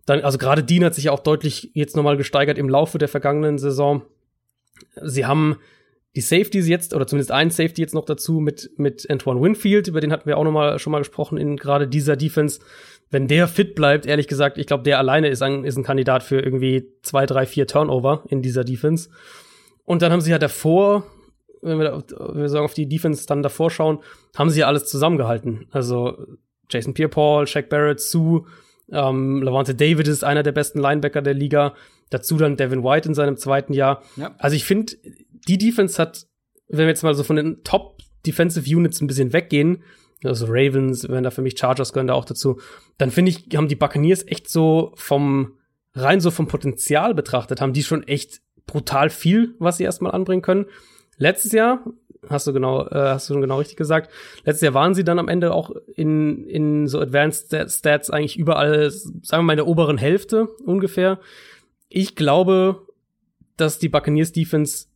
Dann, 0.06 0.20
also 0.20 0.39
gerade 0.39 0.64
Dean 0.64 0.85
hat 0.85 0.94
sich 0.94 1.05
ja 1.05 1.12
auch 1.12 1.20
deutlich 1.20 1.70
jetzt 1.74 1.94
nochmal 1.94 2.16
gesteigert 2.16 2.56
im 2.56 2.70
Laufe 2.70 2.97
der 2.97 3.09
vergangenen 3.09 3.59
Saison. 3.59 4.02
Sie 5.02 5.27
haben 5.27 5.59
die 6.16 6.22
Safeties 6.22 6.66
jetzt, 6.66 6.94
oder 6.94 7.06
zumindest 7.06 7.31
ein 7.31 7.51
Safety 7.51 7.82
jetzt 7.82 7.94
noch 7.94 8.05
dazu 8.05 8.40
mit, 8.40 8.70
mit 8.77 9.09
Antoine 9.10 9.40
Winfield, 9.40 9.86
über 9.86 10.01
den 10.01 10.10
hatten 10.10 10.27
wir 10.27 10.39
auch 10.39 10.44
nochmal 10.44 10.78
schon 10.78 10.90
mal 10.90 10.98
gesprochen 10.98 11.39
in 11.39 11.56
gerade 11.56 11.86
dieser 11.86 12.16
Defense. 12.16 12.60
wenn 13.10 13.28
der 13.28 13.47
fit 13.47 13.74
bleibt, 13.74 14.06
ehrlich 14.06 14.27
gesagt, 14.27 14.59
ich 14.59 14.66
glaube, 14.66 14.85
der 14.85 14.98
alleine 14.98 15.28
ist 15.28 15.43
ein, 15.43 15.64
ist 15.64 15.77
ein 15.77 15.85
Kandidat 15.85 16.22
für 16.22 16.40
irgendwie 16.40 16.89
zwei, 17.02 17.27
drei, 17.27 17.44
vier 17.44 17.66
Turnover 17.66 18.24
in 18.28 18.40
dieser 18.43 18.64
Defense. 18.64 19.10
Und 19.91 20.03
dann 20.03 20.12
haben 20.12 20.21
sie 20.21 20.31
ja 20.31 20.39
davor, 20.39 21.05
wenn 21.62 21.81
wir, 21.81 22.05
wenn 22.17 22.43
wir 22.43 22.49
sagen, 22.49 22.65
auf 22.65 22.75
die 22.75 22.89
Defense 22.89 23.27
dann 23.27 23.43
davor 23.43 23.73
schauen, 23.73 23.99
haben 24.37 24.49
sie 24.49 24.61
ja 24.61 24.69
alles 24.69 24.85
zusammengehalten. 24.85 25.67
Also 25.73 26.29
Jason 26.71 26.95
Pierre-Paul, 26.95 27.49
Shaq 27.49 27.69
Barrett, 27.69 27.99
Sue, 28.01 28.45
ähm, 28.93 29.43
Lavante 29.43 29.75
David 29.75 30.07
ist 30.07 30.23
einer 30.23 30.45
der 30.45 30.53
besten 30.53 30.79
Linebacker 30.79 31.23
der 31.23 31.35
Liga. 31.35 31.75
Dazu 32.09 32.37
dann 32.37 32.57
Devin 32.57 32.85
White 32.85 33.09
in 33.09 33.17
seinem 33.17 33.37
zweiten 33.37 33.73
Jahr. 33.73 34.05
Ja. 34.15 34.33
Also 34.39 34.55
ich 34.55 34.65
finde, 34.65 34.93
die 35.49 35.59
Defense 35.59 36.01
hat, 36.01 36.29
wenn 36.69 36.87
wir 36.87 36.91
jetzt 36.91 37.03
mal 37.03 37.15
so 37.15 37.25
von 37.25 37.35
den 37.35 37.65
Top 37.65 37.99
Defensive 38.25 38.73
Units 38.73 39.01
ein 39.01 39.09
bisschen 39.09 39.33
weggehen, 39.33 39.83
also 40.23 40.47
Ravens, 40.49 41.09
wenn 41.09 41.25
da 41.25 41.33
für 41.33 41.43
mich 41.43 41.59
Chargers 41.59 41.93
gehören 41.93 42.07
da 42.07 42.15
auch 42.15 42.27
dazu, 42.27 42.61
dann 42.97 43.11
finde 43.11 43.33
ich, 43.33 43.57
haben 43.57 43.67
die 43.67 43.75
Buccaneers 43.75 44.25
echt 44.29 44.49
so 44.51 44.93
vom, 44.95 45.59
rein 45.95 46.21
so 46.21 46.31
vom 46.31 46.47
Potenzial 46.47 47.12
betrachtet, 47.12 47.61
haben 47.61 47.73
die 47.73 47.83
schon 47.83 48.05
echt 48.05 48.41
brutal 48.73 49.11
viel, 49.11 49.55
was 49.59 49.77
sie 49.77 49.85
erstmal 49.85 50.13
anbringen 50.13 50.43
können. 50.43 50.67
Letztes 51.17 51.53
Jahr, 51.53 51.85
hast 52.29 52.47
du 52.47 52.53
genau, 52.53 52.87
äh, 52.87 52.95
hast 52.95 53.29
du 53.29 53.35
schon 53.35 53.43
genau 53.43 53.59
richtig 53.59 53.77
gesagt, 53.77 54.11
letztes 54.45 54.63
Jahr 54.63 54.75
waren 54.75 54.95
sie 54.95 55.05
dann 55.05 55.19
am 55.19 55.29
Ende 55.29 55.53
auch 55.53 55.71
in, 55.95 56.47
in 56.47 56.87
so 56.87 56.99
Advanced 57.01 57.55
Stats 57.71 58.11
eigentlich 58.11 58.39
überall, 58.39 58.91
sagen 58.91 59.23
wir 59.23 59.43
mal 59.43 59.53
in 59.55 59.59
der 59.59 59.67
oberen 59.67 59.99
Hälfte 59.99 60.49
ungefähr. 60.65 61.19
Ich 61.89 62.15
glaube, 62.15 62.87
dass 63.57 63.79
die 63.79 63.89
Buccaneers 63.89 64.33
Defense 64.33 64.87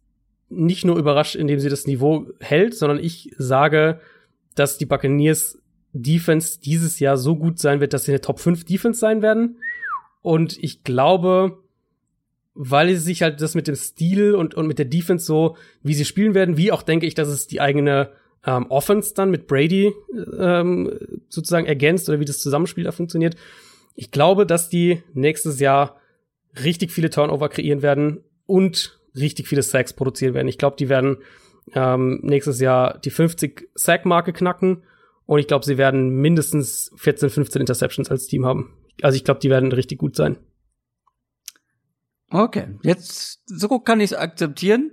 nicht 0.48 0.84
nur 0.84 0.96
überrascht, 0.96 1.34
indem 1.34 1.58
sie 1.58 1.68
das 1.68 1.86
Niveau 1.86 2.26
hält, 2.40 2.74
sondern 2.74 2.98
ich 2.98 3.34
sage, 3.36 4.00
dass 4.54 4.78
die 4.78 4.86
Buccaneers 4.86 5.58
Defense 5.92 6.60
dieses 6.60 6.98
Jahr 6.98 7.16
so 7.16 7.36
gut 7.36 7.58
sein 7.58 7.80
wird, 7.80 7.92
dass 7.92 8.04
sie 8.04 8.12
eine 8.12 8.20
Top 8.20 8.40
5 8.40 8.64
Defense 8.64 8.98
sein 8.98 9.22
werden. 9.22 9.58
Und 10.22 10.58
ich 10.58 10.84
glaube, 10.84 11.58
weil 12.54 12.88
sie 12.88 13.00
sich 13.00 13.22
halt 13.22 13.40
das 13.40 13.54
mit 13.54 13.66
dem 13.66 13.74
Stil 13.74 14.34
und, 14.34 14.54
und 14.54 14.66
mit 14.66 14.78
der 14.78 14.86
Defense 14.86 15.26
so, 15.26 15.56
wie 15.82 15.94
sie 15.94 16.04
spielen 16.04 16.34
werden, 16.34 16.56
wie 16.56 16.72
auch 16.72 16.82
denke 16.82 17.06
ich, 17.06 17.14
dass 17.14 17.28
es 17.28 17.46
die 17.46 17.60
eigene 17.60 18.10
ähm, 18.46 18.66
Offense 18.70 19.14
dann 19.14 19.30
mit 19.30 19.46
Brady 19.46 19.92
ähm, 20.38 20.90
sozusagen 21.28 21.66
ergänzt 21.66 22.08
oder 22.08 22.20
wie 22.20 22.24
das 22.24 22.40
Zusammenspiel 22.40 22.84
da 22.84 22.92
funktioniert. 22.92 23.36
Ich 23.96 24.10
glaube, 24.10 24.46
dass 24.46 24.68
die 24.68 25.02
nächstes 25.14 25.60
Jahr 25.60 25.96
richtig 26.62 26.92
viele 26.92 27.10
Turnover 27.10 27.48
kreieren 27.48 27.82
werden 27.82 28.20
und 28.46 29.00
richtig 29.16 29.48
viele 29.48 29.62
Sacks 29.62 29.92
produzieren 29.92 30.34
werden. 30.34 30.48
Ich 30.48 30.58
glaube, 30.58 30.76
die 30.76 30.88
werden 30.88 31.18
ähm, 31.74 32.20
nächstes 32.22 32.60
Jahr 32.60 32.98
die 32.98 33.10
50 33.10 33.68
Sack-Marke 33.74 34.32
knacken 34.32 34.82
und 35.26 35.38
ich 35.38 35.46
glaube, 35.46 35.64
sie 35.64 35.78
werden 35.78 36.10
mindestens 36.10 36.92
14, 36.96 37.30
15 37.30 37.60
Interceptions 37.60 38.10
als 38.10 38.26
Team 38.26 38.44
haben. 38.44 38.74
Also 39.02 39.16
ich 39.16 39.24
glaube, 39.24 39.40
die 39.40 39.50
werden 39.50 39.72
richtig 39.72 39.98
gut 39.98 40.14
sein. 40.14 40.36
Okay, 42.34 42.66
jetzt 42.82 43.42
so 43.46 43.78
kann 43.78 44.00
ich 44.00 44.12
es 44.12 44.16
akzeptieren, 44.16 44.92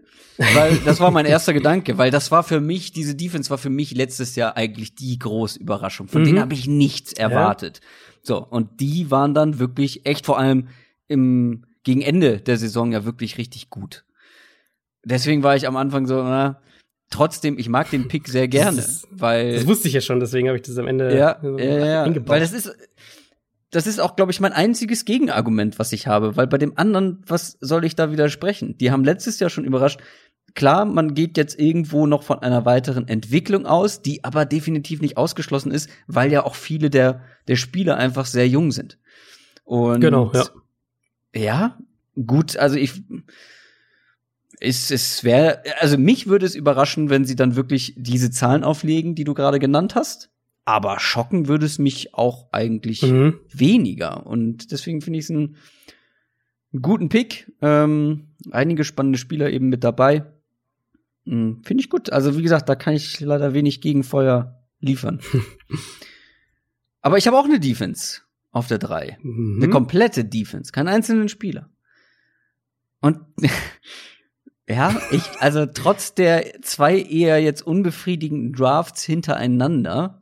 weil 0.53 0.77
das 0.85 0.99
war 0.99 1.11
mein 1.11 1.25
erster 1.25 1.53
Gedanke, 1.53 1.97
weil 1.97 2.11
das 2.11 2.31
war 2.31 2.43
für 2.43 2.61
mich, 2.61 2.91
diese 2.91 3.15
Defense 3.15 3.49
war 3.49 3.57
für 3.57 3.69
mich 3.69 3.95
letztes 3.95 4.35
Jahr 4.35 4.55
eigentlich 4.57 4.95
die 4.95 5.17
große 5.17 5.59
Überraschung. 5.59 6.07
Von 6.07 6.21
mhm. 6.21 6.25
denen 6.25 6.39
habe 6.39 6.53
ich 6.53 6.67
nichts 6.67 7.13
erwartet. 7.13 7.79
Ja. 7.81 7.87
So, 8.23 8.45
und 8.45 8.79
die 8.79 9.09
waren 9.09 9.33
dann 9.33 9.59
wirklich 9.59 10.05
echt 10.05 10.25
vor 10.25 10.37
allem 10.37 10.67
im 11.07 11.65
gegen 11.83 12.01
Ende 12.01 12.39
der 12.39 12.57
Saison 12.57 12.91
ja 12.91 13.05
wirklich 13.05 13.39
richtig 13.39 13.71
gut 13.71 14.05
deswegen 15.03 15.43
war 15.43 15.55
ich 15.55 15.67
am 15.67 15.75
Anfang 15.75 16.05
so, 16.05 16.21
na, 16.23 16.61
trotzdem, 17.09 17.57
ich 17.57 17.69
mag 17.69 17.89
den 17.89 18.07
Pick 18.07 18.27
sehr 18.27 18.47
gerne, 18.47 18.77
das, 18.77 19.07
weil. 19.11 19.55
Das 19.55 19.67
wusste 19.67 19.87
ich 19.87 19.93
ja 19.93 20.01
schon, 20.01 20.19
deswegen 20.19 20.47
habe 20.47 20.57
ich 20.57 20.63
das 20.63 20.77
am 20.77 20.87
Ende 20.87 21.17
ja, 21.17 21.37
so 21.41 21.57
ja, 21.57 22.05
ja, 22.05 22.27
Weil 22.27 22.39
das 22.39 22.53
ist, 22.53 22.75
das 23.71 23.87
ist 23.87 23.99
auch, 23.99 24.15
glaube 24.17 24.31
ich, 24.31 24.39
mein 24.41 24.53
einziges 24.53 25.05
Gegenargument, 25.05 25.79
was 25.79 25.93
ich 25.93 26.05
habe, 26.05 26.35
weil 26.35 26.47
bei 26.47 26.57
dem 26.57 26.77
anderen, 26.77 27.23
was 27.25 27.57
soll 27.61 27.85
ich 27.85 27.95
da 27.95 28.11
widersprechen? 28.11 28.77
Die 28.77 28.91
haben 28.91 29.05
letztes 29.05 29.39
Jahr 29.39 29.49
schon 29.49 29.63
überrascht. 29.63 30.01
Klar, 30.53 30.83
man 30.83 31.13
geht 31.13 31.37
jetzt 31.37 31.57
irgendwo 31.57 32.05
noch 32.05 32.23
von 32.23 32.39
einer 32.39 32.65
weiteren 32.65 33.07
Entwicklung 33.07 33.65
aus, 33.65 34.01
die 34.01 34.25
aber 34.25 34.45
definitiv 34.45 34.99
nicht 35.01 35.15
ausgeschlossen 35.15 35.71
ist, 35.71 35.89
weil 36.07 36.31
ja 36.31 36.45
auch 36.45 36.55
viele 36.55 36.89
der, 36.89 37.21
der 37.47 37.55
Spieler 37.55 37.95
einfach 37.95 38.25
sehr 38.25 38.47
jung 38.49 38.73
sind. 38.73 38.97
Und 39.63 40.01
genau, 40.01 40.31
ja. 40.33 40.45
Ja, 41.33 41.77
gut, 42.25 42.57
also 42.57 42.75
ich, 42.75 43.01
es, 44.59 44.91
es 44.91 45.23
wäre, 45.23 45.63
also 45.79 45.97
mich 45.97 46.27
würde 46.27 46.45
es 46.45 46.55
überraschen, 46.55 47.09
wenn 47.09 47.23
sie 47.23 47.37
dann 47.37 47.55
wirklich 47.55 47.93
diese 47.95 48.31
Zahlen 48.31 48.65
auflegen, 48.65 49.15
die 49.15 49.23
du 49.23 49.33
gerade 49.33 49.59
genannt 49.59 49.95
hast. 49.95 50.30
Aber 50.65 50.99
schocken 50.99 51.47
würde 51.47 51.65
es 51.65 51.79
mich 51.79 52.13
auch 52.13 52.51
eigentlich 52.51 53.01
mhm. 53.01 53.39
weniger. 53.51 54.25
Und 54.25 54.71
deswegen 54.71 55.01
finde 55.01 55.19
ich 55.19 55.25
es 55.25 55.31
einen, 55.31 55.55
einen, 56.71 56.81
guten 56.81 57.09
Pick. 57.09 57.51
Ähm, 57.61 58.35
einige 58.51 58.83
spannende 58.83 59.17
Spieler 59.17 59.49
eben 59.49 59.69
mit 59.69 59.83
dabei. 59.83 60.25
Hm, 61.25 61.61
finde 61.63 61.81
ich 61.81 61.89
gut. 61.89 62.11
Also, 62.11 62.37
wie 62.37 62.43
gesagt, 62.43 62.69
da 62.69 62.75
kann 62.75 62.93
ich 62.93 63.19
leider 63.19 63.53
wenig 63.53 63.81
Gegenfeuer 63.81 64.61
liefern. 64.79 65.19
Aber 67.01 67.17
ich 67.17 67.25
habe 67.25 67.37
auch 67.37 67.45
eine 67.45 67.59
Defense 67.59 68.21
auf 68.51 68.67
der 68.67 68.77
3. 68.77 69.17
Mhm. 69.21 69.63
Eine 69.63 69.71
komplette 69.71 70.25
Defense, 70.25 70.71
keinen 70.71 70.89
einzelnen 70.89 71.29
Spieler. 71.29 71.69
Und 73.01 73.19
Ja, 74.71 74.95
ich, 75.11 75.23
also 75.39 75.65
trotz 75.65 76.13
der 76.13 76.61
zwei 76.61 76.97
eher 76.97 77.41
jetzt 77.41 77.61
unbefriedigenden 77.61 78.53
Drafts 78.53 79.03
hintereinander 79.03 80.20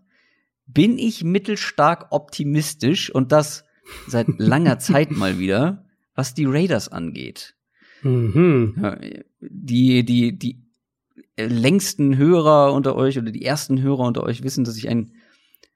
bin 0.74 0.98
ich 0.98 1.24
mittelstark 1.24 2.08
optimistisch 2.12 3.10
und 3.14 3.32
das 3.32 3.66
seit 4.08 4.28
langer 4.38 4.80
Zeit 4.80 5.12
mal 5.12 5.40
wieder, 5.40 5.86
was 6.16 6.34
die 6.34 6.46
Raiders 6.46 6.90
angeht. 6.90 7.56
Mhm. 8.04 8.76
Die, 9.42 10.06
die, 10.06 10.38
die 10.38 10.62
längsten 11.38 12.18
Hörer 12.18 12.74
unter 12.74 12.96
euch 12.96 13.18
oder 13.18 13.32
die 13.32 13.44
ersten 13.44 13.82
Hörer 13.82 14.06
unter 14.06 14.24
euch 14.24 14.44
wissen, 14.44 14.64
dass 14.64 14.78
ich 14.78 14.88
ein, 14.90 15.14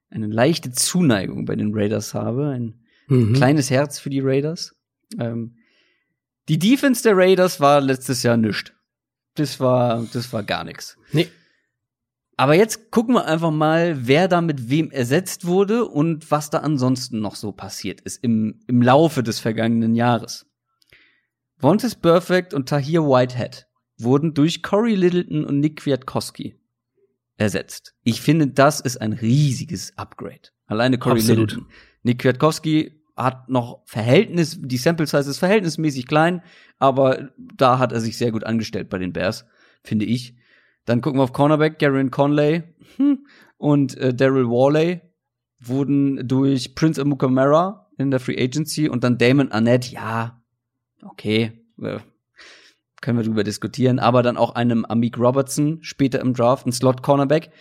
eine 0.10 0.28
leichte 0.28 0.72
Zuneigung 0.72 1.46
bei 1.46 1.56
den 1.56 1.72
Raiders 1.74 2.14
habe, 2.14 2.50
ein 2.50 2.86
mhm. 3.08 3.34
kleines 3.34 3.70
Herz 3.70 4.00
für 4.00 4.10
die 4.10 4.22
Raiders. 4.22 4.76
Ähm, 5.20 5.58
die 6.50 6.60
Defense 6.60 7.04
der 7.04 7.18
Raiders 7.18 7.60
war 7.60 7.82
letztes 7.82 8.24
Jahr 8.24 8.38
nischt. 8.38 8.74
Das 9.36 9.60
war, 9.60 10.06
das 10.14 10.32
war 10.34 10.44
gar 10.44 10.64
nichts. 10.64 10.98
Nee. 11.12 11.30
Aber 12.36 12.56
jetzt 12.56 12.90
gucken 12.90 13.16
wir 13.16 13.26
einfach 13.26 13.52
mal, 13.52 14.08
wer 14.08 14.28
da 14.28 14.42
mit 14.42 14.70
wem 14.70 14.90
ersetzt 14.92 15.46
wurde 15.46 15.86
und 15.86 16.32
was 16.32 16.50
da 16.50 16.60
ansonsten 16.60 17.20
noch 17.20 17.36
so 17.36 17.52
passiert 17.52 18.02
ist 18.02 18.24
im, 18.24 18.60
im 18.68 18.82
Laufe 18.82 19.22
des 19.22 19.40
vergangenen 19.40 19.94
Jahres. 19.96 20.48
Vontes 21.58 21.96
Perfect 21.96 22.54
und 22.54 22.68
Tahir 22.68 23.04
Whitehead 23.04 23.68
wurden 23.98 24.34
durch 24.34 24.64
Corey 24.64 24.96
Littleton 24.96 25.46
und 25.46 25.60
Nick 25.60 25.82
Kwiatkowski 25.82 26.60
ersetzt. 27.38 27.94
Ich 28.04 28.22
finde, 28.22 28.48
das 28.48 28.80
ist 28.80 28.98
ein 28.98 29.14
riesiges 29.14 29.98
Upgrade. 29.98 30.50
Alleine 30.66 30.98
Corey 30.98 31.20
Absolut. 31.20 31.52
Littleton. 31.52 31.72
Nick 32.04 32.20
Kwiatkowski 32.20 33.04
hat 33.16 33.48
noch 33.48 33.84
Verhältnis, 33.86 34.58
die 34.60 34.78
Sample 34.78 35.06
Size 35.06 35.30
ist 35.30 35.38
verhältnismäßig 35.38 36.08
klein, 36.08 36.42
aber 36.80 37.30
da 37.38 37.78
hat 37.78 37.92
er 37.92 38.02
sich 38.02 38.18
sehr 38.18 38.32
gut 38.32 38.44
angestellt 38.44 38.90
bei 38.90 38.98
den 38.98 39.14
Bears, 39.14 39.46
finde 39.84 40.06
ich. 40.06 40.36
Dann 40.86 41.02
gucken 41.02 41.20
wir 41.20 41.24
auf 41.24 41.34
Cornerback, 41.34 41.80
Garen 41.80 42.12
Conley 42.12 42.64
hm, 42.98 43.26
und 43.58 43.98
äh, 43.98 44.14
Daryl 44.14 44.48
Worley 44.48 45.02
wurden 45.60 46.28
durch 46.28 46.76
Prince 46.76 47.02
Amukamara 47.02 47.90
in 47.98 48.12
der 48.12 48.20
Free 48.20 48.42
Agency 48.42 48.90
und 48.90 49.04
dann 49.04 49.18
Damon 49.18 49.52
Annette, 49.52 49.92
ja, 49.92 50.42
okay, 51.02 51.66
äh, 51.82 52.00
können 53.02 53.18
wir 53.18 53.26
drüber 53.26 53.44
diskutieren, 53.44 54.00
aber 54.00 54.24
dann 54.24 54.38
auch 54.38 54.56
einem 54.56 54.86
Amik 54.86 55.18
Robertson 55.18 55.80
später 55.82 56.20
im 56.20 56.34
Draft, 56.34 56.66
ein 56.66 56.72
Slot 56.72 57.04
Cornerback 57.04 57.52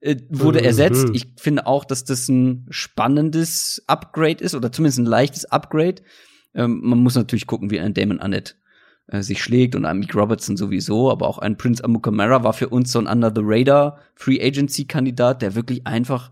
äh, 0.00 0.16
wurde 0.28 0.60
mhm. 0.60 0.64
ersetzt. 0.64 1.08
Ich 1.12 1.26
finde 1.36 1.66
auch, 1.66 1.84
dass 1.84 2.04
das 2.04 2.28
ein 2.28 2.66
spannendes 2.70 3.82
Upgrade 3.86 4.42
ist 4.42 4.54
oder 4.54 4.72
zumindest 4.72 4.98
ein 4.98 5.06
leichtes 5.06 5.44
Upgrade. 5.44 6.02
Ähm, 6.54 6.80
man 6.82 6.98
muss 6.98 7.14
natürlich 7.14 7.46
gucken, 7.46 7.70
wie 7.70 7.80
ein 7.80 7.94
Damon 7.94 8.20
Annette 8.20 8.54
äh, 9.12 9.22
sich 9.22 9.42
schlägt 9.42 9.76
und 9.76 9.84
ein 9.84 9.98
Meek 9.98 10.14
Robertson 10.14 10.56
sowieso, 10.56 11.10
aber 11.10 11.28
auch 11.28 11.38
ein 11.38 11.58
Prince 11.58 11.84
Amukamara 11.84 12.42
war 12.44 12.54
für 12.54 12.70
uns 12.70 12.90
so 12.90 12.98
ein 12.98 13.06
Under 13.06 13.30
the 13.34 13.42
Radar 13.44 13.98
Free 14.14 14.40
Agency 14.42 14.86
Kandidat, 14.86 15.42
der 15.42 15.54
wirklich 15.54 15.86
einfach 15.86 16.30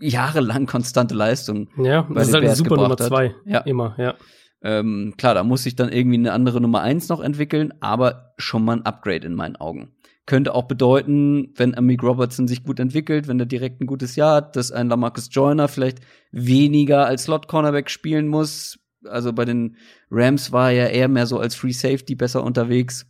jahrelang 0.00 0.64
konstante 0.66 1.14
Leistung 1.14 1.68
ja, 1.76 2.02
bei 2.02 2.14
das 2.14 2.28
ist 2.28 2.34
halt 2.34 2.44
eine 2.44 2.56
super 2.56 2.76
Nummer 2.76 2.96
zwei. 2.96 3.34
Ja. 3.44 3.60
Immer, 3.60 3.94
ja. 3.98 4.14
Ähm, 4.62 5.14
klar, 5.18 5.34
da 5.34 5.44
muss 5.44 5.62
sich 5.62 5.76
dann 5.76 5.92
irgendwie 5.92 6.16
eine 6.16 6.32
andere 6.32 6.60
Nummer 6.60 6.80
eins 6.80 7.08
noch 7.10 7.20
entwickeln, 7.20 7.74
aber 7.80 8.32
schon 8.38 8.64
mal 8.64 8.78
ein 8.78 8.86
Upgrade 8.86 9.26
in 9.26 9.34
meinen 9.34 9.56
Augen. 9.56 9.92
Könnte 10.24 10.54
auch 10.54 10.64
bedeuten, 10.64 11.52
wenn 11.56 11.76
Amik 11.76 12.02
Robertson 12.02 12.48
sich 12.48 12.62
gut 12.64 12.80
entwickelt, 12.80 13.28
wenn 13.28 13.40
er 13.40 13.46
direkt 13.46 13.80
ein 13.82 13.86
gutes 13.86 14.16
Jahr 14.16 14.36
hat, 14.36 14.56
dass 14.56 14.72
ein 14.72 14.88
Lamarcus 14.88 15.28
Joyner 15.30 15.68
vielleicht 15.68 16.00
weniger 16.30 17.04
als 17.04 17.24
Slot-Cornerback 17.24 17.90
spielen 17.90 18.28
muss. 18.28 18.78
Also 19.04 19.32
bei 19.32 19.44
den 19.44 19.76
Rams 20.10 20.52
war 20.52 20.72
er 20.72 20.90
eher 20.90 21.08
mehr 21.08 21.26
so 21.26 21.38
als 21.38 21.54
Free 21.54 21.72
Safety 21.72 22.14
besser 22.14 22.44
unterwegs. 22.44 23.06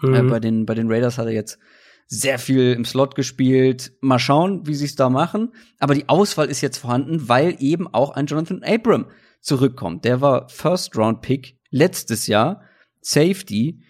Mhm. 0.00 0.14
Äh, 0.14 0.22
bei, 0.22 0.40
den, 0.40 0.66
bei 0.66 0.74
den 0.74 0.90
Raiders 0.90 1.18
hat 1.18 1.26
er 1.26 1.32
jetzt 1.32 1.58
sehr 2.06 2.38
viel 2.38 2.72
im 2.72 2.84
Slot 2.84 3.14
gespielt. 3.14 3.92
Mal 4.00 4.18
schauen, 4.18 4.66
wie 4.66 4.74
sie 4.74 4.86
es 4.86 4.96
da 4.96 5.10
machen. 5.10 5.52
Aber 5.78 5.94
die 5.94 6.08
Auswahl 6.08 6.48
ist 6.48 6.62
jetzt 6.62 6.78
vorhanden, 6.78 7.28
weil 7.28 7.56
eben 7.58 7.86
auch 7.86 8.10
ein 8.10 8.26
Jonathan 8.26 8.62
Abram 8.62 9.06
zurückkommt. 9.40 10.04
Der 10.04 10.20
war 10.20 10.48
First 10.48 10.96
Round 10.96 11.20
Pick 11.20 11.58
letztes 11.70 12.26
Jahr, 12.26 12.62
Safety, 13.00 13.82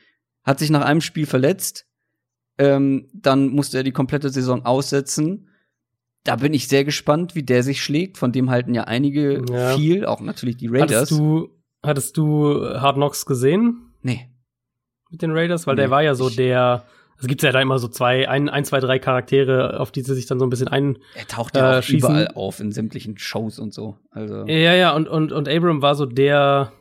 hat 0.42 0.58
sich 0.58 0.70
nach 0.70 0.84
einem 0.84 1.00
Spiel 1.00 1.26
verletzt. 1.26 1.86
Ähm, 2.58 3.08
dann 3.14 3.48
musste 3.48 3.78
er 3.78 3.84
die 3.84 3.92
komplette 3.92 4.30
Saison 4.30 4.64
aussetzen. 4.64 5.47
Da 6.28 6.36
bin 6.36 6.52
ich 6.52 6.68
sehr 6.68 6.84
gespannt, 6.84 7.34
wie 7.34 7.42
der 7.42 7.62
sich 7.62 7.82
schlägt. 7.82 8.18
Von 8.18 8.32
dem 8.32 8.50
halten 8.50 8.74
ja 8.74 8.84
einige 8.84 9.42
ja. 9.50 9.76
viel, 9.76 10.05
auch 10.05 10.20
natürlich 10.20 10.56
die 10.56 10.68
Raiders. 10.68 11.02
Hattest 11.02 11.12
du, 11.12 11.48
hattest 11.82 12.16
du 12.16 12.64
Hard 12.80 12.96
Knocks 12.96 13.24
gesehen? 13.24 13.92
Nee. 14.02 14.28
Mit 15.10 15.22
den 15.22 15.32
Raiders? 15.32 15.66
Weil 15.66 15.76
nee, 15.76 15.82
der 15.82 15.90
war 15.90 16.02
ja 16.02 16.14
so 16.14 16.28
der 16.28 16.84
es 17.20 17.26
gibt 17.26 17.42
ja 17.42 17.50
da 17.50 17.60
immer 17.60 17.78
so 17.78 17.88
zwei, 17.88 18.28
ein, 18.28 18.48
ein, 18.48 18.64
zwei, 18.64 18.78
drei 18.78 19.00
Charaktere, 19.00 19.80
auf 19.80 19.90
die 19.90 20.02
sie 20.02 20.14
sich 20.14 20.26
dann 20.26 20.38
so 20.38 20.46
ein 20.46 20.50
bisschen 20.50 20.68
ein. 20.68 20.98
Er 21.16 21.26
taucht 21.26 21.56
ja 21.56 21.74
äh, 21.74 21.78
auch 21.78 21.82
schießen. 21.82 22.10
überall 22.10 22.28
auf 22.34 22.60
in 22.60 22.70
sämtlichen 22.70 23.18
Shows 23.18 23.59
und 23.59 23.74
so. 23.74 23.96
Also. 24.10 24.46
Ja, 24.46 24.74
ja, 24.74 24.94
und, 24.94 25.09
und, 25.09 25.32
und 25.32 25.48
Abram 25.48 25.82
war 25.82 25.96
so 25.96 26.06
der, 26.06 26.72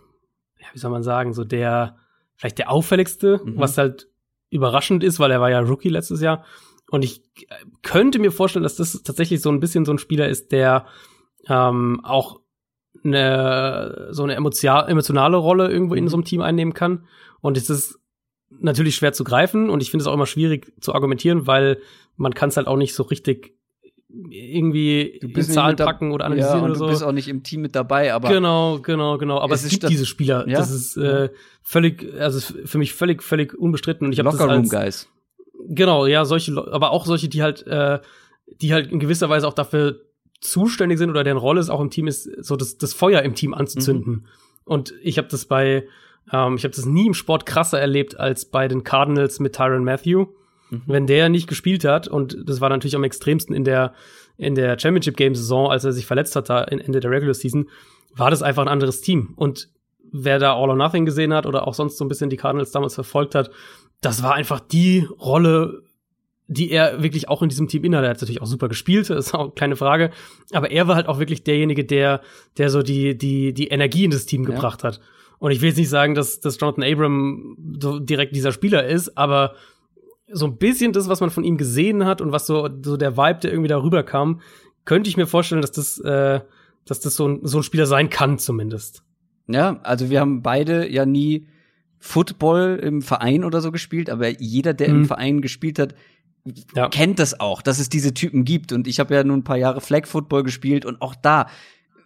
ja, 0.59 0.67
wie 0.73 0.79
soll 0.79 0.91
man 0.91 1.01
sagen, 1.01 1.33
so 1.33 1.43
der, 1.43 1.97
vielleicht 2.35 2.59
der 2.59 2.69
auffälligste, 2.69 3.41
mhm. 3.43 3.57
was 3.57 3.79
halt 3.79 4.09
überraschend 4.51 5.03
ist, 5.03 5.19
weil 5.19 5.31
er 5.31 5.41
war 5.41 5.49
ja 5.49 5.59
Rookie 5.59 5.89
letztes 5.89 6.21
Jahr. 6.21 6.45
Und 6.89 7.03
ich 7.03 7.21
könnte 7.81 8.19
mir 8.19 8.31
vorstellen, 8.31 8.63
dass 8.63 8.75
das 8.75 9.03
tatsächlich 9.03 9.41
so 9.41 9.49
ein 9.49 9.59
bisschen 9.59 9.85
so 9.85 9.91
ein 9.91 9.97
Spieler 9.97 10.29
ist, 10.29 10.51
der 10.51 10.85
ähm, 11.49 11.99
auch 12.03 12.39
eine, 13.03 14.07
so 14.11 14.23
eine 14.23 14.35
emotionale 14.35 15.37
Rolle 15.37 15.69
irgendwo 15.69 15.95
in 15.95 16.05
mhm. 16.05 16.09
so 16.09 16.17
einem 16.17 16.25
Team 16.25 16.41
einnehmen 16.41 16.73
kann. 16.73 17.05
Und 17.41 17.57
es 17.57 17.69
ist 17.69 17.99
natürlich 18.49 18.95
schwer 18.95 19.13
zu 19.13 19.23
greifen 19.23 19.69
und 19.69 19.81
ich 19.81 19.91
finde 19.91 20.03
es 20.03 20.07
auch 20.07 20.13
immer 20.13 20.25
schwierig 20.25 20.73
zu 20.81 20.95
argumentieren, 20.95 21.47
weil 21.47 21.79
man 22.15 22.33
kann 22.33 22.49
es 22.49 22.57
halt 22.57 22.67
auch 22.67 22.77
nicht 22.77 22.95
so 22.95 23.03
richtig 23.03 23.53
irgendwie 24.09 25.01
in 25.01 25.43
Zahlen 25.43 25.75
packen 25.75 26.11
oder 26.11 26.25
analysieren 26.25 26.59
ja, 26.59 26.65
oder 26.65 26.75
so. 26.75 26.85
Du 26.85 26.91
bist 26.91 27.03
auch 27.03 27.11
nicht 27.11 27.27
im 27.27 27.43
Team 27.43 27.61
mit 27.61 27.75
dabei, 27.75 28.13
aber 28.13 28.29
genau, 28.29 28.79
genau, 28.79 29.17
genau. 29.17 29.39
Aber 29.39 29.53
es, 29.53 29.65
es 29.65 29.71
gibt 29.71 29.89
diese 29.89 30.05
Spieler. 30.05 30.47
Ja? 30.47 30.59
Das 30.59 30.71
ist 30.71 30.95
äh, 30.95 31.29
völlig, 31.61 32.13
also 32.17 32.39
für 32.39 32.77
mich 32.77 32.93
völlig, 32.93 33.21
völlig 33.21 33.53
unbestritten. 33.53 34.07
Und 34.07 34.13
ich 34.13 34.19
habe 34.19 34.31
das 34.31 34.39
als 34.39 34.69
Guys. 34.69 35.09
Genau, 35.69 36.05
ja, 36.05 36.25
solche, 36.25 36.53
aber 36.71 36.91
auch 36.91 37.05
solche, 37.05 37.29
die 37.29 37.43
halt, 37.43 37.65
äh, 37.67 37.99
die 38.61 38.73
halt 38.73 38.91
in 38.91 38.99
gewisser 38.99 39.29
Weise 39.29 39.47
auch 39.47 39.53
dafür 39.53 40.01
zuständig 40.39 40.97
sind 40.97 41.09
oder 41.09 41.23
deren 41.23 41.37
Rolle 41.37 41.59
es 41.59 41.69
auch 41.69 41.81
im 41.81 41.89
Team 41.89 42.07
ist, 42.07 42.29
so 42.43 42.55
das, 42.55 42.77
das 42.77 42.93
Feuer 42.93 43.21
im 43.23 43.35
Team 43.35 43.53
anzuzünden. 43.53 44.13
Mhm. 44.13 44.25
Und 44.65 44.93
ich 45.01 45.17
habe 45.17 45.27
das 45.27 45.45
bei 45.45 45.87
ähm, 46.31 46.55
ich 46.57 46.63
habe 46.63 46.75
das 46.75 46.85
nie 46.85 47.07
im 47.07 47.13
Sport 47.13 47.45
krasser 47.45 47.79
erlebt 47.79 48.19
als 48.19 48.45
bei 48.45 48.67
den 48.67 48.83
Cardinals 48.83 49.39
mit 49.39 49.55
Tyron 49.55 49.83
Matthew. 49.83 50.27
Mhm. 50.69 50.81
Wenn 50.85 51.07
der 51.07 51.29
nicht 51.29 51.47
gespielt 51.47 51.85
hat, 51.85 52.07
und 52.07 52.37
das 52.45 52.61
war 52.61 52.69
natürlich 52.69 52.95
am 52.95 53.03
extremsten 53.03 53.55
in 53.55 53.63
der, 53.63 53.93
in 54.37 54.55
der 54.55 54.77
Championship 54.77 55.17
Game 55.17 55.35
Saison, 55.35 55.69
als 55.69 55.83
er 55.83 55.93
sich 55.93 56.05
verletzt 56.05 56.35
hat, 56.35 56.49
da 56.49 56.63
Ende 56.63 56.99
der 56.99 57.11
Regular 57.11 57.33
Season, 57.33 57.69
war 58.15 58.31
das 58.31 58.43
einfach 58.43 58.63
ein 58.63 58.67
anderes 58.67 59.01
Team. 59.01 59.33
Und 59.35 59.69
wer 60.11 60.39
da 60.39 60.55
All 60.55 60.69
or 60.69 60.75
Nothing 60.75 61.05
gesehen 61.05 61.33
hat 61.33 61.45
oder 61.45 61.67
auch 61.67 61.73
sonst 61.73 61.97
so 61.97 62.05
ein 62.05 62.07
bisschen 62.07 62.29
die 62.29 62.37
Cardinals 62.37 62.71
damals 62.71 62.95
verfolgt 62.95 63.35
hat, 63.35 63.51
das 64.01 64.23
war 64.23 64.33
einfach 64.33 64.59
die 64.59 65.07
Rolle, 65.19 65.83
die 66.47 66.71
er 66.71 67.03
wirklich 67.03 67.29
auch 67.29 67.41
in 67.41 67.49
diesem 67.49 67.67
Team 67.67 67.83
innehat. 67.83 68.05
Er 68.05 68.09
hat 68.11 68.21
natürlich 68.21 68.41
auch 68.41 68.47
super 68.47 68.69
gespielt, 68.69 69.09
ist 69.09 69.33
auch 69.33 69.53
keine 69.55 69.75
Frage. 69.75 70.11
Aber 70.51 70.71
er 70.71 70.87
war 70.87 70.95
halt 70.95 71.07
auch 71.07 71.19
wirklich 71.19 71.43
derjenige, 71.43 71.85
der, 71.85 72.21
der 72.57 72.69
so 72.69 72.81
die, 72.81 73.17
die, 73.17 73.53
die 73.53 73.67
Energie 73.67 74.05
in 74.05 74.11
das 74.11 74.25
Team 74.25 74.43
ja. 74.43 74.51
gebracht 74.51 74.83
hat. 74.83 74.99
Und 75.39 75.51
ich 75.51 75.61
will 75.61 75.69
jetzt 75.69 75.77
nicht 75.77 75.89
sagen, 75.89 76.15
dass, 76.15 76.39
dass 76.39 76.59
Jonathan 76.59 76.83
Abram 76.83 77.57
so 77.79 77.99
direkt 77.99 78.35
dieser 78.35 78.51
Spieler 78.51 78.85
ist, 78.87 79.17
aber 79.17 79.53
so 80.31 80.45
ein 80.45 80.57
bisschen 80.57 80.93
das, 80.93 81.09
was 81.09 81.21
man 81.21 81.29
von 81.29 81.43
ihm 81.43 81.57
gesehen 81.57 82.05
hat 82.05 82.21
und 82.21 82.31
was 82.31 82.47
so, 82.47 82.67
so 82.83 82.97
der 82.97 83.17
Vibe, 83.17 83.39
der 83.41 83.51
irgendwie 83.51 83.69
darüber 83.69 84.03
kam, 84.03 84.41
könnte 84.85 85.09
ich 85.09 85.17
mir 85.17 85.27
vorstellen, 85.27 85.61
dass 85.61 85.71
das, 85.71 85.99
äh, 85.99 86.41
dass 86.85 86.99
das 86.99 87.15
so 87.15 87.27
ein, 87.27 87.39
so 87.43 87.59
ein 87.59 87.63
Spieler 87.63 87.85
sein 87.85 88.09
kann, 88.09 88.39
zumindest. 88.39 89.03
Ja, 89.47 89.79
also 89.83 90.09
wir 90.09 90.19
haben 90.19 90.41
beide 90.41 90.89
ja 90.91 91.05
nie 91.05 91.47
Football 91.99 92.79
im 92.81 93.01
Verein 93.01 93.43
oder 93.43 93.61
so 93.61 93.71
gespielt, 93.71 94.09
aber 94.09 94.29
jeder, 94.39 94.73
der 94.73 94.89
mhm. 94.89 94.95
im 94.95 95.05
Verein 95.05 95.41
gespielt 95.41 95.79
hat, 95.79 95.95
ja. 96.75 96.89
kennt 96.89 97.19
das 97.19 97.39
auch, 97.39 97.61
dass 97.61 97.79
es 97.79 97.89
diese 97.89 98.13
Typen 98.13 98.45
gibt. 98.45 98.71
Und 98.71 98.87
ich 98.87 98.99
habe 98.99 99.15
ja 99.15 99.23
nun 99.23 99.39
ein 99.39 99.43
paar 99.43 99.57
Jahre 99.57 99.81
Flag 99.81 100.05
Football 100.05 100.43
gespielt 100.43 100.85
und 100.85 101.01
auch 101.01 101.15
da, 101.15 101.47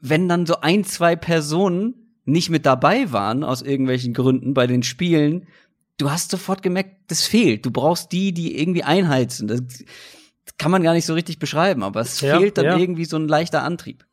wenn 0.02 0.28
dann 0.30 0.46
so 0.46 0.62
ein, 0.62 0.84
zwei 0.84 1.16
Personen 1.16 1.96
nicht 2.26 2.50
mit 2.50 2.66
dabei 2.66 3.12
waren 3.12 3.44
aus 3.44 3.62
irgendwelchen 3.62 4.14
Gründen 4.14 4.54
bei 4.54 4.68
den 4.68 4.84
Spielen, 4.84 5.48
du 5.98 6.12
hast 6.12 6.32
sofort 6.32 6.64
gemerkt, 6.64 6.96
das 7.08 7.24
fehlt. 7.24 7.66
Du 7.66 7.72
brauchst 7.72 8.12
die, 8.12 8.34
die 8.34 8.60
irgendwie 8.60 8.84
einheizen. 8.84 9.48
Das 9.48 9.62
kann 10.58 10.72
man 10.72 10.84
gar 10.84 10.94
nicht 10.94 11.06
so 11.06 11.14
richtig 11.14 11.40
beschreiben, 11.40 11.84
aber 11.84 12.02
es 12.02 12.22
ja, 12.22 12.38
fehlt 12.38 12.58
dann 12.58 12.66
ja. 12.66 12.78
irgendwie 12.78 13.06
so 13.06 13.18
ein 13.18 13.28
leichter 13.28 13.64
Antrieb. 13.64 14.06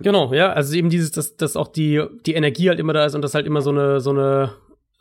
Genau, 0.00 0.32
ja, 0.32 0.52
also 0.52 0.74
eben 0.76 0.90
dieses, 0.90 1.10
dass, 1.10 1.36
dass 1.36 1.56
auch 1.56 1.68
die, 1.68 2.02
die 2.26 2.34
Energie 2.34 2.68
halt 2.68 2.78
immer 2.80 2.92
da 2.92 3.04
ist 3.04 3.14
und 3.14 3.22
dass 3.22 3.34
halt 3.34 3.46
immer 3.46 3.60
so 3.60 3.70
eine, 3.70 4.00
so 4.00 4.10
eine, 4.10 4.52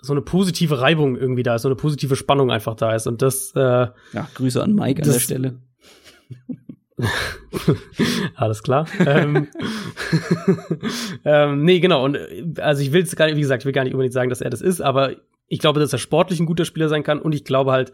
so 0.02 0.14
eine 0.14 0.22
positive 0.22 0.82
Reibung 0.82 1.16
irgendwie 1.18 1.44
da 1.44 1.56
ist, 1.56 1.64
so 1.64 1.68
eine 1.68 1.76
positive 1.76 2.16
Spannung 2.16 2.52
einfach 2.52 2.76
da 2.76 2.94
ist. 2.94 3.08
Und 3.08 3.22
das, 3.22 3.52
äh, 3.56 3.88
Ja, 4.14 4.30
Grüße 4.36 4.62
an 4.62 4.74
Mike 4.76 5.04
an 5.04 5.12
der 5.12 5.20
Stelle. 5.20 5.60
Alles 8.36 8.64
klar. 8.64 8.88
ähm, 9.06 9.48
ähm, 11.26 11.64
nee, 11.64 11.80
genau. 11.80 12.04
Und 12.06 12.18
also 12.60 12.82
ich 12.82 12.92
will 12.92 13.04
es 13.04 13.16
gar 13.16 13.28
nicht, 13.28 13.36
wie 13.36 13.42
gesagt, 13.42 13.64
ich 13.64 13.66
will 13.66 13.74
gar 13.74 13.84
nicht 13.84 13.94
unbedingt 13.94 14.14
sagen, 14.14 14.30
dass 14.30 14.42
er 14.42 14.50
das 14.50 14.62
ist, 14.62 14.82
aber 14.82 15.16
ich 15.48 15.60
glaube, 15.60 15.80
dass 15.80 15.94
er 15.94 16.00
sportlich 16.00 16.40
ein 16.40 16.46
guter 16.46 16.66
Spieler 16.66 16.90
sein 16.90 17.04
kann 17.04 17.20
und 17.20 17.34
ich 17.34 17.44
glaube 17.44 17.72
halt, 17.72 17.94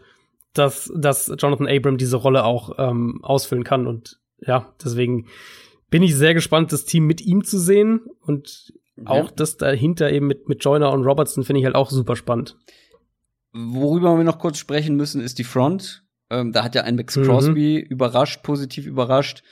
dass, 0.54 0.90
dass 0.94 1.32
Jonathan 1.38 1.68
Abram 1.68 1.98
diese 1.98 2.16
Rolle 2.16 2.44
auch 2.44 2.72
ähm, 2.78 3.20
ausfüllen 3.22 3.64
kann. 3.64 3.86
Und 3.86 4.20
ja, 4.38 4.72
deswegen 4.82 5.26
bin 5.94 6.02
ich 6.02 6.16
sehr 6.16 6.34
gespannt, 6.34 6.72
das 6.72 6.86
Team 6.86 7.06
mit 7.06 7.20
ihm 7.20 7.44
zu 7.44 7.56
sehen. 7.56 8.00
Und 8.20 8.72
ja. 8.96 9.06
auch 9.06 9.30
das 9.30 9.58
dahinter 9.58 10.10
eben 10.10 10.26
mit, 10.26 10.48
mit 10.48 10.64
Joyner 10.64 10.90
und 10.90 11.04
Robertson 11.04 11.44
finde 11.44 11.60
ich 11.60 11.66
halt 11.66 11.76
auch 11.76 11.88
super 11.88 12.16
spannend. 12.16 12.56
Worüber 13.52 14.16
wir 14.16 14.24
noch 14.24 14.40
kurz 14.40 14.58
sprechen 14.58 14.96
müssen, 14.96 15.20
ist 15.20 15.38
die 15.38 15.44
Front. 15.44 16.02
Ähm, 16.30 16.50
da 16.50 16.64
hat 16.64 16.74
ja 16.74 16.82
ein 16.82 16.96
Max 16.96 17.14
Crosby 17.14 17.84
mhm. 17.84 17.92
überrascht, 17.92 18.42
positiv 18.42 18.86
überrascht. 18.86 19.44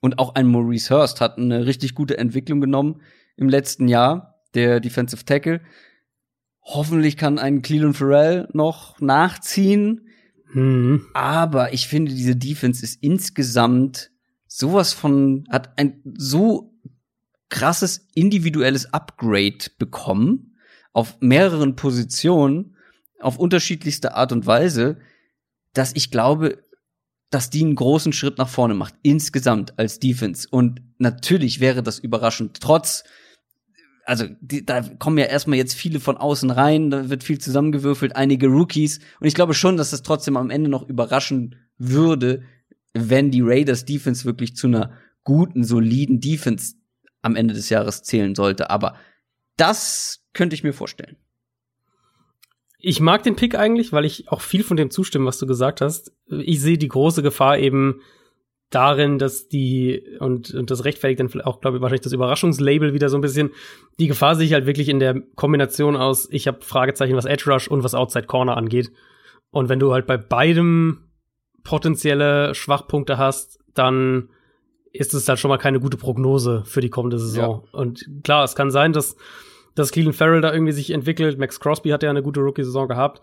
Und 0.00 0.18
auch 0.18 0.36
ein 0.36 0.46
Maurice 0.46 0.88
Hurst 0.88 1.20
hat 1.20 1.36
eine 1.36 1.66
richtig 1.66 1.94
gute 1.94 2.16
Entwicklung 2.16 2.62
genommen 2.62 3.02
im 3.36 3.50
letzten 3.50 3.86
Jahr, 3.86 4.40
der 4.54 4.80
Defensive 4.80 5.26
Tackle. 5.26 5.60
Hoffentlich 6.62 7.18
kann 7.18 7.38
ein 7.38 7.60
Cleveland 7.60 7.98
Farrell 7.98 8.48
noch 8.54 8.98
nachziehen. 9.02 10.08
Mhm. 10.54 11.08
Aber 11.12 11.74
ich 11.74 11.88
finde, 11.88 12.14
diese 12.14 12.36
Defense 12.36 12.82
ist 12.82 13.02
insgesamt 13.02 14.09
sowas 14.50 14.92
von, 14.92 15.46
hat 15.48 15.78
ein 15.78 16.02
so 16.18 16.74
krasses 17.48 18.08
individuelles 18.14 18.92
Upgrade 18.92 19.58
bekommen 19.78 20.56
auf 20.92 21.16
mehreren 21.20 21.76
Positionen 21.76 22.76
auf 23.20 23.38
unterschiedlichste 23.38 24.14
Art 24.14 24.32
und 24.32 24.46
Weise, 24.46 24.98
dass 25.72 25.94
ich 25.94 26.10
glaube, 26.10 26.64
dass 27.30 27.50
die 27.50 27.62
einen 27.62 27.76
großen 27.76 28.12
Schritt 28.12 28.38
nach 28.38 28.48
vorne 28.48 28.74
macht, 28.74 28.94
insgesamt 29.02 29.78
als 29.78 30.00
Defense. 30.00 30.48
Und 30.50 30.82
natürlich 30.98 31.60
wäre 31.60 31.82
das 31.82 32.00
überraschend, 32.00 32.60
trotz, 32.60 33.04
also 34.04 34.26
die, 34.40 34.66
da 34.66 34.82
kommen 34.82 35.18
ja 35.18 35.26
erstmal 35.26 35.58
jetzt 35.58 35.74
viele 35.74 36.00
von 36.00 36.16
außen 36.16 36.50
rein, 36.50 36.90
da 36.90 37.08
wird 37.08 37.22
viel 37.22 37.38
zusammengewürfelt, 37.38 38.16
einige 38.16 38.48
Rookies. 38.48 38.98
Und 39.20 39.28
ich 39.28 39.34
glaube 39.34 39.54
schon, 39.54 39.76
dass 39.76 39.90
das 39.90 40.02
trotzdem 40.02 40.36
am 40.36 40.50
Ende 40.50 40.70
noch 40.70 40.88
überraschen 40.88 41.54
würde, 41.78 42.42
wenn 42.92 43.30
die 43.30 43.42
Raiders 43.42 43.84
Defense 43.84 44.24
wirklich 44.24 44.56
zu 44.56 44.66
einer 44.66 44.92
guten, 45.24 45.64
soliden 45.64 46.20
Defense 46.20 46.74
am 47.22 47.36
Ende 47.36 47.54
des 47.54 47.68
Jahres 47.68 48.02
zählen 48.02 48.34
sollte. 48.34 48.70
Aber 48.70 48.96
das 49.56 50.24
könnte 50.32 50.54
ich 50.54 50.64
mir 50.64 50.72
vorstellen. 50.72 51.16
Ich 52.78 53.00
mag 53.00 53.22
den 53.22 53.36
Pick 53.36 53.54
eigentlich, 53.54 53.92
weil 53.92 54.06
ich 54.06 54.30
auch 54.30 54.40
viel 54.40 54.64
von 54.64 54.76
dem 54.76 54.90
zustimme, 54.90 55.26
was 55.26 55.38
du 55.38 55.46
gesagt 55.46 55.82
hast. 55.82 56.12
Ich 56.28 56.60
sehe 56.60 56.78
die 56.78 56.88
große 56.88 57.22
Gefahr 57.22 57.58
eben 57.58 58.00
darin, 58.70 59.18
dass 59.18 59.48
die, 59.48 60.02
und, 60.20 60.54
und 60.54 60.70
das 60.70 60.84
rechtfertigt 60.84 61.20
dann 61.20 61.40
auch, 61.42 61.60
glaube 61.60 61.76
ich, 61.76 61.82
wahrscheinlich 61.82 62.04
das 62.04 62.12
Überraschungslabel 62.12 62.94
wieder 62.94 63.10
so 63.10 63.18
ein 63.18 63.20
bisschen. 63.20 63.50
Die 63.98 64.06
Gefahr 64.06 64.36
sehe 64.36 64.46
ich 64.46 64.54
halt 64.54 64.64
wirklich 64.64 64.88
in 64.88 65.00
der 65.00 65.20
Kombination 65.34 65.96
aus, 65.96 66.28
ich 66.30 66.46
habe 66.46 66.62
Fragezeichen, 66.62 67.16
was 67.16 67.26
Edge 67.26 67.50
Rush 67.50 67.68
und 67.68 67.84
was 67.84 67.94
Outside 67.94 68.26
Corner 68.26 68.56
angeht. 68.56 68.90
Und 69.50 69.68
wenn 69.68 69.80
du 69.80 69.92
halt 69.92 70.06
bei 70.06 70.16
beidem 70.16 71.09
potenzielle 71.70 72.52
Schwachpunkte 72.52 73.16
hast, 73.16 73.60
dann 73.74 74.28
ist 74.92 75.14
es 75.14 75.28
halt 75.28 75.38
schon 75.38 75.50
mal 75.50 75.56
keine 75.58 75.78
gute 75.78 75.96
Prognose 75.96 76.64
für 76.64 76.80
die 76.80 76.90
kommende 76.90 77.20
Saison. 77.20 77.62
Ja. 77.64 77.78
Und 77.78 78.04
klar, 78.24 78.42
es 78.42 78.56
kann 78.56 78.72
sein, 78.72 78.92
dass 78.92 79.16
dass 79.76 79.92
Cleveland 79.92 80.16
Farrell 80.16 80.40
da 80.40 80.52
irgendwie 80.52 80.72
sich 80.72 80.90
entwickelt. 80.90 81.38
Max 81.38 81.60
Crosby 81.60 81.90
hat 81.90 82.02
ja 82.02 82.10
eine 82.10 82.24
gute 82.24 82.40
Rookie-Saison 82.40 82.88
gehabt. 82.88 83.20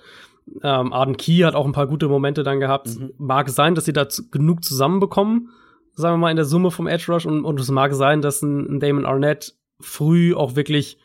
Ähm, 0.64 0.94
Arden 0.94 1.18
Key 1.18 1.40
hat 1.40 1.56
auch 1.56 1.66
ein 1.66 1.74
paar 1.74 1.88
gute 1.88 2.08
Momente 2.08 2.44
dann 2.44 2.62
gehabt. 2.62 2.88
Mhm. 2.88 3.12
Mag 3.18 3.50
sein, 3.50 3.76
dass 3.76 3.84
sie 3.84 3.92
da 3.92 4.08
genug 4.32 4.64
zusammenbekommen, 4.64 5.50
sagen 5.94 6.14
wir 6.14 6.20
mal, 6.20 6.32
in 6.32 6.38
der 6.38 6.46
Summe 6.46 6.72
vom 6.72 6.88
Edge 6.88 7.12
Rush. 7.12 7.26
Und, 7.26 7.44
und 7.44 7.60
es 7.60 7.70
mag 7.70 7.94
sein, 7.94 8.22
dass 8.22 8.42
ein, 8.42 8.78
ein 8.78 8.80
Damon 8.80 9.06
Arnett 9.06 9.56
früh 9.82 10.34
auch 10.34 10.56
wirklich 10.56 10.98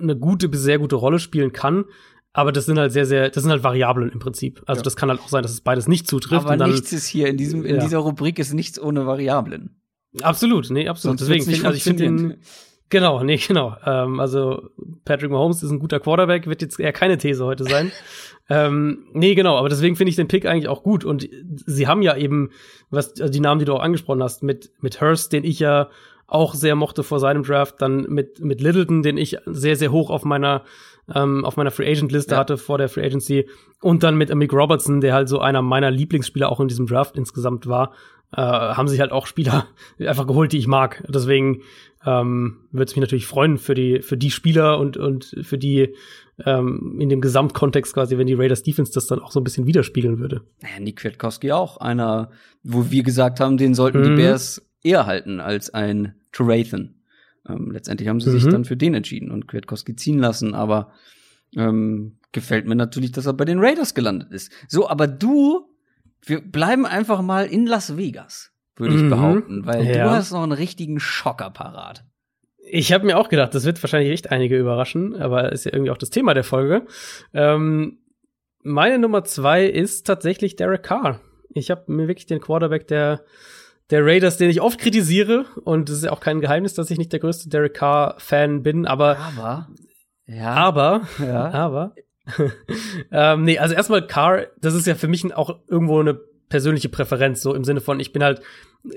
eine 0.00 0.16
gute 0.16 0.48
bis 0.48 0.62
sehr 0.62 0.78
gute 0.78 0.96
Rolle 0.96 1.18
spielen 1.18 1.52
kann. 1.52 1.84
Aber 2.36 2.52
das 2.52 2.66
sind 2.66 2.78
halt 2.78 2.92
sehr, 2.92 3.06
sehr, 3.06 3.30
das 3.30 3.42
sind 3.42 3.50
halt 3.50 3.64
Variablen 3.64 4.10
im 4.10 4.18
Prinzip. 4.18 4.62
Also 4.66 4.80
ja. 4.80 4.82
das 4.82 4.94
kann 4.94 5.08
halt 5.08 5.20
auch 5.20 5.28
sein, 5.28 5.42
dass 5.42 5.52
es 5.52 5.62
beides 5.62 5.88
nicht 5.88 6.06
zutrifft. 6.06 6.44
Aber 6.44 6.58
dann, 6.58 6.70
nichts 6.70 6.92
ist 6.92 7.06
hier 7.06 7.28
in 7.28 7.38
diesem, 7.38 7.64
in 7.64 7.76
ja. 7.76 7.80
dieser 7.80 7.96
Rubrik 7.96 8.38
ist 8.38 8.52
nichts 8.52 8.78
ohne 8.78 9.06
Variablen. 9.06 9.80
Absolut, 10.20 10.68
nee, 10.68 10.86
absolut. 10.86 11.18
Sonst 11.18 11.30
Deswegen, 11.30 11.64
also 11.64 11.74
ich 11.74 11.82
finde 11.82 12.02
den, 12.02 12.36
genau, 12.90 13.22
nee, 13.22 13.36
genau. 13.48 13.74
Ähm, 13.86 14.20
also 14.20 14.68
Patrick 15.06 15.30
Mahomes 15.30 15.62
ist 15.62 15.70
ein 15.70 15.78
guter 15.78 15.98
Quarterback, 15.98 16.46
wird 16.46 16.60
jetzt 16.60 16.78
eher 16.78 16.92
keine 16.92 17.16
These 17.16 17.42
heute 17.42 17.64
sein. 17.64 17.90
ähm, 18.50 19.06
nee, 19.14 19.34
genau, 19.34 19.56
aber 19.56 19.70
deswegen 19.70 19.96
finde 19.96 20.10
ich 20.10 20.16
den 20.16 20.28
Pick 20.28 20.44
eigentlich 20.44 20.68
auch 20.68 20.82
gut. 20.82 21.06
Und 21.06 21.26
sie 21.64 21.86
haben 21.86 22.02
ja 22.02 22.18
eben, 22.18 22.50
was 22.90 23.18
also 23.18 23.32
die 23.32 23.40
Namen, 23.40 23.60
die 23.60 23.64
du 23.64 23.72
auch 23.72 23.82
angesprochen 23.82 24.22
hast, 24.22 24.42
mit, 24.42 24.72
mit 24.82 25.00
Hurst, 25.00 25.32
den 25.32 25.42
ich 25.42 25.58
ja 25.58 25.88
auch 26.26 26.54
sehr 26.54 26.74
mochte 26.74 27.02
vor 27.02 27.20
seinem 27.20 27.42
Draft, 27.42 27.80
dann 27.80 28.02
mit, 28.08 28.40
mit 28.40 28.60
Littleton, 28.60 29.02
den 29.02 29.16
ich 29.16 29.38
sehr, 29.46 29.76
sehr 29.76 29.92
hoch 29.92 30.10
auf 30.10 30.24
meiner 30.24 30.64
ähm, 31.14 31.44
auf 31.44 31.56
meiner 31.56 31.70
Free 31.70 31.88
Agent 31.90 32.10
Liste 32.10 32.34
ja. 32.34 32.40
hatte 32.40 32.56
vor 32.56 32.78
der 32.78 32.88
Free 32.88 33.04
Agency 33.04 33.48
und 33.80 34.02
dann 34.02 34.16
mit 34.16 34.34
Mick 34.34 34.52
Robertson, 34.52 35.00
der 35.00 35.14
halt 35.14 35.28
so 35.28 35.38
einer 35.38 35.62
meiner 35.62 35.90
Lieblingsspieler 35.90 36.50
auch 36.50 36.60
in 36.60 36.68
diesem 36.68 36.86
Draft 36.86 37.16
insgesamt 37.16 37.68
war, 37.68 37.92
äh, 38.32 38.40
haben 38.40 38.88
sich 38.88 39.00
halt 39.00 39.12
auch 39.12 39.26
Spieler 39.26 39.66
einfach 40.00 40.26
geholt, 40.26 40.52
die 40.52 40.58
ich 40.58 40.66
mag. 40.66 41.04
Deswegen 41.08 41.62
ähm, 42.04 42.58
würde 42.72 42.84
es 42.84 42.96
mich 42.96 43.00
natürlich 43.00 43.26
freuen 43.26 43.58
für 43.58 43.74
die 43.74 44.02
für 44.02 44.16
die 44.16 44.30
Spieler 44.30 44.78
und 44.78 44.96
und 44.96 45.36
für 45.42 45.58
die 45.58 45.94
ähm, 46.44 46.98
in 47.00 47.08
dem 47.08 47.20
Gesamtkontext 47.20 47.94
quasi, 47.94 48.18
wenn 48.18 48.26
die 48.26 48.34
Raiders 48.34 48.62
Defense 48.62 48.92
das 48.92 49.06
dann 49.06 49.20
auch 49.20 49.30
so 49.30 49.40
ein 49.40 49.44
bisschen 49.44 49.66
widerspiegeln 49.66 50.18
würde. 50.18 50.42
Ja, 50.62 50.80
Nick 50.80 50.96
Kwiatkowski 50.96 51.52
auch 51.52 51.78
einer, 51.78 52.30
wo 52.62 52.90
wir 52.90 53.02
gesagt 53.02 53.40
haben, 53.40 53.56
den 53.56 53.74
sollten 53.74 54.00
mhm. 54.00 54.04
die 54.04 54.16
Bears 54.16 54.62
eher 54.86 55.06
halten 55.06 55.40
als 55.40 55.72
ein 55.72 56.14
Trevathan. 56.32 56.94
Ähm, 57.48 57.70
letztendlich 57.70 58.08
haben 58.08 58.20
sie 58.20 58.30
mhm. 58.30 58.40
sich 58.40 58.50
dann 58.50 58.64
für 58.64 58.76
den 58.76 58.94
entschieden 58.94 59.30
und 59.30 59.48
Kwiatkowski 59.48 59.96
ziehen 59.96 60.18
lassen, 60.18 60.54
aber 60.54 60.92
ähm, 61.56 62.18
gefällt 62.32 62.66
mir 62.66 62.74
natürlich, 62.74 63.12
dass 63.12 63.26
er 63.26 63.32
bei 63.32 63.44
den 63.44 63.58
Raiders 63.60 63.94
gelandet 63.94 64.32
ist. 64.32 64.52
So, 64.68 64.88
aber 64.88 65.06
du, 65.06 65.68
wir 66.22 66.40
bleiben 66.40 66.86
einfach 66.86 67.22
mal 67.22 67.46
in 67.46 67.66
Las 67.66 67.96
Vegas, 67.96 68.52
würde 68.76 68.94
ich 68.94 69.02
mhm. 69.02 69.10
behaupten, 69.10 69.66
weil 69.66 69.86
ja. 69.86 70.04
du 70.04 70.10
hast 70.10 70.32
noch 70.32 70.42
einen 70.42 70.52
richtigen 70.52 71.00
Schocker 71.00 71.50
parat. 71.50 72.04
Ich 72.68 72.92
habe 72.92 73.06
mir 73.06 73.16
auch 73.16 73.28
gedacht, 73.28 73.54
das 73.54 73.64
wird 73.64 73.80
wahrscheinlich 73.82 74.10
echt 74.10 74.32
einige 74.32 74.58
überraschen, 74.58 75.14
aber 75.14 75.52
ist 75.52 75.64
ja 75.64 75.72
irgendwie 75.72 75.92
auch 75.92 75.98
das 75.98 76.10
Thema 76.10 76.34
der 76.34 76.42
Folge. 76.42 76.86
Ähm, 77.32 77.98
meine 78.62 78.98
Nummer 78.98 79.22
zwei 79.22 79.66
ist 79.66 80.04
tatsächlich 80.04 80.56
Derek 80.56 80.82
Carr. 80.82 81.20
Ich 81.48 81.70
habe 81.70 81.90
mir 81.92 82.08
wirklich 82.08 82.26
den 82.26 82.40
Quarterback 82.40 82.88
der 82.88 83.22
der 83.90 84.04
Raiders, 84.04 84.36
den 84.36 84.50
ich 84.50 84.60
oft 84.60 84.78
kritisiere. 84.78 85.44
Und 85.64 85.88
es 85.88 85.98
ist 85.98 86.04
ja 86.04 86.12
auch 86.12 86.20
kein 86.20 86.40
Geheimnis, 86.40 86.74
dass 86.74 86.90
ich 86.90 86.98
nicht 86.98 87.12
der 87.12 87.20
größte 87.20 87.48
Derek 87.48 87.74
Carr-Fan 87.74 88.62
bin, 88.62 88.86
aber. 88.86 89.18
Aber. 89.18 89.68
Ja. 90.26 90.52
Aber. 90.54 91.02
Ja. 91.18 91.50
Aber. 91.52 91.94
ähm, 93.12 93.44
nee, 93.44 93.58
also 93.58 93.74
erstmal 93.74 94.04
Carr, 94.04 94.46
das 94.60 94.74
ist 94.74 94.88
ja 94.88 94.96
für 94.96 95.06
mich 95.06 95.32
auch 95.36 95.60
irgendwo 95.68 96.00
eine 96.00 96.14
persönliche 96.48 96.88
Präferenz, 96.88 97.40
so 97.40 97.54
im 97.54 97.62
Sinne 97.62 97.80
von, 97.80 98.00
ich 98.00 98.12
bin 98.12 98.24
halt 98.24 98.42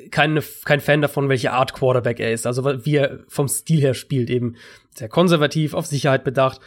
kein, 0.10 0.40
kein 0.66 0.80
Fan 0.80 1.02
davon, 1.02 1.30
welche 1.30 1.52
Art 1.52 1.74
Quarterback 1.74 2.20
er 2.20 2.32
ist. 2.32 2.48
Also 2.48 2.66
wie 2.86 2.95
er 2.95 3.20
vom 3.28 3.48
Stil 3.48 3.82
her 3.82 3.94
spielt, 3.94 4.32
eben 4.32 4.56
sehr 4.95 5.10
konservativ, 5.10 5.76
auf 5.76 5.86
Sicherheit 5.86 6.24
bedacht 6.24 6.60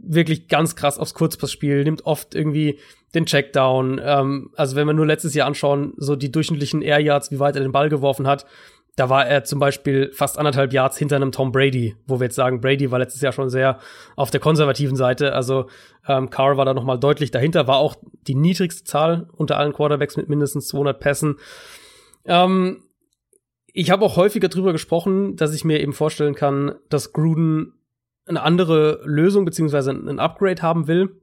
wirklich 0.00 0.48
ganz 0.48 0.76
krass 0.76 0.98
aufs 0.98 1.14
Kurzpassspiel, 1.14 1.84
nimmt 1.84 2.06
oft 2.06 2.34
irgendwie 2.34 2.78
den 3.14 3.26
Checkdown. 3.26 4.00
Ähm, 4.02 4.50
also 4.56 4.76
wenn 4.76 4.86
wir 4.86 4.94
nur 4.94 5.06
letztes 5.06 5.34
Jahr 5.34 5.46
anschauen, 5.46 5.94
so 5.96 6.16
die 6.16 6.32
durchschnittlichen 6.32 6.82
Air 6.82 7.00
Yards, 7.00 7.30
wie 7.30 7.40
weit 7.40 7.56
er 7.56 7.62
den 7.62 7.72
Ball 7.72 7.88
geworfen 7.88 8.26
hat, 8.26 8.46
da 8.96 9.08
war 9.08 9.26
er 9.26 9.44
zum 9.44 9.58
Beispiel 9.58 10.10
fast 10.12 10.38
anderthalb 10.38 10.72
Yards 10.72 10.98
hinter 10.98 11.16
einem 11.16 11.32
Tom 11.32 11.50
Brady, 11.50 11.96
wo 12.06 12.20
wir 12.20 12.24
jetzt 12.24 12.36
sagen, 12.36 12.60
Brady 12.60 12.90
war 12.90 12.98
letztes 12.98 13.22
Jahr 13.22 13.32
schon 13.32 13.48
sehr 13.48 13.78
auf 14.16 14.30
der 14.30 14.40
konservativen 14.40 14.96
Seite. 14.96 15.32
Also 15.32 15.68
ähm, 16.06 16.28
Carr 16.28 16.58
war 16.58 16.66
da 16.66 16.74
noch 16.74 16.84
mal 16.84 16.98
deutlich 16.98 17.30
dahinter, 17.30 17.66
war 17.66 17.78
auch 17.78 17.96
die 18.26 18.34
niedrigste 18.34 18.84
Zahl 18.84 19.28
unter 19.32 19.56
allen 19.56 19.72
Quarterbacks 19.72 20.18
mit 20.18 20.28
mindestens 20.28 20.68
200 20.68 21.00
Pässen. 21.00 21.36
Ähm, 22.26 22.82
ich 23.72 23.90
habe 23.90 24.04
auch 24.04 24.16
häufiger 24.16 24.48
drüber 24.48 24.72
gesprochen, 24.72 25.36
dass 25.36 25.54
ich 25.54 25.64
mir 25.64 25.80
eben 25.80 25.94
vorstellen 25.94 26.34
kann, 26.34 26.74
dass 26.90 27.14
Gruden 27.14 27.72
eine 28.26 28.42
andere 28.42 29.00
Lösung 29.04 29.46
beziehungsweise 29.46 29.90
ein 29.90 30.18
Upgrade 30.18 30.60
haben 30.60 30.86
will. 30.86 31.21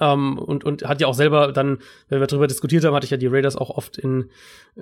ähm, 0.00 0.38
und, 0.38 0.64
und 0.64 0.84
hat 0.88 1.00
ja 1.00 1.06
auch 1.06 1.14
selber 1.14 1.52
dann, 1.52 1.78
wenn 2.08 2.18
wir 2.18 2.26
darüber 2.26 2.48
diskutiert 2.48 2.84
haben, 2.84 2.94
hatte 2.94 3.04
ich 3.04 3.10
ja 3.10 3.16
die 3.16 3.28
Raiders 3.28 3.54
auch 3.54 3.70
oft 3.70 3.96
in, 3.96 4.30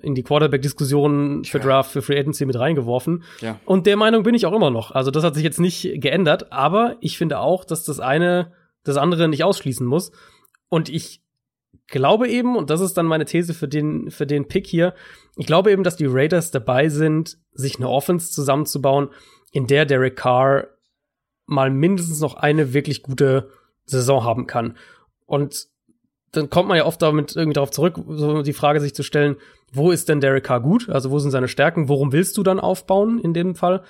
in 0.00 0.14
die 0.14 0.22
Quarterback-Diskussionen 0.22 1.44
für 1.44 1.60
Draft, 1.60 1.90
für 1.90 2.00
Free 2.00 2.18
Agency 2.18 2.46
mit 2.46 2.58
reingeworfen. 2.58 3.22
Ja. 3.40 3.60
Und 3.66 3.86
der 3.86 3.96
Meinung 3.96 4.22
bin 4.22 4.34
ich 4.34 4.46
auch 4.46 4.54
immer 4.54 4.70
noch. 4.70 4.90
Also 4.90 5.10
das 5.10 5.22
hat 5.22 5.34
sich 5.34 5.44
jetzt 5.44 5.60
nicht 5.60 6.00
geändert, 6.00 6.50
aber 6.50 6.96
ich 7.00 7.18
finde 7.18 7.40
auch, 7.40 7.64
dass 7.64 7.84
das 7.84 8.00
eine 8.00 8.52
das 8.84 8.96
andere 8.96 9.28
nicht 9.28 9.44
ausschließen 9.44 9.86
muss. 9.86 10.12
Und 10.68 10.88
ich 10.88 11.22
glaube 11.88 12.28
eben, 12.28 12.56
und 12.56 12.70
das 12.70 12.80
ist 12.80 12.94
dann 12.94 13.06
meine 13.06 13.26
These 13.26 13.54
für 13.54 13.68
den, 13.68 14.10
für 14.10 14.26
den 14.26 14.48
Pick 14.48 14.66
hier, 14.66 14.94
ich 15.36 15.46
glaube 15.46 15.70
eben, 15.70 15.84
dass 15.84 15.96
die 15.96 16.06
Raiders 16.06 16.50
dabei 16.50 16.88
sind, 16.88 17.38
sich 17.52 17.76
eine 17.76 17.88
Offense 17.88 18.30
zusammenzubauen, 18.30 19.10
in 19.52 19.66
der 19.66 19.84
Derek 19.84 20.16
Carr 20.16 20.68
mal 21.46 21.70
mindestens 21.70 22.20
noch 22.20 22.34
eine 22.34 22.72
wirklich 22.72 23.02
gute 23.02 23.50
Saison 23.84 24.24
haben 24.24 24.46
kann. 24.46 24.76
Und 25.32 25.68
dann 26.32 26.50
kommt 26.50 26.68
man 26.68 26.76
ja 26.76 26.84
oft 26.84 27.00
damit 27.00 27.34
irgendwie 27.34 27.54
darauf 27.54 27.70
zurück, 27.70 27.98
so 28.06 28.42
die 28.42 28.52
Frage 28.52 28.82
sich 28.82 28.94
zu 28.94 29.02
stellen, 29.02 29.36
wo 29.72 29.90
ist 29.90 30.10
denn 30.10 30.20
Derek 30.20 30.44
Carr 30.44 30.60
gut? 30.60 30.90
Also 30.90 31.10
wo 31.10 31.18
sind 31.18 31.30
seine 31.30 31.48
Stärken? 31.48 31.88
Worum 31.88 32.12
willst 32.12 32.36
du 32.36 32.42
dann 32.42 32.60
aufbauen 32.60 33.18
in 33.18 33.32
dem 33.32 33.54
Fall? 33.54 33.82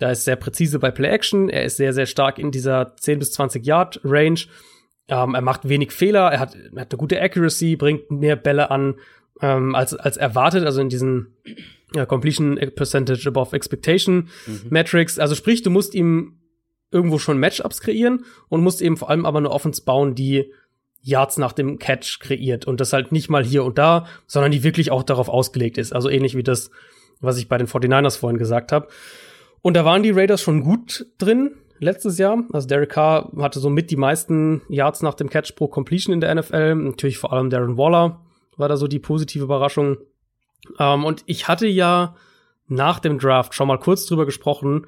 Da 0.00 0.10
ist 0.10 0.24
sehr 0.24 0.36
präzise 0.36 0.78
bei 0.78 0.90
Play 0.90 1.08
Action. 1.08 1.48
Er 1.48 1.64
ist 1.64 1.78
sehr, 1.78 1.94
sehr 1.94 2.04
stark 2.04 2.38
in 2.38 2.50
dieser 2.50 2.94
10 2.94 3.20
bis 3.20 3.32
20 3.32 3.64
Yard 3.64 4.00
Range. 4.04 4.38
Ähm, 5.08 5.34
er 5.34 5.40
macht 5.40 5.66
wenig 5.66 5.92
Fehler. 5.92 6.30
Er 6.30 6.40
hat, 6.40 6.54
er 6.56 6.82
hat 6.82 6.92
eine 6.92 6.98
gute 6.98 7.18
Accuracy, 7.22 7.76
bringt 7.76 8.10
mehr 8.10 8.36
Bälle 8.36 8.70
an 8.70 8.96
ähm, 9.40 9.74
als, 9.74 9.94
als 9.94 10.18
erwartet. 10.18 10.66
Also 10.66 10.82
in 10.82 10.90
diesen 10.90 11.38
ja, 11.94 12.04
Completion 12.04 12.58
Percentage 12.76 13.26
above 13.26 13.56
Expectation 13.56 14.28
mhm. 14.46 14.60
Metrics. 14.68 15.18
Also 15.18 15.34
sprich, 15.36 15.62
du 15.62 15.70
musst 15.70 15.94
ihm 15.94 16.38
irgendwo 16.90 17.18
schon 17.18 17.40
Matchups 17.40 17.80
kreieren 17.80 18.26
und 18.50 18.62
musst 18.62 18.82
eben 18.82 18.98
vor 18.98 19.08
allem 19.08 19.24
aber 19.24 19.38
eine 19.38 19.50
Offense 19.50 19.82
bauen, 19.82 20.14
die 20.14 20.52
Yards 21.02 21.36
nach 21.36 21.52
dem 21.52 21.78
Catch 21.78 22.20
kreiert 22.20 22.64
und 22.64 22.80
das 22.80 22.92
halt 22.92 23.12
nicht 23.12 23.28
mal 23.28 23.44
hier 23.44 23.64
und 23.64 23.76
da, 23.78 24.06
sondern 24.26 24.52
die 24.52 24.62
wirklich 24.62 24.90
auch 24.90 25.02
darauf 25.02 25.28
ausgelegt 25.28 25.78
ist. 25.78 25.92
Also 25.92 26.08
ähnlich 26.08 26.36
wie 26.36 26.44
das, 26.44 26.70
was 27.20 27.38
ich 27.38 27.48
bei 27.48 27.58
den 27.58 27.66
49ers 27.66 28.18
vorhin 28.18 28.38
gesagt 28.38 28.72
habe. 28.72 28.88
Und 29.62 29.74
da 29.74 29.84
waren 29.84 30.02
die 30.02 30.10
Raiders 30.10 30.40
schon 30.40 30.62
gut 30.62 31.06
drin 31.18 31.56
letztes 31.78 32.18
Jahr. 32.18 32.44
Also 32.52 32.68
Derek 32.68 32.90
Carr 32.90 33.30
hatte 33.38 33.60
so 33.60 33.68
mit 33.68 33.90
die 33.90 33.96
meisten 33.96 34.62
Yards 34.68 35.02
nach 35.02 35.14
dem 35.14 35.28
Catch 35.28 35.54
pro 35.56 35.66
Completion 35.66 36.14
in 36.14 36.20
der 36.20 36.34
NFL. 36.34 36.76
Natürlich 36.76 37.18
vor 37.18 37.32
allem 37.32 37.50
Darren 37.50 37.76
Waller 37.76 38.20
war 38.56 38.68
da 38.68 38.76
so 38.76 38.86
die 38.86 39.00
positive 39.00 39.44
Überraschung. 39.44 39.98
Ähm, 40.78 41.04
und 41.04 41.24
ich 41.26 41.48
hatte 41.48 41.66
ja 41.66 42.14
nach 42.68 43.00
dem 43.00 43.18
Draft 43.18 43.54
schon 43.54 43.68
mal 43.68 43.78
kurz 43.78 44.06
drüber 44.06 44.24
gesprochen, 44.24 44.86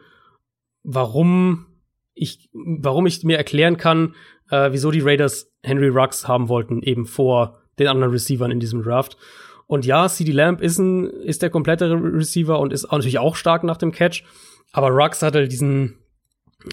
warum 0.85 1.67
ich, 2.15 2.49
warum 2.53 3.07
ich 3.07 3.25
mir 3.25 3.37
erklären 3.37 3.77
kann, 3.77 4.15
äh, 4.51 4.73
wieso 4.73 4.91
die 4.91 5.01
Raiders 5.01 5.53
Henry 5.63 5.89
Rux 5.89 6.29
haben 6.29 6.49
wollten, 6.49 6.83
eben 6.83 7.07
vor 7.07 7.61
den 7.79 7.89
anderen 7.89 8.13
Receivern 8.13 8.51
in 8.51 8.61
diesem 8.61 8.83
Draft. 8.83 9.17
Und 9.67 9.87
ja, 9.87 10.09
CD 10.09 10.33
Lamb 10.33 10.61
ist 10.61 10.79
ein, 10.79 11.09
ist 11.09 11.43
der 11.43 11.51
komplette 11.51 11.91
Receiver 11.91 12.59
und 12.59 12.73
ist 12.73 12.87
auch 12.87 12.93
natürlich 12.93 13.19
auch 13.19 13.37
stark 13.37 13.65
nach 13.65 13.79
dem 13.79 13.93
Catch. 13.93 14.25
Aber 14.73 14.91
Rux 14.91 15.23
hatte 15.23 15.49
diesen, 15.49 15.99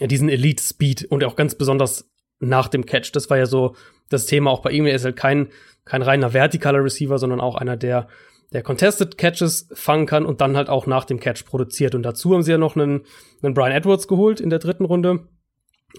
diesen 0.02 0.30
Elite 0.30 0.62
Speed 0.62 1.06
und 1.06 1.24
auch 1.24 1.36
ganz 1.36 1.56
besonders 1.56 2.10
nach 2.40 2.68
dem 2.68 2.86
Catch. 2.86 3.12
Das 3.14 3.30
war 3.30 3.38
ja 3.38 3.46
so 3.46 3.76
das 4.10 4.26
Thema 4.26 4.52
auch 4.52 4.62
bei 4.62 4.72
ihm. 4.72 4.86
Er 4.86 4.96
ist 4.96 5.06
halt 5.06 5.16
kein, 5.16 5.50
kein 5.86 6.02
reiner 6.02 6.32
vertikaler 6.32 6.84
Receiver, 6.84 7.18
sondern 7.18 7.40
auch 7.40 7.56
einer, 7.56 7.78
der, 7.78 8.08
der 8.52 8.64
Contested 8.64 9.18
Catches 9.18 9.70
fangen 9.74 10.06
kann 10.06 10.26
und 10.26 10.42
dann 10.42 10.58
halt 10.58 10.68
auch 10.70 10.86
nach 10.86 11.06
dem 11.06 11.20
Catch 11.20 11.46
produziert. 11.46 11.96
Und 11.96 12.04
dazu 12.04 12.34
haben 12.34 12.44
sie 12.44 12.52
ja 12.52 12.58
noch 12.58 12.76
einen, 12.76 13.02
einen 13.42 13.54
Brian 13.54 13.72
Edwards 13.72 14.08
geholt 14.08 14.42
in 14.42 14.50
der 14.50 14.60
dritten 14.60 14.86
Runde. 14.86 15.28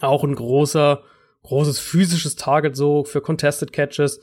Auch 0.00 0.24
ein 0.24 0.34
großer, 0.34 1.02
großes 1.42 1.78
physisches 1.78 2.36
Target 2.36 2.76
so 2.76 3.04
für 3.04 3.20
Contested 3.20 3.72
Catches. 3.72 4.20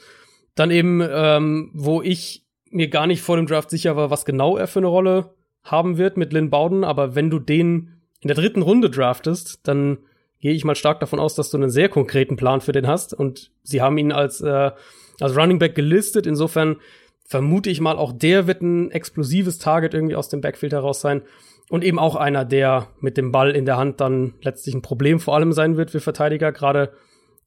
Dann 0.56 0.72
eben, 0.72 1.02
ähm, 1.02 1.72
wo 1.74 2.02
ich 2.02 2.46
mir 2.72 2.90
gar 2.90 3.08
nicht 3.08 3.22
vor 3.22 3.38
dem 3.38 3.48
Draft 3.48 3.70
sicher 3.70 3.96
war, 3.96 4.10
was 4.10 4.26
genau 4.26 4.58
er 4.58 4.68
für 4.68 4.80
eine 4.80 4.88
Rolle 4.88 5.34
haben 5.64 5.98
wird 5.98 6.18
mit 6.18 6.34
Lynn 6.34 6.50
Bowden, 6.50 6.84
aber 6.84 7.16
wenn 7.16 7.30
du 7.30 7.40
den 7.40 8.02
in 8.22 8.28
der 8.28 8.36
dritten 8.36 8.62
Runde 8.62 8.90
draftest, 8.90 9.68
dann 9.68 10.00
gehe 10.40 10.54
ich 10.54 10.64
mal 10.64 10.76
stark 10.76 11.00
davon 11.00 11.20
aus, 11.20 11.36
dass 11.36 11.50
du 11.50 11.58
einen 11.58 11.70
sehr 11.70 11.90
konkreten 11.90 12.36
Plan 12.36 12.62
für 12.62 12.72
den 12.72 12.88
hast 12.88 13.14
und 13.14 13.52
sie 13.64 13.82
haben 13.82 13.98
ihn 13.98 14.12
als, 14.12 14.42
äh, 14.42 14.72
als 15.20 15.36
Running 15.36 15.60
Back 15.60 15.76
gelistet. 15.76 16.26
Insofern 16.26 16.78
vermute 17.26 17.70
ich 17.70 17.82
mal, 17.82 17.98
auch 17.98 18.14
der 18.14 18.48
wird 18.48 18.62
ein 18.62 18.92
explosives 18.92 19.58
Target 19.58 19.94
irgendwie 19.94 20.16
aus 20.16 20.30
dem 20.30 20.42
Backfield 20.42 20.74
heraus 20.74 21.02
sein. 21.02 21.22
Und 21.70 21.84
eben 21.84 22.00
auch 22.00 22.16
einer, 22.16 22.46
der 22.46 22.88
mit 23.00 23.16
dem 23.18 23.32
Ball 23.32 23.52
in 23.52 23.66
der 23.66 23.78
Hand 23.78 24.02
dann 24.02 24.34
letztlich 24.42 24.74
ein 24.74 24.82
Problem 24.82 25.20
vor 25.20 25.36
allem 25.36 25.54
sein 25.54 25.78
wird 25.78 25.92
für 25.92 26.00
Verteidiger, 26.00 26.52
gerade 26.52 26.94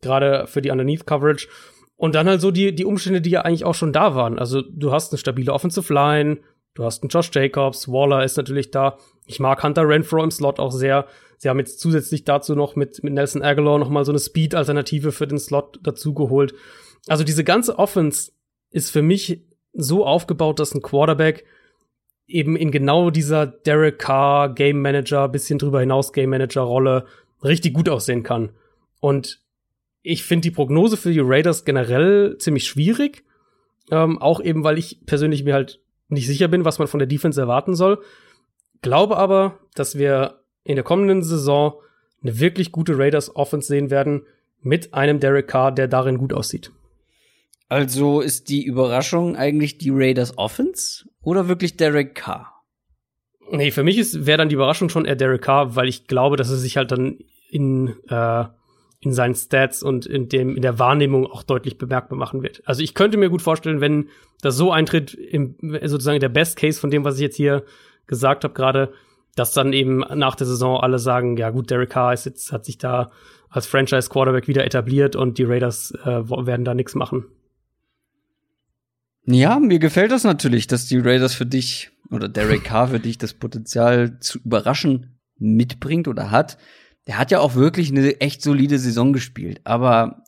gerade 0.03 0.47
für 0.47 0.61
die 0.61 0.70
Underneath 0.70 1.07
Coverage. 1.07 1.49
Und 1.97 2.15
dann 2.15 2.29
halt 2.29 2.41
so 2.41 2.51
die, 2.51 2.74
die 2.74 2.85
Umstände, 2.85 3.20
die 3.20 3.31
ja 3.31 3.43
eigentlich 3.43 3.65
auch 3.65 3.74
schon 3.74 3.93
da 3.93 4.15
waren. 4.15 4.39
Also 4.39 4.61
du 4.61 4.93
hast 4.93 5.12
eine 5.12 5.19
stabile 5.19 5.53
Offensive 5.53 5.93
Line, 5.93 6.39
du 6.74 6.85
hast 6.85 7.03
einen 7.03 7.11
Josh 7.11 7.31
Jacobs, 7.33 7.89
Waller 7.89 8.24
ist 8.24 8.37
natürlich 8.37 8.70
da. 8.70 8.99
Ich 9.27 9.39
mag 9.41 9.62
Hunter 9.62 9.89
Renfro 9.89 10.23
im 10.23 10.31
Slot 10.31 10.59
auch 10.59 10.73
sehr. 10.73 11.07
Sie 11.39 11.49
haben 11.49 11.59
jetzt 11.59 11.81
zusätzlich 11.81 12.24
dazu 12.24 12.55
noch 12.55 12.77
mit, 12.77 13.03
mit 13.05 13.15
Nelson 13.15 13.43
Aguilar 13.43 13.79
noch 13.79 13.89
mal 13.89 14.05
so 14.05 14.12
eine 14.12 14.19
Speed-Alternative 14.19 15.12
für 15.12 15.27
den 15.27 15.39
Slot 15.39 15.79
dazu 15.83 16.12
geholt. 16.12 16.55
Also 17.09 17.24
diese 17.24 17.45
ganze 17.45 17.79
Offense 17.79 18.33
ist 18.70 18.91
für 18.91 19.03
mich 19.03 19.43
so 19.73 20.05
aufgebaut, 20.07 20.59
dass 20.59 20.74
ein 20.74 20.83
Quarterback 20.83 21.45
eben 22.27 22.57
in 22.57 22.70
genau 22.70 23.11
dieser 23.11 23.47
Derek 23.47 23.99
Carr 23.99 24.55
Game 24.55 24.81
Manager, 24.81 25.29
bisschen 25.29 25.59
drüber 25.59 25.81
hinaus 25.81 26.12
Game 26.12 26.31
Manager 26.31 26.62
Rolle 26.62 27.07
richtig 27.43 27.74
gut 27.74 27.89
aussehen 27.89 28.23
kann. 28.23 28.51
Und 29.01 29.41
ich 30.03 30.24
finde 30.24 30.43
die 30.43 30.51
Prognose 30.51 30.97
für 30.97 31.12
die 31.12 31.20
Raiders 31.20 31.65
generell 31.65 32.37
ziemlich 32.39 32.66
schwierig. 32.66 33.24
Ähm, 33.91 34.20
auch 34.20 34.41
eben, 34.41 34.65
weil 34.65 34.79
ich 34.79 35.01
persönlich 35.07 35.45
mir 35.45 35.55
halt 35.55 35.81
nicht 36.09 36.27
sicher 36.27 36.49
bin, 36.49 36.65
was 36.65 36.79
man 36.79 36.89
von 36.89 36.99
der 36.99 37.09
Defense 37.09 37.41
erwarten 37.41 37.74
soll. 37.74 38.03
Glaube 38.83 39.16
aber, 39.16 39.59
dass 39.74 39.97
wir 39.97 40.41
in 40.65 40.77
der 40.77 40.85
kommenden 40.85 41.23
Saison 41.23 41.74
eine 42.23 42.39
wirklich 42.39 42.73
gute 42.73 42.99
Raiders 42.99 43.35
Offense 43.35 43.69
sehen 43.69 43.91
werden 43.91 44.27
mit 44.61 44.95
einem 44.95 45.20
Derek 45.20 45.49
Carr, 45.49 45.73
der 45.73 45.89
darin 45.89 46.19
gut 46.19 46.33
aussieht. 46.33 46.70
Also 47.69 48.20
ist 48.20 48.49
die 48.49 48.65
Überraschung 48.65 49.35
eigentlich 49.35 49.79
die 49.79 49.91
Raiders 49.91 50.37
Offense 50.37 51.09
oder 51.23 51.49
wirklich 51.49 51.77
Derek 51.77 52.15
Carr? 52.15 52.53
Nee, 53.51 53.70
für 53.70 53.83
mich 53.83 54.27
wäre 54.27 54.39
dann 54.39 54.49
die 54.49 54.55
Überraschung 54.55 54.89
schon 54.89 55.05
eher 55.05 55.16
Derek 55.16 55.43
Carr, 55.43 55.74
weil 55.74 55.89
ich 55.89 56.07
glaube, 56.07 56.37
dass 56.37 56.51
er 56.51 56.57
sich 56.57 56.77
halt 56.77 56.93
dann 56.93 57.19
in, 57.51 57.95
äh, 58.09 58.45
in 59.03 59.12
seinen 59.12 59.35
Stats 59.35 59.83
und 59.83 60.07
in 60.07 60.29
dem, 60.29 60.55
in 60.55 60.62
der 60.62 60.79
Wahrnehmung 60.79 61.27
auch 61.27 61.43
deutlich 61.43 61.77
bemerkbar 61.77 62.16
machen 62.16 62.43
wird. 62.43 62.62
Also 62.66 62.83
ich 62.83 62.95
könnte 62.95 63.19
mir 63.19 63.31
gut 63.31 63.43
vorstellen, 63.43 63.81
wenn 63.81 64.09
das 64.43 64.57
so 64.57 64.70
eintritt, 64.70 65.12
im, 65.12 65.57
sozusagen 65.61 66.20
der 66.20 66.29
Best 66.29 66.57
Case 66.57 66.81
von 66.81 66.91
dem, 66.91 67.05
was 67.05 67.16
ich 67.16 67.23
jetzt 67.23 67.37
hier 67.37 67.65
gesagt 68.07 68.45
habe 68.45 68.55
gerade, 68.55 68.93
dass 69.35 69.53
dann 69.53 69.73
eben 69.73 70.05
nach 70.15 70.37
der 70.37 70.47
Saison 70.47 70.81
alle 70.81 71.01
sagen, 71.01 71.37
ja 71.37 71.51
gut, 71.51 71.70
Derek 71.70 71.91
Carr 71.91 72.12
ist 72.12 72.27
jetzt, 72.27 72.53
hat 72.53 72.65
sich 72.65 72.79
da 72.79 73.11
als 73.49 73.66
Franchise 73.66 74.09
Quarterback 74.09 74.47
wieder 74.47 74.65
etabliert 74.65 75.16
und 75.16 75.37
die 75.39 75.45
Raiders 75.45 75.93
äh, 76.05 76.29
werden 76.29 76.65
da 76.65 76.74
nichts 76.74 76.95
machen. 76.95 77.24
Ja, 79.24 79.59
mir 79.59 79.79
gefällt 79.79 80.12
das 80.12 80.24
natürlich, 80.24 80.69
dass 80.69 80.87
die 80.87 80.99
Raiders 80.99 81.35
für 81.35 81.47
dich 81.47 81.91
oder 82.11 82.29
Derek 82.29 82.65
Carr 82.65 82.89
für 82.89 83.01
dich 83.01 83.19
das 83.19 83.35
Potenzial 83.35 84.19
zu 84.20 84.39
überraschen 84.45 85.19
mitbringt 85.39 86.07
oder 86.07 86.31
hat. 86.31 86.57
Der 87.07 87.19
hat 87.19 87.31
ja 87.31 87.41
auch 87.41 87.55
wirklich 87.55 87.91
eine 87.91 88.20
echt 88.20 88.43
solide 88.43 88.79
Saison 88.79 89.12
gespielt, 89.12 89.61
aber 89.65 90.24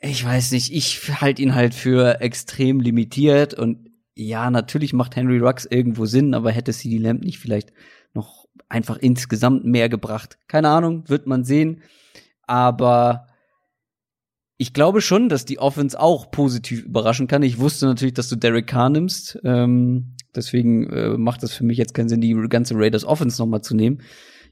ich 0.00 0.24
weiß 0.24 0.52
nicht, 0.52 0.72
ich 0.72 1.20
halte 1.20 1.42
ihn 1.42 1.54
halt 1.54 1.74
für 1.74 2.20
extrem 2.20 2.80
limitiert 2.80 3.54
und 3.54 3.90
ja, 4.14 4.50
natürlich 4.50 4.92
macht 4.92 5.16
Henry 5.16 5.38
Rux 5.38 5.64
irgendwo 5.64 6.06
Sinn, 6.06 6.34
aber 6.34 6.52
hätte 6.52 6.72
CD 6.72 6.98
Lamb 6.98 7.24
nicht 7.24 7.38
vielleicht 7.38 7.72
noch 8.12 8.46
einfach 8.68 8.96
insgesamt 8.98 9.64
mehr 9.64 9.88
gebracht? 9.88 10.38
Keine 10.46 10.68
Ahnung, 10.68 11.08
wird 11.08 11.26
man 11.26 11.44
sehen. 11.44 11.82
Aber 12.42 13.26
ich 14.56 14.72
glaube 14.72 15.00
schon, 15.00 15.28
dass 15.28 15.44
die 15.44 15.58
Offense 15.58 15.98
auch 15.98 16.30
positiv 16.30 16.84
überraschen 16.84 17.26
kann. 17.26 17.42
Ich 17.42 17.58
wusste 17.58 17.86
natürlich, 17.86 18.14
dass 18.14 18.28
du 18.28 18.36
Derek 18.36 18.66
Carr 18.66 18.90
nimmst. 18.90 19.38
Ähm, 19.42 20.14
deswegen 20.34 20.88
äh, 20.90 21.16
macht 21.16 21.42
das 21.42 21.52
für 21.52 21.64
mich 21.64 21.78
jetzt 21.78 21.94
keinen 21.94 22.08
Sinn, 22.08 22.20
die 22.20 22.34
ganze 22.48 22.74
Raiders 22.76 23.04
Offense 23.04 23.40
noch 23.40 23.48
mal 23.48 23.62
zu 23.62 23.74
nehmen. 23.74 24.00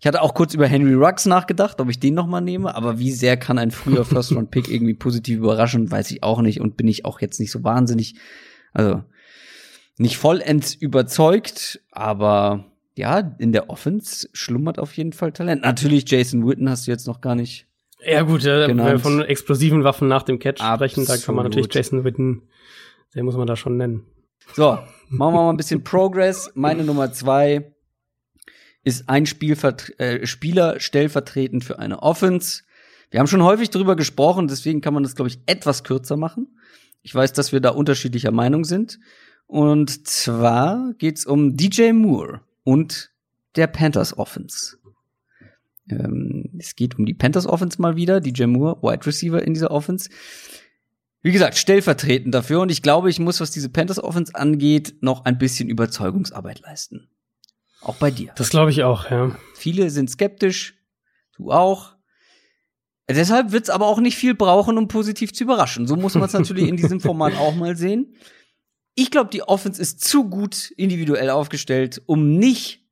Ich 0.02 0.06
hatte 0.08 0.20
auch 0.20 0.34
kurz 0.34 0.52
über 0.52 0.66
Henry 0.66 0.94
Ruggs 0.94 1.26
nachgedacht, 1.26 1.80
ob 1.80 1.88
ich 1.88 2.00
den 2.00 2.14
noch 2.14 2.26
mal 2.26 2.40
nehme, 2.40 2.74
aber 2.74 2.98
wie 2.98 3.12
sehr 3.12 3.36
kann 3.36 3.56
ein 3.56 3.70
früher 3.70 4.04
First 4.04 4.32
Round 4.32 4.50
Pick 4.50 4.68
irgendwie 4.68 4.94
positiv 4.94 5.38
überraschen, 5.38 5.92
weiß 5.92 6.10
ich 6.10 6.24
auch 6.24 6.40
nicht 6.42 6.60
und 6.60 6.76
bin 6.76 6.88
ich 6.88 7.04
auch 7.04 7.20
jetzt 7.20 7.38
nicht 7.38 7.52
so 7.52 7.62
wahnsinnig, 7.62 8.16
also 8.72 9.04
nicht 9.98 10.16
vollends 10.16 10.74
überzeugt, 10.74 11.80
aber 11.92 12.64
ja, 12.96 13.36
in 13.38 13.52
der 13.52 13.70
Offense 13.70 14.28
schlummert 14.32 14.80
auf 14.80 14.96
jeden 14.96 15.12
Fall 15.12 15.30
Talent. 15.30 15.62
Natürlich 15.62 16.10
Jason 16.10 16.48
Witten 16.48 16.68
hast 16.68 16.88
du 16.88 16.90
jetzt 16.90 17.06
noch 17.06 17.20
gar 17.20 17.36
nicht 17.36 17.68
ja, 18.04 18.22
gut, 18.22 18.44
äh, 18.44 18.66
wenn 18.66 18.78
wir 18.78 18.98
von 18.98 19.22
explosiven 19.22 19.84
Waffen 19.84 20.08
nach 20.08 20.24
dem 20.24 20.40
Catch 20.40 20.60
sprechen, 20.60 21.06
da 21.06 21.16
kann 21.16 21.36
man 21.36 21.44
natürlich 21.44 21.72
Jason 21.72 22.02
Witten, 22.02 22.42
den 23.14 23.24
muss 23.24 23.36
man 23.36 23.46
da 23.46 23.54
schon 23.54 23.76
nennen. 23.76 24.04
So, 24.54 24.80
machen 25.10 25.34
wir 25.34 25.42
mal 25.42 25.50
ein 25.50 25.56
bisschen 25.56 25.84
Progress. 25.84 26.50
Meine 26.56 26.82
Nummer 26.82 27.12
zwei 27.12 27.72
ist 28.84 29.09
ein 29.09 29.26
Spielvert 29.26 29.98
äh, 30.00 30.26
Spieler 30.26 30.80
stellvertretend 30.80 31.64
für 31.64 31.78
eine 31.78 32.02
Offense. 32.02 32.62
Wir 33.10 33.20
haben 33.20 33.26
schon 33.26 33.42
häufig 33.42 33.70
drüber 33.70 33.96
gesprochen, 33.96 34.48
deswegen 34.48 34.80
kann 34.80 34.94
man 34.94 35.02
das, 35.02 35.14
glaube 35.14 35.28
ich, 35.28 35.38
etwas 35.46 35.84
kürzer 35.84 36.16
machen. 36.16 36.59
Ich 37.02 37.14
weiß, 37.14 37.32
dass 37.32 37.52
wir 37.52 37.60
da 37.60 37.70
unterschiedlicher 37.70 38.32
Meinung 38.32 38.64
sind. 38.64 38.98
Und 39.46 40.06
zwar 40.06 40.94
geht's 40.98 41.26
um 41.26 41.56
DJ 41.56 41.92
Moore 41.92 42.40
und 42.64 43.10
der 43.56 43.66
Panthers 43.66 44.16
Offense. 44.16 44.78
Ähm, 45.90 46.50
es 46.59 46.74
geht 46.74 46.98
um 46.98 47.06
die 47.06 47.14
Panthers 47.14 47.46
Offense 47.46 47.80
mal 47.80 47.96
wieder, 47.96 48.20
DJ 48.20 48.44
Moore, 48.44 48.78
Wide 48.82 49.04
Receiver 49.04 49.42
in 49.42 49.52
dieser 49.52 49.70
Offense. 49.70 50.09
Wie 51.20 51.32
gesagt, 51.32 51.56
stellvertretend 51.56 52.34
dafür 52.34 52.60
und 52.60 52.70
ich 52.70 52.82
glaube, 52.82 53.10
ich 53.10 53.20
muss, 53.20 53.40
was 53.40 53.50
diese 53.50 53.68
Panthers 53.68 54.02
Offense 54.02 54.34
angeht, 54.34 54.96
noch 55.02 55.24
ein 55.24 55.38
bisschen 55.38 55.68
Überzeugungsarbeit 55.68 56.60
leisten. 56.60 57.09
Auch 57.82 57.96
bei 57.96 58.10
dir. 58.10 58.32
Das 58.36 58.50
glaube 58.50 58.70
ich 58.70 58.84
auch, 58.84 59.10
ja. 59.10 59.36
Viele 59.54 59.90
sind 59.90 60.10
skeptisch, 60.10 60.74
du 61.36 61.50
auch. 61.50 61.94
Deshalb 63.09 63.52
wird 63.52 63.64
es 63.64 63.70
aber 63.70 63.86
auch 63.86 63.98
nicht 63.98 64.16
viel 64.16 64.34
brauchen, 64.34 64.78
um 64.78 64.88
positiv 64.88 65.32
zu 65.32 65.44
überraschen. 65.44 65.86
So 65.86 65.96
muss 65.96 66.14
man 66.14 66.24
es 66.24 66.32
natürlich 66.32 66.68
in 66.68 66.76
diesem 66.76 67.00
Format 67.02 67.36
auch 67.36 67.54
mal 67.54 67.76
sehen. 67.76 68.16
Ich 68.94 69.10
glaube, 69.10 69.30
die 69.30 69.42
Offense 69.42 69.80
ist 69.80 70.00
zu 70.00 70.28
gut 70.28 70.70
individuell 70.76 71.30
aufgestellt, 71.30 72.02
um 72.06 72.38
nicht 72.38 72.86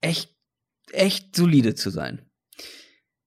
echt 0.00 0.34
echt 0.92 1.34
solide 1.36 1.74
zu 1.74 1.90
sein. 1.90 2.22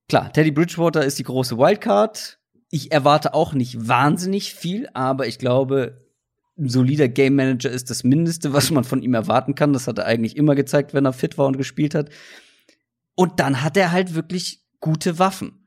Klar, 0.10 0.32
Teddy 0.32 0.52
Bridgewater 0.52 1.04
ist 1.04 1.20
die 1.20 1.24
große 1.24 1.58
Wildcard. 1.58 2.40
Ich 2.70 2.92
erwarte 2.92 3.34
auch 3.34 3.54
nicht 3.54 3.88
wahnsinnig 3.88 4.54
viel, 4.54 4.88
aber 4.94 5.28
ich 5.28 5.38
glaube, 5.38 6.07
solider 6.58 7.08
Game 7.08 7.36
Manager 7.36 7.70
ist 7.70 7.90
das 7.90 8.04
Mindeste, 8.04 8.54
was 8.54 8.72
man 8.72 8.84
von 8.84 9.02
ihm 9.02 9.14
erwarten 9.14 9.56
kann. 9.56 9.74
Das 9.74 9.88
hat 9.88 10.00
er 10.00 10.06
eigentlich 10.06 10.36
immer 10.36 10.56
gezeigt, 10.56 10.94
wenn 10.94 11.06
er 11.06 11.14
fit 11.14 11.38
war 11.38 11.48
und 11.48 11.58
gespielt 11.58 11.96
hat. 11.96 12.10
Und 13.16 13.40
dann 13.40 13.64
hat 13.64 13.78
er 13.78 13.92
halt 13.92 14.16
wirklich 14.16 14.64
gute 14.80 15.20
Waffen. 15.20 15.64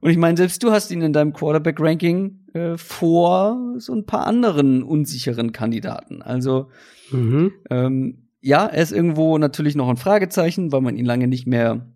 Und 0.00 0.10
ich 0.10 0.16
meine, 0.16 0.36
selbst 0.36 0.62
du 0.62 0.70
hast 0.70 0.90
ihn 0.90 1.02
in 1.02 1.12
deinem 1.12 1.32
Quarterback-Ranking 1.32 2.46
äh, 2.54 2.76
vor 2.76 3.74
so 3.78 3.92
ein 3.94 4.06
paar 4.06 4.26
anderen 4.26 4.82
unsicheren 4.82 5.52
Kandidaten. 5.52 6.22
Also 6.22 6.70
mhm. 7.10 7.52
ähm, 7.70 8.28
ja, 8.40 8.66
er 8.66 8.82
ist 8.82 8.92
irgendwo 8.92 9.38
natürlich 9.38 9.74
noch 9.74 9.88
ein 9.88 9.96
Fragezeichen, 9.96 10.70
weil 10.70 10.80
man 10.80 10.96
ihn 10.96 11.04
lange 11.04 11.26
nicht 11.26 11.46
mehr 11.46 11.92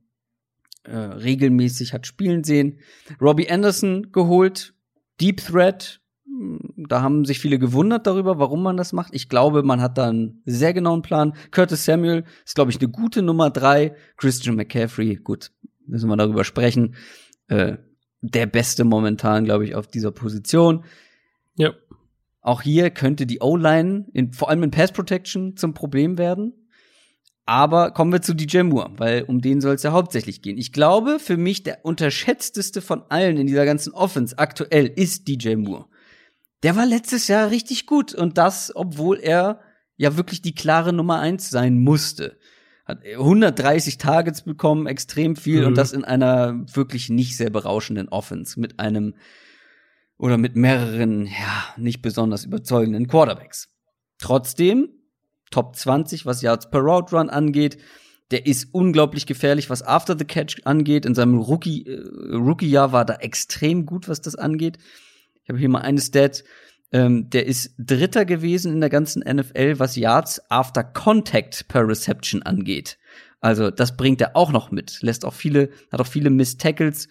äh, 0.85 0.97
regelmäßig 0.97 1.93
hat 1.93 2.06
spielen 2.06 2.43
sehen. 2.43 2.81
Robbie 3.20 3.51
Anderson 3.51 4.10
geholt, 4.10 4.74
Deep 5.20 5.39
Threat. 5.39 6.01
Da 6.76 7.02
haben 7.02 7.24
sich 7.24 7.40
viele 7.40 7.59
gewundert 7.59 8.06
darüber, 8.06 8.38
warum 8.38 8.62
man 8.62 8.76
das 8.76 8.92
macht. 8.92 9.14
Ich 9.14 9.28
glaube, 9.28 9.62
man 9.62 9.80
hat 9.80 9.98
da 9.98 10.09
einen 10.09 10.42
sehr 10.44 10.72
genauen 10.72 11.02
Plan. 11.02 11.34
Curtis 11.50 11.84
Samuel 11.84 12.24
ist, 12.44 12.54
glaube 12.54 12.70
ich, 12.70 12.80
eine 12.80 12.88
gute 12.88 13.22
Nummer 13.22 13.50
drei. 13.50 13.94
Christian 14.16 14.56
McCaffrey, 14.56 15.16
gut, 15.16 15.52
müssen 15.86 16.09
wir 16.09 16.16
darüber 16.16 16.44
sprechen. 16.44 16.94
Äh, 17.48 17.76
der 18.22 18.46
Beste 18.46 18.84
momentan, 18.84 19.44
glaube 19.44 19.64
ich, 19.64 19.74
auf 19.74 19.88
dieser 19.88 20.12
Position. 20.12 20.84
Ja. 21.56 21.74
Auch 22.40 22.62
hier 22.62 22.90
könnte 22.90 23.26
die 23.26 23.40
O-Line, 23.40 24.06
vor 24.32 24.48
allem 24.48 24.62
in 24.62 24.70
Pass 24.70 24.92
Protection, 24.92 25.56
zum 25.56 25.74
Problem 25.74 26.18
werden. 26.18 26.54
Aber 27.44 27.90
kommen 27.90 28.12
wir 28.12 28.22
zu 28.22 28.34
DJ 28.34 28.62
Moore, 28.62 28.92
weil 28.96 29.24
um 29.24 29.40
den 29.40 29.60
soll 29.60 29.74
es 29.74 29.82
ja 29.82 29.92
hauptsächlich 29.92 30.42
gehen. 30.42 30.59
Ich 30.59 30.72
glaube, 30.72 31.18
für 31.18 31.36
mich 31.36 31.64
der 31.64 31.84
unterschätzteste 31.84 32.80
von 32.80 33.02
allen 33.09 33.36
in 33.36 33.46
dieser 33.46 33.64
ganzen 33.64 33.92
Offense 33.92 34.38
aktuell 34.38 34.86
ist 34.86 35.26
DJ 35.28 35.56
Moore. 35.56 35.86
Der 36.62 36.76
war 36.76 36.86
letztes 36.86 37.28
Jahr 37.28 37.51
richtig 37.51 37.86
gut 37.86 38.14
und 38.14 38.39
das, 38.39 38.74
obwohl 38.74 39.18
er 39.18 39.60
ja 39.97 40.16
wirklich 40.16 40.43
die 40.43 40.55
klare 40.55 40.93
Nummer 40.93 41.18
eins 41.18 41.51
sein 41.51 41.78
musste. 41.78 42.39
Hat 42.84 43.05
130 43.05 43.98
Targets 43.98 44.43
bekommen, 44.43 44.86
extrem 44.86 45.36
viel 45.36 45.62
mhm. 45.62 45.68
und 45.68 45.78
das 45.78 45.93
in 45.93 46.05
einer 46.05 46.64
wirklich 46.74 47.09
nicht 47.09 47.36
sehr 47.36 47.51
berauschenden 47.51 48.09
Offense 48.09 48.59
mit 48.60 48.80
einem 48.80 49.14
oder 50.18 50.39
mit 50.39 50.55
mehreren, 50.55 51.26
ja, 51.26 51.64
nicht 51.76 52.01
besonders 52.01 52.44
überzeugenden 52.44 53.09
Quarterbacks. 53.09 53.68
Trotzdem, 54.18 54.89
Top 55.51 55.74
20, 55.74 56.26
was 56.26 56.43
Yards 56.43 56.70
per 56.70 56.80
Route 56.80 57.16
Run 57.16 57.28
angeht, 57.28 57.78
der 58.30 58.47
ist 58.47 58.68
unglaublich 58.72 59.26
gefährlich, 59.26 59.68
was 59.68 59.82
After 59.82 60.16
the 60.16 60.24
Catch 60.24 60.62
angeht. 60.64 61.05
In 61.05 61.14
seinem 61.14 61.39
Rookie, 61.39 61.84
äh, 61.86 62.34
Rookie-Jahr 62.34 62.93
war 62.93 63.05
da 63.05 63.14
extrem 63.16 63.84
gut, 63.84 64.09
was 64.09 64.20
das 64.20 64.36
angeht. 64.36 64.78
Ich 65.43 65.48
habe 65.48 65.59
hier 65.59 65.69
mal 65.69 65.82
eine 65.82 66.01
Stat. 66.01 66.44
Ähm, 66.93 67.31
der 67.31 67.47
ist 67.47 67.74
Dritter 67.78 68.24
gewesen 68.24 68.73
in 68.73 68.81
der 68.81 68.90
ganzen 68.90 69.23
NFL, 69.23 69.78
was 69.78 69.97
Yards 69.97 70.43
After 70.51 70.85
Contact 70.85 71.66
per 71.69 71.89
Reception 71.89 72.43
angeht. 72.43 72.98
Also 73.40 73.70
das 73.70 73.97
bringt 73.97 74.20
er 74.20 74.36
auch 74.36 74.52
noch 74.52 74.70
mit. 74.70 75.01
Lässt 75.02 75.24
auch 75.24 75.35
viele, 75.35 75.70
hat 75.90 76.01
auch 76.01 76.06
viele 76.06 76.31
Miss 76.31 76.59
Tackles 76.59 77.09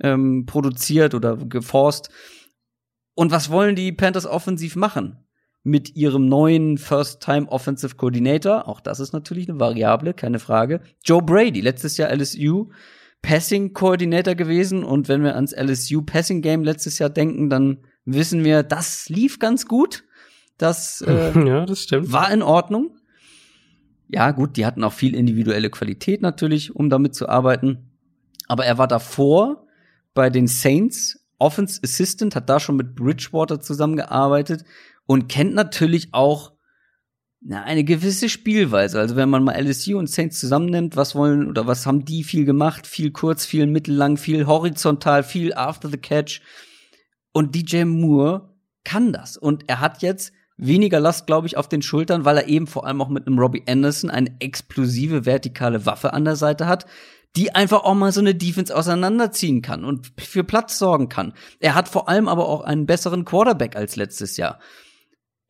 ähm, 0.00 0.46
produziert 0.46 1.14
oder 1.14 1.36
geforst. 1.36 2.10
Und 3.14 3.32
was 3.32 3.50
wollen 3.50 3.76
die 3.76 3.92
Panthers 3.92 4.26
offensiv 4.26 4.76
machen? 4.76 5.24
mit 5.64 5.96
ihrem 5.96 6.26
neuen 6.26 6.76
First-Time 6.76 7.48
Offensive 7.48 7.96
Coordinator. 7.96 8.68
Auch 8.68 8.80
das 8.80 9.00
ist 9.00 9.12
natürlich 9.12 9.48
eine 9.48 9.58
Variable, 9.58 10.12
keine 10.12 10.38
Frage. 10.38 10.82
Joe 11.02 11.22
Brady, 11.22 11.62
letztes 11.62 11.96
Jahr 11.96 12.14
LSU 12.14 12.68
Passing 13.24 13.72
Coordinator 13.72 14.34
gewesen. 14.34 14.84
Und 14.84 15.08
wenn 15.08 15.24
wir 15.24 15.34
ans 15.34 15.52
LSU 15.52 16.02
Passing 16.02 16.42
Game 16.42 16.62
letztes 16.62 16.98
Jahr 16.98 17.08
denken, 17.08 17.48
dann 17.48 17.78
wissen 18.04 18.44
wir, 18.44 18.62
das 18.62 19.08
lief 19.08 19.38
ganz 19.38 19.66
gut. 19.66 20.04
Das, 20.58 21.00
äh, 21.06 21.32
ja, 21.46 21.64
das 21.64 21.80
stimmt. 21.80 22.12
war 22.12 22.30
in 22.30 22.42
Ordnung. 22.42 22.98
Ja, 24.08 24.30
gut, 24.30 24.58
die 24.58 24.66
hatten 24.66 24.84
auch 24.84 24.92
viel 24.92 25.16
individuelle 25.16 25.70
Qualität 25.70 26.20
natürlich, 26.20 26.76
um 26.76 26.90
damit 26.90 27.14
zu 27.14 27.26
arbeiten. 27.26 27.90
Aber 28.46 28.66
er 28.66 28.76
war 28.76 28.86
davor 28.86 29.66
bei 30.12 30.28
den 30.28 30.46
Saints 30.46 31.26
Offense 31.38 31.80
Assistant, 31.82 32.36
hat 32.36 32.48
da 32.48 32.60
schon 32.60 32.76
mit 32.76 32.94
Bridgewater 32.94 33.58
zusammengearbeitet 33.58 34.64
und 35.06 35.28
kennt 35.28 35.54
natürlich 35.54 36.08
auch 36.12 36.52
na, 37.46 37.62
eine 37.62 37.84
gewisse 37.84 38.30
Spielweise. 38.30 38.98
Also 38.98 39.16
wenn 39.16 39.28
man 39.28 39.44
mal 39.44 39.60
LSU 39.60 39.98
und 39.98 40.08
Saints 40.08 40.40
zusammennimmt, 40.40 40.96
was 40.96 41.14
wollen 41.14 41.46
oder 41.46 41.66
was 41.66 41.84
haben 41.84 42.06
die 42.06 42.24
viel 42.24 42.46
gemacht? 42.46 42.86
Viel 42.86 43.10
kurz, 43.10 43.44
viel 43.44 43.66
mittellang, 43.66 44.16
viel 44.16 44.46
horizontal, 44.46 45.22
viel 45.22 45.52
after 45.52 45.90
the 45.90 45.98
catch. 45.98 46.40
Und 47.32 47.54
DJ 47.54 47.84
Moore 47.84 48.48
kann 48.82 49.12
das. 49.12 49.36
Und 49.36 49.68
er 49.68 49.80
hat 49.80 50.00
jetzt 50.00 50.32
weniger 50.56 51.00
Last, 51.00 51.26
glaube 51.26 51.46
ich, 51.46 51.58
auf 51.58 51.68
den 51.68 51.82
Schultern, 51.82 52.24
weil 52.24 52.38
er 52.38 52.48
eben 52.48 52.66
vor 52.66 52.86
allem 52.86 53.02
auch 53.02 53.10
mit 53.10 53.26
einem 53.26 53.38
Robbie 53.38 53.64
Anderson 53.68 54.08
eine 54.08 54.34
explosive 54.40 55.26
vertikale 55.26 55.84
Waffe 55.84 56.14
an 56.14 56.24
der 56.24 56.36
Seite 56.36 56.66
hat, 56.66 56.86
die 57.36 57.54
einfach 57.54 57.84
auch 57.84 57.94
mal 57.94 58.12
so 58.12 58.20
eine 58.20 58.34
Defense 58.34 58.74
auseinanderziehen 58.74 59.60
kann 59.60 59.84
und 59.84 60.12
für 60.18 60.44
Platz 60.44 60.78
sorgen 60.78 61.10
kann. 61.10 61.34
Er 61.60 61.74
hat 61.74 61.88
vor 61.88 62.08
allem 62.08 62.28
aber 62.28 62.48
auch 62.48 62.62
einen 62.62 62.86
besseren 62.86 63.26
Quarterback 63.26 63.76
als 63.76 63.96
letztes 63.96 64.38
Jahr. 64.38 64.60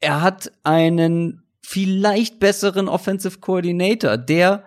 Er 0.01 0.23
hat 0.23 0.51
einen 0.65 1.44
vielleicht 1.65 2.41
besseren 2.41 2.89
Offensive 2.89 3.39
Coordinator, 3.39 4.19
der, 4.19 4.65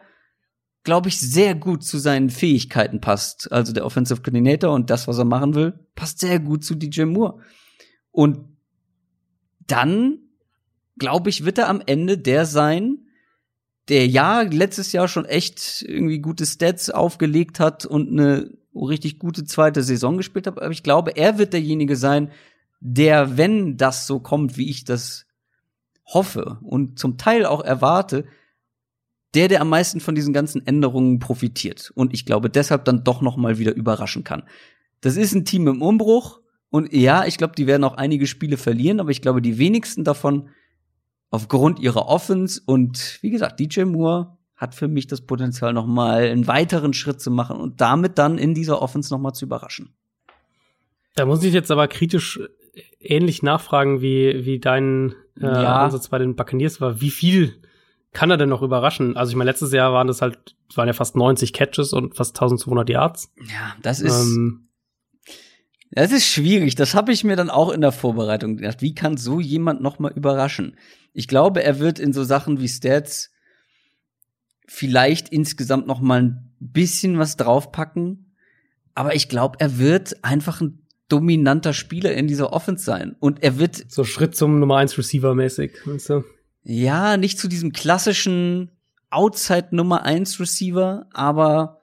glaube 0.83 1.09
ich, 1.09 1.19
sehr 1.19 1.53
gut 1.53 1.83
zu 1.83 1.99
seinen 1.99 2.31
Fähigkeiten 2.31 3.01
passt. 3.01 3.51
Also 3.51 3.71
der 3.71 3.85
Offensive 3.85 4.21
Coordinator 4.21 4.73
und 4.73 4.89
das, 4.89 5.07
was 5.07 5.19
er 5.19 5.25
machen 5.25 5.53
will, 5.53 5.73
passt 5.93 6.19
sehr 6.19 6.39
gut 6.39 6.65
zu 6.65 6.73
DJ 6.73 7.03
Moore. 7.03 7.39
Und 8.09 8.57
dann, 9.67 10.17
glaube 10.97 11.29
ich, 11.29 11.45
wird 11.45 11.59
er 11.59 11.69
am 11.69 11.83
Ende 11.85 12.17
der 12.17 12.47
sein, 12.47 13.05
der 13.89 14.07
ja 14.07 14.41
letztes 14.41 14.91
Jahr 14.91 15.07
schon 15.07 15.25
echt 15.25 15.85
irgendwie 15.87 16.19
gute 16.19 16.47
Stats 16.47 16.89
aufgelegt 16.89 17.59
hat 17.59 17.85
und 17.85 18.09
eine 18.09 18.49
richtig 18.73 19.19
gute 19.19 19.45
zweite 19.45 19.83
Saison 19.83 20.17
gespielt 20.17 20.47
hat. 20.47 20.59
Aber 20.59 20.71
ich 20.71 20.83
glaube, 20.83 21.15
er 21.15 21.37
wird 21.37 21.53
derjenige 21.53 21.95
sein, 21.95 22.31
der, 22.79 23.37
wenn 23.37 23.77
das 23.77 24.07
so 24.07 24.19
kommt, 24.19 24.57
wie 24.57 24.69
ich 24.69 24.83
das 24.83 25.26
hoffe 26.07 26.59
und 26.63 26.97
zum 26.97 27.17
Teil 27.17 27.45
auch 27.45 27.63
erwarte, 27.63 28.25
der, 29.34 29.47
der 29.47 29.61
am 29.61 29.69
meisten 29.69 29.99
von 29.99 30.15
diesen 30.15 30.34
ganzen 30.34 30.65
Änderungen 30.65 31.19
profitiert 31.19 31.91
und 31.95 32.13
ich 32.13 32.25
glaube 32.25 32.49
deshalb 32.49 32.85
dann 32.85 33.03
doch 33.03 33.21
noch 33.21 33.38
mal 33.38 33.57
wieder 33.57 33.75
überraschen 33.75 34.23
kann. 34.23 34.43
Das 35.01 35.17
ist 35.17 35.35
ein 35.35 35.45
Team 35.45 35.67
im 35.67 35.81
Umbruch 35.81 36.39
und 36.69 36.91
ja, 36.93 37.25
ich 37.25 37.38
glaube, 37.38 37.53
die 37.55 37.67
werden 37.67 37.84
auch 37.84 37.97
einige 37.97 38.25
Spiele 38.25 38.57
verlieren, 38.57 38.99
aber 38.99 39.11
ich 39.11 39.21
glaube, 39.21 39.41
die 39.41 39.57
wenigsten 39.57 40.03
davon 40.03 40.49
aufgrund 41.29 41.79
ihrer 41.79 42.07
Offense 42.07 42.61
und 42.65 43.19
wie 43.21 43.29
gesagt, 43.29 43.59
DJ 43.59 43.84
Moore 43.84 44.38
hat 44.55 44.73
für 44.73 44.88
mich 44.88 45.07
das 45.07 45.21
Potenzial 45.21 45.73
noch 45.73 45.85
mal 45.85 46.23
einen 46.23 46.47
weiteren 46.47 46.93
Schritt 46.93 47.21
zu 47.21 47.29
machen 47.29 47.57
und 47.57 47.79
damit 47.79 48.17
dann 48.17 48.38
in 48.38 48.53
dieser 48.53 48.81
Offense 48.81 49.13
noch 49.13 49.19
mal 49.19 49.34
zu 49.34 49.45
überraschen. 49.45 49.93
Da 51.15 51.25
muss 51.25 51.43
ich 51.43 51.53
jetzt 51.53 51.69
aber 51.69 51.88
kritisch 51.88 52.39
ähnlich 52.99 53.43
nachfragen 53.43 54.01
wie, 54.01 54.45
wie 54.45 54.59
dein 54.59 55.13
äh, 55.41 55.45
ja. 55.45 55.84
Ansatz 55.84 56.09
bei 56.09 56.18
den 56.18 56.35
Buccaneers 56.35 56.81
war. 56.81 57.01
Wie 57.01 57.11
viel 57.11 57.61
kann 58.14 58.31
er 58.31 58.38
denn 58.38 58.49
noch 58.49 58.61
überraschen? 58.61 59.18
Also 59.18 59.31
ich 59.31 59.35
meine, 59.35 59.49
letztes 59.49 59.72
Jahr 59.72 59.93
waren 59.93 60.07
das 60.07 60.22
halt, 60.22 60.55
waren 60.76 60.88
ja 60.88 60.93
fast 60.93 61.15
90 61.15 61.53
Catches 61.53 61.93
und 61.93 62.15
fast 62.15 62.35
1200 62.35 62.89
Yards. 62.89 63.31
Ja, 63.47 63.76
das 63.81 63.99
ist, 63.99 64.26
ähm, 64.26 64.69
das 65.91 66.11
ist 66.11 66.27
schwierig. 66.27 66.76
Das 66.76 66.95
habe 66.95 67.11
ich 67.11 67.23
mir 67.23 67.35
dann 67.35 67.49
auch 67.49 67.72
in 67.72 67.81
der 67.81 67.91
Vorbereitung 67.91 68.57
gedacht. 68.57 68.81
Wie 68.81 68.95
kann 68.95 69.18
so 69.18 69.39
jemand 69.39 69.81
noch 69.81 69.99
mal 69.99 70.11
überraschen? 70.11 70.77
Ich 71.14 71.27
glaube, 71.27 71.64
er 71.64 71.80
wird 71.80 71.99
in 71.99 72.14
so 72.14 72.23
Sachen 72.23 72.59
wie 72.59 72.68
Stats 72.68 73.31
vielleicht 74.68 75.30
insgesamt 75.30 75.88
noch 75.88 76.01
mal 76.01 76.22
ein 76.22 76.55
bisschen 76.59 77.18
was 77.18 77.38
draufpacken. 77.38 78.35
Aber 78.95 79.15
ich 79.15 79.30
glaube, 79.30 79.57
er 79.59 79.77
wird 79.77 80.23
einfach 80.23 80.59
ein 80.59 80.86
dominanter 81.09 81.73
Spieler 81.73 82.13
in 82.13 82.27
dieser 82.27 82.53
Offense 82.53 82.84
sein. 82.84 83.15
Und 83.19 83.43
er 83.43 83.59
wird. 83.59 83.85
So 83.89 84.03
Schritt 84.03 84.35
zum 84.35 84.59
Nummer 84.59 84.77
1 84.77 84.97
Receiver 84.97 85.34
mäßig, 85.35 85.71
meinst 85.85 86.09
du? 86.09 86.23
Ja, 86.63 87.17
nicht 87.17 87.39
zu 87.39 87.47
diesem 87.47 87.71
klassischen 87.71 88.71
Outside 89.09 89.69
Nummer 89.71 90.03
1 90.03 90.39
Receiver, 90.39 91.07
aber 91.13 91.81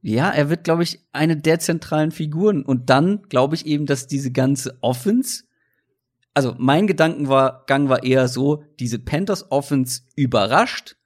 ja, 0.00 0.30
er 0.30 0.48
wird, 0.48 0.64
glaube 0.64 0.82
ich, 0.82 1.00
eine 1.12 1.36
der 1.36 1.58
zentralen 1.58 2.10
Figuren. 2.10 2.64
Und 2.64 2.90
dann 2.90 3.22
glaube 3.28 3.54
ich 3.54 3.66
eben, 3.66 3.86
dass 3.86 4.06
diese 4.06 4.32
ganze 4.32 4.78
Offense, 4.80 5.44
also 6.34 6.54
mein 6.58 6.86
Gedankengang 6.86 7.88
war 7.88 8.02
eher 8.04 8.28
so, 8.28 8.64
diese 8.78 8.98
Panthers 8.98 9.50
Offense 9.50 10.02
überrascht 10.16 10.96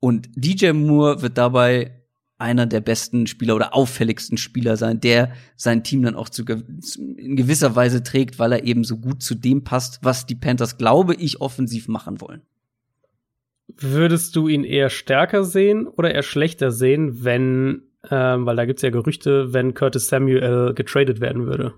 und 0.00 0.28
DJ 0.34 0.72
Moore 0.72 1.22
wird 1.22 1.38
dabei 1.38 1.95
einer 2.38 2.66
der 2.66 2.80
besten 2.80 3.26
Spieler 3.26 3.56
oder 3.56 3.74
auffälligsten 3.74 4.36
Spieler 4.36 4.76
sein, 4.76 5.00
der 5.00 5.32
sein 5.56 5.82
Team 5.82 6.02
dann 6.02 6.14
auch 6.14 6.28
zu, 6.28 6.44
in 6.44 7.36
gewisser 7.36 7.74
Weise 7.76 8.02
trägt, 8.02 8.38
weil 8.38 8.52
er 8.52 8.64
eben 8.64 8.84
so 8.84 8.98
gut 8.98 9.22
zu 9.22 9.34
dem 9.34 9.64
passt, 9.64 10.00
was 10.02 10.26
die 10.26 10.34
Panthers, 10.34 10.76
glaube 10.76 11.14
ich, 11.14 11.40
offensiv 11.40 11.88
machen 11.88 12.20
wollen. 12.20 12.42
Würdest 13.68 14.36
du 14.36 14.48
ihn 14.48 14.64
eher 14.64 14.90
stärker 14.90 15.44
sehen 15.44 15.86
oder 15.86 16.14
eher 16.14 16.22
schlechter 16.22 16.70
sehen, 16.70 17.24
wenn, 17.24 17.82
ähm, 18.10 18.46
weil 18.46 18.56
da 18.56 18.64
gibt's 18.64 18.82
ja 18.82 18.90
Gerüchte, 18.90 19.52
wenn 19.52 19.74
Curtis 19.74 20.08
Samuel 20.08 20.74
getradet 20.74 21.20
werden 21.20 21.46
würde? 21.46 21.74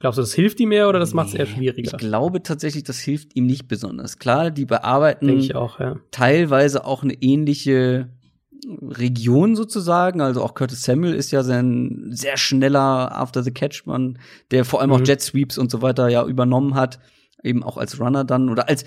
Glaubst 0.00 0.18
du, 0.18 0.22
das 0.22 0.32
hilft 0.32 0.60
ihm 0.60 0.68
mehr 0.68 0.88
oder 0.88 1.00
das 1.00 1.12
macht 1.12 1.28
es 1.28 1.34
eher 1.34 1.46
schwieriger? 1.46 1.90
Ich 1.92 1.98
glaube 1.98 2.42
tatsächlich, 2.42 2.84
das 2.84 3.00
hilft 3.00 3.34
ihm 3.34 3.46
nicht 3.46 3.66
besonders. 3.66 4.18
Klar, 4.18 4.52
die 4.52 4.64
bearbeiten 4.64 5.52
auch, 5.54 5.80
ja. 5.80 5.96
teilweise 6.12 6.84
auch 6.84 7.02
eine 7.02 7.14
ähnliche 7.14 8.08
Region 8.66 9.56
sozusagen. 9.56 10.20
Also 10.20 10.42
auch 10.42 10.54
Curtis 10.54 10.82
Samuel 10.82 11.14
ist 11.14 11.30
ja 11.30 11.42
sein 11.42 12.08
sehr 12.10 12.36
schneller 12.36 13.16
After 13.16 13.42
the 13.42 13.50
Catch 13.50 13.86
Mann, 13.86 14.18
der 14.50 14.64
vor 14.64 14.80
allem 14.80 14.90
mhm. 14.90 14.96
auch 14.96 15.06
Jet 15.06 15.20
Sweeps 15.20 15.58
und 15.58 15.70
so 15.70 15.82
weiter 15.82 16.08
ja 16.08 16.24
übernommen 16.26 16.74
hat, 16.74 16.98
eben 17.42 17.62
auch 17.62 17.76
als 17.76 18.00
Runner 18.00 18.24
dann 18.24 18.48
oder 18.48 18.68
als 18.68 18.84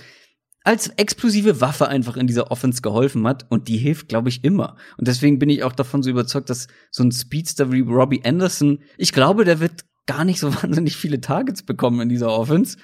als 0.63 0.89
explosive 0.89 1.59
Waffe 1.59 1.87
einfach 1.87 2.17
in 2.17 2.27
dieser 2.27 2.51
Offense 2.51 2.83
geholfen 2.83 3.25
hat 3.25 3.47
und 3.49 3.67
die 3.67 3.77
hilft, 3.77 4.09
glaube 4.09 4.29
ich, 4.29 4.43
immer. 4.43 4.75
Und 4.97 5.07
deswegen 5.07 5.39
bin 5.39 5.49
ich 5.49 5.63
auch 5.63 5.73
davon 5.73 6.03
so 6.03 6.09
überzeugt, 6.11 6.51
dass 6.51 6.67
so 6.91 7.03
ein 7.03 7.11
Speedster 7.11 7.71
wie 7.71 7.81
Robbie 7.81 8.21
Anderson, 8.23 8.79
ich 8.97 9.11
glaube, 9.11 9.43
der 9.43 9.59
wird 9.59 9.85
gar 10.05 10.23
nicht 10.23 10.39
so 10.39 10.53
wahnsinnig 10.61 10.97
viele 10.97 11.19
Targets 11.19 11.63
bekommen 11.63 12.01
in 12.01 12.09
dieser 12.09 12.31
Offense, 12.31 12.77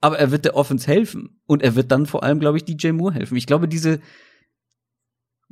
aber 0.00 0.18
er 0.18 0.30
wird 0.30 0.44
der 0.44 0.54
Offense 0.54 0.86
helfen 0.86 1.40
und 1.46 1.62
er 1.62 1.74
wird 1.74 1.90
dann 1.90 2.06
vor 2.06 2.22
allem, 2.22 2.38
glaube 2.38 2.58
ich, 2.58 2.64
DJ 2.64 2.92
Moore 2.92 3.14
helfen. 3.14 3.36
Ich 3.36 3.46
glaube, 3.46 3.66
diese 3.66 4.00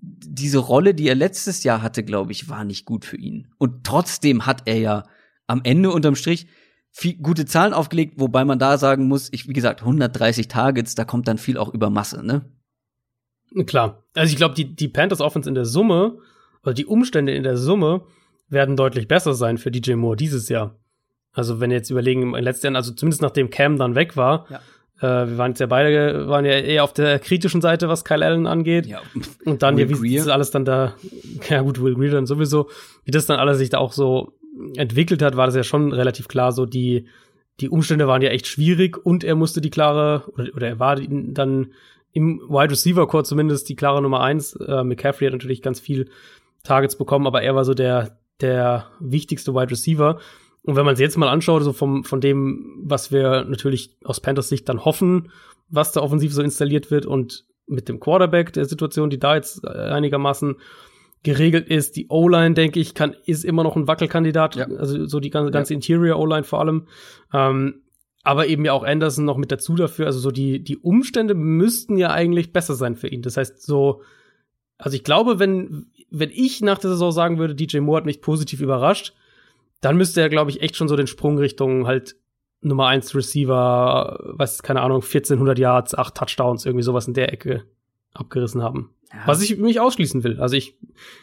diese 0.03 0.59
Rolle, 0.59 0.95
die 0.95 1.09
er 1.09 1.15
letztes 1.15 1.63
Jahr 1.63 1.81
hatte, 1.81 2.03
glaube 2.03 2.33
ich, 2.33 2.49
war 2.49 2.65
nicht 2.65 2.85
gut 2.85 3.05
für 3.05 3.17
ihn. 3.17 3.49
Und 3.59 3.85
trotzdem 3.85 4.47
hat 4.47 4.63
er 4.67 4.79
ja 4.79 5.05
am 5.47 5.61
Ende 5.63 5.91
unterm 5.91 6.17
Strich 6.17 6.49
viel, 6.91 7.17
gute 7.19 7.47
Zahlen 7.47 7.73
aufgelegt, 7.73 8.15
wobei 8.17 8.45
man 8.45 8.59
da 8.59 8.77
sagen 8.79 9.07
muss, 9.07 9.29
ich, 9.33 9.49
wie 9.49 9.53
gesagt, 9.53 9.81
130 9.83 10.49
Targets, 10.49 10.95
da 10.95 11.05
kommt 11.05 11.29
dann 11.29 11.39
viel 11.39 11.57
auch 11.57 11.73
über 11.73 11.89
Masse, 11.89 12.25
ne? 12.25 12.45
Klar. 13.67 14.05
Also 14.15 14.31
ich 14.31 14.37
glaube, 14.37 14.55
die, 14.55 14.75
die 14.75 14.89
Panthers 14.89 15.21
Offense 15.21 15.49
in 15.49 15.55
der 15.55 15.65
Summe, 15.65 16.19
oder 16.63 16.75
die 16.75 16.87
Umstände 16.87 17.33
in 17.35 17.45
der 17.45 17.57
Summe, 17.57 18.05
werden 18.49 18.77
deutlich 18.77 19.09
besser 19.09 19.35
sein 19.35 19.57
für 19.57 19.71
DJ 19.71 19.95
Moore 19.95 20.17
dieses 20.17 20.49
Jahr. 20.49 20.79
Also 21.33 21.61
wenn 21.61 21.71
jetzt 21.71 21.91
überlegen, 21.91 22.23
im 22.23 22.35
letzten 22.35 22.67
Jahr, 22.67 22.77
also 22.77 22.93
zumindest 22.93 23.23
nachdem 23.23 23.51
Cam 23.51 23.79
dann 23.79 23.95
weg 23.95 24.17
war, 24.17 24.47
ja. 24.51 24.61
Äh, 25.03 25.29
wir 25.31 25.39
waren 25.39 25.51
jetzt 25.51 25.59
ja 25.59 25.67
beide, 25.67 26.29
waren 26.29 26.45
ja 26.45 26.53
eher 26.53 26.85
auf 26.85 26.93
der 26.93 27.19
kritischen 27.19 27.61
Seite, 27.61 27.89
was 27.89 28.05
Kyle 28.05 28.25
Allen 28.25 28.47
angeht. 28.47 28.87
Ja. 28.87 29.01
Und 29.45 29.63
dann, 29.63 29.77
ja, 29.77 29.89
wie 29.89 30.17
das 30.17 30.29
alles 30.29 30.53
dann 30.53 30.65
da, 30.65 30.95
ja 31.49 31.61
gut, 31.63 31.83
Will 31.83 31.97
Greer 31.97 32.13
dann 32.13 32.27
sowieso, 32.27 32.71
wie 33.05 33.11
das 33.11 33.27
dann 33.27 33.41
alles 33.41 33.59
sich 33.59 33.71
da 33.71 33.79
auch 33.79 33.93
so 33.93 34.33
entwickelt 34.77 35.21
hat, 35.21 35.37
war 35.37 35.47
das 35.47 35.57
ja 35.57 35.65
schon 35.65 35.93
relativ 35.93 36.29
klar 36.29 36.53
so, 36.53 36.67
die, 36.67 37.07
die 37.61 37.69
Umstände 37.69 38.07
waren 38.07 38.23
ja 38.23 38.31
echt 38.31 38.47
schwierig 38.47 38.97
und 39.05 39.25
er 39.25 39.35
musste 39.35 39.61
die 39.61 39.71
klare, 39.71 40.25
oder, 40.35 40.55
oder 40.55 40.69
er 40.69 40.79
war 40.79 40.97
dann 40.97 41.73
im 42.13 42.41
Wide 42.49 42.71
Receiver 42.71 43.09
Core 43.09 43.25
zumindest 43.25 43.69
die 43.69 43.77
klare 43.77 44.03
Nummer 44.03 44.21
eins. 44.21 44.55
Äh, 44.55 44.85
McCaffrey 44.85 45.27
hat 45.27 45.33
natürlich 45.33 45.63
ganz 45.63 45.81
viel 45.81 46.11
Targets 46.63 46.97
bekommen, 46.97 47.27
aber 47.27 47.43
er 47.43 47.57
war 47.57 47.65
so 47.65 47.75
der, 47.75 48.19
der 48.41 48.87
wichtigste 49.01 49.55
Wide 49.55 49.71
Receiver. 49.71 50.21
Und 50.65 50.77
wenn 50.77 50.85
man 50.85 50.95
es 50.95 51.01
jetzt 51.01 51.17
mal 51.17 51.29
anschaut, 51.29 51.63
so 51.65 51.73
vom, 51.73 52.05
von 52.05 52.21
dem, 52.21 52.83
was 52.85 53.11
wir 53.11 53.45
natürlich 53.45 53.97
aus 54.05 54.21
Panthers 54.21 54.49
Sicht 54.49 54.69
dann 54.69 54.85
hoffen, 54.85 55.31
was 55.69 55.93
da 55.93 56.01
offensiv 56.01 56.33
so 56.33 56.43
installiert 56.43 56.91
wird 56.91 57.07
und 57.07 57.45
mit 57.67 57.89
dem 57.89 58.01
Quarterback 58.01 58.53
der 58.53 58.65
Situation, 58.65 59.11
die 59.11 59.19
da 59.19 59.35
jetzt 59.35 59.67
einigermaßen 59.67 60.57
geregelt 61.23 61.69
ist, 61.69 61.97
die 61.97 62.09
O-Line, 62.09 62.55
denke 62.55 62.81
ich, 62.81 62.95
kann, 62.95 63.17
ist 63.27 63.45
immer 63.45 63.63
noch 63.63 63.77
ein 63.77 63.87
Wackelkandidat, 63.87 64.57
ja. 64.57 64.67
also 64.67 65.07
so 65.07 65.21
die 65.21 65.31
ganze, 65.31 65.53
ganze 65.53 65.73
ja. 65.73 65.77
Interior 65.77 66.19
O-Line 66.19 66.45
vor 66.45 66.61
allem. 66.61 66.87
Ähm, 67.33 67.83
aber 68.25 68.47
eben 68.47 68.65
ja 68.65 68.73
auch 68.73 68.85
Anderson 68.85 69.25
noch 69.25 69.37
mit 69.37 69.51
dazu 69.51 69.75
dafür. 69.75 70.07
Also 70.07 70.21
so 70.21 70.31
die, 70.31 70.63
die 70.63 70.79
Umstände 70.79 71.35
müssten 71.35 71.97
ja 71.97 72.11
eigentlich 72.11 72.53
besser 72.53 72.75
sein 72.75 72.97
für 72.97 73.09
ihn. 73.09 73.23
Das 73.23 73.37
heißt, 73.37 73.63
so, 73.63 74.03
also 74.79 74.95
ich 74.95 75.05
glaube, 75.05 75.39
wenn, 75.39 75.87
wenn 76.11 76.31
ich 76.31 76.61
nach 76.61 76.79
der 76.79 76.91
Saison 76.91 77.11
sagen 77.11 77.39
würde, 77.39 77.55
DJ 77.55 77.79
Moore 77.81 77.99
hat 77.99 78.07
mich 78.07 78.21
positiv 78.21 78.61
überrascht, 78.61 79.15
dann 79.83 79.97
müsste 79.99 80.23
er, 80.23 80.31
glaube 80.31 80.51
ich, 80.51 80.63
echt 80.63 80.77
schon 80.77 80.89
so 80.89 80.97
den 80.97 81.07
Sprung 81.07 81.37
Richtung 81.37 81.87
halt 81.87 82.17
Nummer 82.63 82.87
eins 82.87 83.15
Receiver, 83.15 84.19
was, 84.23 84.63
keine 84.63 84.81
Ahnung, 84.81 85.03
1400 85.03 85.59
Yards, 85.59 85.95
acht 85.95 86.15
Touchdowns, 86.15 86.65
irgendwie 86.65 86.85
sowas 86.85 87.09
in 87.09 87.15
der 87.15 87.33
Ecke 87.33 87.65
abgerissen 88.15 88.63
haben. 88.63 88.95
Ja. 89.13 89.19
Was 89.27 89.43
ich 89.43 89.59
mich 89.59 89.81
ausschließen 89.81 90.25
will. 90.25 90.41
Also 90.41 90.57
ich 90.57 90.79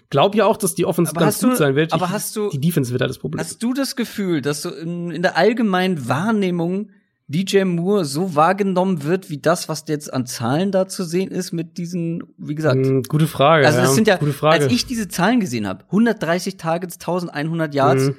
glaube 0.09 0.37
ja 0.37 0.45
auch, 0.45 0.57
dass 0.57 0.75
die 0.75 0.85
Offense 0.85 1.11
aber 1.11 1.21
ganz 1.21 1.39
gut 1.39 1.51
du, 1.51 1.55
sein 1.55 1.75
wird. 1.75 1.93
Aber 1.93 2.05
ich, 2.05 2.11
hast 2.11 2.35
du 2.35 2.49
die 2.49 2.59
Defense 2.59 2.91
wird 2.91 3.01
halt 3.01 3.09
das 3.09 3.17
Problem. 3.17 3.39
Hast 3.39 3.63
du 3.63 3.73
das 3.73 3.95
Gefühl, 3.95 4.41
dass 4.41 4.61
du 4.61 4.69
in, 4.69 5.09
in 5.09 5.21
der 5.21 5.37
allgemeinen 5.37 6.07
Wahrnehmung 6.07 6.89
DJ 7.29 7.63
Moore 7.63 8.05
so 8.05 8.35
wahrgenommen 8.35 9.03
wird, 9.03 9.29
wie 9.29 9.37
das, 9.37 9.69
was 9.69 9.85
jetzt 9.87 10.11
an 10.11 10.25
Zahlen 10.25 10.71
da 10.71 10.87
zu 10.87 11.03
sehen 11.03 11.29
ist 11.29 11.51
mit 11.51 11.77
diesen, 11.77 12.23
wie 12.37 12.55
gesagt. 12.55 12.77
Mm, 12.77 13.01
gute 13.03 13.27
Frage. 13.27 13.65
Also 13.65 13.79
das 13.79 13.89
ja, 13.89 13.95
sind 13.95 14.07
ja, 14.07 14.19
als 14.49 14.65
ich 14.65 14.85
diese 14.87 15.07
Zahlen 15.07 15.39
gesehen 15.39 15.67
habe, 15.67 15.85
130 15.85 16.57
Targets, 16.57 16.95
1100 16.95 17.73
Yards, 17.73 18.03
mhm. 18.07 18.15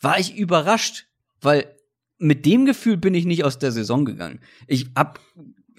War 0.00 0.18
ich 0.18 0.36
überrascht, 0.36 1.06
weil 1.40 1.74
mit 2.18 2.44
dem 2.44 2.66
Gefühl 2.66 2.96
bin 2.96 3.14
ich 3.14 3.24
nicht 3.24 3.44
aus 3.44 3.58
der 3.58 3.72
Saison 3.72 4.04
gegangen. 4.04 4.40
Ich 4.66 4.90
hab 4.94 5.20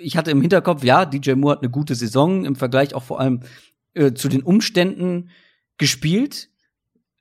ich 0.02 0.18
hatte 0.18 0.31
im 0.31 0.41
Hinterkopf, 0.41 0.84
ja, 0.84 1.06
DJ 1.06 1.34
Moore 1.34 1.53
hat 1.53 1.61
eine 1.61 1.69
gute 1.69 1.95
Saison 1.95 2.45
im 2.45 2.56
Vergleich 2.56 2.93
auch 2.93 3.03
vor 3.03 3.19
allem 3.19 3.41
äh, 3.93 4.14
zu 4.14 4.30
den 4.30 4.41
Umständen 4.41 5.30
gespielt. 5.77 6.49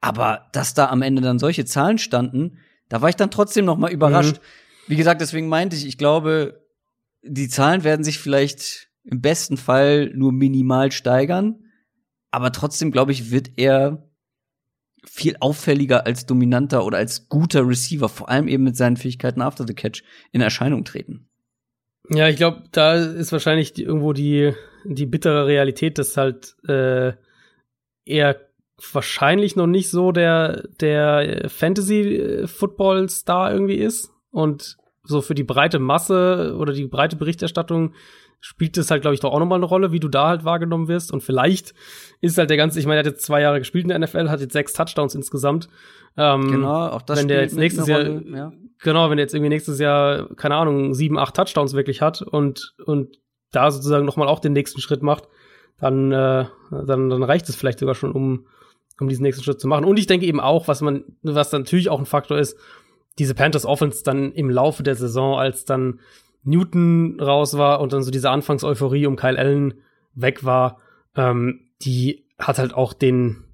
Aber 0.01 0.49
dass 0.53 0.75
da 0.75 0.89
am 0.89 1.03
Ende 1.03 1.21
dann 1.21 1.39
solche 1.39 1.67
Zahlen 1.67 1.99
standen, 1.99 2.59
da 2.89 3.03
war 3.03 3.11
ich 3.11 3.17
dann 3.17 3.31
trotzdem 3.31 3.67
noch 3.67 3.77
mal 3.77 3.93
überrascht. 3.93 4.37
Mhm. 4.37 4.91
Wie 4.93 4.97
gesagt, 4.97 5.21
deswegen 5.21 5.49
meinte 5.49 5.77
ich, 5.77 5.87
ich 5.87 5.99
glaube, 5.99 6.67
die 7.23 7.49
Zahlen 7.49 7.85
werden 7.85 8.03
sich 8.03 8.19
vielleicht 8.19 8.89
im 9.05 9.21
besten 9.21 9.57
Fall 9.57 10.11
nur 10.15 10.33
minimal 10.33 10.91
steigern. 10.91 11.65
Aber 12.31 12.51
trotzdem, 12.53 12.91
glaube 12.91 13.13
ich, 13.13 13.31
wird 13.31 13.51
er 13.57 14.10
viel 15.05 15.37
auffälliger 15.41 16.07
als 16.07 16.27
dominanter 16.27 16.85
oder 16.85 16.99
als 16.99 17.29
guter 17.29 17.67
Receiver, 17.67 18.09
vor 18.09 18.29
allem 18.29 18.49
eben 18.49 18.65
mit 18.65 18.77
seinen 18.77 18.97
Fähigkeiten 18.97 19.43
after 19.43 19.67
the 19.67 19.75
catch, 19.75 20.03
in 20.33 20.41
Erscheinung 20.41 20.85
treten. 20.85 21.27
Ja, 22.09 22.29
ich 22.29 22.37
glaube, 22.37 22.65
da 22.73 22.95
ist 22.95 23.33
wahrscheinlich 23.33 23.73
die, 23.73 23.85
irgendwo 23.85 24.13
die, 24.13 24.53
die 24.85 25.07
bittere 25.07 25.47
Realität, 25.47 25.99
dass 25.99 26.17
halt 26.17 26.57
äh, 26.67 27.13
er 28.05 28.41
wahrscheinlich 28.93 29.57
noch 29.57 29.67
nicht 29.67 29.91
so 29.91 30.13
der, 30.13 30.69
der 30.81 31.49
Fantasy-Football-Star 31.49 33.53
irgendwie 33.53 33.77
ist. 33.77 34.11
Und 34.31 34.77
so 35.05 35.23
für 35.23 35.35
die 35.35 35.45
breite 35.45 35.79
Masse 35.79 36.57
oder 36.59 36.73
die 36.73 36.87
breite 36.87 37.17
Berichterstattung 37.17 37.95
spielt 38.41 38.77
es 38.79 38.91
halt, 38.91 39.03
glaube 39.03 39.15
ich, 39.15 39.21
doch 39.21 39.33
auch 39.33 39.39
nochmal 39.39 39.59
eine 39.59 39.67
Rolle, 39.67 39.93
wie 39.93 40.01
du 40.01 40.09
da 40.09 40.29
halt 40.29 40.45
wahrgenommen 40.45 40.89
wirst. 40.89 41.13
Und 41.13 41.23
vielleicht 41.23 41.75
ist 42.21 42.39
halt 42.39 42.51
der 42.51 42.57
ganze, 42.57 42.81
ich 42.81 42.87
meine, 42.87 42.97
er 42.97 43.05
hat 43.05 43.13
jetzt 43.13 43.25
zwei 43.25 43.43
Jahre 43.43 43.59
gespielt 43.59 43.85
in 43.85 43.91
der 43.91 43.99
NFL, 43.99 44.31
hat 44.31 44.41
jetzt 44.41 44.55
sechs 44.55 44.73
Touchdowns 44.73 45.15
insgesamt. 45.15 45.69
Ähm, 46.17 46.51
genau, 46.51 46.89
auch 46.89 47.03
das 47.03 47.19
Wenn 47.19 47.29
der 47.29 47.43
jetzt 47.43 47.57
nächstes 47.57 47.87
Jahr, 47.87 48.03
ja. 48.03 48.53
Genau, 48.83 49.11
wenn 49.11 49.19
er 49.19 49.23
jetzt 49.23 49.35
irgendwie 49.35 49.51
nächstes 49.51 49.79
Jahr, 49.79 50.35
keine 50.37 50.57
Ahnung, 50.57 50.95
sieben, 50.95 51.19
acht 51.19 51.37
Touchdowns 51.37 51.75
wirklich 51.75 52.01
hat 52.01 52.23
und, 52.23 52.75
und 52.87 53.19
da 53.53 53.71
sozusagen 53.71 54.07
nochmal 54.07 54.29
auch 54.29 54.39
den 54.41 54.55
nächsten 54.55 54.81
Schritt 54.81 55.03
macht, 55.03 55.29
dann, 55.79 56.13
äh, 56.13 56.47
dann, 56.71 57.11
dann 57.11 57.23
reicht 57.23 57.49
es 57.49 57.57
vielleicht 57.57 57.79
sogar 57.79 57.95
schon, 57.95 58.13
um, 58.13 58.47
um 58.99 59.09
diesen 59.09 59.23
nächsten 59.23 59.45
Schritt 59.45 59.61
zu 59.61 59.69
machen. 59.69 59.85
Und 59.85 59.99
ich 59.99 60.07
denke 60.07 60.27
eben 60.27 60.41
auch, 60.41 60.67
was 60.67 60.81
man, 60.81 61.05
was 61.23 61.53
natürlich 61.53 61.91
auch 61.91 61.99
ein 61.99 62.07
Faktor 62.07 62.39
ist, 62.39 62.57
diese 63.19 63.35
Panthers 63.35 63.67
Offense 63.67 64.03
dann 64.03 64.33
im 64.33 64.49
Laufe 64.49 64.83
der 64.83 64.95
Saison, 64.95 65.39
als 65.39 65.65
dann 65.65 66.01
Newton 66.43 67.21
raus 67.21 67.57
war 67.57 67.81
und 67.81 67.93
dann 67.93 68.03
so 68.03 68.11
diese 68.11 68.31
Anfangseuphorie 68.31 69.07
um 69.07 69.17
Kyle 69.17 69.39
Allen 69.39 69.75
weg 70.15 70.45
war, 70.45 70.79
ähm, 71.17 71.69
die 71.83 72.27
hat 72.39 72.59
halt 72.59 72.75
auch 72.75 72.93
den, 72.93 73.45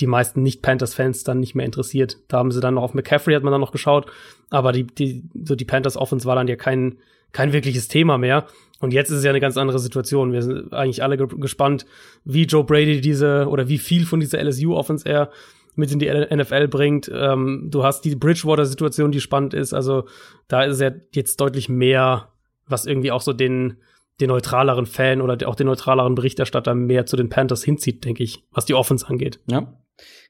die 0.00 0.06
meisten 0.06 0.42
Nicht-Panthers-Fans 0.42 1.24
dann 1.24 1.40
nicht 1.40 1.54
mehr 1.54 1.66
interessiert. 1.66 2.18
Da 2.28 2.38
haben 2.38 2.52
sie 2.52 2.60
dann 2.60 2.74
noch 2.74 2.82
auf 2.82 2.94
McCaffrey 2.94 3.34
hat 3.34 3.42
man 3.42 3.52
dann 3.52 3.60
noch 3.60 3.72
geschaut, 3.72 4.06
aber 4.50 4.72
die, 4.72 4.86
die, 4.86 5.28
so 5.44 5.54
die 5.54 5.64
Panthers 5.64 5.96
Offense 5.96 6.26
war 6.26 6.36
dann 6.36 6.48
ja 6.48 6.56
kein, 6.56 6.98
kein 7.32 7.52
wirkliches 7.52 7.88
Thema 7.88 8.18
mehr. 8.18 8.46
Und 8.80 8.92
jetzt 8.92 9.10
ist 9.10 9.18
es 9.18 9.24
ja 9.24 9.30
eine 9.30 9.40
ganz 9.40 9.56
andere 9.56 9.78
Situation. 9.78 10.32
Wir 10.32 10.42
sind 10.42 10.72
eigentlich 10.72 11.02
alle 11.02 11.16
ge 11.16 11.26
gespannt, 11.38 11.86
wie 12.24 12.44
Joe 12.44 12.64
Brady 12.64 13.00
diese 13.00 13.48
oder 13.48 13.68
wie 13.68 13.78
viel 13.78 14.04
von 14.04 14.20
dieser 14.20 14.42
LSU 14.42 14.74
Offense 14.74 15.08
er 15.08 15.30
mit 15.76 15.92
in 15.92 15.98
die 15.98 16.08
NFL 16.08 16.68
bringt. 16.68 17.10
Ähm, 17.12 17.68
du 17.70 17.84
hast 17.84 18.04
die 18.04 18.16
Bridgewater-Situation, 18.16 19.12
die 19.12 19.20
spannend 19.20 19.54
ist. 19.54 19.74
Also 19.74 20.06
da 20.48 20.64
ist 20.64 20.80
ja 20.80 20.90
jetzt 21.14 21.40
deutlich 21.40 21.68
mehr, 21.68 22.28
was 22.66 22.86
irgendwie 22.86 23.12
auch 23.12 23.20
so 23.20 23.32
den, 23.32 23.78
den 24.20 24.28
neutraleren 24.28 24.86
Fan 24.86 25.20
oder 25.20 25.48
auch 25.48 25.54
den 25.54 25.66
neutraleren 25.66 26.14
Berichterstatter 26.14 26.74
mehr 26.74 27.06
zu 27.06 27.16
den 27.16 27.28
Panthers 27.28 27.62
hinzieht, 27.62 28.04
denke 28.04 28.22
ich, 28.22 28.44
was 28.50 28.64
die 28.64 28.74
Offense 28.74 29.06
angeht. 29.08 29.40
Ja. 29.46 29.80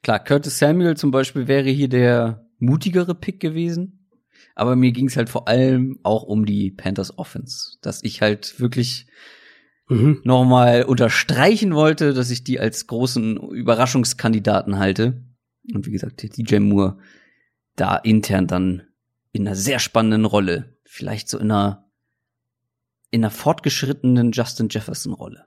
Klar, 0.02 0.20
Curtis 0.20 0.58
Samuel 0.58 0.96
zum 0.96 1.10
Beispiel 1.10 1.48
wäre 1.48 1.70
hier 1.70 1.88
der 1.88 2.46
mutigere 2.58 3.14
Pick 3.14 3.40
gewesen. 3.40 4.08
Aber 4.54 4.74
mir 4.74 4.92
ging 4.92 5.08
es 5.08 5.16
halt 5.16 5.28
vor 5.28 5.48
allem 5.48 5.98
auch 6.02 6.22
um 6.22 6.46
die 6.46 6.70
Panthers 6.70 7.18
Offense, 7.18 7.76
dass 7.82 8.02
ich 8.02 8.22
halt 8.22 8.58
wirklich 8.58 9.06
mhm. 9.88 10.20
nochmal 10.24 10.84
unterstreichen 10.84 11.74
wollte, 11.74 12.14
dass 12.14 12.30
ich 12.30 12.42
die 12.42 12.58
als 12.58 12.86
großen 12.86 13.36
Überraschungskandidaten 13.36 14.78
halte. 14.78 15.24
Und 15.74 15.86
wie 15.86 15.90
gesagt, 15.90 16.22
DJ 16.22 16.58
Moore 16.58 16.98
da 17.76 17.96
intern 17.96 18.46
dann 18.46 18.82
in 19.32 19.46
einer 19.46 19.56
sehr 19.56 19.78
spannenden 19.78 20.24
Rolle, 20.24 20.78
vielleicht 20.84 21.28
so 21.28 21.38
in 21.38 21.50
einer 21.50 21.85
in 23.10 23.22
einer 23.22 23.30
fortgeschrittenen 23.30 24.32
Justin 24.32 24.68
Jefferson 24.68 25.12
Rolle. 25.12 25.46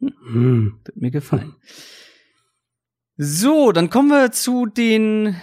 Hm. 0.00 0.12
Mhm. 0.28 0.80
Wird 0.84 0.96
mir 0.96 1.10
gefallen. 1.10 1.54
So, 3.16 3.72
dann 3.72 3.90
kommen 3.90 4.10
wir 4.10 4.30
zu 4.30 4.66
den 4.66 5.36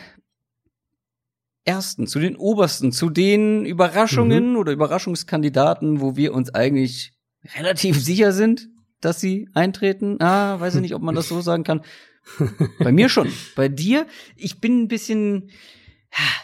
ersten, 1.66 2.08
zu 2.08 2.20
den 2.20 2.38
obersten, 2.38 2.92
zu 2.92 3.10
den 3.10 3.66
Überraschungen 3.66 4.52
mhm. 4.52 4.58
oder 4.58 4.72
Überraschungskandidaten, 4.72 6.00
wo 6.00 6.16
wir 6.16 6.34
uns 6.34 6.54
eigentlich 6.54 7.14
relativ 7.56 8.02
sicher 8.02 8.32
sind, 8.32 8.70
dass 9.02 9.20
sie 9.20 9.50
eintreten. 9.54 10.22
Ah, 10.22 10.60
weiß 10.60 10.76
ich 10.76 10.82
nicht, 10.82 10.96
ob 10.96 11.02
man 11.02 11.16
das 11.16 11.28
so 11.28 11.42
sagen 11.42 11.64
kann. 11.64 11.82
Bei 12.80 12.92
mir 12.92 13.10
schon. 13.10 13.32
Bei 13.56 13.68
dir, 13.68 14.08
ich 14.36 14.62
bin 14.62 14.84
ein 14.84 14.88
bisschen, 14.88 15.50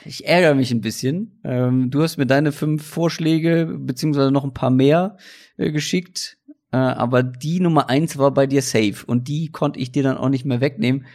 ich 0.05 0.27
ärgere 0.27 0.55
mich 0.55 0.71
ein 0.71 0.81
bisschen. 0.81 1.39
Ähm, 1.43 1.89
du 1.91 2.01
hast 2.01 2.17
mir 2.17 2.25
deine 2.25 2.51
fünf 2.51 2.85
Vorschläge, 2.85 3.77
beziehungsweise 3.79 4.31
noch 4.31 4.43
ein 4.43 4.53
paar 4.53 4.71
mehr 4.71 5.17
äh, 5.57 5.71
geschickt. 5.71 6.37
Äh, 6.71 6.77
aber 6.77 7.23
die 7.23 7.59
Nummer 7.59 7.89
eins 7.89 8.17
war 8.17 8.31
bei 8.31 8.47
dir 8.47 8.61
safe 8.61 9.05
und 9.05 9.27
die 9.27 9.51
konnte 9.51 9.79
ich 9.79 9.91
dir 9.91 10.03
dann 10.03 10.17
auch 10.17 10.29
nicht 10.29 10.45
mehr 10.45 10.61
wegnehmen, 10.61 11.05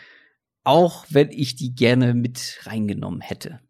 auch 0.64 1.06
wenn 1.10 1.30
ich 1.30 1.56
die 1.56 1.74
gerne 1.74 2.14
mit 2.14 2.60
reingenommen 2.64 3.20
hätte. 3.20 3.60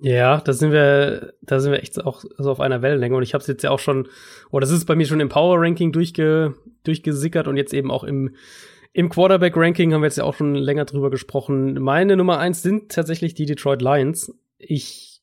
Ja, 0.00 0.40
da 0.40 0.52
sind 0.52 0.72
wir, 0.72 1.34
da 1.42 1.60
sind 1.60 1.70
wir 1.70 1.80
echt 1.80 2.04
auch 2.04 2.24
so 2.36 2.50
auf 2.50 2.58
einer 2.58 2.82
Wellenlänge 2.82 3.14
und 3.14 3.22
ich 3.22 3.34
habe 3.34 3.42
es 3.42 3.46
jetzt 3.46 3.62
ja 3.62 3.70
auch 3.70 3.78
schon, 3.78 4.08
oder 4.50 4.62
das 4.62 4.72
ist 4.72 4.84
bei 4.84 4.96
mir 4.96 5.06
schon 5.06 5.20
im 5.20 5.28
Power 5.28 5.60
Ranking 5.60 5.92
durchge, 5.92 6.56
durchgesickert 6.82 7.46
und 7.46 7.56
jetzt 7.56 7.72
eben 7.72 7.92
auch 7.92 8.02
im 8.02 8.34
im 8.92 9.08
Quarterback 9.08 9.56
Ranking 9.56 9.94
haben 9.94 10.02
wir 10.02 10.06
jetzt 10.06 10.18
ja 10.18 10.24
auch 10.24 10.34
schon 10.34 10.54
länger 10.54 10.84
drüber 10.84 11.10
gesprochen. 11.10 11.74
Meine 11.80 12.16
Nummer 12.16 12.38
eins 12.38 12.62
sind 12.62 12.92
tatsächlich 12.92 13.34
die 13.34 13.46
Detroit 13.46 13.80
Lions. 13.80 14.34
Ich 14.58 15.22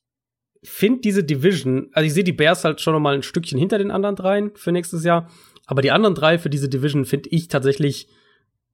finde 0.62 1.00
diese 1.00 1.24
Division, 1.24 1.88
also 1.92 2.06
ich 2.06 2.12
sehe 2.12 2.24
die 2.24 2.32
Bears 2.32 2.64
halt 2.64 2.80
schon 2.80 2.92
noch 2.92 3.00
mal 3.00 3.14
ein 3.14 3.22
Stückchen 3.22 3.58
hinter 3.58 3.78
den 3.78 3.90
anderen 3.90 4.16
dreien 4.16 4.50
für 4.54 4.72
nächstes 4.72 5.04
Jahr. 5.04 5.30
Aber 5.66 5.82
die 5.82 5.92
anderen 5.92 6.14
drei 6.14 6.38
für 6.38 6.50
diese 6.50 6.68
Division 6.68 7.04
finde 7.04 7.30
ich 7.30 7.48
tatsächlich 7.48 8.08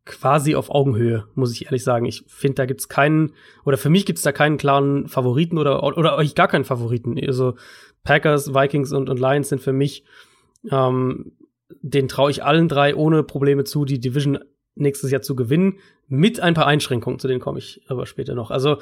quasi 0.06 0.54
auf 0.54 0.70
Augenhöhe, 0.70 1.26
muss 1.34 1.52
ich 1.52 1.66
ehrlich 1.66 1.84
sagen. 1.84 2.06
Ich 2.06 2.24
finde, 2.26 2.54
da 2.54 2.66
gibt's 2.66 2.88
keinen, 2.88 3.34
oder 3.64 3.76
für 3.76 3.90
mich 3.90 4.06
gibt's 4.06 4.22
da 4.22 4.32
keinen 4.32 4.56
klaren 4.56 5.08
Favoriten 5.08 5.58
oder, 5.58 5.82
oder 5.82 6.16
euch 6.16 6.34
gar 6.34 6.48
keinen 6.48 6.64
Favoriten. 6.64 7.18
Also 7.26 7.54
Packers, 8.02 8.54
Vikings 8.54 8.92
und, 8.92 9.10
und 9.10 9.20
Lions 9.20 9.50
sind 9.50 9.60
für 9.60 9.72
mich, 9.72 10.04
ähm, 10.70 11.32
den 11.82 12.08
traue 12.08 12.30
ich 12.30 12.44
allen 12.44 12.68
drei 12.68 12.94
ohne 12.94 13.24
Probleme 13.24 13.64
zu, 13.64 13.84
die 13.84 14.00
Division 14.00 14.38
nächstes 14.76 15.10
Jahr 15.10 15.22
zu 15.22 15.34
gewinnen, 15.34 15.78
mit 16.08 16.40
ein 16.40 16.54
paar 16.54 16.66
Einschränkungen, 16.66 17.18
zu 17.18 17.28
denen 17.28 17.40
komme 17.40 17.58
ich 17.58 17.82
aber 17.88 18.06
später 18.06 18.34
noch. 18.34 18.50
Also 18.50 18.78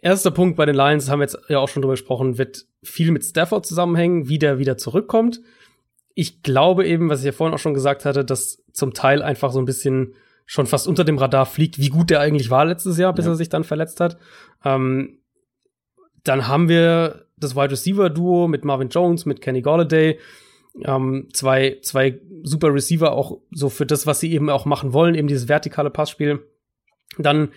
erster 0.00 0.30
Punkt 0.30 0.56
bei 0.56 0.64
den 0.64 0.74
Lions, 0.74 1.10
haben 1.10 1.20
wir 1.20 1.24
jetzt 1.24 1.38
ja 1.48 1.58
auch 1.58 1.68
schon 1.68 1.82
drüber 1.82 1.94
gesprochen, 1.94 2.38
wird 2.38 2.66
viel 2.82 3.10
mit 3.10 3.24
Stafford 3.24 3.66
zusammenhängen, 3.66 4.28
wie 4.28 4.38
der 4.38 4.58
wieder 4.58 4.78
zurückkommt 4.78 5.40
ich 6.20 6.42
glaube 6.42 6.84
eben, 6.84 7.08
was 7.08 7.20
ich 7.20 7.26
ja 7.26 7.30
vorhin 7.30 7.54
auch 7.54 7.60
schon 7.60 7.74
gesagt 7.74 8.04
hatte, 8.04 8.24
dass 8.24 8.64
zum 8.72 8.92
Teil 8.92 9.22
einfach 9.22 9.52
so 9.52 9.60
ein 9.60 9.66
bisschen 9.66 10.16
schon 10.46 10.66
fast 10.66 10.88
unter 10.88 11.04
dem 11.04 11.16
Radar 11.16 11.46
fliegt, 11.46 11.78
wie 11.78 11.90
gut 11.90 12.10
der 12.10 12.18
eigentlich 12.18 12.50
war 12.50 12.64
letztes 12.64 12.98
Jahr, 12.98 13.12
bis 13.12 13.26
ja. 13.26 13.30
er 13.30 13.36
sich 13.36 13.50
dann 13.50 13.62
verletzt 13.62 14.00
hat. 14.00 14.18
Ähm, 14.64 15.20
dann 16.24 16.48
haben 16.48 16.68
wir 16.68 17.26
das 17.36 17.54
Wide 17.54 17.70
Receiver 17.70 18.10
Duo 18.10 18.48
mit 18.48 18.64
Marvin 18.64 18.88
Jones, 18.88 19.26
mit 19.26 19.40
Kenny 19.40 19.62
Galladay. 19.62 20.18
Ähm, 20.84 21.28
zwei, 21.32 21.78
zwei 21.82 22.20
super 22.42 22.72
Receiver 22.72 23.12
auch 23.12 23.38
so 23.50 23.68
für 23.68 23.86
das, 23.86 24.06
was 24.06 24.20
sie 24.20 24.32
eben 24.32 24.50
auch 24.50 24.64
machen 24.64 24.92
wollen, 24.92 25.14
eben 25.14 25.28
dieses 25.28 25.48
vertikale 25.48 25.90
Passspiel. 25.90 26.40
Dann, 27.18 27.50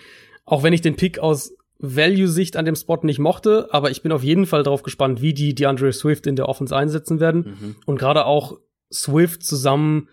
auch 0.46 0.64
wenn 0.64 0.74
ich 0.74 0.82
den 0.82 0.96
Pick 0.96 1.20
aus 1.20 1.56
Value-Sicht 1.80 2.58
an 2.58 2.66
dem 2.66 2.76
Spot 2.76 3.00
nicht 3.04 3.20
mochte, 3.20 3.68
aber 3.72 3.90
ich 3.90 4.04
bin 4.04 4.12
auf 4.12 4.24
jeden 4.24 4.46
Fall 4.46 4.64
darauf 4.64 4.84
gespannt, 4.84 5.22
wie 5.22 5.34
die 5.34 5.56
DeAndre 5.56 5.92
Swift 5.92 6.28
in 6.28 6.36
der 6.36 6.48
Offense 6.48 6.76
einsetzen 6.76 7.20
werden. 7.20 7.58
Mhm. 7.60 7.76
Und 7.86 7.98
gerade 7.98 8.26
auch 8.26 8.60
Swift 8.92 9.44
zusammen 9.44 10.10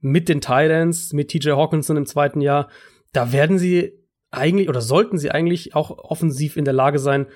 mit 0.00 0.28
den 0.28 0.40
Titans, 0.40 1.12
mit 1.12 1.28
TJ 1.28 1.50
Hawkinson 1.50 1.96
im 1.96 2.06
zweiten 2.06 2.40
Jahr, 2.40 2.68
da 3.12 3.32
werden 3.32 3.58
sie 3.58 3.92
eigentlich 4.32 4.68
oder 4.68 4.80
sollten 4.80 5.18
sie 5.18 5.30
eigentlich 5.30 5.76
auch 5.76 5.90
offensiv 5.90 6.56
in 6.56 6.64
der 6.64 6.74
Lage 6.74 6.98
sein, 6.98 7.26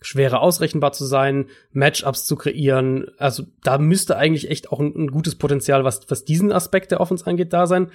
schwerer 0.00 0.40
ausrechenbar 0.40 0.92
zu 0.92 1.04
sein, 1.04 1.46
Matchups 1.72 2.26
zu 2.26 2.36
kreieren. 2.36 3.06
Also 3.18 3.44
da 3.62 3.78
müsste 3.78 4.16
eigentlich 4.16 4.50
echt 4.50 4.70
auch 4.70 4.80
ein, 4.80 4.94
ein 4.94 5.10
gutes 5.10 5.36
Potenzial, 5.36 5.84
was, 5.84 6.02
was 6.08 6.24
diesen 6.24 6.52
Aspekt 6.52 6.90
der 6.90 7.00
Offense 7.00 7.26
angeht, 7.26 7.52
da 7.52 7.66
sein. 7.66 7.90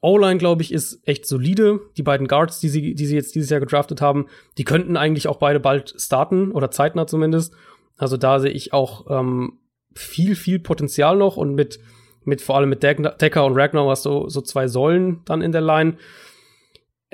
O-Line, 0.00 0.38
glaube 0.38 0.62
ich, 0.62 0.72
ist 0.72 1.00
echt 1.08 1.26
solide. 1.26 1.80
Die 1.96 2.02
beiden 2.02 2.28
Guards, 2.28 2.60
die 2.60 2.68
sie, 2.68 2.94
die 2.94 3.06
sie 3.06 3.16
jetzt 3.16 3.34
dieses 3.34 3.50
Jahr 3.50 3.60
gedraftet 3.60 4.00
haben, 4.00 4.26
die 4.58 4.64
könnten 4.64 4.96
eigentlich 4.96 5.28
auch 5.28 5.38
beide 5.38 5.60
bald 5.60 5.94
starten 5.98 6.52
oder 6.52 6.70
zeitnah 6.70 7.06
zumindest. 7.06 7.54
Also 7.96 8.16
da 8.16 8.38
sehe 8.38 8.50
ich 8.50 8.72
auch 8.72 9.06
ähm, 9.10 9.58
viel, 9.94 10.36
viel 10.36 10.58
Potenzial 10.58 11.16
noch 11.16 11.36
und 11.36 11.54
mit, 11.54 11.80
mit 12.24 12.42
vor 12.42 12.56
allem 12.56 12.68
mit 12.68 12.82
Decker 12.82 13.44
und 13.44 13.56
Ragnar 13.56 13.88
hast 13.88 14.04
du 14.04 14.28
so 14.28 14.40
zwei 14.40 14.68
Säulen 14.68 15.22
dann 15.24 15.42
in 15.42 15.52
der 15.52 15.62
Line. 15.62 15.96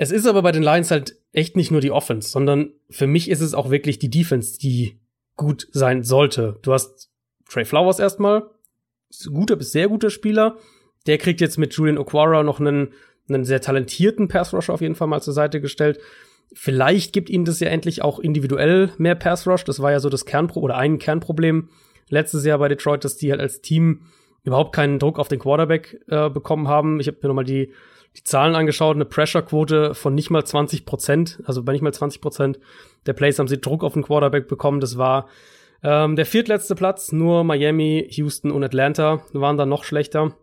Es 0.01 0.09
ist 0.09 0.25
aber 0.25 0.41
bei 0.41 0.51
den 0.51 0.63
Lions 0.63 0.89
halt 0.89 1.15
echt 1.31 1.55
nicht 1.55 1.69
nur 1.69 1.79
die 1.79 1.91
Offense, 1.91 2.27
sondern 2.27 2.73
für 2.89 3.05
mich 3.05 3.29
ist 3.29 3.39
es 3.39 3.53
auch 3.53 3.69
wirklich 3.69 3.99
die 3.99 4.09
Defense, 4.09 4.57
die 4.57 4.99
gut 5.35 5.67
sein 5.73 6.01
sollte. 6.01 6.57
Du 6.63 6.73
hast 6.73 7.11
Trey 7.47 7.65
Flowers 7.65 7.99
erstmal, 7.99 8.49
guter 9.31 9.57
bis 9.57 9.71
sehr 9.71 9.89
guter 9.89 10.09
Spieler, 10.09 10.57
der 11.05 11.19
kriegt 11.19 11.39
jetzt 11.39 11.59
mit 11.59 11.75
Julian 11.75 11.99
Okwara 11.99 12.41
noch 12.41 12.59
einen, 12.59 12.93
einen 13.29 13.45
sehr 13.45 13.61
talentierten 13.61 14.27
Pass 14.27 14.55
Rusher 14.55 14.73
auf 14.73 14.81
jeden 14.81 14.95
Fall 14.95 15.07
mal 15.07 15.21
zur 15.21 15.35
Seite 15.35 15.61
gestellt. 15.61 15.99
Vielleicht 16.51 17.13
gibt 17.13 17.29
ihnen 17.29 17.45
das 17.45 17.59
ja 17.59 17.67
endlich 17.67 18.01
auch 18.01 18.17
individuell 18.17 18.89
mehr 18.97 19.13
Pass 19.13 19.45
Rush. 19.45 19.65
Das 19.65 19.83
war 19.83 19.91
ja 19.91 19.99
so 19.99 20.09
das 20.09 20.25
Kernpro 20.25 20.61
oder 20.61 20.77
ein 20.77 20.97
Kernproblem 20.97 21.69
letztes 22.09 22.43
Jahr 22.43 22.57
bei 22.57 22.69
Detroit, 22.69 23.03
dass 23.03 23.17
die 23.17 23.29
halt 23.29 23.39
als 23.39 23.61
Team 23.61 24.07
überhaupt 24.41 24.73
keinen 24.73 24.97
Druck 24.97 25.19
auf 25.19 25.27
den 25.27 25.37
Quarterback 25.37 26.01
äh, 26.07 26.27
bekommen 26.31 26.67
haben. 26.67 26.99
Ich 26.99 27.05
habe 27.05 27.19
mir 27.21 27.27
nochmal 27.27 27.45
die, 27.45 27.71
die 28.17 28.23
Zahlen 28.23 28.55
angeschaut, 28.55 28.95
eine 28.95 29.05
Pressure-Quote 29.05 29.95
von 29.95 30.13
nicht 30.13 30.29
mal 30.29 30.45
20 30.45 30.85
Prozent, 30.85 31.41
also 31.45 31.63
bei 31.63 31.71
nicht 31.71 31.81
mal 31.81 31.93
20 31.93 32.21
Prozent 32.21 32.59
der 33.05 33.13
Plays 33.13 33.39
haben 33.39 33.47
sie 33.47 33.59
Druck 33.59 33.83
auf 33.83 33.93
den 33.93 34.03
Quarterback 34.03 34.47
bekommen. 34.47 34.79
Das 34.79 34.97
war 34.97 35.27
ähm, 35.83 36.15
der 36.15 36.25
viertletzte 36.25 36.75
Platz, 36.75 37.11
nur 37.11 37.43
Miami, 37.43 38.07
Houston 38.11 38.51
und 38.51 38.63
Atlanta 38.63 39.21
waren 39.33 39.57
da 39.57 39.65
noch 39.65 39.83
schlechter. 39.83 40.35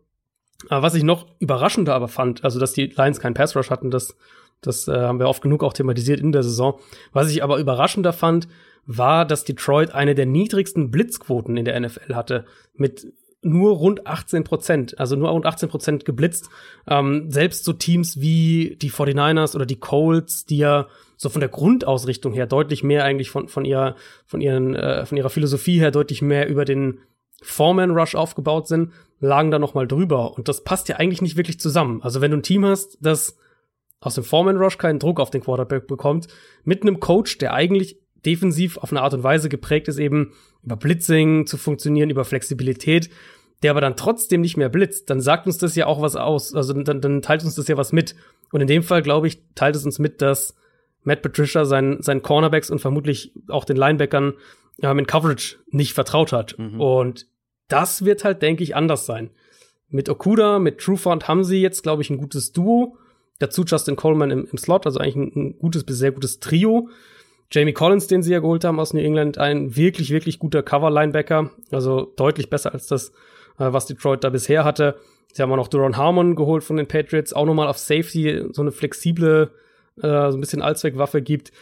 Aber 0.68 0.82
was 0.82 0.94
ich 0.94 1.04
noch 1.04 1.26
überraschender 1.38 1.94
aber 1.94 2.08
fand, 2.08 2.42
also 2.42 2.58
dass 2.58 2.72
die 2.72 2.86
Lions 2.86 3.20
keinen 3.20 3.34
Pass 3.34 3.54
Rush 3.54 3.70
hatten, 3.70 3.90
das, 3.90 4.16
das 4.60 4.88
äh, 4.88 4.92
haben 4.92 5.20
wir 5.20 5.28
oft 5.28 5.42
genug 5.42 5.62
auch 5.62 5.72
thematisiert 5.72 6.20
in 6.20 6.32
der 6.32 6.42
Saison. 6.42 6.80
Was 7.12 7.30
ich 7.30 7.44
aber 7.44 7.58
überraschender 7.58 8.12
fand, 8.12 8.48
war, 8.84 9.24
dass 9.24 9.44
Detroit 9.44 9.94
eine 9.94 10.14
der 10.14 10.26
niedrigsten 10.26 10.90
Blitzquoten 10.90 11.56
in 11.56 11.64
der 11.64 11.78
NFL 11.78 12.14
hatte, 12.14 12.46
mit 12.74 13.12
nur 13.42 13.76
rund 13.76 14.06
18 14.06 14.44
Prozent, 14.44 14.98
also 14.98 15.16
nur 15.16 15.30
rund 15.30 15.46
18 15.46 15.68
Prozent 15.68 16.04
geblitzt. 16.04 16.48
Ähm, 16.88 17.30
selbst 17.30 17.64
so 17.64 17.72
Teams 17.72 18.20
wie 18.20 18.76
die 18.80 18.90
49ers 18.90 19.54
oder 19.54 19.66
die 19.66 19.78
Colts, 19.78 20.44
die 20.44 20.58
ja 20.58 20.88
so 21.16 21.28
von 21.28 21.40
der 21.40 21.48
Grundausrichtung 21.48 22.32
her 22.32 22.46
deutlich 22.46 22.82
mehr 22.82 23.04
eigentlich 23.04 23.30
von, 23.30 23.48
von 23.48 23.64
ihrer, 23.64 23.96
von 24.26 24.40
ihren, 24.40 24.74
äh, 24.74 25.06
von 25.06 25.16
ihrer 25.16 25.30
Philosophie 25.30 25.78
her 25.78 25.90
deutlich 25.90 26.22
mehr 26.22 26.48
über 26.48 26.64
den 26.64 27.00
Foreman 27.40 27.90
Rush 27.90 28.14
aufgebaut 28.14 28.66
sind, 28.66 28.92
lagen 29.20 29.50
da 29.50 29.58
noch 29.58 29.74
mal 29.74 29.86
drüber. 29.86 30.34
Und 30.34 30.48
das 30.48 30.64
passt 30.64 30.88
ja 30.88 30.96
eigentlich 30.96 31.22
nicht 31.22 31.36
wirklich 31.36 31.60
zusammen. 31.60 32.02
Also 32.02 32.20
wenn 32.20 32.32
du 32.32 32.38
ein 32.38 32.42
Team 32.42 32.64
hast, 32.64 32.98
das 33.00 33.36
aus 34.00 34.14
dem 34.14 34.24
Foreman 34.24 34.56
Rush 34.56 34.78
keinen 34.78 34.98
Druck 34.98 35.20
auf 35.20 35.30
den 35.30 35.42
Quarterback 35.42 35.86
bekommt, 35.86 36.28
mit 36.64 36.82
einem 36.82 37.00
Coach, 37.00 37.38
der 37.38 37.52
eigentlich 37.52 38.00
defensiv 38.24 38.78
auf 38.78 38.90
eine 38.90 39.02
Art 39.02 39.14
und 39.14 39.22
Weise 39.22 39.48
geprägt 39.48 39.88
ist, 39.88 39.98
eben 39.98 40.32
über 40.68 40.76
Blitzing 40.76 41.46
zu 41.46 41.56
funktionieren, 41.56 42.10
über 42.10 42.26
Flexibilität, 42.26 43.08
der 43.62 43.70
aber 43.70 43.80
dann 43.80 43.96
trotzdem 43.96 44.42
nicht 44.42 44.58
mehr 44.58 44.68
blitzt, 44.68 45.08
dann 45.08 45.22
sagt 45.22 45.46
uns 45.46 45.56
das 45.56 45.74
ja 45.74 45.86
auch 45.86 46.02
was 46.02 46.14
aus. 46.14 46.54
Also 46.54 46.74
dann, 46.74 47.00
dann 47.00 47.22
teilt 47.22 47.42
uns 47.42 47.54
das 47.54 47.68
ja 47.68 47.78
was 47.78 47.90
mit. 47.90 48.14
Und 48.52 48.60
in 48.60 48.66
dem 48.66 48.82
Fall, 48.82 49.02
glaube 49.02 49.26
ich, 49.26 49.42
teilt 49.54 49.76
es 49.76 49.84
uns 49.86 49.98
mit, 49.98 50.20
dass 50.20 50.54
Matt 51.04 51.22
Patricia 51.22 51.64
seinen, 51.64 52.02
seinen 52.02 52.22
Cornerbacks 52.22 52.70
und 52.70 52.80
vermutlich 52.80 53.32
auch 53.48 53.64
den 53.64 53.78
Linebackern 53.78 54.34
ja, 54.76 54.92
in 54.92 55.06
Coverage 55.06 55.56
nicht 55.70 55.94
vertraut 55.94 56.32
hat. 56.32 56.56
Mhm. 56.58 56.80
Und 56.80 57.26
das 57.68 58.04
wird 58.04 58.24
halt, 58.24 58.42
denke 58.42 58.62
ich, 58.62 58.76
anders 58.76 59.06
sein. 59.06 59.30
Mit 59.88 60.10
Okuda, 60.10 60.58
mit 60.58 60.78
Trufant 60.78 61.28
haben 61.28 61.44
sie 61.44 61.62
jetzt, 61.62 61.82
glaube 61.82 62.02
ich, 62.02 62.10
ein 62.10 62.18
gutes 62.18 62.52
Duo. 62.52 62.98
Dazu 63.38 63.64
Justin 63.64 63.96
Coleman 63.96 64.30
im, 64.30 64.48
im 64.50 64.58
Slot, 64.58 64.84
also 64.84 64.98
eigentlich 65.00 65.16
ein, 65.16 65.32
ein, 65.34 65.58
gutes 65.58 65.84
bis 65.84 65.98
sehr 65.98 66.12
gutes 66.12 66.40
Trio. 66.40 66.90
Jamie 67.50 67.72
Collins, 67.72 68.06
den 68.06 68.22
sie 68.22 68.32
ja 68.32 68.40
geholt 68.40 68.64
haben 68.64 68.78
aus 68.78 68.92
New 68.92 69.00
England, 69.00 69.38
ein 69.38 69.74
wirklich, 69.76 70.10
wirklich 70.10 70.38
guter 70.38 70.62
Cover-Linebacker. 70.62 71.50
Also 71.70 72.12
deutlich 72.16 72.50
besser 72.50 72.72
als 72.72 72.86
das, 72.86 73.10
äh, 73.58 73.72
was 73.72 73.86
Detroit 73.86 74.24
da 74.24 74.30
bisher 74.30 74.64
hatte. 74.64 74.96
Sie 75.32 75.42
haben 75.42 75.52
auch 75.52 75.56
noch 75.56 75.68
Duron 75.68 75.96
Harmon 75.96 76.36
geholt 76.36 76.64
von 76.64 76.76
den 76.76 76.88
Patriots, 76.88 77.32
auch 77.32 77.46
nochmal 77.46 77.68
auf 77.68 77.78
Safety 77.78 78.44
so 78.52 78.62
eine 78.62 78.72
flexible, 78.72 79.50
äh, 79.96 80.30
so 80.30 80.36
ein 80.36 80.40
bisschen 80.40 80.62
Allzweckwaffe 80.62 81.22
gibt. 81.22 81.52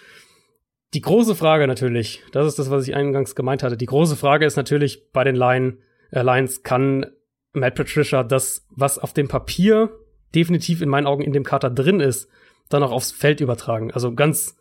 Die 0.95 1.01
große 1.01 1.35
Frage 1.35 1.67
natürlich, 1.67 2.23
das 2.33 2.47
ist 2.47 2.59
das, 2.59 2.71
was 2.71 2.87
ich 2.87 2.95
eingangs 2.95 3.35
gemeint 3.35 3.63
hatte. 3.63 3.77
Die 3.77 3.87
große 3.87 4.17
Frage 4.17 4.47
ist 4.47 4.57
natürlich 4.57 5.11
bei 5.13 5.25
den 5.25 5.37
Line, 5.37 5.79
äh, 6.11 6.23
Lions, 6.23 6.63
kann 6.63 7.07
Matt 7.53 7.75
Patricia 7.75 8.23
das, 8.23 8.67
was 8.71 8.99
auf 8.99 9.13
dem 9.13 9.29
Papier 9.29 9.91
definitiv 10.35 10.83
in 10.83 10.89
meinen 10.89 11.07
Augen 11.07 11.23
in 11.23 11.33
dem 11.33 11.45
Kater 11.45 11.71
drin 11.71 12.01
ist, 12.01 12.29
dann 12.69 12.83
auch 12.83 12.93
aufs 12.93 13.13
Feld 13.13 13.41
übertragen. 13.41 13.91
Also 13.93 14.15
ganz, 14.15 14.57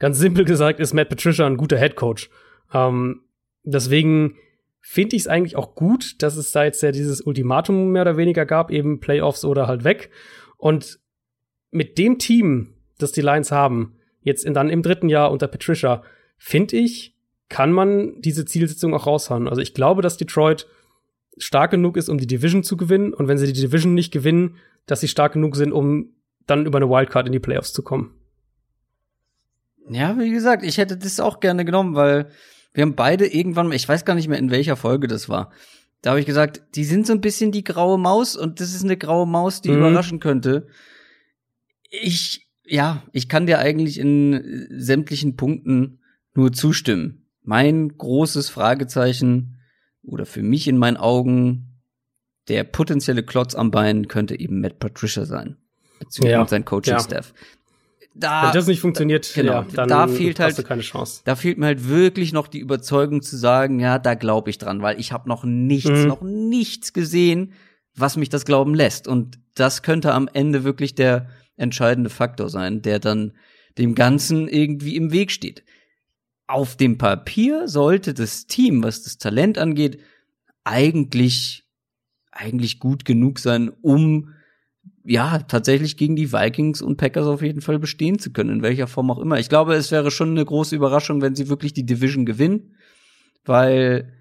ganz 0.00 0.18
simpel 0.18 0.44
gesagt 0.44 0.80
ist 0.80 0.92
Matt 0.92 1.08
Patricia 1.08 1.46
ein 1.46 1.56
guter 1.56 1.78
Head 1.78 1.94
Coach. 1.94 2.28
Ähm, 2.74 3.20
deswegen 3.62 4.34
finde 4.80 5.14
ich 5.14 5.22
es 5.22 5.28
eigentlich 5.28 5.54
auch 5.56 5.76
gut, 5.76 6.20
dass 6.22 6.36
es 6.36 6.50
da 6.50 6.64
jetzt 6.64 6.82
ja 6.82 6.90
dieses 6.90 7.20
Ultimatum 7.20 7.92
mehr 7.92 8.02
oder 8.02 8.16
weniger 8.16 8.46
gab, 8.46 8.72
eben 8.72 8.98
Playoffs 8.98 9.44
oder 9.44 9.68
halt 9.68 9.84
weg. 9.84 10.10
Und 10.56 10.98
mit 11.70 11.98
dem 11.98 12.18
Team, 12.18 12.74
das 12.98 13.12
die 13.12 13.20
Lions 13.20 13.52
haben, 13.52 13.96
jetzt 14.22 14.44
in, 14.44 14.54
dann 14.54 14.70
im 14.70 14.82
dritten 14.82 15.08
Jahr 15.08 15.30
unter 15.30 15.46
Patricia, 15.46 16.02
finde 16.36 16.76
ich, 16.76 17.14
kann 17.48 17.72
man 17.72 18.20
diese 18.20 18.44
Zielsetzung 18.44 18.94
auch 18.94 19.06
raushauen. 19.06 19.48
Also 19.48 19.60
ich 19.60 19.74
glaube, 19.74 20.02
dass 20.02 20.16
Detroit 20.16 20.66
stark 21.36 21.70
genug 21.70 21.96
ist, 21.96 22.08
um 22.08 22.18
die 22.18 22.26
Division 22.26 22.62
zu 22.62 22.76
gewinnen. 22.76 23.12
Und 23.12 23.28
wenn 23.28 23.38
sie 23.38 23.52
die 23.52 23.60
Division 23.60 23.94
nicht 23.94 24.12
gewinnen, 24.12 24.56
dass 24.86 25.00
sie 25.00 25.08
stark 25.08 25.34
genug 25.34 25.56
sind, 25.56 25.72
um 25.72 26.14
dann 26.46 26.66
über 26.66 26.78
eine 26.78 26.88
Wildcard 26.88 27.26
in 27.26 27.32
die 27.32 27.38
Playoffs 27.38 27.72
zu 27.72 27.82
kommen. 27.82 28.19
Ja, 29.88 30.18
wie 30.18 30.30
gesagt, 30.30 30.64
ich 30.64 30.78
hätte 30.78 30.96
das 30.96 31.20
auch 31.20 31.40
gerne 31.40 31.64
genommen, 31.64 31.94
weil 31.94 32.30
wir 32.72 32.82
haben 32.82 32.94
beide 32.94 33.26
irgendwann, 33.26 33.72
ich 33.72 33.88
weiß 33.88 34.04
gar 34.04 34.14
nicht 34.14 34.28
mehr, 34.28 34.38
in 34.38 34.50
welcher 34.50 34.76
Folge 34.76 35.08
das 35.08 35.28
war. 35.28 35.50
Da 36.02 36.10
habe 36.10 36.20
ich 36.20 36.26
gesagt, 36.26 36.62
die 36.74 36.84
sind 36.84 37.06
so 37.06 37.12
ein 37.12 37.20
bisschen 37.20 37.52
die 37.52 37.64
graue 37.64 37.98
Maus 37.98 38.36
und 38.36 38.60
das 38.60 38.74
ist 38.74 38.84
eine 38.84 38.96
graue 38.96 39.26
Maus, 39.26 39.60
die 39.60 39.70
mhm. 39.70 39.78
überraschen 39.78 40.20
könnte. 40.20 40.68
Ich 41.90 42.50
ja, 42.70 43.02
ich 43.12 43.28
kann 43.28 43.46
dir 43.46 43.58
eigentlich 43.58 43.98
in 43.98 44.32
äh, 44.32 44.80
sämtlichen 44.80 45.36
Punkten 45.36 45.98
nur 46.34 46.52
zustimmen. 46.52 47.26
Mein 47.42 47.88
großes 47.88 48.48
Fragezeichen 48.48 49.58
oder 50.02 50.24
für 50.24 50.42
mich 50.42 50.68
in 50.68 50.78
meinen 50.78 50.96
Augen 50.96 51.82
der 52.48 52.64
potenzielle 52.64 53.24
Klotz 53.24 53.54
am 53.54 53.70
Bein 53.70 54.08
könnte 54.08 54.38
eben 54.38 54.60
Matt 54.60 54.78
Patricia 54.78 55.24
sein. 55.24 55.56
Beziehungsweise 55.98 56.32
ja. 56.32 56.46
sein 56.46 56.64
Coaching-Staff. 56.64 57.34
Ja. 57.36 57.46
Da, 58.14 58.46
Wenn 58.46 58.52
das 58.52 58.66
nicht 58.66 58.80
funktioniert, 58.80 59.30
genau, 59.34 59.52
ja, 59.52 59.66
dann 59.72 59.88
da 59.88 60.08
fehlt 60.08 60.40
halt, 60.40 60.62
keine 60.64 60.82
Chance. 60.82 61.22
Da 61.24 61.36
fehlt 61.36 61.58
mir 61.58 61.66
halt 61.66 61.88
wirklich 61.88 62.32
noch 62.32 62.48
die 62.48 62.58
Überzeugung 62.58 63.22
zu 63.22 63.36
sagen, 63.36 63.78
ja, 63.78 63.98
da 64.00 64.14
glaube 64.14 64.50
ich 64.50 64.58
dran, 64.58 64.82
weil 64.82 64.98
ich 64.98 65.12
habe 65.12 65.28
noch 65.28 65.44
nichts, 65.44 65.90
mhm. 65.90 66.08
noch 66.08 66.20
nichts 66.20 66.92
gesehen, 66.92 67.52
was 67.94 68.16
mich 68.16 68.28
das 68.28 68.44
glauben 68.44 68.74
lässt. 68.74 69.06
Und 69.06 69.38
das 69.54 69.82
könnte 69.82 70.12
am 70.12 70.28
Ende 70.32 70.64
wirklich 70.64 70.96
der 70.96 71.28
entscheidende 71.56 72.10
Faktor 72.10 72.48
sein, 72.48 72.82
der 72.82 72.98
dann 72.98 73.32
dem 73.78 73.94
Ganzen 73.94 74.48
irgendwie 74.48 74.96
im 74.96 75.12
Weg 75.12 75.30
steht. 75.30 75.62
Auf 76.48 76.76
dem 76.76 76.98
Papier 76.98 77.68
sollte 77.68 78.12
das 78.12 78.46
Team, 78.46 78.82
was 78.82 79.04
das 79.04 79.18
Talent 79.18 79.56
angeht, 79.56 80.00
eigentlich, 80.64 81.64
eigentlich 82.32 82.80
gut 82.80 83.04
genug 83.04 83.38
sein, 83.38 83.70
um 83.82 84.34
ja, 85.04 85.38
tatsächlich 85.38 85.96
gegen 85.96 86.16
die 86.16 86.32
Vikings 86.32 86.82
und 86.82 86.96
Packers 86.96 87.26
auf 87.26 87.42
jeden 87.42 87.60
Fall 87.60 87.78
bestehen 87.78 88.18
zu 88.18 88.32
können, 88.32 88.50
in 88.50 88.62
welcher 88.62 88.86
Form 88.86 89.10
auch 89.10 89.18
immer. 89.18 89.38
Ich 89.38 89.48
glaube, 89.48 89.74
es 89.74 89.90
wäre 89.90 90.10
schon 90.10 90.30
eine 90.30 90.44
große 90.44 90.76
Überraschung, 90.76 91.22
wenn 91.22 91.34
sie 91.34 91.48
wirklich 91.48 91.72
die 91.72 91.86
Division 91.86 92.26
gewinnen, 92.26 92.76
weil 93.44 94.12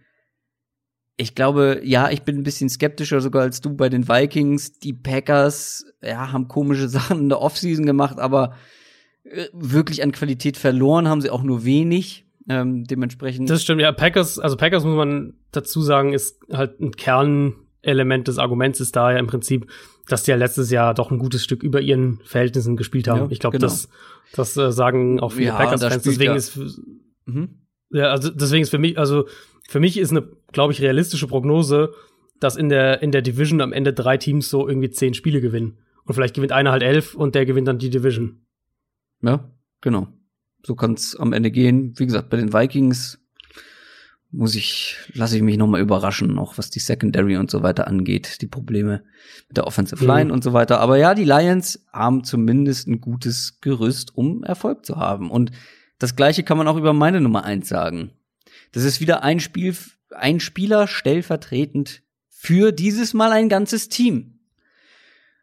ich 1.17 1.35
glaube, 1.35 1.81
ja, 1.83 2.09
ich 2.09 2.21
bin 2.21 2.37
ein 2.37 2.43
bisschen 2.43 2.69
skeptischer 2.69 3.19
sogar 3.19 3.41
als 3.41 3.59
du 3.59 3.75
bei 3.75 3.89
den 3.89 4.07
Vikings. 4.07 4.79
Die 4.79 4.93
Packers, 4.93 5.85
ja, 6.01 6.31
haben 6.31 6.47
komische 6.47 6.87
Sachen 6.89 7.19
in 7.19 7.29
der 7.29 7.41
Offseason 7.41 7.85
gemacht, 7.85 8.19
aber 8.19 8.55
äh, 9.25 9.47
wirklich 9.51 10.01
an 10.01 10.13
Qualität 10.13 10.55
verloren 10.55 11.09
haben 11.09 11.21
sie 11.21 11.29
auch 11.29 11.43
nur 11.43 11.65
wenig. 11.65 12.25
Ähm, 12.47 12.85
dementsprechend. 12.85 13.49
Das 13.49 13.61
stimmt, 13.61 13.81
ja. 13.81 13.91
Packers, 13.91 14.39
also 14.39 14.55
Packers 14.55 14.83
muss 14.83 14.95
man 14.95 15.33
dazu 15.51 15.81
sagen, 15.81 16.13
ist 16.13 16.39
halt 16.51 16.79
ein 16.79 16.93
Kern 16.93 17.53
Element 17.81 18.27
des 18.27 18.37
Arguments 18.37 18.79
ist 18.79 18.95
da 18.95 19.11
ja 19.11 19.19
im 19.19 19.27
Prinzip, 19.27 19.69
dass 20.07 20.23
die 20.23 20.31
ja 20.31 20.37
letztes 20.37 20.71
Jahr 20.71 20.93
doch 20.93 21.11
ein 21.11 21.19
gutes 21.19 21.43
Stück 21.43 21.63
über 21.63 21.81
ihren 21.81 22.19
Verhältnissen 22.23 22.75
gespielt 22.75 23.07
haben. 23.07 23.21
Ja, 23.21 23.27
ich 23.29 23.39
glaube, 23.39 23.57
genau. 23.57 23.67
das, 23.67 23.89
das 24.33 24.57
äh, 24.57 24.71
sagen 24.71 25.19
auch 25.19 25.31
viele 25.31 25.47
ja, 25.47 25.57
Packers-Fans. 25.57 26.03
Deswegen 26.03 26.31
ja. 26.31 26.35
ist, 26.35 26.59
mhm. 27.25 27.61
ja, 27.91 28.11
also 28.11 28.29
deswegen 28.29 28.63
ist 28.63 28.69
für 28.69 28.79
mich, 28.79 28.97
also 28.97 29.27
für 29.67 29.79
mich 29.79 29.97
ist 29.97 30.11
eine, 30.11 30.27
glaube 30.51 30.73
ich, 30.73 30.81
realistische 30.81 31.27
Prognose, 31.27 31.93
dass 32.39 32.55
in 32.55 32.69
der 32.69 33.01
in 33.01 33.11
der 33.11 33.21
Division 33.21 33.61
am 33.61 33.73
Ende 33.73 33.93
drei 33.93 34.17
Teams 34.17 34.49
so 34.49 34.67
irgendwie 34.67 34.89
zehn 34.89 35.13
Spiele 35.13 35.41
gewinnen 35.41 35.77
und 36.05 36.13
vielleicht 36.13 36.35
gewinnt 36.35 36.51
einer 36.51 36.71
halt 36.71 36.83
elf 36.83 37.13
und 37.13 37.35
der 37.35 37.45
gewinnt 37.45 37.67
dann 37.67 37.79
die 37.79 37.89
Division. 37.89 38.45
Ja, 39.21 39.51
genau. 39.81 40.07
So 40.65 40.75
kann 40.75 40.93
es 40.93 41.15
am 41.15 41.33
Ende 41.33 41.51
gehen. 41.51 41.93
Wie 41.97 42.05
gesagt, 42.05 42.29
bei 42.29 42.37
den 42.37 42.53
Vikings 42.53 43.19
muss 44.31 44.53
ich, 44.55 44.95
lasse 45.13 45.37
ich 45.37 45.41
mich 45.41 45.57
nochmal 45.57 45.81
überraschen, 45.81 46.37
auch 46.37 46.57
was 46.57 46.69
die 46.69 46.79
Secondary 46.79 47.37
und 47.37 47.49
so 47.49 47.63
weiter 47.63 47.87
angeht, 47.87 48.41
die 48.41 48.47
Probleme 48.47 49.03
mit 49.47 49.57
der 49.57 49.65
Offensive 49.65 50.05
Line 50.05 50.25
mhm. 50.25 50.31
und 50.31 50.43
so 50.43 50.53
weiter. 50.53 50.79
Aber 50.79 50.97
ja, 50.97 51.15
die 51.15 51.23
Lions 51.23 51.85
haben 51.91 52.23
zumindest 52.23 52.87
ein 52.87 53.01
gutes 53.01 53.59
Gerüst, 53.61 54.15
um 54.15 54.43
Erfolg 54.43 54.85
zu 54.85 54.97
haben. 54.97 55.31
Und 55.31 55.51
das 55.97 56.15
gleiche 56.15 56.43
kann 56.43 56.57
man 56.57 56.67
auch 56.67 56.77
über 56.77 56.93
meine 56.93 57.21
Nummer 57.21 57.43
eins 57.43 57.69
sagen. 57.69 58.11
Das 58.71 58.83
ist 58.83 59.01
wieder 59.01 59.23
ein 59.23 59.39
Spiel, 59.39 59.75
ein 60.11 60.39
Spieler 60.39 60.87
stellvertretend 60.87 62.03
für 62.27 62.71
dieses 62.71 63.13
Mal 63.15 63.31
ein 63.31 63.49
ganzes 63.49 63.89
Team. 63.89 64.39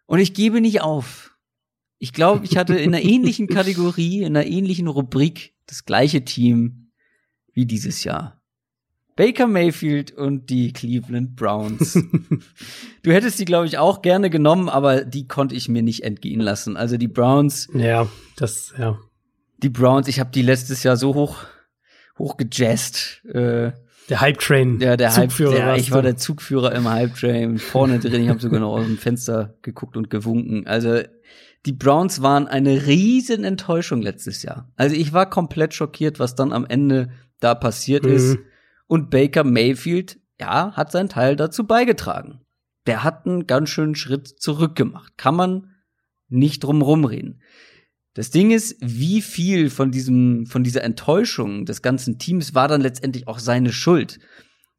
Und 0.07 0.21
ich 0.21 0.33
gebe 0.33 0.61
nicht 0.61 0.81
auf. 0.81 1.37
Ich 1.99 2.13
glaube, 2.13 2.45
ich 2.45 2.57
hatte 2.57 2.77
in 2.77 2.95
einer 2.95 3.05
ähnlichen 3.05 3.49
Kategorie, 3.49 4.23
in 4.23 4.37
einer 4.37 4.47
ähnlichen 4.47 4.87
Rubrik 4.87 5.55
das 5.67 5.85
gleiche 5.85 6.25
Team 6.25 6.93
wie 7.53 7.67
dieses 7.67 8.05
Jahr. 8.05 8.36
Baker 9.17 9.47
Mayfield 9.47 10.13
und 10.13 10.51
die 10.51 10.73
Cleveland 10.73 11.37
Browns. 11.37 11.95
du 13.03 13.13
hättest 13.13 13.39
die, 13.39 13.47
glaube 13.47 13.67
ich, 13.67 13.79
auch 13.79 14.03
gerne 14.03 14.29
genommen, 14.29 14.69
aber 14.69 15.05
die 15.05 15.27
konnte 15.27 15.55
ich 15.55 15.69
mir 15.69 15.83
nicht 15.83 16.05
entgehen 16.05 16.41
lassen. 16.41 16.77
Also 16.77 16.99
die 16.99 17.09
Browns. 17.09 17.69
Ja, 17.73 18.07
das, 18.37 18.75
ja. 18.79 18.99
Die 19.63 19.71
Browns, 19.71 20.07
ich 20.09 20.21
habe 20.21 20.31
die 20.31 20.43
letztes 20.43 20.83
Jahr 20.83 20.99
so 20.99 21.15
hoch, 21.15 21.39
hoch 22.19 22.37
gejazzt. 22.37 23.25
Äh, 23.25 23.73
der 24.11 24.21
Hype 24.21 24.39
Train. 24.39 24.79
Ja, 24.81 24.99
der 24.99 25.11
Zugführer. 25.11 25.53
Hype, 25.53 25.65
der, 25.65 25.77
ich 25.77 25.91
war 25.91 26.03
der 26.03 26.17
Zugführer 26.19 26.73
im 26.75 26.89
Hype 26.89 27.15
Train. 27.15 27.59
Vorne 27.59 27.99
drin, 27.99 28.23
ich 28.23 28.29
habe 28.29 28.39
sogar 28.39 28.61
noch 28.61 28.75
aus 28.75 28.85
dem 28.85 28.99
Fenster 28.99 29.55
geguckt 29.63 29.97
und 29.97 30.11
gewunken. 30.11 30.67
Also 30.67 31.01
die 31.65 31.73
Browns 31.73 32.21
waren 32.21 32.47
eine 32.47 32.87
riesen 32.87 33.45
Enttäuschung 33.45 34.03
letztes 34.03 34.43
Jahr. 34.43 34.71
Also 34.77 34.95
ich 34.95 35.15
war 35.15 35.29
komplett 35.29 35.73
schockiert, 35.73 36.21
was 36.21 36.35
dann 36.35 36.53
am 36.53 36.67
Ende 36.67 37.09
da 37.41 37.55
passiert 37.55 38.05
mhm. 38.05 38.13
ist. 38.13 38.39
Und 38.87 39.11
Baker 39.11 39.45
Mayfield, 39.45 40.21
ja, 40.41 40.73
hat 40.73 40.93
seinen 40.93 41.09
Teil 41.09 41.37
dazu 41.37 41.67
beigetragen. 41.67 42.41
Der 42.87 43.03
hat 43.03 43.27
einen 43.27 43.47
ganz 43.47 43.71
schönen 43.71 43.95
Schritt 43.95 44.29
zurück 44.29 44.77
gemacht. 44.77 45.15
Kann 45.17 45.35
man 45.35 45.75
nicht 46.29 46.65
drum 46.65 46.83
rumreden. 46.83 47.43
Das 48.15 48.31
Ding 48.31 48.51
ist, 48.51 48.77
wie 48.81 49.21
viel 49.21 49.69
von 49.69 49.91
diesem, 49.91 50.47
von 50.47 50.65
dieser 50.65 50.83
Enttäuschung 50.83 51.67
des 51.67 51.83
ganzen 51.83 52.19
Teams 52.19 52.55
war 52.55 52.69
dann 52.69 52.81
letztendlich 52.81 53.29
auch 53.29 53.39
seine 53.39 53.73
Schuld. 53.73 54.21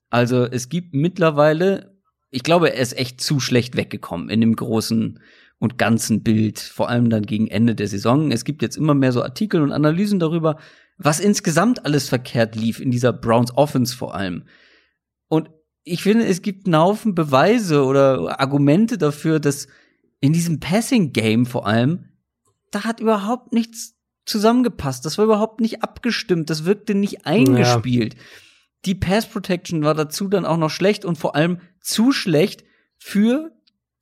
Also 0.10 0.46
es 0.46 0.70
gibt 0.70 0.94
mittlerweile, 0.94 1.96
ich 2.32 2.44
glaube, 2.44 2.74
er 2.74 2.82
ist 2.82 2.98
echt 2.98 3.22
zu 3.22 3.40
schlecht 3.40 3.78
weggekommen 3.78 4.30
in 4.30 4.42
dem 4.42 4.56
großen 4.56 5.20
und 5.60 5.78
ganzen 5.78 6.24
Bild, 6.24 6.60
vor 6.60 6.90
allem 6.90 7.10
dann 7.10 7.24
gegen 7.24 7.48
Ende 7.48 7.76
der 7.76 7.88
Saison. 7.88 8.32
Es 8.32 8.46
gibt 8.46 8.62
jetzt 8.62 8.78
immer 8.78 8.94
mehr 8.94 9.12
so 9.12 9.22
Artikel 9.22 9.62
und 9.62 9.72
Analysen 9.72 10.20
darüber, 10.20 10.58
was 10.98 11.20
insgesamt 11.20 11.86
alles 11.86 12.10
verkehrt 12.10 12.56
lief 12.56 12.80
in 12.80 12.92
dieser 12.92 13.14
Browns 13.14 13.56
Offense 13.56 13.96
vor 13.96 14.16
allem. 14.16 14.44
Und 15.28 15.50
ich 15.84 16.04
finde, 16.04 16.26
es 16.26 16.42
gibt 16.42 16.66
einen 16.66 16.78
Haufen 16.78 17.16
Beweise 17.16 17.84
oder 17.84 18.40
Argumente 18.40 18.98
dafür, 18.98 19.40
dass 19.40 19.68
in 20.20 20.34
diesem 20.34 20.60
Passing 20.60 21.14
Game 21.14 21.46
vor 21.46 21.68
allem, 21.68 22.10
da 22.72 22.84
hat 22.84 23.00
überhaupt 23.00 23.54
nichts 23.54 23.96
zusammengepasst. 24.26 25.06
Das 25.06 25.18
war 25.18 25.26
überhaupt 25.26 25.62
nicht 25.62 25.84
abgestimmt. 25.84 26.50
Das 26.50 26.66
wirkte 26.66 26.96
nicht 26.96 27.26
eingespielt. 27.26 28.16
Ja. 28.16 28.20
Die 28.86 28.96
Pass 28.96 29.28
Protection 29.28 29.84
war 29.84 29.94
dazu 29.94 30.28
dann 30.28 30.46
auch 30.46 30.58
noch 30.58 30.70
schlecht 30.70 31.06
und 31.06 31.18
vor 31.18 31.36
allem 31.36 31.60
zu 31.80 32.12
schlecht 32.12 32.64
für 32.98 33.52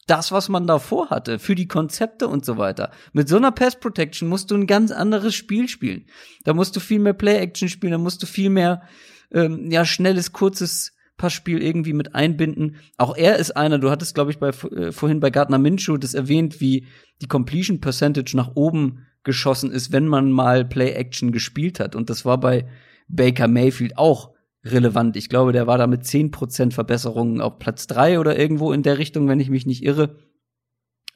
das, 0.07 0.31
was 0.31 0.49
man 0.49 0.67
davor 0.67 1.09
hatte, 1.09 1.39
für 1.39 1.55
die 1.55 1.67
Konzepte 1.67 2.27
und 2.27 2.45
so 2.45 2.57
weiter. 2.57 2.91
Mit 3.13 3.27
so 3.27 3.37
einer 3.37 3.51
Pass 3.51 3.79
Protection 3.79 4.27
musst 4.27 4.51
du 4.51 4.55
ein 4.55 4.67
ganz 4.67 4.91
anderes 4.91 5.33
Spiel 5.33 5.67
spielen. 5.67 6.05
Da 6.43 6.53
musst 6.53 6.75
du 6.75 6.79
viel 6.79 6.99
mehr 6.99 7.13
Play 7.13 7.37
Action 7.37 7.69
spielen, 7.69 7.91
da 7.91 7.97
musst 7.97 8.21
du 8.21 8.27
viel 8.27 8.49
mehr 8.49 8.83
ähm, 9.31 9.71
ja 9.71 9.85
schnelles, 9.85 10.31
kurzes 10.31 10.93
Passspiel 11.17 11.61
irgendwie 11.61 11.93
mit 11.93 12.13
einbinden. 12.13 12.77
Auch 12.97 13.15
er 13.15 13.37
ist 13.37 13.55
einer, 13.55 13.79
du 13.79 13.89
hattest, 13.89 14.15
glaube 14.15 14.31
ich, 14.31 14.37
bei, 14.37 14.49
äh, 14.49 14.91
vorhin 14.91 15.19
bei 15.19 15.29
Gardner 15.29 15.57
Minshew 15.57 15.97
das 15.97 16.13
erwähnt, 16.13 16.59
wie 16.59 16.87
die 17.21 17.27
Completion 17.27 17.79
Percentage 17.79 18.35
nach 18.35 18.51
oben 18.55 19.05
geschossen 19.23 19.71
ist, 19.71 19.91
wenn 19.91 20.07
man 20.07 20.31
mal 20.31 20.65
Play 20.65 20.91
Action 20.91 21.31
gespielt 21.31 21.79
hat. 21.79 21.95
Und 21.95 22.09
das 22.09 22.25
war 22.25 22.39
bei 22.39 22.67
Baker 23.07 23.47
Mayfield 23.47 23.97
auch 23.97 24.34
relevant. 24.65 25.15
Ich 25.15 25.29
glaube, 25.29 25.51
der 25.51 25.67
war 25.67 25.77
da 25.77 25.87
mit 25.87 26.03
10% 26.03 26.71
Verbesserungen 26.71 27.39
auf 27.39 27.59
Platz 27.59 27.87
drei 27.87 28.19
oder 28.19 28.37
irgendwo 28.37 28.73
in 28.73 28.83
der 28.83 28.97
Richtung, 28.97 29.27
wenn 29.27 29.39
ich 29.39 29.49
mich 29.49 29.65
nicht 29.65 29.83
irre. 29.83 30.17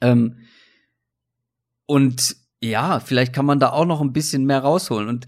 Ähm, 0.02 0.38
und 1.86 2.36
ja, 2.62 3.00
vielleicht 3.00 3.34
kann 3.34 3.46
man 3.46 3.60
da 3.60 3.72
auch 3.72 3.86
noch 3.86 4.02
ein 4.02 4.14
bisschen 4.14 4.46
mehr 4.46 4.60
rausholen. 4.60 5.10
Und 5.10 5.26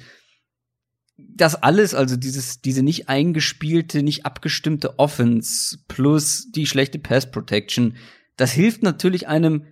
das 1.17 1.55
alles, 1.55 1.93
also 1.93 2.15
dieses, 2.15 2.61
diese 2.61 2.83
nicht 2.83 3.09
eingespielte, 3.09 4.03
nicht 4.03 4.25
abgestimmte 4.25 4.99
Offense 4.99 5.79
plus 5.87 6.51
die 6.51 6.65
schlechte 6.65 6.99
Pass 6.99 7.31
Protection, 7.31 7.95
das 8.37 8.51
hilft 8.51 8.83
natürlich 8.83 9.27
einem 9.27 9.65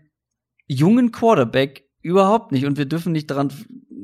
jungen 0.67 1.11
Quarterback 1.11 1.89
überhaupt 2.01 2.51
nicht. 2.51 2.65
Und 2.65 2.77
wir 2.77 2.85
dürfen 2.85 3.11
nicht 3.11 3.29
daran 3.29 3.51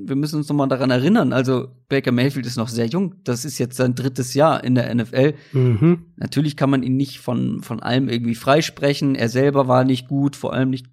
wir 0.08 0.16
müssen 0.16 0.38
uns 0.38 0.50
noch 0.50 0.56
mal 0.56 0.68
daran 0.68 0.92
erinnern. 0.92 1.34
Also 1.34 1.70
Baker 1.90 2.12
Mayfield 2.12 2.46
ist 2.46 2.58
noch 2.58 2.70
sehr 2.70 2.88
jung. 2.88 3.16
Das 3.24 3.46
ist 3.46 3.58
jetzt 3.58 3.78
sein 3.78 3.96
drittes 3.96 4.34
Jahr 4.34 4.64
in 4.64 4.76
der 4.76 4.94
NFL. 4.94 5.34
Mhm. 5.54 6.06
Natürlich 6.16 6.58
kann 6.58 6.70
man 6.70 6.84
ihn 6.84 6.96
nicht 6.96 7.20
von 7.20 7.62
von 7.62 7.82
allem 7.82 8.10
irgendwie 8.10 8.36
freisprechen. 8.36 9.16
Er 9.16 9.30
selber 9.30 9.68
war 9.68 9.84
nicht 9.84 10.08
gut, 10.08 10.36
vor 10.36 10.54
allem 10.54 10.70
nicht 10.70 10.88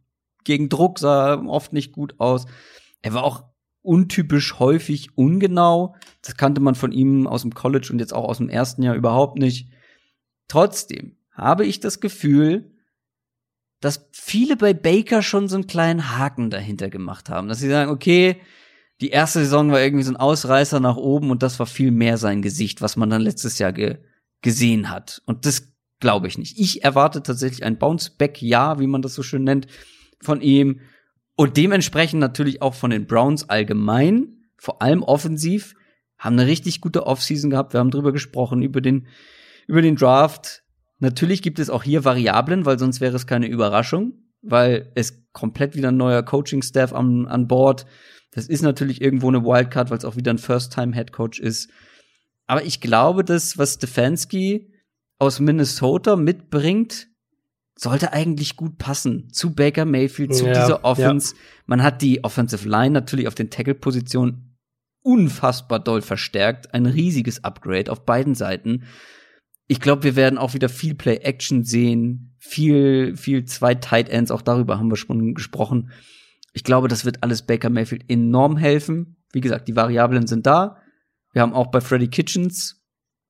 gegen 0.45 0.69
Druck 0.69 0.99
sah 0.99 1.41
oft 1.43 1.73
nicht 1.73 1.93
gut 1.93 2.15
aus. 2.19 2.47
Er 3.03 3.15
war 3.15 3.25
auch 3.25 3.45
untypisch 3.83 4.59
häufig 4.59 5.17
ungenau. 5.17 5.95
Das 6.23 6.37
kannte 6.37 6.61
man 6.61 6.75
von 6.75 6.93
ihm 6.93 7.27
aus 7.27 7.43
dem 7.43 7.55
College 7.55 7.89
und 7.93 7.99
jetzt 7.99 8.15
auch 8.15 8.29
aus 8.29 8.39
dem 8.39 8.49
ersten 8.49 8.83
Jahr 8.83 8.95
überhaupt 8.95 9.39
nicht. 9.39 9.71
Trotzdem 10.49 11.17
habe 11.33 11.67
ich 11.67 11.81
das 11.81 12.01
Gefühl, 12.01 12.73
dass 13.81 14.09
viele 14.13 14.57
bei 14.57 14.75
Baker 14.75 15.23
schon 15.23 15.49
so 15.49 15.57
einen 15.57 15.67
kleinen 15.67 16.17
Haken 16.17 16.51
dahinter 16.51 16.89
gemacht 16.89 17.29
haben, 17.29 17.49
dass 17.49 17.59
sie 17.59 17.69
sagen, 17.69 17.91
okay, 17.91 18.41
die 19.03 19.11
erste 19.11 19.41
Saison 19.41 19.73
war 19.73 19.83
irgendwie 19.83 20.05
so 20.05 20.12
ein 20.12 20.16
Ausreißer 20.16 20.79
nach 20.79 20.97
oben 20.97 21.33
und 21.33 21.43
das 21.43 21.59
war 21.59 21.66
viel 21.66 21.91
mehr 21.91 22.19
sein 22.19 22.41
Gesicht, 22.41 22.81
was 22.81 22.97
man 22.97 23.11
dann 23.11 23.20
letztes 23.20 23.59
Jahr 23.59 23.73
ge 23.73 23.99
gesehen 24.43 24.91
hat. 24.91 25.23
Und 25.27 25.47
das 25.47 25.73
glaube 26.01 26.27
ich 26.27 26.39
nicht. 26.39 26.59
Ich 26.59 26.83
erwarte 26.83 27.23
tatsächlich 27.23 27.65
ein 27.65 27.79
Bounce-Back-Jahr, 27.79 28.81
wie 28.81 28.89
man 28.89 29.03
das 29.03 29.15
so 29.15 29.23
schön 29.23 29.45
nennt, 29.45 29.66
von 30.20 30.41
ihm. 30.41 30.81
Und 31.37 31.57
dementsprechend 31.57 32.20
natürlich 32.20 32.61
auch 32.61 32.74
von 32.74 32.91
den 32.91 33.07
Browns 33.07 33.49
allgemein, 33.49 34.49
vor 34.57 34.83
allem 34.83 35.03
offensiv, 35.03 35.74
haben 36.19 36.39
eine 36.39 36.49
richtig 36.49 36.81
gute 36.81 37.07
Offseason 37.07 37.51
gehabt. 37.51 37.73
Wir 37.73 37.81
haben 37.81 37.93
drüber 37.93 38.12
gesprochen, 38.12 38.62
über 38.62 38.81
den, 38.81 39.07
über 39.69 39.83
den 39.83 39.97
Draft. 39.97 40.62
Natürlich 40.99 41.43
gibt 41.43 41.59
es 41.61 41.70
auch 41.70 41.85
hier 41.85 42.05
Variablen, 42.05 42.66
weil 42.66 42.79
sonst 42.79 43.01
wäre 43.01 43.15
es 43.16 43.29
keine 43.29 43.47
Überraschung, 43.47 44.15
weil 44.43 44.91
es 44.97 45.24
komplett 45.33 45.77
wieder 45.77 45.89
ein 45.89 45.97
neuer 45.97 46.23
Coaching-Staff 46.24 46.93
an, 46.93 47.27
an 47.27 47.47
Bord 47.47 47.87
das 48.33 48.47
ist 48.49 48.63
natürlich 48.63 49.01
irgendwo 49.01 49.29
eine 49.29 49.45
Wildcard, 49.45 49.91
weil 49.91 49.99
es 49.99 50.05
auch 50.05 50.17
wieder 50.17 50.33
ein 50.33 50.39
First-Time-Headcoach 50.39 51.39
ist. 51.39 51.71
Aber 52.47 52.65
ich 52.65 52.81
glaube, 52.81 53.25
dass 53.25 53.59
was 53.59 53.75
Stefanski 53.75 54.73
aus 55.19 55.39
Minnesota 55.39 56.17
mitbringt, 56.17 57.09
sollte 57.79 58.13
eigentlich 58.13 58.57
gut 58.57 58.79
passen 58.79 59.31
zu 59.33 59.55
Baker 59.55 59.85
Mayfield, 59.85 60.35
zu 60.35 60.47
ja, 60.47 60.53
dieser 60.53 60.85
Offense. 60.85 61.35
Ja. 61.35 61.41
Man 61.67 61.83
hat 61.83 62.03
die 62.03 62.25
Offensive 62.25 62.69
Line 62.69 62.91
natürlich 62.91 63.29
auf 63.29 63.35
den 63.35 63.51
Tackle-Positionen 63.51 64.59
unfassbar 65.03 65.79
doll 65.79 66.03
verstärkt. 66.03 66.75
Ein 66.75 66.87
riesiges 66.87 67.45
Upgrade 67.45 67.91
auf 67.91 68.05
beiden 68.05 68.35
Seiten. 68.35 68.85
Ich 69.67 69.81
glaube, 69.81 70.05
wir 70.05 70.17
werden 70.17 70.39
auch 70.39 70.55
wieder 70.55 70.69
viel 70.69 70.95
Play-Action 70.95 71.65
sehen, 71.65 72.35
viel, 72.39 73.17
viel 73.17 73.45
zwei 73.45 73.75
Tight 73.75 74.09
Ends, 74.09 74.31
auch 74.31 74.43
darüber 74.43 74.79
haben 74.79 74.91
wir 74.91 74.97
schon 74.97 75.35
gesprochen. 75.35 75.91
Ich 76.53 76.65
glaube, 76.65 76.89
das 76.89 77.05
wird 77.05 77.23
alles 77.23 77.43
Baker 77.43 77.70
Mayfield 77.70 78.05
enorm 78.09 78.57
helfen. 78.57 79.16
Wie 79.33 79.41
gesagt, 79.41 79.69
die 79.69 79.77
Variablen 79.77 80.27
sind 80.27 80.47
da. 80.47 80.79
Wir 81.33 81.43
haben 81.43 81.55
auch 81.55 81.69
bei 81.69 81.81
Freddy 81.81 82.09
Kitchens 82.09 82.83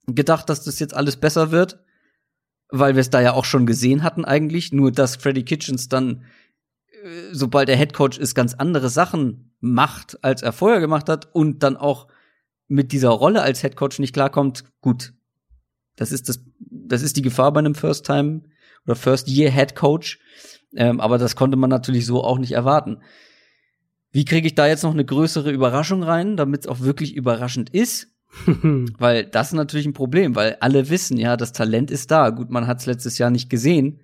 gedacht, 0.07 0.49
dass 0.49 0.65
das 0.65 0.81
jetzt 0.81 0.95
alles 0.95 1.17
besser 1.17 1.53
wird, 1.53 1.79
weil 2.69 2.95
wir 2.95 3.01
es 3.01 3.11
da 3.11 3.21
ja 3.21 3.33
auch 3.33 3.45
schon 3.45 3.67
gesehen 3.67 4.03
hatten 4.03 4.25
eigentlich. 4.25 4.73
Nur 4.73 4.91
dass 4.91 5.17
Freddy 5.17 5.45
Kitchens 5.45 5.89
dann, 5.89 6.25
äh, 6.89 7.33
sobald 7.33 7.69
er 7.69 7.77
Headcoach 7.77 8.19
ist, 8.19 8.35
ganz 8.35 8.55
andere 8.55 8.89
Sachen 8.89 9.55
macht, 9.61 10.23
als 10.25 10.43
er 10.43 10.53
vorher 10.53 10.81
gemacht 10.81 11.09
hat 11.09 11.33
und 11.33 11.63
dann 11.63 11.77
auch 11.77 12.09
mit 12.67 12.91
dieser 12.91 13.11
Rolle 13.11 13.43
als 13.43 13.63
Headcoach 13.63 13.99
nicht 13.99 14.15
klarkommt. 14.15 14.65
Gut, 14.81 15.13
das 15.97 16.11
ist 16.11 16.29
das, 16.29 16.45
das 16.59 17.03
ist 17.03 17.17
die 17.17 17.23
Gefahr 17.23 17.53
bei 17.53 17.61
einem 17.61 17.75
First 17.75 18.07
Time 18.07 18.43
oder 18.85 18.97
First 18.97 19.29
Year 19.29 19.51
Head 19.51 19.77
Coach. 19.77 20.19
Ähm, 20.75 21.01
aber 21.01 21.19
das 21.19 21.37
konnte 21.37 21.57
man 21.57 21.71
natürlich 21.71 22.07
so 22.07 22.23
auch 22.25 22.39
nicht 22.39 22.53
erwarten. 22.53 22.99
Wie 24.11 24.25
kriege 24.25 24.47
ich 24.47 24.55
da 24.55 24.67
jetzt 24.67 24.83
noch 24.83 24.93
eine 24.93 25.05
größere 25.05 25.51
Überraschung 25.51 26.03
rein, 26.03 26.37
damit 26.37 26.63
es 26.63 26.67
auch 26.67 26.81
wirklich 26.81 27.15
überraschend 27.15 27.71
ist? 27.71 28.09
weil 28.99 29.27
das 29.27 29.49
ist 29.49 29.55
natürlich 29.55 29.87
ein 29.87 29.93
Problem, 29.93 30.35
weil 30.35 30.57
alle 30.61 30.89
wissen, 30.89 31.19
ja, 31.19 31.37
das 31.37 31.53
Talent 31.53 31.91
ist 31.91 32.11
da. 32.11 32.31
Gut, 32.31 32.51
man 32.51 32.67
hat 32.67 32.81
es 32.81 32.87
letztes 32.87 33.19
Jahr 33.19 33.31
nicht 33.31 33.51
gesehen. 33.51 34.01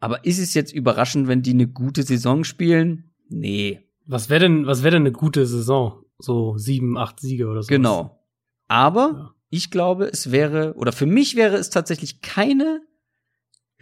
Aber 0.00 0.24
ist 0.24 0.38
es 0.38 0.54
jetzt 0.54 0.72
überraschend, 0.72 1.28
wenn 1.28 1.42
die 1.42 1.52
eine 1.52 1.66
gute 1.66 2.02
Saison 2.02 2.44
spielen? 2.44 3.10
Nee. 3.28 3.80
Was 4.06 4.30
wäre 4.30 4.40
denn, 4.40 4.66
was 4.66 4.82
wäre 4.82 4.92
denn 4.92 5.02
eine 5.02 5.12
gute 5.12 5.46
Saison? 5.46 6.04
So 6.18 6.56
sieben, 6.56 6.96
acht 6.96 7.20
Siege 7.20 7.46
oder 7.48 7.62
so. 7.62 7.68
Genau. 7.68 8.22
Aber 8.68 9.12
ja. 9.12 9.34
ich 9.50 9.70
glaube, 9.70 10.06
es 10.06 10.30
wäre, 10.30 10.74
oder 10.74 10.92
für 10.92 11.06
mich 11.06 11.36
wäre 11.36 11.56
es 11.56 11.70
tatsächlich 11.70 12.20
keine 12.20 12.82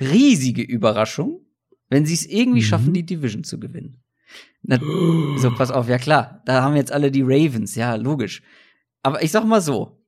riesige 0.01 0.63
Überraschung, 0.63 1.46
wenn 1.89 2.07
sie 2.07 2.15
es 2.15 2.27
irgendwie 2.27 2.61
mhm. 2.61 2.65
schaffen, 2.65 2.95
die 2.95 3.07
Division 3.07 3.45
zu 3.45 3.61
gewinnen. 3.61 4.03
Na, 4.63 4.81
so, 5.37 5.53
pass 5.55 5.71
auf, 5.71 5.89
ja 5.89 5.99
klar, 5.99 6.43
da 6.47 6.63
haben 6.63 6.77
jetzt 6.77 6.93
alle 6.93 7.11
die 7.11 7.23
Ravens, 7.23 7.75
ja, 7.77 7.95
logisch. 7.95 8.43
Aber 9.03 9.23
ich 9.23 9.31
sag 9.31 9.45
mal 9.45 9.61
so, 9.61 10.05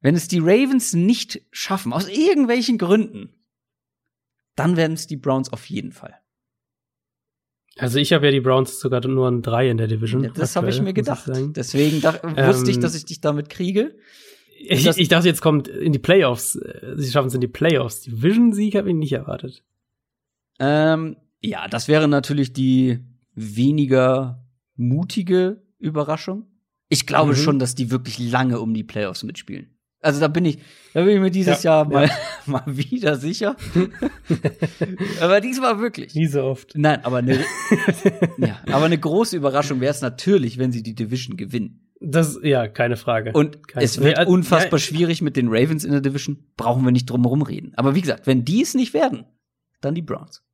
wenn 0.00 0.14
es 0.14 0.28
die 0.28 0.40
Ravens 0.40 0.92
nicht 0.94 1.42
schaffen, 1.50 1.92
aus 1.92 2.08
irgendwelchen 2.08 2.78
Gründen, 2.78 3.30
dann 4.56 4.76
werden 4.76 4.94
es 4.94 5.06
die 5.06 5.16
Browns 5.16 5.52
auf 5.52 5.66
jeden 5.66 5.92
Fall. 5.92 6.14
Also 7.76 7.98
ich 8.00 8.12
habe 8.12 8.26
ja 8.26 8.32
die 8.32 8.40
Browns 8.40 8.80
sogar 8.80 9.06
nur 9.06 9.28
ein 9.30 9.42
3 9.42 9.70
in 9.70 9.76
der 9.76 9.86
Division. 9.86 10.24
Ja, 10.24 10.30
das 10.30 10.56
habe 10.56 10.68
ich 10.68 10.80
mir 10.82 10.92
gedacht. 10.92 11.28
Ich 11.28 11.52
Deswegen 11.52 12.00
dach, 12.00 12.18
ähm, 12.24 12.36
wusste 12.36 12.70
ich, 12.72 12.80
dass 12.80 12.96
ich 12.96 13.04
dich 13.04 13.20
damit 13.20 13.48
kriege. 13.48 13.96
Ich, 14.58 14.84
ich, 14.84 15.08
dachte, 15.08 15.28
jetzt 15.28 15.40
kommt 15.40 15.68
in 15.68 15.92
die 15.92 16.00
Playoffs. 16.00 16.56
Äh, 16.56 16.94
sie 16.96 17.10
schaffen 17.12 17.28
es 17.28 17.34
in 17.34 17.40
die 17.40 17.46
Playoffs. 17.46 18.02
Division-Sieg 18.02 18.74
habe 18.74 18.88
ich 18.88 18.96
nicht 18.96 19.12
erwartet. 19.12 19.62
Ähm, 20.58 21.16
ja, 21.40 21.68
das 21.68 21.88
wäre 21.88 22.08
natürlich 22.08 22.52
die 22.52 22.98
weniger 23.34 24.44
mutige 24.76 25.62
Überraschung. 25.78 26.46
Ich 26.88 27.06
glaube 27.06 27.32
mhm. 27.32 27.36
schon, 27.36 27.58
dass 27.58 27.74
die 27.74 27.90
wirklich 27.90 28.18
lange 28.18 28.60
um 28.60 28.74
die 28.74 28.84
Playoffs 28.84 29.22
mitspielen. 29.22 29.78
Also 30.00 30.20
da 30.20 30.28
bin 30.28 30.44
ich, 30.44 30.58
da 30.94 31.02
bin 31.02 31.16
ich 31.16 31.20
mir 31.20 31.30
dieses 31.30 31.64
ja, 31.64 31.82
Jahr 31.82 31.88
mal, 31.88 32.06
ja. 32.06 32.12
mal 32.46 32.62
wieder 32.66 33.16
sicher. 33.16 33.56
aber 35.20 35.40
diesmal 35.40 35.80
wirklich. 35.80 36.14
Nie 36.14 36.26
so 36.26 36.44
oft. 36.44 36.72
Nein, 36.76 37.04
aber 37.04 37.18
eine, 37.18 37.34
ja, 38.38 38.60
aber 38.66 38.84
eine 38.84 38.98
große 38.98 39.36
Überraschung 39.36 39.80
wäre 39.80 39.90
es 39.90 40.00
natürlich, 40.00 40.58
wenn 40.58 40.70
sie 40.70 40.82
die 40.82 40.94
Division 40.94 41.36
gewinnen. 41.36 41.90
Das, 42.00 42.38
ja, 42.44 42.68
keine 42.68 42.96
Frage. 42.96 43.32
Und 43.32 43.66
keine 43.66 43.84
es 43.84 44.00
wird 44.00 44.16
Frage. 44.16 44.30
unfassbar 44.30 44.78
ja, 44.78 44.84
schwierig 44.84 45.20
mit 45.20 45.36
den 45.36 45.48
Ravens 45.48 45.84
in 45.84 45.90
der 45.90 46.00
Division. 46.00 46.46
Brauchen 46.56 46.84
wir 46.84 46.92
nicht 46.92 47.10
drum 47.10 47.22
herum 47.22 47.42
reden. 47.42 47.72
Aber 47.74 47.96
wie 47.96 48.00
gesagt, 48.00 48.28
wenn 48.28 48.44
die 48.44 48.62
es 48.62 48.74
nicht 48.74 48.94
werden, 48.94 49.24
dann 49.80 49.96
die 49.96 50.02
Browns. 50.02 50.44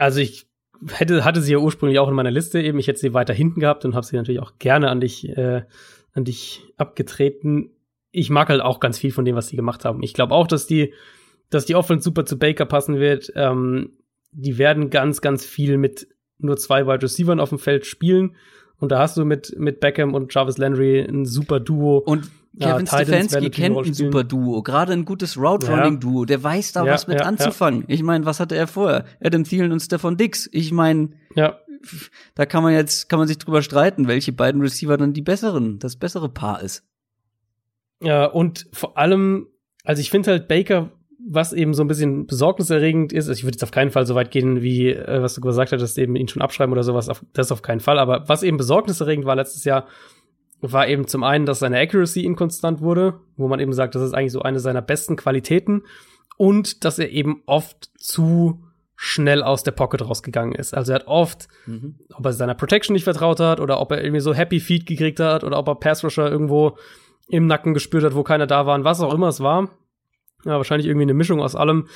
Also 0.00 0.20
ich 0.20 0.46
hätte, 0.88 1.24
hatte 1.24 1.42
sie 1.42 1.52
ja 1.52 1.58
ursprünglich 1.58 1.98
auch 1.98 2.08
in 2.08 2.14
meiner 2.14 2.30
Liste 2.30 2.60
eben. 2.60 2.78
Ich 2.78 2.88
hätte 2.88 2.98
sie 2.98 3.14
weiter 3.14 3.34
hinten 3.34 3.60
gehabt 3.60 3.84
und 3.84 3.94
habe 3.94 4.06
sie 4.06 4.16
natürlich 4.16 4.40
auch 4.40 4.54
gerne 4.58 4.88
an 4.88 5.00
dich, 5.00 5.28
äh, 5.28 5.62
an 6.12 6.24
dich 6.24 6.62
abgetreten. 6.76 7.70
Ich 8.10 8.30
mag 8.30 8.48
halt 8.48 8.62
auch 8.62 8.80
ganz 8.80 8.98
viel 8.98 9.12
von 9.12 9.24
dem, 9.24 9.36
was 9.36 9.48
sie 9.48 9.56
gemacht 9.56 9.84
haben. 9.84 10.02
Ich 10.02 10.14
glaube 10.14 10.34
auch, 10.34 10.46
dass 10.46 10.66
die, 10.66 10.94
dass 11.50 11.66
die 11.66 11.74
Offense 11.74 12.04
super 12.04 12.24
zu 12.24 12.38
Baker 12.38 12.64
passen 12.64 12.98
wird. 12.98 13.32
Ähm, 13.36 13.98
die 14.32 14.58
werden 14.58 14.90
ganz, 14.90 15.20
ganz 15.20 15.44
viel 15.44 15.76
mit 15.76 16.08
nur 16.38 16.56
zwei 16.56 16.86
Wide 16.86 17.02
Receivers 17.02 17.38
auf 17.38 17.50
dem 17.50 17.58
Feld 17.58 17.84
spielen. 17.84 18.36
Und 18.78 18.92
da 18.92 19.00
hast 19.00 19.16
du 19.16 19.24
mit, 19.24 19.54
mit 19.58 19.80
Beckham 19.80 20.14
und 20.14 20.34
Jarvis 20.34 20.56
Landry 20.56 21.00
ein 21.00 21.26
super 21.26 21.60
Duo. 21.60 21.98
Und 21.98 22.30
Kevin 22.60 22.86
ja, 22.86 23.00
Stefanski 23.00 23.50
kennt 23.50 23.78
ein 23.78 23.94
super 23.94 24.22
Duo, 24.22 24.62
gerade 24.62 24.92
ein 24.92 25.04
gutes 25.04 25.38
Route-Running-Duo. 25.38 26.26
Der 26.26 26.42
weiß 26.42 26.72
da 26.72 26.84
was 26.86 27.06
mit 27.06 27.22
anzufangen. 27.22 27.84
Ich 27.88 28.02
meine, 28.02 28.26
was 28.26 28.38
hatte 28.38 28.54
er 28.54 28.66
vorher? 28.66 29.06
Adam 29.22 29.44
Thielen 29.44 29.72
und 29.72 29.80
Stefan 29.80 30.16
Dix. 30.16 30.48
Ich 30.52 30.70
meine, 30.70 31.10
ja. 31.34 31.58
da 32.34 32.44
kann 32.44 32.62
man 32.62 32.74
jetzt, 32.74 33.08
kann 33.08 33.18
man 33.18 33.28
sich 33.28 33.38
drüber 33.38 33.62
streiten, 33.62 34.08
welche 34.08 34.32
beiden 34.32 34.60
Receiver 34.60 34.96
dann 34.98 35.14
die 35.14 35.22
besseren, 35.22 35.78
das 35.78 35.96
bessere 35.96 36.28
Paar 36.28 36.62
ist. 36.62 36.84
Ja, 38.02 38.26
und 38.26 38.66
vor 38.72 38.98
allem, 38.98 39.46
also 39.84 40.00
ich 40.00 40.10
finde 40.10 40.30
halt 40.30 40.46
Baker, 40.48 40.90
was 41.28 41.52
eben 41.52 41.74
so 41.74 41.82
ein 41.82 41.88
bisschen 41.88 42.26
besorgniserregend 42.26 43.12
ist, 43.12 43.28
also 43.28 43.38
ich 43.38 43.44
würde 43.44 43.56
jetzt 43.56 43.62
auf 43.62 43.70
keinen 43.70 43.90
Fall 43.90 44.06
so 44.06 44.14
weit 44.14 44.30
gehen, 44.30 44.62
wie 44.62 44.88
äh, 44.88 45.22
was 45.22 45.34
du 45.34 45.40
gesagt 45.40 45.72
hast, 45.72 45.80
dass 45.80 45.98
eben 45.98 46.16
ihn 46.16 46.28
schon 46.28 46.42
abschreiben 46.42 46.72
oder 46.72 46.82
sowas, 46.82 47.08
auf, 47.08 47.24
das 47.32 47.52
auf 47.52 47.62
keinen 47.62 47.80
Fall, 47.80 47.98
aber 47.98 48.28
was 48.28 48.42
eben 48.42 48.56
besorgniserregend 48.56 49.26
war 49.26 49.36
letztes 49.36 49.64
Jahr, 49.64 49.86
war 50.60 50.88
eben 50.88 51.06
zum 51.06 51.24
einen, 51.24 51.46
dass 51.46 51.60
seine 51.60 51.78
Accuracy 51.78 52.24
inkonstant 52.24 52.80
wurde, 52.80 53.20
wo 53.36 53.48
man 53.48 53.60
eben 53.60 53.72
sagt, 53.72 53.94
das 53.94 54.02
ist 54.02 54.12
eigentlich 54.12 54.32
so 54.32 54.42
eine 54.42 54.60
seiner 54.60 54.82
besten 54.82 55.16
Qualitäten 55.16 55.82
und 56.36 56.84
dass 56.84 56.98
er 56.98 57.10
eben 57.10 57.42
oft 57.46 57.90
zu 57.98 58.62
schnell 58.96 59.42
aus 59.42 59.62
der 59.62 59.70
Pocket 59.70 60.02
rausgegangen 60.02 60.54
ist. 60.54 60.74
Also 60.74 60.92
er 60.92 60.96
hat 60.96 61.06
oft, 61.06 61.48
mhm. 61.64 61.96
ob 62.12 62.26
er 62.26 62.34
seiner 62.34 62.54
Protection 62.54 62.92
nicht 62.92 63.04
vertraut 63.04 63.40
hat 63.40 63.58
oder 63.58 63.80
ob 63.80 63.90
er 63.92 64.04
irgendwie 64.04 64.20
so 64.20 64.34
Happy 64.34 64.60
Feet 64.60 64.84
gekriegt 64.84 65.20
hat 65.20 65.42
oder 65.42 65.58
ob 65.58 65.68
er 65.68 65.74
Pass 65.76 66.04
Rusher 66.04 66.30
irgendwo 66.30 66.76
im 67.28 67.46
Nacken 67.46 67.72
gespürt 67.72 68.04
hat, 68.04 68.14
wo 68.14 68.22
keiner 68.22 68.46
da 68.46 68.66
war 68.66 68.74
und 68.74 68.84
was 68.84 69.00
auch 69.00 69.14
immer 69.14 69.28
es 69.28 69.40
war. 69.40 69.70
Ja, 70.44 70.56
wahrscheinlich 70.56 70.86
irgendwie 70.86 71.04
eine 71.04 71.14
Mischung 71.14 71.40
aus 71.40 71.56
allem. 71.56 71.88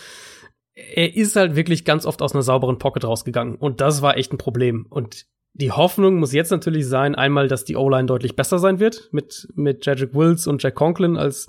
Er 0.74 1.14
ist 1.14 1.36
halt 1.36 1.56
wirklich 1.56 1.84
ganz 1.84 2.06
oft 2.06 2.22
aus 2.22 2.32
einer 2.32 2.42
sauberen 2.42 2.78
Pocket 2.78 3.04
rausgegangen 3.04 3.56
und 3.56 3.82
das 3.82 4.00
war 4.00 4.16
echt 4.16 4.32
ein 4.32 4.38
Problem. 4.38 4.86
Und 4.88 5.26
die 5.54 5.70
Hoffnung 5.70 6.16
muss 6.16 6.32
jetzt 6.32 6.50
natürlich 6.50 6.86
sein, 6.86 7.14
einmal, 7.14 7.46
dass 7.46 7.64
die 7.64 7.76
O-Line 7.76 8.06
deutlich 8.06 8.34
besser 8.34 8.58
sein 8.58 8.80
wird 8.80 9.08
mit, 9.12 9.48
mit 9.54 9.86
Jedrick 9.86 10.14
Wills 10.14 10.46
und 10.46 10.62
Jack 10.62 10.74
Conklin 10.74 11.16
als, 11.16 11.48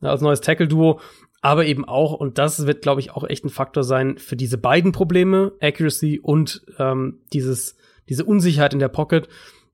als 0.00 0.20
neues 0.20 0.40
Tackle-Duo. 0.40 1.00
Aber 1.42 1.66
eben 1.66 1.84
auch, 1.84 2.12
und 2.12 2.38
das 2.38 2.66
wird, 2.66 2.82
glaube 2.82 3.00
ich, 3.00 3.10
auch 3.12 3.24
echt 3.24 3.44
ein 3.44 3.50
Faktor 3.50 3.82
sein 3.82 4.18
für 4.18 4.36
diese 4.36 4.56
beiden 4.56 4.92
Probleme, 4.92 5.52
Accuracy 5.60 6.20
und 6.20 6.62
ähm, 6.78 7.20
dieses, 7.32 7.76
diese 8.08 8.24
Unsicherheit 8.24 8.72
in 8.72 8.78
der 8.78 8.88
Pocket, 8.88 9.28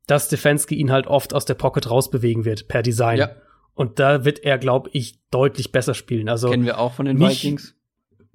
dass 0.07 0.27
Stefanski 0.27 0.77
ihn 0.77 0.91
halt 0.91 1.07
oft 1.07 1.35
aus 1.35 1.45
der 1.45 1.55
Pocket 1.55 1.91
rausbewegen 1.91 2.45
wird, 2.45 2.69
per 2.69 2.83
Design. 2.83 3.19
Ja. 3.19 3.31
Und 3.75 3.99
da 3.99 4.25
wird 4.25 4.39
er, 4.39 4.57
glaube 4.57 4.89
ich, 4.93 5.19
deutlich 5.31 5.71
besser 5.71 5.93
spielen. 5.93 6.29
Also 6.31 6.49
Kennen 6.49 6.65
wir 6.65 6.79
auch 6.79 6.95
von 6.95 7.05
den 7.05 7.21
Vikings. 7.21 7.75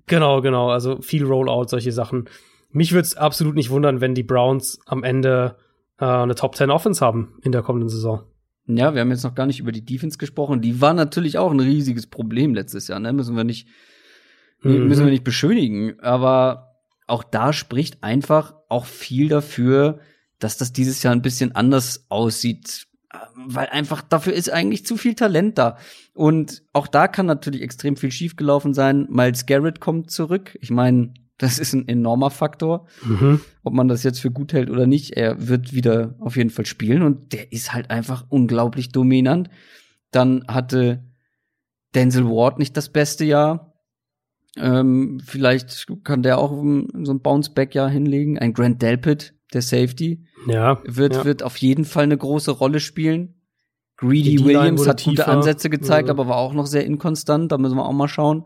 Genau, 0.05 0.41
genau. 0.41 0.69
Also 0.69 1.01
viel 1.01 1.23
Rollout, 1.25 1.69
solche 1.69 1.91
Sachen 1.93 2.29
mich 2.71 2.91
würde 2.91 3.05
es 3.05 3.15
absolut 3.15 3.55
nicht 3.55 3.69
wundern, 3.69 4.01
wenn 4.01 4.15
die 4.15 4.23
Browns 4.23 4.79
am 4.85 5.03
Ende 5.03 5.57
äh, 5.99 6.05
eine 6.05 6.35
Top 6.35 6.55
10 6.55 6.69
Offense 6.69 7.05
haben 7.05 7.37
in 7.41 7.51
der 7.51 7.61
kommenden 7.61 7.89
Saison. 7.89 8.23
Ja, 8.67 8.93
wir 8.93 9.01
haben 9.01 9.11
jetzt 9.11 9.23
noch 9.23 9.35
gar 9.35 9.45
nicht 9.45 9.59
über 9.59 9.71
die 9.71 9.85
Defense 9.85 10.17
gesprochen. 10.17 10.61
Die 10.61 10.81
war 10.81 10.93
natürlich 10.93 11.37
auch 11.37 11.51
ein 11.51 11.59
riesiges 11.59 12.07
Problem 12.07 12.53
letztes 12.53 12.87
Jahr, 12.87 12.99
ne? 12.99 13.11
Müssen 13.11 13.35
wir 13.35 13.43
nicht, 13.43 13.67
mhm. 14.61 14.87
müssen 14.87 15.05
wir 15.05 15.11
nicht 15.11 15.23
beschönigen. 15.23 15.99
Aber 15.99 16.75
auch 17.07 17.23
da 17.23 17.53
spricht 17.53 18.03
einfach 18.03 18.55
auch 18.69 18.85
viel 18.85 19.29
dafür, 19.29 19.99
dass 20.39 20.57
das 20.57 20.73
dieses 20.73 21.03
Jahr 21.03 21.13
ein 21.13 21.21
bisschen 21.21 21.55
anders 21.55 22.05
aussieht. 22.09 22.87
Weil 23.35 23.67
einfach 23.67 24.01
dafür 24.01 24.33
ist 24.33 24.49
eigentlich 24.49 24.85
zu 24.85 24.95
viel 24.95 25.15
Talent 25.15 25.57
da. 25.57 25.77
Und 26.13 26.63
auch 26.71 26.87
da 26.87 27.07
kann 27.07 27.25
natürlich 27.25 27.61
extrem 27.61 27.97
viel 27.97 28.11
schiefgelaufen 28.11 28.73
sein. 28.73 29.07
Miles 29.09 29.45
Garrett 29.45 29.81
kommt 29.81 30.11
zurück. 30.11 30.57
Ich 30.61 30.71
meine, 30.71 31.13
das 31.41 31.57
ist 31.57 31.73
ein 31.73 31.87
enormer 31.87 32.29
Faktor. 32.29 32.85
Mhm. 33.03 33.41
Ob 33.63 33.73
man 33.73 33.87
das 33.87 34.03
jetzt 34.03 34.19
für 34.19 34.29
gut 34.29 34.53
hält 34.53 34.69
oder 34.69 34.85
nicht, 34.85 35.17
er 35.17 35.47
wird 35.47 35.73
wieder 35.73 36.13
auf 36.19 36.37
jeden 36.37 36.51
Fall 36.51 36.67
spielen 36.67 37.01
und 37.01 37.33
der 37.33 37.51
ist 37.51 37.73
halt 37.73 37.89
einfach 37.89 38.25
unglaublich 38.29 38.91
dominant. 38.91 39.49
Dann 40.11 40.45
hatte 40.47 41.03
Denzel 41.95 42.25
Ward 42.25 42.59
nicht 42.59 42.77
das 42.77 42.89
beste 42.89 43.25
Jahr. 43.25 43.73
Ähm, 44.55 45.19
vielleicht 45.25 45.87
kann 46.03 46.21
der 46.21 46.37
auch 46.37 46.51
so 46.51 47.11
ein 47.11 47.21
Bounce-Back-Jahr 47.21 47.89
hinlegen. 47.89 48.37
Ein 48.37 48.53
Grant 48.53 48.79
Delpit, 48.79 49.33
der 49.51 49.63
Safety, 49.63 50.23
ja, 50.47 50.79
wird, 50.85 51.15
ja. 51.15 51.25
wird 51.25 51.41
auf 51.41 51.57
jeden 51.57 51.85
Fall 51.85 52.03
eine 52.03 52.17
große 52.17 52.51
Rolle 52.51 52.79
spielen. 52.79 53.41
Greedy 53.97 54.43
Williams 54.45 54.87
hat 54.87 54.97
tiefer. 54.97 55.23
gute 55.23 55.27
Ansätze 55.27 55.71
gezeigt, 55.71 56.07
ja. 56.07 56.13
aber 56.13 56.27
war 56.27 56.37
auch 56.37 56.53
noch 56.53 56.67
sehr 56.67 56.85
inkonstant. 56.85 57.51
Da 57.51 57.57
müssen 57.57 57.77
wir 57.77 57.85
auch 57.85 57.93
mal 57.93 58.07
schauen. 58.07 58.45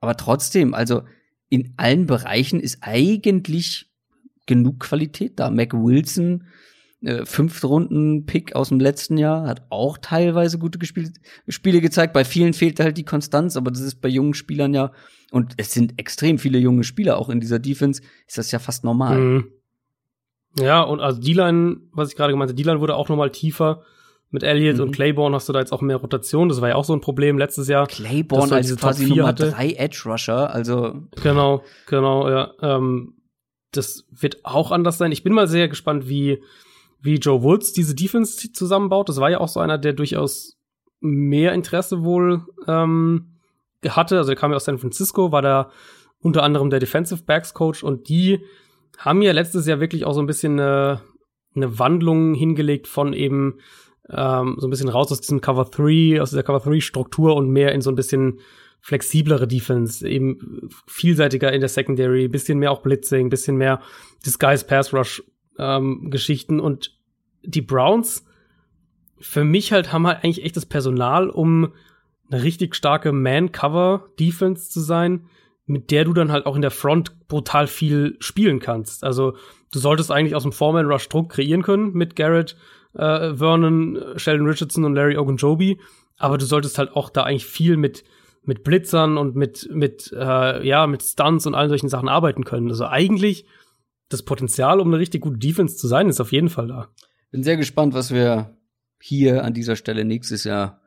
Aber 0.00 0.16
trotzdem, 0.16 0.72
also 0.72 1.02
in 1.50 1.74
allen 1.76 2.06
Bereichen 2.06 2.60
ist 2.60 2.78
eigentlich 2.80 3.90
genug 4.46 4.80
Qualität 4.80 5.38
da. 5.38 5.50
Mac 5.50 5.74
Wilson, 5.74 6.46
äh, 7.02 7.26
Fünftrunden-Pick 7.26 8.56
aus 8.56 8.70
dem 8.70 8.80
letzten 8.80 9.18
Jahr, 9.18 9.46
hat 9.46 9.66
auch 9.68 9.98
teilweise 9.98 10.58
gute 10.58 10.78
Gespiel 10.78 11.12
Spiele 11.48 11.80
gezeigt. 11.80 12.14
Bei 12.14 12.24
vielen 12.24 12.54
fehlt 12.54 12.80
halt 12.80 12.96
die 12.96 13.04
Konstanz, 13.04 13.56
aber 13.56 13.70
das 13.70 13.80
ist 13.80 14.00
bei 14.00 14.08
jungen 14.08 14.34
Spielern 14.34 14.72
ja, 14.72 14.92
und 15.30 15.54
es 15.56 15.72
sind 15.72 15.98
extrem 15.98 16.38
viele 16.38 16.58
junge 16.58 16.84
Spieler 16.84 17.18
auch 17.18 17.28
in 17.28 17.40
dieser 17.40 17.58
Defense, 17.58 18.02
ist 18.26 18.38
das 18.38 18.50
ja 18.50 18.58
fast 18.58 18.84
normal. 18.84 19.18
Mhm. 19.18 19.52
Ja, 20.58 20.82
und 20.82 21.00
also 21.00 21.20
D-Line, 21.20 21.76
was 21.92 22.10
ich 22.10 22.16
gerade 22.16 22.32
gemeint 22.32 22.50
habe, 22.50 22.56
D-Line 22.56 22.80
wurde 22.80 22.96
auch 22.96 23.08
noch 23.08 23.16
mal 23.16 23.30
tiefer. 23.30 23.82
Mit 24.32 24.44
Elliott 24.44 24.76
mhm. 24.76 24.82
und 24.82 24.92
Claiborne 24.92 25.34
hast 25.34 25.48
du 25.48 25.52
da 25.52 25.58
jetzt 25.58 25.72
auch 25.72 25.80
mehr 25.80 25.96
Rotation. 25.96 26.48
Das 26.48 26.60
war 26.60 26.68
ja 26.68 26.74
auch 26.76 26.84
so 26.84 26.92
ein 26.92 27.00
Problem 27.00 27.36
letztes 27.36 27.66
Jahr. 27.66 27.86
Claiborne 27.86 28.54
als 28.54 28.74
quasi 28.76 29.06
Nummer 29.06 29.26
hatte. 29.26 29.50
drei 29.50 29.72
Edge 29.72 30.02
Rusher, 30.06 30.54
also. 30.54 31.02
Genau, 31.22 31.64
genau, 31.86 32.28
ja. 32.28 32.52
Ähm, 32.62 33.14
das 33.72 34.06
wird 34.10 34.44
auch 34.44 34.70
anders 34.70 34.98
sein. 34.98 35.10
Ich 35.10 35.24
bin 35.24 35.32
mal 35.32 35.48
sehr 35.48 35.68
gespannt, 35.68 36.08
wie, 36.08 36.42
wie 37.00 37.16
Joe 37.16 37.42
Woods 37.42 37.72
diese 37.72 37.94
Defense 37.94 38.52
zusammenbaut. 38.52 39.08
Das 39.08 39.18
war 39.18 39.30
ja 39.30 39.40
auch 39.40 39.48
so 39.48 39.60
einer, 39.60 39.78
der 39.78 39.94
durchaus 39.94 40.56
mehr 41.00 41.52
Interesse 41.52 42.04
wohl 42.04 42.42
ähm, 42.68 43.38
hatte. 43.88 44.18
Also 44.18 44.30
er 44.30 44.36
kam 44.36 44.52
ja 44.52 44.56
aus 44.56 44.64
San 44.64 44.78
Francisco, 44.78 45.32
war 45.32 45.42
da 45.42 45.70
unter 46.20 46.42
anderem 46.42 46.70
der 46.70 46.80
Defensive 46.80 47.24
Backs 47.24 47.54
Coach 47.54 47.82
und 47.82 48.08
die 48.08 48.40
haben 48.98 49.22
ja 49.22 49.32
letztes 49.32 49.66
Jahr 49.66 49.80
wirklich 49.80 50.04
auch 50.04 50.12
so 50.12 50.20
ein 50.20 50.26
bisschen 50.26 50.60
eine, 50.60 51.00
eine 51.54 51.78
Wandlung 51.78 52.34
hingelegt 52.34 52.86
von 52.86 53.12
eben 53.12 53.58
ähm, 54.12 54.56
so 54.58 54.66
ein 54.66 54.70
bisschen 54.70 54.88
raus 54.88 55.10
aus 55.12 55.20
diesem 55.20 55.40
Cover 55.40 55.64
3, 55.64 56.20
aus 56.20 56.30
dieser 56.30 56.42
Cover 56.42 56.60
3 56.60 56.80
Struktur 56.80 57.36
und 57.36 57.48
mehr 57.48 57.72
in 57.72 57.80
so 57.80 57.90
ein 57.90 57.96
bisschen 57.96 58.40
flexiblere 58.80 59.46
Defense, 59.46 60.08
eben 60.08 60.70
vielseitiger 60.86 61.52
in 61.52 61.60
der 61.60 61.68
Secondary, 61.68 62.28
bisschen 62.28 62.58
mehr 62.58 62.72
auch 62.72 62.82
Blitzing, 62.82 63.28
bisschen 63.28 63.56
mehr 63.56 63.80
Disguise 64.24 64.64
Pass 64.64 64.94
Rush 64.94 65.22
ähm, 65.58 66.10
Geschichten 66.10 66.60
und 66.60 66.96
die 67.42 67.62
Browns 67.62 68.24
für 69.20 69.44
mich 69.44 69.72
halt 69.72 69.92
haben 69.92 70.06
halt 70.06 70.24
eigentlich 70.24 70.44
echt 70.44 70.56
das 70.56 70.66
Personal, 70.66 71.28
um 71.28 71.72
eine 72.30 72.42
richtig 72.42 72.74
starke 72.74 73.12
Man-Cover-Defense 73.12 74.70
zu 74.70 74.80
sein, 74.80 75.26
mit 75.66 75.90
der 75.90 76.04
du 76.04 76.12
dann 76.12 76.32
halt 76.32 76.46
auch 76.46 76.56
in 76.56 76.62
der 76.62 76.70
Front 76.70 77.28
brutal 77.28 77.66
viel 77.66 78.16
spielen 78.18 78.60
kannst. 78.60 79.04
Also 79.04 79.36
du 79.72 79.78
solltest 79.78 80.10
eigentlich 80.10 80.34
aus 80.34 80.42
dem 80.42 80.52
Foreman-Rush 80.52 81.08
Druck 81.08 81.30
kreieren 81.30 81.62
können 81.62 81.92
mit 81.92 82.16
Garrett, 82.16 82.56
äh, 82.94 83.34
Vernon, 83.34 83.98
Sheldon 84.16 84.46
Richardson 84.46 84.84
und 84.84 84.94
Larry 84.94 85.16
Ogunjobi, 85.16 85.80
aber 86.16 86.38
du 86.38 86.44
solltest 86.44 86.78
halt 86.78 86.92
auch 86.92 87.10
da 87.10 87.22
eigentlich 87.22 87.46
viel 87.46 87.76
mit 87.76 88.04
mit 88.42 88.64
Blitzern 88.64 89.18
und 89.18 89.36
mit 89.36 89.68
mit 89.72 90.12
äh, 90.16 90.66
ja 90.66 90.86
mit 90.86 91.02
Stunts 91.02 91.46
und 91.46 91.54
allen 91.54 91.68
solchen 91.68 91.88
Sachen 91.88 92.08
arbeiten 92.08 92.44
können. 92.44 92.68
Also 92.68 92.86
eigentlich 92.86 93.46
das 94.08 94.22
Potenzial, 94.22 94.80
um 94.80 94.88
eine 94.88 94.98
richtig 94.98 95.22
gute 95.22 95.38
Defense 95.38 95.76
zu 95.76 95.86
sein, 95.86 96.08
ist 96.08 96.20
auf 96.20 96.32
jeden 96.32 96.48
Fall 96.48 96.68
da. 96.68 96.88
Bin 97.30 97.42
sehr 97.42 97.56
gespannt, 97.56 97.94
was 97.94 98.12
wir 98.12 98.56
hier 99.00 99.44
an 99.44 99.54
dieser 99.54 99.76
Stelle 99.76 100.04
nächstes 100.04 100.44
Jahr 100.44 100.80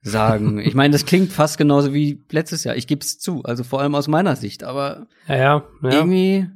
sagen. 0.00 0.58
Ich 0.58 0.74
meine, 0.74 0.92
das 0.92 1.04
klingt 1.04 1.32
fast 1.32 1.58
genauso 1.58 1.92
wie 1.92 2.24
letztes 2.30 2.64
Jahr. 2.64 2.76
Ich 2.76 2.86
gebe 2.86 3.00
es 3.00 3.18
zu, 3.18 3.42
also 3.44 3.64
vor 3.64 3.80
allem 3.80 3.94
aus 3.94 4.08
meiner 4.08 4.36
Sicht. 4.36 4.64
Aber 4.64 5.06
ja, 5.28 5.34
ja, 5.34 5.64
ja. 5.82 5.90
irgendwie 5.90 6.48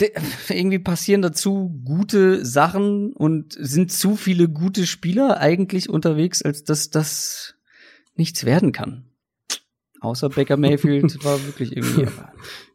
irgendwie 0.48 0.78
passieren 0.78 1.22
dazu 1.22 1.80
gute 1.84 2.44
Sachen 2.44 3.12
und 3.12 3.56
sind 3.58 3.92
zu 3.92 4.16
viele 4.16 4.48
gute 4.48 4.86
Spieler 4.86 5.38
eigentlich 5.38 5.88
unterwegs, 5.88 6.42
als 6.42 6.64
dass 6.64 6.90
das 6.90 7.54
nichts 8.14 8.44
werden 8.44 8.72
kann. 8.72 9.04
Außer 10.00 10.28
Baker 10.28 10.56
Mayfield 10.56 11.24
war 11.24 11.44
wirklich 11.46 11.76
irgendwie. 11.76 12.06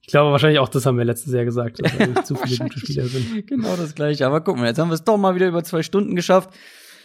Ich 0.01 0.07
glaube 0.07 0.31
wahrscheinlich 0.31 0.59
auch, 0.59 0.67
das 0.67 0.85
haben 0.85 0.97
wir 0.97 1.05
letztes 1.05 1.33
Jahr 1.33 1.45
gesagt, 1.45 1.79
dass 1.79 1.97
ja, 1.97 2.23
zu 2.23 2.35
viele 2.43 2.57
gute 2.57 2.79
Spieler 2.79 3.05
sind. 3.05 3.47
Genau 3.47 3.75
das 3.77 3.95
gleiche. 3.95 4.25
Aber 4.25 4.41
guck 4.41 4.57
mal, 4.57 4.67
jetzt 4.67 4.79
haben 4.79 4.89
wir 4.89 4.95
es 4.95 5.05
doch 5.05 5.17
mal 5.17 5.35
wieder 5.35 5.47
über 5.47 5.63
zwei 5.63 5.83
Stunden 5.83 6.15
geschafft. 6.15 6.49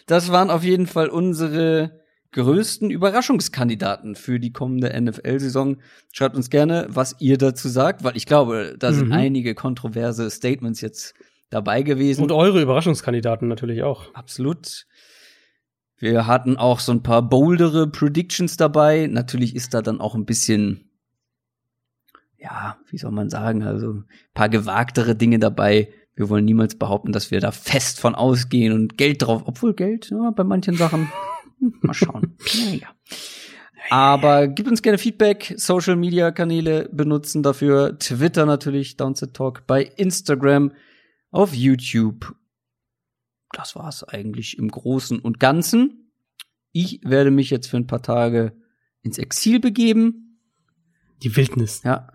Das 0.07 0.33
waren 0.33 0.51
auf 0.51 0.65
jeden 0.65 0.87
Fall 0.87 1.09
unsere 1.09 1.98
größten 2.33 2.91
Überraschungskandidaten 2.91 4.15
für 4.15 4.39
die 4.39 4.53
kommende 4.53 4.99
NFL-Saison. 5.01 5.79
Schreibt 6.13 6.37
uns 6.37 6.51
gerne, 6.51 6.87
was 6.91 7.17
ihr 7.21 7.39
dazu 7.39 7.69
sagt, 7.69 8.05
weil 8.05 8.17
ich 8.17 8.27
glaube, 8.27 8.77
da 8.79 8.93
sind 8.93 9.09
mhm. 9.09 9.13
einige 9.13 9.55
kontroverse 9.55 10.31
Statements 10.31 10.81
jetzt 10.81 11.15
dabei 11.51 11.83
gewesen. 11.83 12.23
Und 12.23 12.33
eure 12.33 12.61
Überraschungskandidaten 12.61 13.49
natürlich 13.49 13.83
auch. 13.83 14.13
Absolut. 14.15 14.87
Wir 15.97 16.27
hatten 16.27 16.57
auch 16.57 16.81
so 16.81 16.93
ein 16.93 17.03
paar 17.03 17.23
boldere 17.23 17.89
Predictions 17.89 18.57
dabei. 18.57 19.09
Natürlich 19.11 19.57
ist 19.57 19.75
da 19.75 19.83
dann 19.83 20.01
auch 20.01 20.15
ein 20.15 20.27
bisschen 20.27 20.89
ja, 22.39 22.79
wie 22.91 22.99
soll 22.99 23.11
man 23.11 23.31
sagen, 23.31 23.63
also 23.63 23.93
ein 23.93 24.05
paar 24.35 24.49
gewagtere 24.49 25.17
Dinge 25.17 25.39
dabei. 25.39 25.93
Wir 26.15 26.29
wollen 26.29 26.45
niemals 26.45 26.77
behaupten, 26.77 27.13
dass 27.13 27.31
wir 27.31 27.41
da 27.41 27.51
fest 27.51 28.01
von 28.01 28.15
ausgehen 28.15 28.73
und 28.73 28.97
Geld 28.97 29.23
drauf, 29.23 29.43
obwohl 29.47 29.75
Geld, 29.75 30.11
ja, 30.11 30.31
bei 30.31 30.45
manchen 30.45 30.75
Sachen, 30.75 31.09
mal 31.61 31.95
schauen. 31.95 32.37
naja. 32.65 32.89
Aber 33.91 34.49
gib 34.49 34.67
uns 34.67 34.83
gerne 34.83 34.99
Feedback, 34.99 35.55
Social 35.57 35.97
Media 35.97 36.31
Kanäle 36.31 36.89
benutzen 36.93 37.43
dafür, 37.43 37.99
Twitter 37.99 38.45
natürlich, 38.45 38.97
Downset 38.97 39.35
Talk, 39.35 39.67
bei 39.67 39.83
Instagram, 39.83 40.73
auf 41.31 41.55
YouTube. 41.55 42.35
Das 43.53 43.77
war's 43.77 44.05
eigentlich 44.05 44.59
im 44.59 44.69
Großen 44.69 45.19
und 45.19 45.41
Ganzen. 45.41 46.11
Ich 46.73 47.01
werde 47.03 47.31
mich 47.31 47.49
jetzt 47.51 47.69
für 47.69 47.79
ein 47.79 47.87
paar 47.87 48.03
Tage 48.03 48.53
ins 49.03 49.19
Exil 49.19 49.59
begeben. 49.59 50.41
Die 51.23 51.35
Wildnis. 51.35 51.83
Ja, 51.83 52.13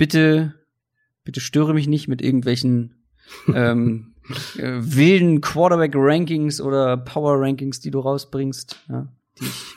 bitte, 0.00 0.54
bitte 1.24 1.40
störe 1.40 1.74
mich 1.74 1.86
nicht 1.86 2.08
mit 2.08 2.22
irgendwelchen 2.22 3.04
ähm, 3.54 4.09
äh, 4.56 4.78
wilden 4.80 5.40
Quarterback-Rankings 5.40 6.60
oder 6.60 6.96
Power-Rankings, 6.96 7.80
die 7.80 7.90
du 7.90 8.00
rausbringst. 8.00 8.78
Ja, 8.88 9.06
die 9.38 9.44
ich, 9.44 9.76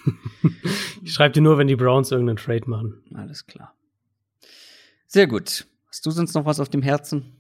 ich 1.04 1.14
schreibe 1.14 1.34
dir 1.34 1.42
nur, 1.42 1.58
wenn 1.58 1.68
die 1.68 1.76
Browns 1.76 2.12
irgendeinen 2.12 2.38
Trade 2.38 2.70
machen. 2.70 3.04
Alles 3.14 3.46
klar. 3.46 3.74
Sehr 5.08 5.28
gut. 5.28 5.66
Hast 5.90 6.06
du 6.06 6.12
sonst 6.12 6.34
noch 6.34 6.46
was 6.46 6.60
auf 6.60 6.70
dem 6.70 6.82
Herzen? 6.82 7.38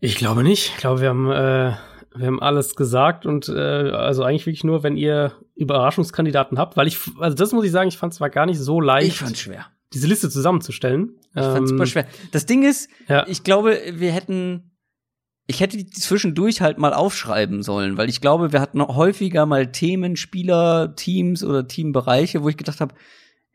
Ich 0.00 0.16
glaube 0.16 0.42
nicht. 0.42 0.72
Ich 0.74 0.76
glaube, 0.76 1.00
wir 1.00 1.08
haben, 1.08 1.30
äh, 1.30 1.74
wir 2.14 2.26
haben 2.26 2.40
alles 2.42 2.76
gesagt 2.76 3.24
und 3.24 3.48
äh, 3.48 3.52
also 3.52 4.22
eigentlich 4.22 4.46
wirklich 4.46 4.64
nur, 4.64 4.82
wenn 4.82 4.96
ihr 4.96 5.32
Überraschungskandidaten 5.54 6.58
habt, 6.58 6.76
weil 6.76 6.86
ich, 6.86 6.98
also 7.18 7.34
das 7.34 7.52
muss 7.52 7.64
ich 7.64 7.72
sagen, 7.72 7.88
ich 7.88 7.96
fand 7.96 8.12
es 8.12 8.20
war 8.20 8.28
gar 8.28 8.46
nicht 8.46 8.58
so 8.58 8.80
leicht. 8.80 9.08
Ich 9.08 9.18
fand's 9.18 9.40
schwer 9.40 9.66
diese 9.92 10.06
Liste 10.06 10.28
zusammenzustellen. 10.28 11.14
Ich 11.34 11.42
fand's 11.42 11.70
super 11.70 11.84
ähm, 11.84 11.88
schwer. 11.88 12.06
Das 12.32 12.46
Ding 12.46 12.62
ist, 12.62 12.90
ja. 13.08 13.26
ich 13.28 13.44
glaube, 13.44 13.80
wir 13.92 14.12
hätten, 14.12 14.70
ich 15.46 15.60
hätte 15.60 15.76
die 15.76 15.88
zwischendurch 15.90 16.60
halt 16.60 16.78
mal 16.78 16.92
aufschreiben 16.92 17.62
sollen, 17.62 17.96
weil 17.96 18.08
ich 18.08 18.20
glaube, 18.20 18.52
wir 18.52 18.60
hatten 18.60 18.82
häufiger 18.82 19.46
mal 19.46 19.70
Themen, 19.70 20.16
Spieler, 20.16 20.96
Teams 20.96 21.44
oder 21.44 21.68
Teambereiche, 21.68 22.42
wo 22.42 22.48
ich 22.48 22.56
gedacht 22.56 22.80
habe, 22.80 22.94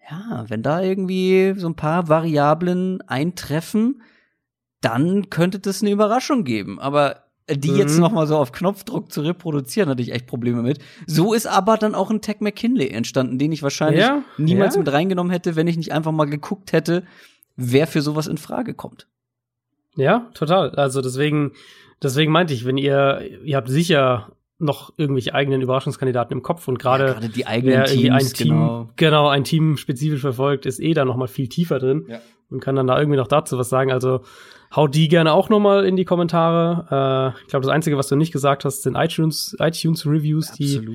ja, 0.09 0.45
wenn 0.47 0.63
da 0.63 0.81
irgendwie 0.81 1.53
so 1.57 1.67
ein 1.67 1.75
paar 1.75 2.07
Variablen 2.07 3.01
eintreffen, 3.01 4.01
dann 4.79 5.29
könnte 5.29 5.59
das 5.59 5.81
eine 5.81 5.91
Überraschung 5.91 6.43
geben. 6.43 6.79
Aber 6.79 7.23
die 7.49 7.71
mhm. 7.71 7.77
jetzt 7.77 7.97
noch 7.97 8.11
mal 8.11 8.27
so 8.27 8.37
auf 8.37 8.51
Knopfdruck 8.53 9.11
zu 9.11 9.21
reproduzieren, 9.21 9.89
hatte 9.89 10.01
ich 10.01 10.13
echt 10.13 10.27
Probleme 10.27 10.61
mit. 10.61 10.79
So 11.07 11.33
ist 11.33 11.47
aber 11.47 11.77
dann 11.77 11.95
auch 11.95 12.09
ein 12.09 12.21
Tag 12.21 12.39
McKinley 12.39 12.89
entstanden, 12.89 13.37
den 13.37 13.51
ich 13.51 13.63
wahrscheinlich 13.63 14.01
ja, 14.01 14.23
niemals 14.37 14.75
ja. 14.75 14.79
mit 14.79 14.91
reingenommen 14.91 15.31
hätte, 15.31 15.55
wenn 15.55 15.67
ich 15.67 15.77
nicht 15.77 15.91
einfach 15.91 16.11
mal 16.11 16.25
geguckt 16.25 16.71
hätte, 16.71 17.03
wer 17.57 17.87
für 17.87 18.01
sowas 18.01 18.27
in 18.27 18.37
Frage 18.37 18.73
kommt. 18.73 19.07
Ja, 19.95 20.29
total. 20.33 20.71
Also 20.71 21.01
deswegen, 21.01 21.53
deswegen 22.01 22.31
meinte 22.31 22.53
ich, 22.53 22.65
wenn 22.65 22.77
ihr, 22.77 23.21
ihr 23.43 23.57
habt 23.57 23.69
sicher 23.69 24.31
noch 24.57 24.93
irgendwelche 24.97 25.33
eigenen 25.33 25.61
Überraschungskandidaten 25.61 26.37
im 26.37 26.43
Kopf 26.43 26.67
und 26.67 26.77
gerade 26.77 27.17
ja, 27.19 27.27
die 27.27 27.47
eigenen 27.47 27.85
Teams, 27.85 28.13
ein 28.13 28.33
Team, 28.33 28.49
genau. 28.49 28.89
genau, 28.95 29.27
ein 29.27 29.43
Team 29.43 29.75
spezifisch 29.77 30.21
verfolgt, 30.21 30.65
ist 30.65 30.79
eh 30.79 30.93
da 30.93 31.03
noch 31.03 31.17
mal 31.17 31.27
viel 31.27 31.49
tiefer 31.49 31.79
drin 31.79 32.05
ja. 32.07 32.19
und 32.49 32.59
kann 32.59 32.75
dann 32.75 32.85
da 32.85 32.99
irgendwie 32.99 33.17
noch 33.17 33.27
dazu 33.27 33.57
was 33.57 33.69
sagen. 33.69 33.91
Also 33.91 34.21
Haut 34.75 34.95
die 34.95 35.09
gerne 35.09 35.33
auch 35.33 35.49
noch 35.49 35.59
mal 35.59 35.85
in 35.85 35.97
die 35.97 36.05
Kommentare. 36.05 37.33
Äh, 37.37 37.41
ich 37.41 37.47
glaube, 37.47 37.65
das 37.65 37.73
Einzige, 37.73 37.97
was 37.97 38.07
du 38.07 38.15
nicht 38.15 38.31
gesagt 38.31 38.63
hast, 38.63 38.83
sind 38.83 38.95
iTunes, 38.95 39.55
iTunes 39.59 40.05
Reviews, 40.05 40.51
Absolut. 40.51 40.87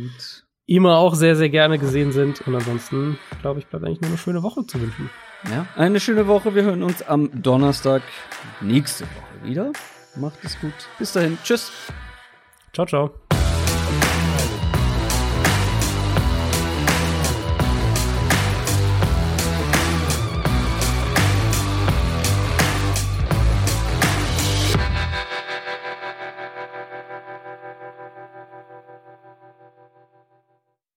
die 0.66 0.74
immer 0.74 0.96
auch 0.96 1.14
sehr, 1.14 1.36
sehr 1.36 1.50
gerne 1.50 1.78
gesehen 1.78 2.10
sind. 2.10 2.46
Und 2.46 2.54
ansonsten, 2.54 3.18
glaube 3.42 3.60
ich, 3.60 3.66
bleibt 3.66 3.84
eigentlich 3.84 4.00
nur 4.00 4.08
eine 4.08 4.18
schöne 4.18 4.42
Woche 4.42 4.66
zu 4.66 4.80
wünschen. 4.80 5.10
Ja, 5.50 5.66
eine 5.76 6.00
schöne 6.00 6.26
Woche. 6.26 6.54
Wir 6.54 6.64
hören 6.64 6.82
uns 6.82 7.02
am 7.02 7.30
Donnerstag 7.42 8.02
nächste 8.60 9.04
Woche 9.04 9.48
wieder. 9.48 9.72
Macht 10.16 10.38
es 10.42 10.58
gut. 10.60 10.74
Bis 10.98 11.12
dahin. 11.12 11.38
Tschüss. 11.44 11.70
Ciao, 12.72 12.86
ciao. 12.86 13.35